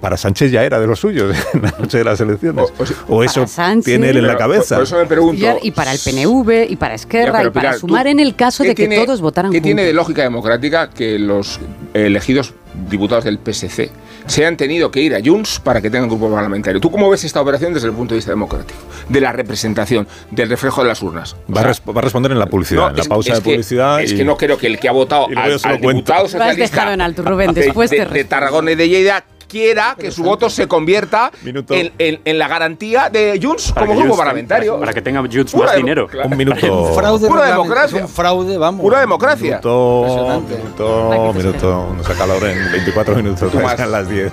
Para 0.00 0.18
Sánchez 0.18 0.52
ya 0.52 0.62
era 0.64 0.78
de 0.78 0.86
los 0.86 1.00
suyos 1.00 1.34
en 1.54 1.62
la 1.62 1.70
noche 1.78 1.96
de 1.98 2.04
las 2.04 2.20
elecciones. 2.20 2.66
O, 3.08 3.24
eso 3.24 3.46
Sánchez. 3.46 3.86
tiene 3.86 4.10
él 4.10 4.18
en 4.18 4.26
la 4.26 4.36
cabeza. 4.36 4.76
por- 4.76 4.84
por 4.84 4.86
eso 4.86 4.96
me 4.98 5.06
pregunto. 5.06 5.58
Y 5.62 5.70
para 5.70 5.92
el 5.94 5.98
PNV, 5.98 6.66
y 6.70 6.76
para 6.76 6.94
Esquerra, 6.94 7.40
Ya, 7.42 7.48
y 7.48 7.50
para 7.50 7.60
Pilar, 7.70 7.78
sumar 7.78 8.02
¿tú 8.04 8.08
en 8.10 8.20
el 8.20 8.36
caso 8.36 8.62
de 8.62 8.68
que 8.74 8.86
tiene- 8.86 9.02
todos 9.02 9.22
votaran 9.22 9.50
¿Qué 9.50 9.62
tiene 9.62 9.82
de 9.82 9.94
lógica 9.94 10.22
democrática 10.22 10.90
que 10.90 11.18
los 11.18 11.58
elegidos 11.94 12.52
diputados 12.90 13.24
del 13.24 13.38
PSC 13.38 13.90
se 14.26 14.46
han 14.46 14.56
tenido 14.56 14.90
que 14.90 15.00
ir 15.00 15.14
a 15.14 15.20
Junts 15.24 15.60
para 15.60 15.80
que 15.80 15.90
tengan 15.90 16.08
grupo 16.08 16.30
parlamentario? 16.30 16.80
¿Tú 16.80 16.90
cómo 16.90 17.10
ves 17.10 17.24
esta 17.24 17.40
operación 17.40 17.74
desde 17.74 17.88
el 17.88 17.92
punto 17.94 18.14
de 18.14 18.18
vista 18.18 18.30
democrático? 18.32 18.78
De 19.08 19.20
la 19.20 19.32
representación, 19.32 20.06
del 20.30 20.48
reflejo 20.48 20.82
de 20.82 20.88
las 20.88 21.02
urnas. 21.02 21.36
Va, 21.54 21.60
a 21.60 21.64
res- 21.64 21.82
va 21.86 21.98
a 21.98 22.02
responder 22.02 22.32
en 22.32 22.38
la 22.38 22.46
publicidad, 22.46 22.82
No, 22.82 22.88
en 22.90 22.96
la 22.96 23.02
es- 23.02 23.08
pausa 23.08 23.32
es 23.32 23.38
de 23.38 23.42
que- 23.44 23.50
publicidad. 23.50 24.00
Es 24.02 24.12
y- 24.12 24.16
que 24.16 24.24
no 24.24 24.36
creo 24.36 24.56
que 24.58 24.66
el 24.66 24.78
que 24.78 24.88
ha 24.88 24.92
votado 24.92 25.26
al, 25.36 25.50
yo 25.50 25.58
se 25.58 25.68
lo 25.68 25.74
al 25.74 25.80
diputado 25.80 26.18
Lo 26.20 26.24
has 26.26 26.30
socialista 26.32 26.76
dejado 26.76 26.92
en 26.94 27.00
alto, 27.00 27.22
Rubén, 27.22 27.52
de- 27.54 27.60
después 27.62 27.90
de, 27.90 27.98
de 27.98 28.04
respondo. 28.04 28.28
Tarragona 28.28 28.72
y 28.72 28.74
de 28.76 28.88
Lleida 28.88 29.24
quiera 29.54 29.94
que 29.96 30.10
su 30.10 30.24
voto 30.24 30.50
se 30.50 30.66
convierta 30.66 31.30
en, 31.44 31.92
en- 31.98 32.20
en 32.24 32.38
la 32.40 32.48
garantía 32.48 33.08
de 33.08 33.38
Junts 33.40 33.70
Para 33.70 33.86
como 33.86 34.00
grupo 34.00 34.14
Junts- 34.14 34.18
parlamentario. 34.18 34.72
Para, 34.72 34.80
para 34.80 34.92
que 34.94 35.02
tenga 35.02 35.20
Junts 35.20 35.52
Pura 35.52 35.66
más 35.68 35.76
dinero. 35.76 36.08
claro. 36.08 36.28
Un 36.28 36.36
minuto. 36.36 36.82
Un 36.88 36.94
fraude 36.94 37.28
Pura 37.28 37.44
democracia. 37.46 37.98
Es 37.98 38.02
un 38.04 38.08
fraude, 38.08 38.58
vamos. 38.58 38.80
Pura 38.80 38.98
democracia. 38.98 39.60
Minuto, 39.62 40.42
minuto, 40.48 41.32
minuto. 41.34 41.94
Nos 41.96 42.10
acaloren 42.10 42.72
24 42.72 43.14
minutos, 43.14 43.52
Tú 43.52 43.60
más. 43.60 43.76
sean 43.76 43.92
las 43.92 44.08
10. 44.08 44.32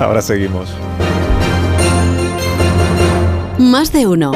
Ahora 0.00 0.20
seguimos. 0.20 0.68
Más 3.58 3.90
de 3.92 4.06
uno. 4.06 4.32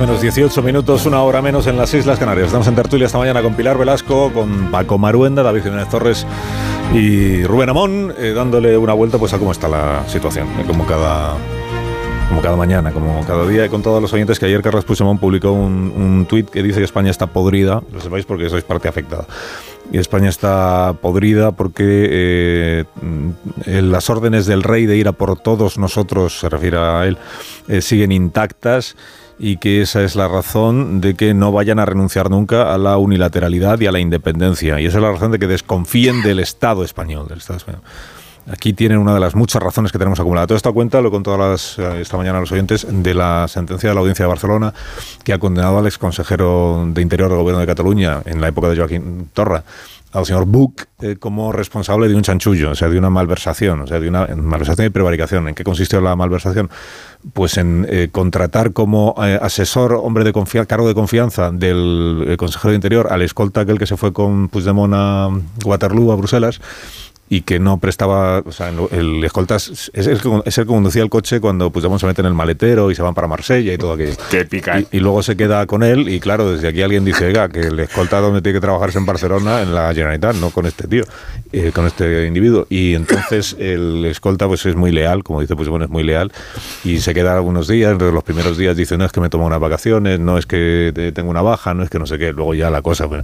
Menos 0.00 0.22
18 0.22 0.62
minutos, 0.62 1.04
una 1.04 1.22
hora 1.22 1.42
menos 1.42 1.66
en 1.66 1.76
las 1.76 1.92
Islas 1.92 2.18
Canarias. 2.18 2.46
Estamos 2.46 2.66
en 2.68 2.74
tertulia 2.74 3.04
esta 3.04 3.18
mañana 3.18 3.42
con 3.42 3.54
Pilar 3.54 3.76
Velasco, 3.76 4.32
con 4.32 4.70
Paco 4.70 4.96
Maruenda, 4.96 5.42
David 5.42 5.62
Jiménez 5.62 5.90
Torres 5.90 6.26
y 6.94 7.44
Rubén 7.44 7.68
Amón, 7.68 8.14
eh, 8.18 8.32
dándole 8.34 8.78
una 8.78 8.94
vuelta 8.94 9.18
pues 9.18 9.34
a 9.34 9.38
cómo 9.38 9.52
está 9.52 9.68
la 9.68 10.02
situación, 10.08 10.48
eh, 10.58 10.64
como 10.66 10.86
cada 10.86 11.36
como 12.30 12.40
cada 12.40 12.56
mañana, 12.56 12.92
como 12.92 13.26
cada 13.26 13.46
día, 13.46 13.66
y 13.66 13.68
con 13.68 13.82
todos 13.82 14.00
los 14.00 14.12
oyentes 14.12 14.38
que 14.38 14.46
ayer 14.46 14.62
Carlos 14.62 14.84
Puigdemont 14.84 15.20
publicó 15.20 15.52
un, 15.52 15.92
un 15.94 16.26
tuit 16.26 16.48
que 16.48 16.62
dice 16.62 16.78
que 16.78 16.84
España 16.84 17.10
está 17.10 17.26
podrida, 17.26 17.82
lo 17.92 18.00
sepáis 18.00 18.24
porque 18.24 18.48
sois 18.48 18.64
parte 18.64 18.88
afectada. 18.88 19.26
Y 19.92 19.98
España 19.98 20.28
está 20.28 20.94
podrida 21.02 21.50
porque 21.50 22.84
eh, 23.66 23.82
las 23.82 24.08
órdenes 24.08 24.46
del 24.46 24.62
rey 24.62 24.86
de 24.86 24.96
ir 24.96 25.08
a 25.08 25.12
por 25.12 25.40
todos 25.40 25.78
nosotros, 25.78 26.38
se 26.38 26.48
refiere 26.48 26.78
a 26.78 27.06
él, 27.06 27.18
eh, 27.66 27.82
siguen 27.82 28.12
intactas 28.12 28.96
y 29.40 29.56
que 29.56 29.80
esa 29.80 30.02
es 30.02 30.16
la 30.16 30.28
razón 30.28 31.00
de 31.00 31.14
que 31.14 31.32
no 31.32 31.50
vayan 31.50 31.78
a 31.78 31.86
renunciar 31.86 32.30
nunca 32.30 32.74
a 32.74 32.78
la 32.78 32.98
unilateralidad 32.98 33.80
y 33.80 33.86
a 33.86 33.92
la 33.92 33.98
independencia. 33.98 34.78
Y 34.80 34.86
esa 34.86 34.98
es 34.98 35.02
la 35.02 35.10
razón 35.10 35.32
de 35.32 35.38
que 35.38 35.46
desconfíen 35.46 36.22
del 36.22 36.40
Estado 36.40 36.84
español, 36.84 37.26
del 37.26 37.38
Estado 37.38 37.56
español. 37.56 37.80
Aquí 38.50 38.72
tienen 38.74 38.98
una 38.98 39.14
de 39.14 39.20
las 39.20 39.34
muchas 39.34 39.62
razones 39.62 39.92
que 39.92 39.98
tenemos 39.98 40.20
acumuladas. 40.20 40.48
Toda 40.48 40.56
esta 40.56 40.72
cuenta 40.72 41.00
lo 41.00 41.08
he 41.08 41.38
las, 41.38 41.78
eh, 41.78 42.00
esta 42.00 42.16
mañana 42.16 42.38
a 42.38 42.40
los 42.40 42.52
oyentes 42.52 42.86
de 42.88 43.14
la 43.14 43.46
sentencia 43.48 43.88
de 43.88 43.94
la 43.94 44.00
Audiencia 44.00 44.24
de 44.24 44.28
Barcelona 44.28 44.74
que 45.24 45.32
ha 45.32 45.38
condenado 45.38 45.78
al 45.78 45.86
exconsejero 45.86 46.86
de 46.88 47.00
Interior 47.00 47.30
del 47.30 47.38
Gobierno 47.38 47.60
de 47.60 47.66
Cataluña 47.66 48.22
en 48.26 48.40
la 48.40 48.48
época 48.48 48.68
de 48.68 48.76
Joaquín 48.76 49.30
Torra 49.32 49.64
al 50.12 50.26
señor 50.26 50.46
Buch 50.46 50.84
eh, 51.00 51.16
como 51.18 51.52
responsable 51.52 52.08
de 52.08 52.14
un 52.14 52.22
chanchullo, 52.22 52.70
o 52.70 52.74
sea, 52.74 52.88
de 52.88 52.98
una 52.98 53.10
malversación, 53.10 53.80
o 53.80 53.86
sea, 53.86 54.00
de 54.00 54.08
una 54.08 54.26
malversación 54.26 54.86
y 54.86 54.90
prevaricación. 54.90 55.48
¿En 55.48 55.54
qué 55.54 55.64
consistió 55.64 56.00
la 56.00 56.16
malversación? 56.16 56.70
Pues 57.32 57.58
en 57.58 57.86
eh, 57.88 58.08
contratar 58.10 58.72
como 58.72 59.14
eh, 59.24 59.38
asesor, 59.40 59.94
hombre 59.94 60.24
de 60.24 60.32
confianza, 60.32 60.66
cargo 60.66 60.88
de 60.88 60.94
confianza 60.94 61.50
del 61.50 62.24
eh, 62.26 62.36
consejero 62.36 62.70
de 62.70 62.76
Interior 62.76 63.08
al 63.10 63.22
escolta 63.22 63.60
aquel 63.60 63.78
que 63.78 63.86
se 63.86 63.96
fue 63.96 64.12
con 64.12 64.48
Puigdemont 64.48 64.94
a 64.94 65.28
Waterloo, 65.64 66.12
a 66.12 66.16
Bruselas, 66.16 66.60
y 67.32 67.42
que 67.42 67.60
no 67.60 67.78
prestaba, 67.78 68.40
o 68.40 68.50
sea, 68.50 68.72
el 68.90 69.22
escolta 69.22 69.54
es 69.54 69.88
el, 69.94 70.20
que, 70.20 70.42
es 70.44 70.58
el 70.58 70.64
que 70.64 70.68
conducía 70.68 71.04
el 71.04 71.08
coche 71.10 71.38
cuando 71.38 71.70
Puigdemont 71.70 72.00
se 72.00 72.06
mete 72.08 72.22
en 72.22 72.26
el 72.26 72.34
maletero 72.34 72.90
y 72.90 72.96
se 72.96 73.02
van 73.02 73.14
para 73.14 73.28
Marsella 73.28 73.72
y 73.72 73.78
todo 73.78 73.92
aquello. 73.92 74.16
Qué 74.28 74.44
pica. 74.44 74.80
Y, 74.80 74.88
y, 74.90 74.98
luego 74.98 75.22
se 75.22 75.36
queda 75.36 75.64
con 75.66 75.84
él 75.84 76.08
y 76.08 76.18
claro, 76.18 76.50
desde 76.50 76.66
aquí 76.66 76.82
alguien 76.82 77.04
dice, 77.04 77.26
oiga, 77.26 77.48
que 77.48 77.60
el 77.60 77.78
escolta 77.78 78.18
donde 78.18 78.42
tiene 78.42 78.56
que 78.56 78.60
trabajar 78.60 78.88
es 78.88 78.96
en 78.96 79.06
Barcelona, 79.06 79.62
en 79.62 79.72
la 79.72 79.94
Generalitat, 79.94 80.34
no 80.36 80.50
con 80.50 80.66
este 80.66 80.88
tío, 80.88 81.04
eh, 81.52 81.70
con 81.72 81.86
este 81.86 82.26
individuo. 82.26 82.66
Y 82.68 82.96
entonces 82.96 83.54
el 83.60 84.04
escolta 84.06 84.48
pues 84.48 84.66
es 84.66 84.74
muy 84.74 84.90
leal, 84.90 85.22
como 85.22 85.40
dice, 85.40 85.54
pues 85.54 85.68
bueno, 85.68 85.84
es 85.84 85.90
muy 85.90 86.02
leal 86.02 86.32
y 86.82 86.98
se 86.98 87.14
queda 87.14 87.36
algunos 87.36 87.68
días, 87.68 87.92
entre 87.92 88.10
los 88.10 88.24
primeros 88.24 88.58
días 88.58 88.76
dice, 88.76 88.98
no 88.98 89.04
es 89.04 89.12
que 89.12 89.20
me 89.20 89.28
tomo 89.28 89.46
unas 89.46 89.60
vacaciones, 89.60 90.18
no 90.18 90.36
es 90.36 90.46
que 90.46 91.12
tengo 91.14 91.30
una 91.30 91.42
baja, 91.42 91.74
no 91.74 91.84
es 91.84 91.90
que 91.90 92.00
no 92.00 92.08
sé 92.08 92.18
qué, 92.18 92.32
luego 92.32 92.54
ya 92.54 92.70
la 92.70 92.82
cosa. 92.82 93.06
Bueno. 93.06 93.22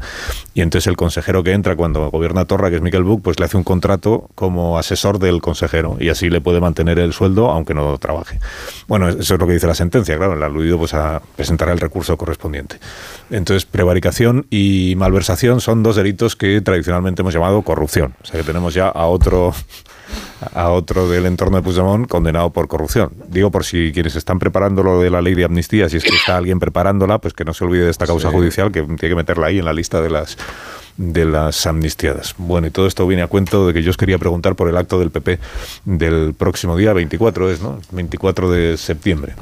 Y 0.54 0.60
entonces 0.60 0.86
el 0.86 0.96
consejero 0.96 1.42
que 1.42 1.50
entra 1.50 1.74
cuando 1.74 2.08
gobierna 2.12 2.44
Torra, 2.44 2.70
que 2.70 2.76
es 2.76 2.82
Miquel 2.82 3.02
Buch, 3.02 3.20
pues 3.20 3.40
le 3.40 3.46
hace 3.46 3.56
un 3.56 3.64
contrato 3.64 3.95
como 4.34 4.78
asesor 4.78 5.18
del 5.18 5.40
consejero 5.40 5.96
y 5.98 6.08
así 6.08 6.30
le 6.30 6.40
puede 6.40 6.60
mantener 6.60 6.98
el 6.98 7.12
sueldo 7.12 7.50
aunque 7.50 7.74
no 7.74 7.98
trabaje. 7.98 8.38
Bueno, 8.88 9.08
eso 9.08 9.34
es 9.34 9.40
lo 9.40 9.46
que 9.46 9.54
dice 9.54 9.66
la 9.66 9.74
sentencia, 9.74 10.16
claro, 10.16 10.34
el 10.34 10.42
aludido 10.42 10.78
pues 10.78 10.94
a 10.94 11.22
presentar 11.36 11.68
el 11.68 11.80
recurso 11.80 12.16
correspondiente. 12.16 12.78
Entonces, 13.30 13.64
prevaricación 13.64 14.46
y 14.50 14.94
malversación 14.96 15.60
son 15.60 15.82
dos 15.82 15.96
delitos 15.96 16.36
que 16.36 16.60
tradicionalmente 16.60 17.22
hemos 17.22 17.34
llamado 17.34 17.62
corrupción. 17.62 18.14
O 18.22 18.26
sea 18.26 18.40
que 18.40 18.46
tenemos 18.46 18.74
ya 18.74 18.88
a 18.88 19.06
otro 19.06 19.54
a 20.54 20.70
otro 20.70 21.08
del 21.08 21.26
entorno 21.26 21.56
de 21.56 21.62
Puigdemont 21.62 22.08
condenado 22.08 22.50
por 22.50 22.68
corrupción. 22.68 23.10
Digo 23.28 23.50
por 23.50 23.64
si 23.64 23.92
quienes 23.92 24.16
están 24.16 24.38
preparando 24.38 24.82
lo 24.82 25.00
de 25.00 25.10
la 25.10 25.22
ley 25.22 25.34
de 25.34 25.44
amnistía, 25.44 25.88
si 25.88 25.96
es 25.96 26.04
que 26.04 26.14
está 26.14 26.36
alguien 26.36 26.58
preparándola, 26.58 27.18
pues 27.18 27.34
que 27.34 27.44
no 27.44 27.54
se 27.54 27.64
olvide 27.64 27.84
de 27.84 27.90
esta 27.90 28.06
causa 28.06 28.30
judicial, 28.30 28.72
que 28.72 28.82
tiene 28.82 28.96
que 28.96 29.14
meterla 29.14 29.48
ahí 29.48 29.58
en 29.58 29.64
la 29.64 29.72
lista 29.72 30.00
de 30.00 30.10
las 30.10 30.36
de 30.96 31.26
las 31.26 31.66
amnistiadas. 31.66 32.34
Bueno, 32.38 32.68
y 32.68 32.70
todo 32.70 32.86
esto 32.86 33.06
viene 33.06 33.22
a 33.22 33.26
cuento 33.26 33.66
de 33.66 33.74
que 33.74 33.82
yo 33.82 33.90
os 33.90 33.96
quería 33.96 34.18
preguntar 34.18 34.56
por 34.56 34.68
el 34.68 34.76
acto 34.76 34.98
del 34.98 35.10
PP 35.10 35.38
del 35.84 36.34
próximo 36.34 36.76
día, 36.76 36.92
24 36.92 37.50
es, 37.50 37.60
¿no? 37.60 37.78
24 37.92 38.50
de 38.50 38.76
septiembre. 38.76 39.34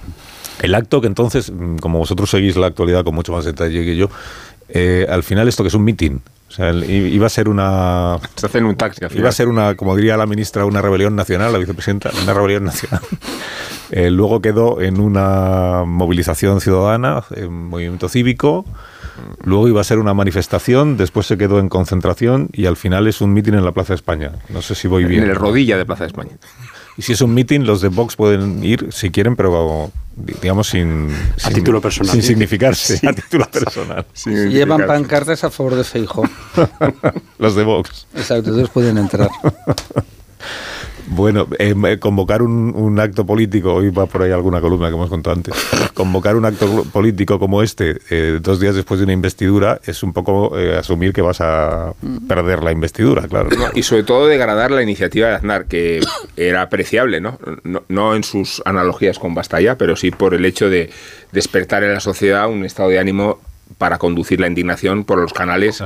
El 0.60 0.74
acto 0.74 1.00
que 1.00 1.06
entonces, 1.06 1.52
mm, 1.52 1.76
como 1.76 1.98
vosotros 1.98 2.30
seguís 2.30 2.56
la 2.56 2.66
actualidad 2.66 3.04
con 3.04 3.14
mucho 3.14 3.32
más 3.32 3.44
detalle 3.44 3.84
que 3.84 3.96
yo, 3.96 4.08
eh, 4.68 5.06
al 5.08 5.22
final 5.22 5.48
esto 5.48 5.62
que 5.62 5.68
es 5.68 5.74
un 5.74 5.84
mitin, 5.84 6.22
o 6.54 6.56
sea, 6.56 6.72
iba 6.72 7.26
a 7.26 7.30
ser 7.30 7.48
una. 7.48 8.16
Se 8.36 8.46
hace 8.46 8.58
en 8.58 8.66
un 8.66 8.76
taxi. 8.76 9.00
Iba 9.16 9.28
a 9.28 9.32
ser 9.32 9.48
una, 9.48 9.74
como 9.74 9.96
diría 9.96 10.16
la 10.16 10.24
ministra, 10.24 10.64
una 10.64 10.80
rebelión 10.80 11.16
nacional, 11.16 11.52
la 11.52 11.58
vicepresidenta, 11.58 12.12
una 12.22 12.32
rebelión 12.32 12.64
nacional. 12.64 13.00
Eh, 13.90 14.10
luego 14.10 14.40
quedó 14.40 14.80
en 14.80 14.98
una 14.98 15.84
movilización 15.86 16.60
ciudadana, 16.60 17.22
en 17.36 17.68
movimiento 17.68 18.08
cívico. 18.08 18.64
Luego 19.44 19.68
iba 19.68 19.80
a 19.82 19.84
ser 19.84 19.98
una 19.98 20.14
manifestación, 20.14 20.96
después 20.96 21.26
se 21.26 21.36
quedó 21.36 21.60
en 21.60 21.68
concentración 21.68 22.48
y 22.52 22.66
al 22.66 22.76
final 22.76 23.06
es 23.06 23.20
un 23.20 23.32
mitin 23.32 23.54
en 23.54 23.64
la 23.64 23.70
Plaza 23.70 23.92
de 23.92 23.96
España. 23.96 24.32
No 24.48 24.62
sé 24.62 24.74
si 24.74 24.88
voy 24.88 25.04
bien. 25.04 25.22
En 25.24 25.30
el 25.30 25.36
rodilla 25.36 25.76
de 25.76 25.84
Plaza 25.84 26.04
de 26.04 26.08
España. 26.08 26.32
Y 26.96 27.02
si 27.02 27.12
es 27.12 27.20
un 27.20 27.34
mitin, 27.34 27.66
los 27.66 27.80
de 27.80 27.88
Vox 27.88 28.16
pueden 28.16 28.62
ir 28.62 28.88
si 28.92 29.10
quieren, 29.10 29.36
pero 29.36 29.90
digamos 30.16 30.68
sin... 30.68 31.10
A 31.42 31.50
título 31.50 31.80
personal. 31.80 32.12
Sin 32.12 32.22
significarse, 32.22 33.00
a 33.06 33.12
título 33.12 33.46
personal. 33.50 34.06
Llevan 34.24 34.86
pancartas 34.86 35.42
a 35.44 35.50
favor 35.50 35.74
de 35.74 35.84
Feijo. 35.84 36.22
los 37.38 37.56
de 37.56 37.64
Vox. 37.64 38.06
Exacto, 38.14 38.50
entonces 38.50 38.68
pueden 38.70 38.98
entrar. 38.98 39.28
Bueno, 41.06 41.46
eh, 41.58 41.98
convocar 41.98 42.42
un, 42.42 42.98
acto 42.98 43.26
político, 43.26 43.74
hoy 43.74 43.90
va 43.90 44.06
por 44.06 44.22
ahí 44.22 44.30
alguna 44.30 44.60
columna 44.60 44.88
que 44.88 44.94
hemos 44.94 45.10
contado 45.10 45.36
antes, 45.36 45.54
convocar 45.94 46.36
un 46.36 46.44
acto 46.44 46.84
político 46.92 47.38
como 47.38 47.62
este 47.62 47.98
eh, 48.10 48.38
dos 48.40 48.60
días 48.60 48.74
después 48.74 49.00
de 49.00 49.04
una 49.04 49.12
investidura 49.12 49.80
es 49.84 50.02
un 50.02 50.12
poco 50.12 50.58
eh, 50.58 50.76
asumir 50.76 51.12
que 51.12 51.20
vas 51.20 51.40
a 51.40 51.92
perder 52.28 52.62
la 52.62 52.72
investidura, 52.72 53.26
claro. 53.28 53.48
y 53.74 53.82
sobre 53.82 54.04
todo 54.04 54.26
degradar 54.26 54.70
la 54.70 54.82
iniciativa 54.82 55.28
de 55.28 55.34
Aznar, 55.34 55.66
que 55.66 56.00
era 56.36 56.62
apreciable, 56.62 57.20
¿no? 57.20 57.38
¿no? 57.64 57.82
No 57.88 58.14
en 58.14 58.24
sus 58.24 58.62
analogías 58.64 59.18
con 59.18 59.34
Bastalla, 59.34 59.76
pero 59.76 59.96
sí 59.96 60.10
por 60.10 60.34
el 60.34 60.44
hecho 60.44 60.70
de 60.70 60.90
despertar 61.32 61.84
en 61.84 61.92
la 61.92 62.00
sociedad 62.00 62.48
un 62.48 62.64
estado 62.64 62.88
de 62.88 62.98
ánimo 62.98 63.38
para 63.78 63.98
conducir 63.98 64.40
la 64.40 64.46
indignación 64.46 65.04
por 65.04 65.18
los 65.18 65.32
canales 65.32 65.82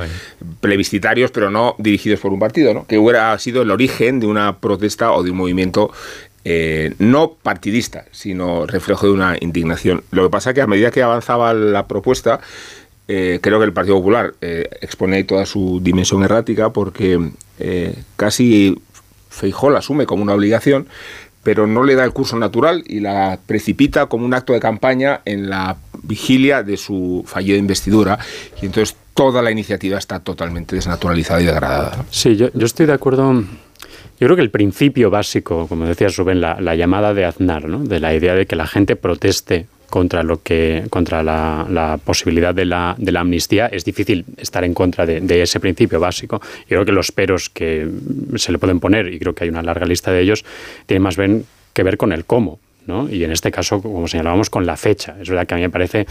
plebiscitarios, 0.61 1.31
pero 1.31 1.51
no 1.51 1.75
dirigidos 1.79 2.21
por 2.21 2.33
un 2.33 2.39
partido, 2.39 2.75
¿no? 2.75 2.87
que 2.87 2.99
hubiera 2.99 3.39
sido 3.39 3.63
el 3.63 3.71
origen 3.71 4.21
de 4.21 4.27
una 4.27 4.59
protesta 4.59 5.13
o 5.13 5.23
de 5.23 5.31
un 5.31 5.37
movimiento 5.37 5.91
eh, 6.45 6.95
no 6.99 7.33
partidista, 7.43 8.05
sino 8.11 8.67
reflejo 8.67 9.07
de 9.07 9.13
una 9.13 9.37
indignación. 9.41 10.03
Lo 10.11 10.25
que 10.25 10.31
pasa 10.31 10.51
es 10.51 10.55
que 10.55 10.63
a 10.63 10.67
medida 10.67 10.91
que 10.91 11.03
avanzaba 11.03 11.53
la 11.55 11.87
propuesta, 11.87 12.41
eh, 13.09 13.39
creo 13.43 13.59
que 13.59 13.65
el 13.65 13.73
Partido 13.73 13.97
Popular 13.97 14.35
eh, 14.41 14.69
expone 14.81 15.25
toda 15.25 15.47
su 15.47 15.81
dimensión 15.83 16.23
errática 16.23 16.71
porque 16.73 17.19
casi 18.17 18.79
Feijó 19.39 19.71
la 19.71 19.79
asume 19.79 20.05
como 20.05 20.25
una 20.25 20.35
obligación, 20.35 20.89
pero 21.45 21.69
no 21.69 21.85
le 21.85 21.95
da 21.95 22.05
el 22.05 22.13
curso 22.13 22.37
natural 22.37 22.83
y 22.87 22.99
la 22.99 23.39
precipita 23.47 24.07
como 24.07 24.27
un 24.27 24.35
acto 24.35 24.53
de 24.53 24.59
campaña 24.59 25.21
en 25.25 25.49
la 25.49 25.77
vigilia 26.03 26.63
de 26.63 26.77
su 26.77 27.25
fallida 27.27 27.57
investidura 27.57 28.19
y 28.61 28.67
entonces 28.67 28.97
toda 29.15 29.43
la 29.43 29.51
iniciativa 29.51 29.99
está 29.99 30.21
totalmente 30.21 30.77
desnaturalizada 30.77 31.43
y 31.43 31.47
degradada. 31.47 32.05
Sí, 32.11 32.37
yo, 32.37 32.49
estoy 32.61 32.87
de 32.87 32.93
acuerdo. 32.93 33.33
Yo 33.33 34.27
creo 34.27 34.37
que 34.37 34.43
el 34.43 34.51
principio 34.51 35.11
básico, 35.11 35.67
como 35.67 35.87
decía 35.87 36.09
Rubén, 36.17 36.41
la, 36.41 36.75
llamada 36.77 37.15
de 37.15 37.25
Aznar, 37.25 37.65
¿no? 37.69 37.81
de 37.81 37.99
la 38.01 38.15
idea 38.15 38.35
de 38.35 38.47
que 38.47 38.55
la 38.55 38.67
gente 38.67 38.95
proteste 38.95 39.67
contra 39.91 40.23
lo 40.23 40.43
que 40.43 40.85
contra 40.91 41.23
la, 41.23 41.99
posibilidad 42.05 42.55
de 42.55 42.65
la, 42.65 42.95
de 42.99 43.11
la, 43.11 43.21
amnistía 43.21 43.67
es 43.67 43.85
difícil 43.85 44.25
estar 44.37 44.63
en 44.65 44.75
contra 44.75 45.07
de, 45.07 45.43
ese 45.43 45.61
principio 45.61 45.99
básico. 45.99 46.41
Yo 46.63 46.77
creo 46.77 46.85
que 46.85 46.93
los 46.93 47.11
peros 47.11 47.51
que 47.51 47.89
se 48.37 48.53
le 48.53 48.59
pueden 48.59 48.81
poner, 48.81 49.13
y 49.13 49.19
creo 49.19 49.35
que 49.35 49.45
hay 49.45 49.51
una 49.51 49.63
larga 49.63 49.87
lista 49.87 50.13
de 50.13 50.21
ellos, 50.21 50.45
tienen 50.87 51.03
más 51.03 51.17
bien 51.17 51.45
que 51.73 51.83
ver 51.83 51.97
con 51.97 52.13
el 52.13 52.25
cómo. 52.25 52.61
Y 53.11 53.25
en 53.25 53.33
este 53.33 53.51
caso, 53.51 53.83
como 53.83 54.09
señalábamos, 54.09 54.49
con 54.51 54.65
la 54.65 54.77
fecha. 54.77 55.17
Es 55.21 55.29
verdad 55.29 55.47
que 55.47 55.55
a 55.55 55.57
mí 55.57 55.63
me 55.63 55.71
parece, 55.71 56.07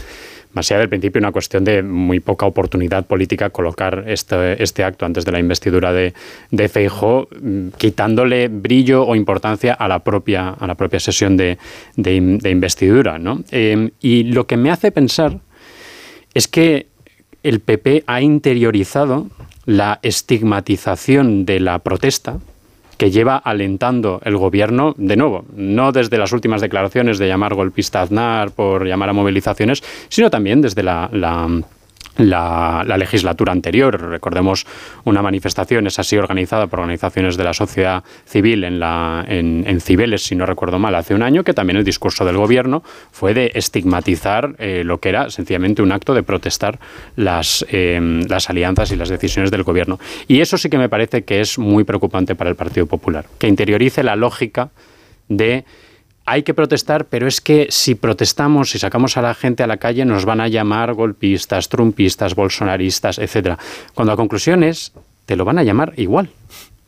más 0.52 0.70
allá 0.70 0.80
del 0.80 0.88
principio, 0.88 1.18
una 1.18 1.32
cuestión 1.32 1.64
de 1.64 1.82
muy 1.82 2.20
poca 2.20 2.46
oportunidad 2.46 3.04
política 3.06 3.50
colocar 3.50 4.04
este, 4.06 4.62
este 4.62 4.84
acto 4.84 5.04
antes 5.04 5.24
de 5.24 5.32
la 5.32 5.40
investidura 5.40 5.92
de, 5.92 6.14
de 6.50 6.68
Feijó, 6.68 7.28
mm, 7.40 7.68
quitándole 7.76 8.48
brillo 8.48 9.04
o 9.04 9.16
importancia 9.16 9.74
a 9.74 9.88
la 9.88 10.04
propia, 10.04 10.50
a 10.50 10.66
la 10.66 10.76
propia 10.76 11.00
sesión 11.00 11.36
de, 11.36 11.58
investidura. 11.96 13.20
Em, 13.50 13.90
y 14.00 14.24
lo 14.24 14.46
que 14.46 14.56
me 14.56 14.70
hace 14.70 14.92
pensar 14.92 15.40
es 16.34 16.46
que 16.46 16.86
el 17.42 17.60
PP 17.60 18.04
ha 18.06 18.20
interiorizado 18.20 19.28
la 19.64 19.98
estigmatización 20.02 21.44
de 21.44 21.60
la 21.60 21.78
protesta, 21.80 22.38
que 22.98 23.10
lleva 23.10 23.36
alentando 23.36 24.20
el 24.24 24.36
gobierno, 24.36 24.94
de 24.98 25.16
nuevo, 25.16 25.44
no 25.54 25.92
desde 25.92 26.18
las 26.18 26.32
últimas 26.32 26.60
declaraciones 26.60 27.18
de 27.18 27.28
llamar 27.28 27.54
golpista 27.54 28.00
a 28.00 28.02
Aznar 28.02 28.50
por 28.50 28.86
llamar 28.86 29.08
a 29.08 29.12
movilizaciones, 29.12 29.82
sino 30.08 30.30
también 30.30 30.60
desde 30.60 30.82
la, 30.82 31.08
la 31.12 31.48
la, 32.18 32.84
legislatura 32.98 33.52
anterior. 33.52 33.98
Recordemos 34.10 34.66
una 35.04 35.22
manifestación, 35.22 35.86
es 35.86 35.98
así 35.98 36.16
organizada 36.16 36.66
por 36.66 36.80
organizaciones 36.80 37.36
de 37.36 37.44
la 37.44 37.54
sociedad 37.54 38.04
civil 38.26 38.64
en, 38.64 38.78
la, 38.78 39.24
en, 39.26 39.80
Cibeles, 39.80 40.24
si 40.24 40.34
no 40.34 40.44
recuerdo 40.44 40.78
mal, 40.78 40.94
hace 40.96 41.14
un 41.14 41.22
año, 41.22 41.44
que 41.44 41.54
también 41.54 41.76
el 41.76 41.84
discurso 41.84 42.24
del 42.24 42.36
gobierno 42.36 42.82
fue 43.12 43.32
de 43.32 43.52
estigmatizar 43.54 44.54
eh, 44.58 44.82
lo 44.84 44.98
que 44.98 45.08
era 45.08 45.30
sencillamente 45.30 45.80
un 45.80 45.92
acto 45.92 46.12
de 46.12 46.22
protestar 46.22 46.78
las, 47.16 47.64
em, 47.70 48.22
las 48.28 48.50
alianzas 48.50 48.90
y 48.90 48.96
las 48.96 49.08
decisiones 49.08 49.50
del 49.50 49.62
gobierno. 49.62 49.98
Y 50.26 50.40
eso 50.40 50.58
sí 50.58 50.68
que 50.68 50.78
me 50.78 50.88
parece 50.88 51.22
que 51.22 51.40
es 51.40 51.58
muy 51.58 51.84
preocupante 51.84 52.34
para 52.34 52.50
el 52.50 52.56
Partido 52.56 52.86
Popular, 52.86 53.26
que 53.38 53.46
interiorice 53.46 54.02
la 54.02 54.16
lógica 54.16 54.70
de 55.28 55.64
hay 56.30 56.42
que 56.42 56.54
protestar, 56.54 57.06
pero 57.06 57.26
es 57.26 57.40
que 57.40 57.66
si 57.70 57.94
protestamos, 57.94 58.70
si 58.70 58.78
sacamos 58.78 59.16
a 59.16 59.22
la 59.22 59.34
gente 59.34 59.62
a 59.62 59.66
la 59.66 59.78
calle, 59.78 60.04
nos 60.04 60.24
van 60.24 60.40
a 60.40 60.48
llamar 60.48 60.94
golpistas, 60.94 61.68
trumpistas, 61.68 62.34
bolsonaristas, 62.34 63.18
etcétera. 63.18 63.58
Cuando 63.94 64.12
la 64.12 64.16
conclusión 64.16 64.62
es, 64.62 64.92
te 65.26 65.36
lo 65.36 65.44
van 65.44 65.58
a 65.58 65.62
llamar 65.62 65.94
igual. 65.96 66.30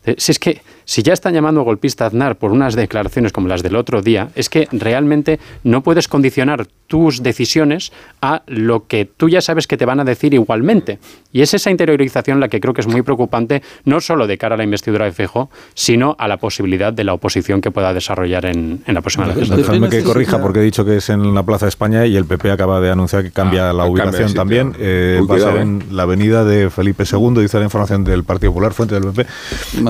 Eh, 0.05 0.15
si 0.19 0.33
es 0.33 0.39
que 0.39 0.63
si 0.91 1.05
ya 1.05 1.13
están 1.13 1.35
llamando 1.35 1.63
golpista 1.63 2.03
a 2.03 2.07
Aznar 2.09 2.35
por 2.35 2.51
unas 2.51 2.75
declaraciones 2.75 3.31
como 3.31 3.47
las 3.47 3.63
del 3.63 3.77
otro 3.77 4.03
día, 4.03 4.31
es 4.35 4.49
que 4.49 4.67
realmente 4.73 5.39
no 5.63 5.85
puedes 5.85 6.09
condicionar 6.09 6.67
tus 6.89 7.23
decisiones 7.23 7.93
a 8.21 8.43
lo 8.49 8.89
que 8.89 9.05
tú 9.05 9.29
ya 9.29 9.41
sabes 9.41 9.69
que 9.69 9.77
te 9.77 9.87
van 9.87 10.01
a 10.01 10.05
decir 10.05 10.35
igualmente. 10.35 10.99
Y 11.31 11.43
es 11.43 11.55
esa 11.55 11.71
interiorización 11.71 12.41
la 12.41 12.49
que 12.49 12.59
creo 12.59 12.75
que 12.75 12.81
es 12.81 12.89
muy 12.89 13.03
preocupante, 13.03 13.63
no 13.85 14.01
solo 14.01 14.27
de 14.27 14.37
cara 14.37 14.57
a 14.57 14.59
la 14.59 14.65
investidura 14.65 15.05
de 15.05 15.13
Fejo, 15.13 15.49
sino 15.75 16.17
a 16.19 16.27
la 16.27 16.39
posibilidad 16.39 16.93
de 16.93 17.05
la 17.05 17.15
oposición 17.15 17.61
que 17.61 17.71
pueda 17.71 17.95
desarrollar 17.95 18.47
en, 18.47 18.83
la 18.85 19.01
próxima 19.01 19.29
legislatura. 19.29 19.69
Déjame 19.69 19.89
que 19.89 20.03
corrija, 20.03 20.43
porque 20.43 20.59
he 20.59 20.65
dicho 20.65 20.85
que 20.85 20.97
es 20.97 21.09
en 21.09 21.33
la 21.33 21.45
Plaza 21.45 21.67
de 21.67 21.71
España 21.71 22.05
y 22.07 22.17
el 22.17 22.25
PP 22.25 22.51
acaba 22.51 22.81
de 22.81 22.91
anunciar 22.91 23.23
que 23.23 23.31
cambia 23.31 23.71
ah, 23.71 23.73
la 23.73 23.85
ubicación 23.85 24.35
también. 24.35 24.75
Eh, 24.81 25.21
va 25.31 25.37
a 25.37 25.39
ser 25.39 25.57
en 25.59 25.85
la 25.93 26.03
avenida 26.03 26.45
de 26.45 26.69
Felipe 26.69 27.05
II, 27.05 27.41
dice 27.43 27.59
la 27.59 27.65
información 27.67 28.03
del 28.03 28.25
Partido 28.25 28.51
Popular, 28.51 28.73
fuente 28.73 28.99
del 28.99 29.13
PP. 29.13 29.27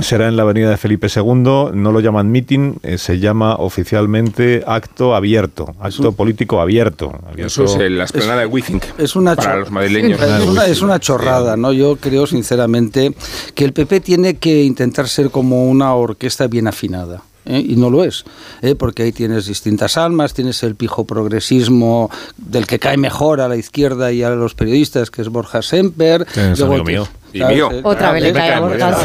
Será 0.02 0.28
en 0.28 0.36
la 0.36 0.42
avenida 0.42 0.68
de 0.68 0.76
Felipe 0.76 0.89
Felipe 0.90 1.06
II 1.14 1.70
no 1.72 1.92
lo 1.92 2.00
llaman 2.00 2.32
meeting, 2.32 2.74
eh, 2.82 2.98
se 2.98 3.20
llama 3.20 3.54
oficialmente 3.54 4.64
acto 4.66 5.14
abierto, 5.14 5.72
acto 5.78 6.10
político 6.10 6.60
abierto. 6.60 7.12
Eso 7.36 7.62
es 7.62 7.92
la 7.92 8.02
esplanada 8.02 8.44
de 8.44 8.80
es 8.98 9.14
una 9.14 9.36
para 9.36 9.58
los 9.58 9.70
madrileños. 9.70 10.20
Es 10.20 10.48
una, 10.48 10.66
es 10.66 10.82
una 10.82 10.98
chorrada, 10.98 11.56
¿no? 11.56 11.72
Yo 11.72 11.94
creo 11.94 12.26
sinceramente 12.26 13.14
que 13.54 13.64
el 13.64 13.72
PP 13.72 14.00
tiene 14.00 14.34
que 14.38 14.64
intentar 14.64 15.06
ser 15.06 15.30
como 15.30 15.70
una 15.70 15.94
orquesta 15.94 16.48
bien 16.48 16.66
afinada. 16.66 17.22
¿eh? 17.46 17.64
y 17.64 17.76
no 17.76 17.88
lo 17.88 18.02
es, 18.02 18.24
¿eh? 18.60 18.74
porque 18.74 19.04
ahí 19.04 19.12
tienes 19.12 19.46
distintas 19.46 19.96
almas, 19.96 20.34
tienes 20.34 20.62
el 20.64 20.74
pijo 20.74 21.04
progresismo 21.04 22.10
del 22.36 22.66
que 22.66 22.80
cae 22.80 22.96
mejor 22.96 23.40
a 23.40 23.48
la 23.48 23.56
izquierda 23.56 24.10
y 24.12 24.24
a 24.24 24.30
los 24.30 24.54
periodistas, 24.54 25.10
que 25.10 25.22
es 25.22 25.28
Borja 25.28 25.62
Semper. 25.62 26.26
Luego, 26.58 26.84
mío. 26.84 27.08
Y 27.32 27.44
mío. 27.44 27.68
Otra 27.82 28.12
vez 28.12 28.22
le 28.22 28.32
cae 28.32 28.54
a 28.54 28.60
Borja. 28.60 28.96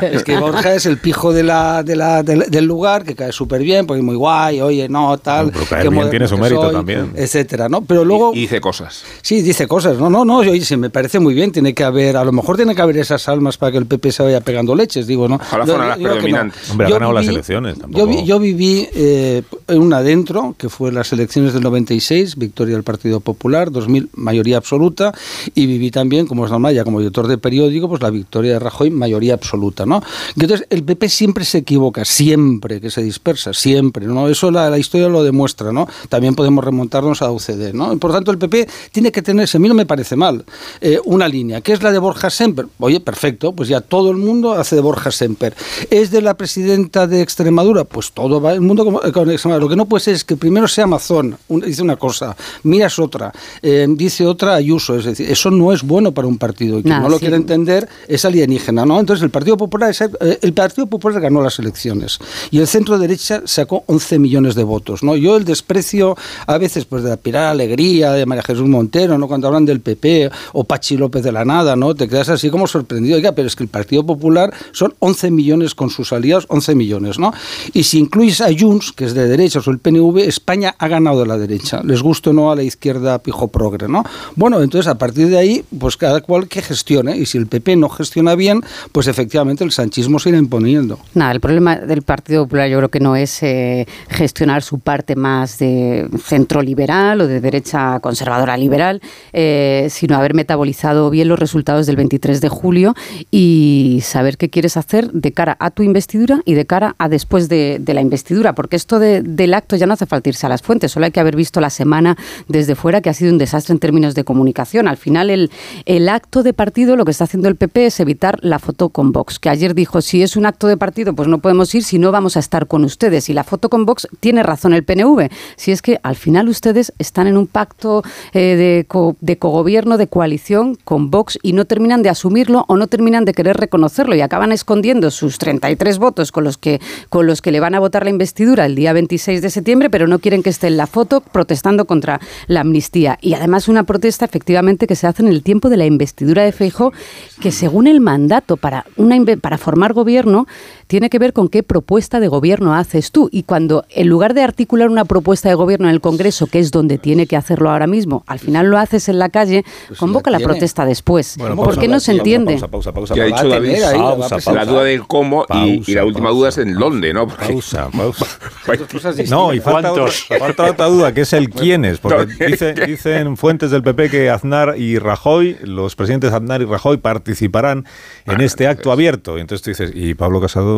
Es 0.08 0.24
que 0.24 0.38
Borja 0.38 0.74
es 0.74 0.86
el 0.86 0.98
pijo 0.98 1.32
de 1.32 1.42
la, 1.42 1.82
de 1.82 1.96
la, 1.96 2.22
del 2.22 2.64
lugar, 2.64 3.04
que 3.04 3.14
cae 3.14 3.32
súper 3.32 3.62
bien, 3.62 3.86
porque 3.86 3.98
es 3.98 4.04
muy 4.04 4.16
guay, 4.16 4.60
oye, 4.60 4.88
no, 4.88 5.18
tal. 5.18 5.50
pero 5.52 5.66
caer 5.66 5.90
bien 5.90 6.10
tiene 6.10 6.28
su 6.28 6.38
mérito 6.38 6.70
también. 6.70 7.12
Etcétera, 7.14 7.68
¿no? 7.68 7.82
Pero 7.82 8.04
luego... 8.04 8.32
Y, 8.34 8.40
dice 8.40 8.60
cosas. 8.60 9.04
Sí, 9.22 9.42
dice 9.42 9.66
cosas. 9.66 9.98
No, 9.98 10.08
no, 10.08 10.24
no, 10.24 10.38
oye, 10.38 10.64
se 10.64 10.76
me 10.76 10.90
parece 10.90 11.18
muy 11.18 11.34
bien, 11.34 11.52
tiene 11.52 11.74
que 11.74 11.84
haber, 11.84 12.16
a 12.16 12.24
lo 12.24 12.32
mejor 12.32 12.56
tiene 12.56 12.74
que 12.74 12.82
haber 12.82 12.98
esas 12.98 13.28
almas 13.28 13.56
para 13.56 13.72
que 13.72 13.78
el 13.78 13.86
PP 13.86 14.12
se 14.12 14.22
vaya 14.22 14.40
pegando 14.40 14.74
leches, 14.74 15.06
digo, 15.06 15.28
¿no? 15.28 15.36
Ojalá 15.36 15.66
fueran 15.66 15.88
las 15.88 15.98
predominantes. 15.98 16.70
Hombre, 16.70 16.86
ha 16.86 16.90
ganado 16.90 17.12
las 17.12 17.26
elecciones. 17.26 17.76
Yo, 17.88 18.06
vi, 18.06 18.24
yo 18.24 18.38
viví 18.38 18.88
eh, 18.94 19.42
en 19.66 19.78
una 19.78 19.98
adentro, 19.98 20.54
que 20.58 20.68
fue 20.68 20.92
las 20.92 21.12
elecciones 21.12 21.52
del 21.52 21.62
96, 21.62 22.36
victoria 22.36 22.74
del 22.74 22.84
Partido 22.84 23.20
Popular, 23.20 23.70
2000, 23.70 24.10
mayoría 24.14 24.56
absoluta, 24.56 25.12
y 25.54 25.66
viví 25.66 25.90
también, 25.90 26.26
como 26.26 26.44
es 26.44 26.50
normal, 26.50 26.74
ya 26.74 26.84
como 26.84 27.00
editor 27.00 27.26
de 27.26 27.38
periódico, 27.38 27.57
pues 27.88 28.02
la 28.02 28.10
victoria 28.10 28.52
de 28.54 28.58
Rajoy, 28.58 28.90
mayoría 28.90 29.34
absoluta, 29.34 29.86
¿no? 29.86 30.02
Entonces, 30.36 30.66
el 30.70 30.82
PP 30.84 31.08
siempre 31.08 31.44
se 31.44 31.58
equivoca, 31.58 32.04
siempre 32.04 32.80
que 32.80 32.90
se 32.90 33.02
dispersa, 33.02 33.52
siempre, 33.52 34.06
¿no? 34.06 34.28
Eso 34.28 34.50
la, 34.50 34.70
la 34.70 34.78
historia 34.78 35.08
lo 35.08 35.22
demuestra, 35.22 35.72
¿no? 35.72 35.88
También 36.08 36.34
podemos 36.34 36.64
remontarnos 36.64 37.22
a 37.22 37.30
UCD, 37.30 37.72
¿no? 37.72 37.96
Por 37.98 38.12
tanto, 38.12 38.30
el 38.30 38.38
PP 38.38 38.68
tiene 38.92 39.12
que 39.12 39.22
tener, 39.22 39.48
a 39.52 39.58
mí 39.58 39.68
no 39.68 39.74
me 39.74 39.86
parece 39.86 40.16
mal, 40.16 40.44
eh, 40.80 40.98
una 41.04 41.28
línea, 41.28 41.60
que 41.60 41.72
es 41.72 41.82
la 41.82 41.92
de 41.92 41.98
Borja 41.98 42.30
Semper. 42.30 42.66
Oye, 42.78 43.00
perfecto, 43.00 43.52
pues 43.52 43.68
ya 43.68 43.80
todo 43.80 44.10
el 44.10 44.16
mundo 44.16 44.52
hace 44.52 44.76
de 44.76 44.82
Borja 44.82 45.10
Semper. 45.10 45.54
¿Es 45.90 46.10
de 46.10 46.22
la 46.22 46.34
presidenta 46.36 47.06
de 47.06 47.22
Extremadura? 47.22 47.84
Pues 47.84 48.12
todo 48.12 48.40
va 48.40 48.52
el 48.52 48.60
mundo 48.60 48.84
con, 48.84 49.12
con 49.12 49.30
Extremadura. 49.30 49.64
Lo 49.64 49.68
que 49.68 49.76
no 49.76 49.86
puede 49.86 50.04
ser 50.04 50.14
es 50.14 50.24
que 50.24 50.36
primero 50.36 50.68
sea 50.68 50.84
Amazon, 50.84 51.36
un, 51.48 51.60
dice 51.60 51.82
una 51.82 51.96
cosa, 51.96 52.36
miras 52.62 52.98
otra, 52.98 53.32
eh, 53.62 53.86
dice 53.88 54.26
otra 54.26 54.54
Ayuso, 54.54 54.96
es 54.96 55.04
decir, 55.04 55.30
eso 55.30 55.50
no 55.50 55.72
es 55.72 55.82
bueno 55.82 56.12
para 56.12 56.26
un 56.26 56.38
partido 56.38 56.78
y 56.78 56.82
Nah, 56.88 57.00
no 57.00 57.08
lo 57.08 57.16
sí. 57.16 57.20
quiere 57.20 57.36
entender 57.48 57.88
es 58.06 58.24
alienígena, 58.24 58.84
¿no? 58.84 59.00
Entonces 59.00 59.22
el 59.22 59.30
Partido 59.30 59.56
Popular 59.56 59.94
eh, 60.20 60.38
el 60.42 60.52
Partido 60.52 60.86
Popular 60.86 61.20
ganó 61.20 61.42
las 61.42 61.58
elecciones 61.58 62.18
y 62.50 62.58
el 62.58 62.66
centro 62.66 62.98
derecha 62.98 63.42
sacó 63.46 63.84
11 63.86 64.18
millones 64.18 64.54
de 64.54 64.64
votos, 64.64 65.02
¿no? 65.02 65.16
Yo 65.16 65.36
el 65.36 65.44
desprecio 65.44 66.16
a 66.46 66.58
veces 66.58 66.84
pues 66.84 67.02
de 67.02 67.10
la 67.10 67.16
Pilar 67.16 67.46
Alegría, 67.46 68.12
de 68.12 68.26
María 68.26 68.42
Jesús 68.42 68.68
Montero, 68.68 69.16
¿no? 69.16 69.28
Cuando 69.28 69.46
hablan 69.46 69.64
del 69.64 69.80
PP 69.80 70.30
o 70.52 70.64
Pachi 70.64 70.96
López 70.96 71.22
de 71.22 71.32
la 71.32 71.44
nada, 71.44 71.74
¿no? 71.76 71.94
Te 71.94 72.08
quedas 72.08 72.28
así 72.28 72.50
como 72.50 72.66
sorprendido, 72.66 73.16
oiga, 73.16 73.32
pero 73.32 73.48
es 73.48 73.56
que 73.56 73.62
el 73.62 73.70
Partido 73.70 74.04
Popular 74.04 74.52
son 74.72 74.94
11 74.98 75.30
millones 75.30 75.74
con 75.74 75.90
sus 75.90 76.12
aliados, 76.12 76.46
11 76.48 76.74
millones, 76.74 77.18
¿no? 77.18 77.32
Y 77.72 77.84
si 77.84 77.98
incluís 77.98 78.40
a 78.40 78.48
Junts, 78.56 78.92
que 78.92 79.06
es 79.06 79.14
de 79.14 79.26
derechas, 79.26 79.66
o 79.66 79.70
el 79.70 79.78
PNV, 79.78 80.18
España 80.18 80.74
ha 80.78 80.88
ganado 80.88 81.24
la 81.24 81.38
derecha, 81.38 81.82
les 81.82 82.02
guste 82.02 82.30
o 82.30 82.32
no 82.32 82.50
a 82.50 82.56
la 82.56 82.62
izquierda 82.62 83.18
pijo 83.18 83.48
progre, 83.48 83.88
¿no? 83.88 84.04
Bueno, 84.36 84.60
entonces 84.62 84.88
a 84.88 84.98
partir 84.98 85.28
de 85.28 85.38
ahí, 85.38 85.64
pues 85.78 85.96
cada 85.96 86.20
cual 86.20 86.48
que 86.48 86.62
gestione, 86.62 87.16
y 87.16 87.26
si 87.26 87.37
el 87.38 87.46
PP 87.46 87.76
no 87.76 87.88
gestiona 87.88 88.34
bien, 88.34 88.60
pues 88.92 89.06
efectivamente 89.06 89.64
el 89.64 89.70
sanchismo 89.72 90.18
se 90.18 90.28
irá 90.30 90.38
imponiendo. 90.38 90.98
Nada, 91.14 91.32
el 91.32 91.40
problema 91.40 91.76
del 91.76 92.02
Partido 92.02 92.44
Popular 92.44 92.68
yo 92.68 92.78
creo 92.78 92.88
que 92.90 93.00
no 93.00 93.16
es 93.16 93.42
eh, 93.42 93.86
gestionar 94.08 94.62
su 94.62 94.78
parte 94.80 95.16
más 95.16 95.58
de 95.58 96.08
centro 96.22 96.62
liberal 96.62 97.20
o 97.20 97.26
de 97.26 97.40
derecha 97.40 98.00
conservadora 98.00 98.56
liberal, 98.56 99.00
eh, 99.32 99.86
sino 99.90 100.16
haber 100.16 100.34
metabolizado 100.34 101.10
bien 101.10 101.28
los 101.28 101.38
resultados 101.38 101.86
del 101.86 101.96
23 101.96 102.40
de 102.40 102.48
julio 102.48 102.94
y 103.30 104.00
saber 104.02 104.36
qué 104.36 104.50
quieres 104.50 104.76
hacer 104.76 105.10
de 105.12 105.32
cara 105.32 105.56
a 105.60 105.70
tu 105.70 105.82
investidura 105.82 106.40
y 106.44 106.54
de 106.54 106.66
cara 106.66 106.94
a 106.98 107.08
después 107.08 107.48
de, 107.48 107.78
de 107.80 107.94
la 107.94 108.00
investidura, 108.00 108.54
porque 108.54 108.76
esto 108.76 108.98
de- 108.98 109.22
del 109.22 109.54
acto 109.54 109.76
ya 109.76 109.86
no 109.86 109.94
hace 109.94 110.06
falta 110.06 110.28
irse 110.28 110.46
a 110.46 110.48
las 110.48 110.62
fuentes, 110.62 110.92
solo 110.92 111.06
hay 111.06 111.12
que 111.12 111.20
haber 111.20 111.36
visto 111.36 111.60
la 111.60 111.70
semana 111.70 112.16
desde 112.48 112.74
fuera 112.74 113.00
que 113.00 113.10
ha 113.10 113.14
sido 113.14 113.32
un 113.32 113.38
desastre 113.38 113.72
en 113.72 113.78
términos 113.78 114.14
de 114.14 114.24
comunicación. 114.24 114.88
Al 114.88 114.96
final 114.96 115.30
el, 115.30 115.50
el 115.86 116.08
acto 116.08 116.42
de 116.42 116.52
partido 116.52 116.96
lo 116.96 117.04
que 117.04 117.10
está 117.12 117.26
haciendo 117.28 117.48
el 117.48 117.56
PP 117.56 117.86
es 117.86 118.00
evitar 118.00 118.38
la 118.42 118.58
foto 118.58 118.88
con 118.88 119.12
Vox, 119.12 119.38
que 119.38 119.50
ayer 119.50 119.74
dijo, 119.74 120.00
si 120.00 120.22
es 120.22 120.34
un 120.36 120.46
acto 120.46 120.66
de 120.66 120.78
partido, 120.78 121.12
pues 121.14 121.28
no 121.28 121.38
podemos 121.40 121.74
ir, 121.74 121.84
si 121.84 121.98
no 121.98 122.10
vamos 122.10 122.36
a 122.36 122.40
estar 122.40 122.66
con 122.66 122.84
ustedes. 122.84 123.28
Y 123.28 123.34
la 123.34 123.44
foto 123.44 123.68
con 123.68 123.84
Vox 123.84 124.08
tiene 124.20 124.42
razón 124.42 124.72
el 124.72 124.82
PNV, 124.82 125.28
si 125.56 125.70
es 125.72 125.82
que 125.82 126.00
al 126.02 126.16
final 126.16 126.48
ustedes 126.48 126.92
están 126.98 127.26
en 127.26 127.36
un 127.36 127.46
pacto 127.46 128.02
eh, 128.32 128.56
de, 128.56 128.86
co- 128.88 129.14
de 129.20 129.36
cogobierno, 129.36 129.98
de 129.98 130.06
coalición 130.06 130.76
con 130.84 131.10
Vox 131.10 131.38
y 131.42 131.52
no 131.52 131.66
terminan 131.66 132.02
de 132.02 132.08
asumirlo 132.08 132.64
o 132.66 132.76
no 132.78 132.86
terminan 132.86 133.26
de 133.26 133.34
querer 133.34 133.58
reconocerlo 133.58 134.14
y 134.14 134.22
acaban 134.22 134.50
escondiendo 134.50 135.10
sus 135.10 135.36
33 135.36 135.98
votos 135.98 136.32
con 136.32 136.44
los 136.44 136.56
que, 136.56 136.80
con 137.10 137.26
los 137.26 137.42
que 137.42 137.52
le 137.52 137.60
van 137.60 137.74
a 137.74 137.80
votar 137.80 138.04
la 138.04 138.10
investidura 138.10 138.64
el 138.64 138.74
día 138.74 138.94
26 138.94 139.42
de 139.42 139.50
septiembre, 139.50 139.90
pero 139.90 140.06
no 140.06 140.18
quieren 140.18 140.42
que 140.42 140.48
esté 140.50 140.68
en 140.68 140.78
la 140.78 140.86
foto 140.86 141.20
protestando 141.20 141.84
contra 141.84 142.20
la 142.46 142.60
amnistía. 142.60 143.18
Y 143.20 143.34
además 143.34 143.68
una 143.68 143.82
protesta 143.84 144.24
efectivamente 144.24 144.86
que 144.86 144.96
se 144.96 145.06
hace 145.06 145.22
en 145.22 145.28
el 145.28 145.42
tiempo 145.42 145.68
de 145.68 145.76
la 145.76 145.84
investidura 145.84 146.42
de 146.42 146.52
Feijó, 146.52 146.92
que 147.40 147.52
según 147.52 147.86
el 147.86 148.00
mandato 148.00 148.56
para, 148.56 148.84
una, 148.96 149.16
para 149.40 149.58
formar 149.58 149.92
gobierno 149.92 150.46
tiene 150.88 151.10
que 151.10 151.18
ver 151.18 151.34
con 151.34 151.48
qué 151.48 151.62
propuesta 151.62 152.18
de 152.18 152.28
gobierno 152.28 152.74
haces 152.74 153.12
tú. 153.12 153.28
Y 153.30 153.42
cuando 153.42 153.84
en 153.90 154.08
lugar 154.08 154.32
de 154.34 154.42
articular 154.42 154.88
una 154.88 155.04
propuesta 155.04 155.48
de 155.50 155.54
gobierno 155.54 155.86
en 155.86 155.94
el 155.94 156.00
Congreso, 156.00 156.46
que 156.46 156.58
es 156.58 156.70
donde 156.70 156.96
tiene 156.96 157.26
que 157.26 157.36
hacerlo 157.36 157.70
ahora 157.70 157.86
mismo, 157.86 158.24
al 158.26 158.38
final 158.38 158.68
lo 158.70 158.78
haces 158.78 159.08
en 159.10 159.18
la 159.18 159.28
calle, 159.28 159.64
convoca 159.98 160.30
la, 160.30 160.38
protesta 160.40 160.86
después. 160.86 161.36
Bueno, 161.36 161.56
¿Por 161.56 161.78
qué 161.78 161.88
no 161.88 162.00
se 162.00 162.12
entiende? 162.12 162.52
Pausa, 162.54 162.68
pausa, 162.68 162.92
pausa. 162.92 163.14
Ha 163.14 163.24
dicho 163.24 163.48
David, 163.48 163.72
Pausa, 163.72 163.90
ahí, 163.90 163.98
pausa, 164.30 164.52
la 164.54 164.64
duda 164.64 164.84
del 164.84 165.06
cómo 165.06 165.44
y, 165.50 165.82
y 165.86 165.94
la 165.94 166.00
Pausa, 166.00 166.04
última 166.06 166.30
duda 166.30 166.48
es 166.48 166.58
en 166.58 166.74
dónde, 166.74 167.12
¿no? 167.12 167.28
Porque- 167.28 167.52
Pausa, 167.52 167.90
pausa. 167.96 168.26
Pues 168.64 169.30
No, 169.30 169.52
y 169.52 169.60
falta, 169.60 169.92
otra, 169.92 170.06
falta 170.38 170.70
otra 170.70 170.86
duda, 170.86 171.12
que 171.12 171.20
es 171.20 171.32
el 171.34 171.50
quiénes, 171.50 171.98
porque 171.98 172.26
dice- 172.46 172.72
dicen 172.72 173.36
fuentes 173.36 173.70
del 173.70 173.82
PP 173.82 174.08
que 174.08 174.30
Aznar 174.30 174.74
y 174.78 174.98
Rajoy, 174.98 175.58
los 175.64 175.96
presidentes 175.96 176.32
Aznar 176.32 176.62
y 176.62 176.64
Rajoy 176.64 176.96
participarán 176.96 177.84
en 178.24 178.40
este 178.40 178.66
acto 178.66 178.90
abierto. 178.90 179.36
Y 179.36 179.42
entonces 179.42 179.62
tú 179.62 179.70
dices, 179.70 179.92
y 179.94 180.14
Pablo 180.14 180.40
Casado 180.40 180.77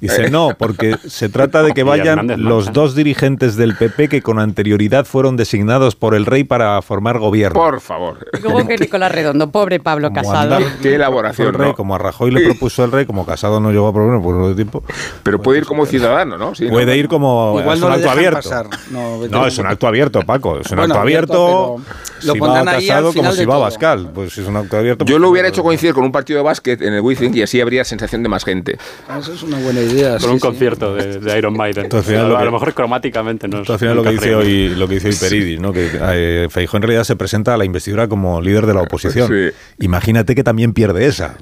dice, 0.00 0.30
no, 0.30 0.50
porque 0.58 0.96
se 1.06 1.28
trata 1.28 1.62
de 1.62 1.72
que 1.72 1.82
vayan 1.82 2.42
los 2.44 2.72
dos 2.72 2.94
dirigentes 2.94 3.56
del 3.56 3.76
PP 3.76 4.08
que 4.08 4.22
con 4.22 4.38
anterioridad 4.38 5.04
fueron 5.04 5.36
designados 5.36 5.96
por 5.96 6.14
el 6.14 6.26
rey 6.26 6.44
para 6.44 6.80
formar 6.82 7.18
gobierno. 7.18 7.58
Por 7.58 7.80
favor. 7.80 8.26
Luego 8.42 8.66
que 8.66 8.76
Nicolás 8.76 9.12
Redondo, 9.12 9.50
pobre 9.50 9.80
Pablo 9.80 10.08
Como 10.10 10.22
Casado. 10.22 10.58
Qué 10.82 10.94
elaboración, 10.94 11.48
el 11.48 11.54
rey, 11.54 11.68
¿no? 11.68 11.74
Como 11.74 11.94
a 11.94 11.98
Rajoy 11.98 12.30
le 12.30 12.44
propuso 12.44 12.84
el 12.84 12.92
rey, 12.92 13.06
como 13.06 13.24
Casado 13.26 13.60
no 13.60 13.70
llegó 13.70 13.88
a 13.88 13.92
proponer 13.92 14.22
por 14.22 14.34
un 14.34 14.54
tiempo. 14.54 14.82
Pero 15.22 15.40
puede 15.40 15.58
ir 15.60 15.66
como 15.66 15.86
ciudadano, 15.86 16.38
¿no? 16.38 16.54
Sí, 16.54 16.64
¿no? 16.64 16.70
Puede 16.72 16.96
ir 16.96 17.08
como 17.08 17.58
Igual 17.60 17.76
es 17.76 17.80
no 17.80 17.86
un 17.86 17.92
acto 17.92 18.10
abierto. 18.10 18.36
pasar. 18.36 18.66
No, 18.90 19.46
es 19.46 19.58
un 19.58 19.66
acto 19.66 19.86
abierto, 19.86 20.22
Paco. 20.22 20.58
Es 20.60 20.70
un 20.70 20.76
Bueno, 20.78 20.94
acto 20.94 21.02
abierto. 21.02 21.76
lo 22.22 22.32
si 22.32 22.38
va 22.38 22.52
ahí 22.52 22.58
al 22.58 22.64
casado 22.66 23.12
como 23.12 23.32
si 23.32 23.38
de 23.40 23.46
va 23.46 23.54
todo. 23.54 23.62
Bascal. 23.62 24.10
Pues 24.14 24.38
es 24.38 24.46
un 24.46 24.56
acto 24.56 24.76
abierto. 24.76 25.04
Yo 25.04 25.14
pues, 25.14 25.20
lo 25.20 25.30
hubiera 25.30 25.48
hecho 25.48 25.62
coincidir 25.62 25.94
con 25.94 26.04
un 26.04 26.12
partido 26.12 26.38
de 26.38 26.44
básquet 26.44 26.80
en 26.82 26.94
el 26.94 27.00
Wizzing 27.00 27.34
y 27.36 27.42
así 27.42 27.60
habría 27.60 27.84
sensación 27.84 28.22
de 28.22 28.28
más 28.28 28.44
gente. 28.44 28.78
Eso 29.18 29.32
es 29.32 29.42
una 29.42 29.58
buena 29.58 29.80
idea. 29.80 30.12
Con 30.12 30.20
sí, 30.20 30.26
un 30.28 30.34
sí. 30.34 30.40
concierto 30.40 30.94
de, 30.94 31.18
de 31.20 31.38
Iron 31.38 31.54
Maiden. 31.56 31.84
Entonces, 31.84 32.18
a, 32.18 32.22
lo 32.22 32.36
a 32.36 32.40
que- 32.40 32.44
lo 32.46 32.52
mejor 32.52 32.74
cromáticamente 32.74 33.48
no. 33.48 33.60
Esto 33.60 33.72
al 33.74 33.78
final 33.78 33.96
lo 33.96 34.02
que 34.02 34.10
dice 34.10 34.34
hoy, 34.34 34.68
lo 34.70 34.86
que 34.88 34.94
dice 34.94 35.08
hoy 35.08 35.16
Peridis, 35.20 35.60
¿no? 35.60 35.72
Que 35.72 35.90
eh, 35.92 36.48
Feijóo 36.50 36.76
en 36.78 36.82
realidad 36.82 37.04
se 37.04 37.16
presenta 37.16 37.54
a 37.54 37.56
la 37.56 37.64
investidura 37.64 38.08
como 38.08 38.40
líder 38.40 38.66
de 38.66 38.74
la 38.74 38.82
oposición. 38.82 39.28
Sí. 39.28 39.50
Imagínate 39.80 40.34
que 40.34 40.42
también 40.44 40.72
pierde 40.72 41.06
esa. 41.06 41.36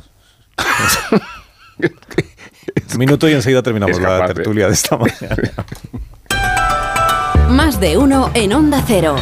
Un 2.92 2.98
minuto 2.98 3.28
y 3.28 3.32
enseguida 3.34 3.62
terminamos 3.62 4.00
la 4.00 4.26
tertulia 4.26 4.66
de 4.68 4.72
esta 4.72 4.96
mañana. 4.96 5.36
Más 7.50 7.78
de 7.80 7.96
uno 7.96 8.30
en 8.34 8.52
Onda 8.52 8.82
Cero. 8.86 9.16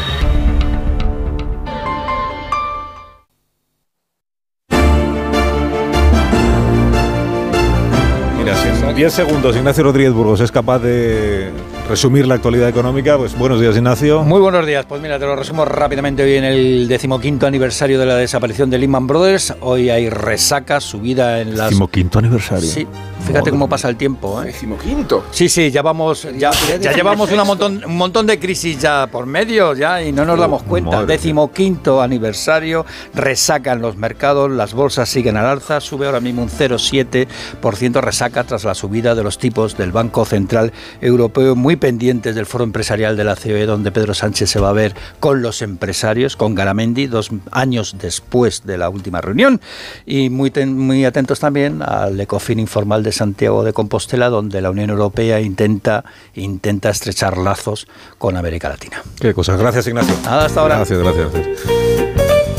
En 8.88 8.96
10 8.96 9.12
segundos 9.12 9.56
Ignacio 9.56 9.84
Rodríguez 9.84 10.12
Burgos 10.12 10.40
es 10.40 10.52
capaz 10.52 10.78
de 10.80 11.50
resumir 11.88 12.26
la 12.26 12.36
actualidad 12.36 12.68
económica, 12.68 13.18
pues 13.18 13.36
buenos 13.36 13.60
días 13.60 13.76
Ignacio. 13.76 14.22
Muy 14.22 14.40
buenos 14.40 14.66
días. 14.66 14.86
Pues 14.86 15.00
mira, 15.02 15.18
te 15.18 15.26
lo 15.26 15.36
resumo 15.36 15.64
rápidamente 15.64 16.22
hoy 16.22 16.36
en 16.36 16.44
el 16.44 16.88
decimoquinto 16.88 17.46
aniversario 17.46 17.98
de 17.98 18.06
la 18.06 18.16
desaparición 18.16 18.70
de 18.70 18.78
Lehman 18.78 19.06
Brothers. 19.06 19.54
Hoy 19.60 19.90
hay 19.90 20.08
resaca, 20.08 20.80
subida 20.80 21.40
en 21.40 21.56
las... 21.56 21.70
Decimoquinto 21.70 22.18
aniversario. 22.18 22.68
Sí, 22.68 22.86
Fíjate 23.26 23.50
cómo 23.50 23.68
pasa 23.68 23.88
el 23.88 23.96
tiempo. 23.96 24.42
¿eh? 24.42 24.46
Decimoquinto. 24.46 25.24
Sí, 25.30 25.48
sí, 25.48 25.70
ya 25.70 25.82
vamos, 25.82 26.28
ya, 26.36 26.50
ya 26.78 26.92
llevamos 26.92 27.32
una 27.32 27.44
montón, 27.44 27.82
un 27.84 27.96
montón 27.96 28.26
de 28.26 28.38
crisis 28.38 28.78
ya 28.78 29.06
por 29.06 29.26
medio 29.26 29.74
ya 29.74 30.02
y 30.02 30.12
no 30.12 30.24
nos 30.24 30.38
damos 30.38 30.62
cuenta. 30.62 30.90
madre 30.90 31.14
Decimoquinto 31.14 32.02
aniversario, 32.02 32.84
resacan 33.14 33.80
los 33.80 33.96
mercados, 33.96 34.50
las 34.50 34.74
bolsas 34.74 35.08
siguen 35.08 35.36
al 35.36 35.46
alza, 35.46 35.80
sube 35.80 36.06
ahora 36.06 36.20
mismo 36.20 36.42
un 36.42 36.50
0,7% 36.50 38.00
resaca 38.00 38.44
tras 38.44 38.64
la 38.64 38.74
subida 38.74 39.14
de 39.14 39.22
los 39.22 39.38
tipos 39.38 39.76
del 39.76 39.92
Banco 39.92 40.24
Central 40.24 40.72
Europeo, 41.00 41.56
muy 41.56 41.73
pendientes 41.76 42.34
del 42.34 42.46
foro 42.46 42.64
empresarial 42.64 43.16
de 43.16 43.24
la 43.24 43.36
COE, 43.36 43.66
donde 43.66 43.92
Pedro 43.92 44.14
Sánchez 44.14 44.50
se 44.50 44.60
va 44.60 44.70
a 44.70 44.72
ver 44.72 44.94
con 45.20 45.42
los 45.42 45.62
empresarios, 45.62 46.36
con 46.36 46.54
Garamendi, 46.54 47.06
dos 47.06 47.30
años 47.50 47.96
después 48.00 48.64
de 48.64 48.78
la 48.78 48.88
última 48.88 49.20
reunión, 49.20 49.60
y 50.06 50.30
muy, 50.30 50.50
ten- 50.50 50.78
muy 50.78 51.04
atentos 51.04 51.40
también 51.40 51.82
al 51.82 52.20
Ecofin 52.20 52.58
informal 52.58 53.02
de 53.02 53.12
Santiago 53.12 53.64
de 53.64 53.72
Compostela, 53.72 54.28
donde 54.28 54.60
la 54.60 54.70
Unión 54.70 54.90
Europea 54.90 55.40
intenta, 55.40 56.04
intenta 56.34 56.90
estrechar 56.90 57.38
lazos 57.38 57.86
con 58.18 58.36
América 58.36 58.68
Latina. 58.68 59.02
Qué 59.20 59.34
cosas. 59.34 59.58
Gracias, 59.58 59.86
Ignacio. 59.86 60.14
Nada, 60.24 60.46
hasta 60.46 60.60
ahora. 60.60 60.76
Gracias, 60.76 60.98
gracias. 61.00 61.83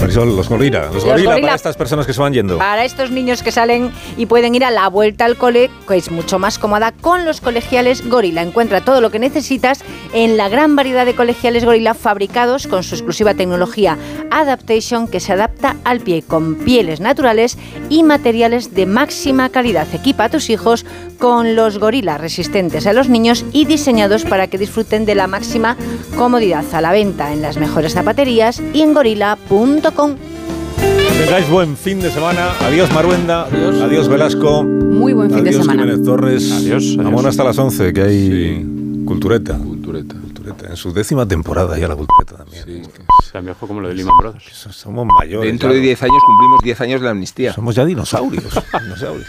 Marisol, 0.05 0.35
los 0.35 0.47
gorila. 0.49 0.85
Los, 0.85 0.93
Los 0.93 1.03
gorila 1.05 1.31
gorila. 1.31 1.47
para 1.47 1.55
estas 1.55 1.75
personas 1.75 2.05
que 2.05 2.13
se 2.13 2.21
van 2.21 2.31
yendo. 2.31 2.59
Para 2.59 2.85
estos 2.85 3.09
niños 3.09 3.41
que 3.41 3.51
salen 3.51 3.91
y 4.17 4.27
pueden 4.27 4.53
ir 4.53 4.63
a 4.63 4.69
la 4.69 4.87
vuelta 4.87 5.25
al 5.25 5.35
cole, 5.35 5.71
que 5.87 5.97
es 5.97 6.11
mucho 6.11 6.37
más 6.37 6.59
cómoda 6.59 6.91
con 6.91 7.25
los 7.25 7.41
colegiales 7.41 8.07
Gorila. 8.07 8.43
Encuentra 8.43 8.81
todo 8.81 9.01
lo 9.01 9.09
que 9.09 9.17
necesitas 9.17 9.83
en 10.13 10.37
la 10.37 10.47
gran 10.47 10.75
variedad 10.75 11.07
de 11.07 11.15
colegiales 11.15 11.65
Gorila 11.65 11.95
fabricados 11.95 12.67
con 12.67 12.83
su 12.83 12.93
exclusiva 12.93 13.33
tecnología 13.33 13.97
Adaptation 14.29 15.07
que 15.07 15.19
se 15.19 15.33
adapta 15.33 15.75
al 15.83 16.01
pie 16.01 16.21
con 16.21 16.53
pieles 16.53 16.99
naturales 16.99 17.57
y 17.89 18.03
materiales 18.03 18.75
de 18.75 18.85
máxima 18.85 19.49
calidad. 19.49 19.87
Equipa 19.91 20.25
a 20.25 20.29
tus 20.29 20.51
hijos 20.51 20.85
con 21.17 21.55
los 21.55 21.79
Gorila 21.79 22.19
resistentes 22.19 22.85
a 22.85 22.93
los 22.93 23.09
niños 23.09 23.43
y 23.53 23.65
diseñados 23.65 24.23
para 24.23 24.47
que 24.47 24.59
disfruten 24.59 25.05
de 25.05 25.15
la 25.15 25.25
máxima 25.25 25.77
comodidad 26.15 26.65
a 26.73 26.81
la 26.81 26.91
venta 26.91 27.33
en 27.33 27.41
las 27.41 27.57
mejores 27.57 27.93
zapaterías 27.93 28.61
y 28.71 28.81
en 28.81 28.93
gorila.com. 28.93 29.94
Tengáis 29.95 31.49
buen 31.49 31.77
fin 31.77 32.01
de 32.01 32.11
semana. 32.11 32.51
Adiós, 32.59 32.91
Maruenda. 32.93 33.45
Adiós, 33.83 34.07
Velasco. 34.09 34.63
Muy 34.63 35.13
buen 35.13 35.31
fin 35.31 35.43
de 35.43 35.49
Adiós, 35.51 35.63
semana. 35.65 35.83
Jiménez 35.83 36.05
Torres. 36.05 36.51
Adiós, 36.51 36.97
Vamos 36.97 37.25
hasta 37.25 37.43
las 37.43 37.57
11, 37.57 37.93
que 37.93 38.01
hay 38.01 38.65
cultureta. 39.05 39.57
Cultureta. 39.57 40.15
En 40.69 40.75
su 40.75 40.93
décima 40.93 41.25
temporada 41.27 41.77
ya 41.77 41.87
la 41.87 41.95
cultureta 41.95 42.35
también. 42.43 42.87
Tan 43.31 43.45
viejo 43.45 43.67
como 43.67 43.81
lo 43.81 43.87
de 43.87 43.95
Lehman 43.95 44.17
Brothers. 44.19 44.67
Somos 44.71 45.07
mayores. 45.19 45.49
Dentro 45.49 45.69
de 45.69 45.75
claro. 45.75 45.85
10 45.87 46.03
años 46.03 46.23
cumplimos 46.25 46.59
10 46.63 46.81
años 46.81 47.01
de 47.01 47.05
la 47.05 47.11
amnistía. 47.11 47.53
Somos 47.53 47.75
ya 47.75 47.85
dinosaurios. 47.85 48.43
dinosaurios. 48.83 49.27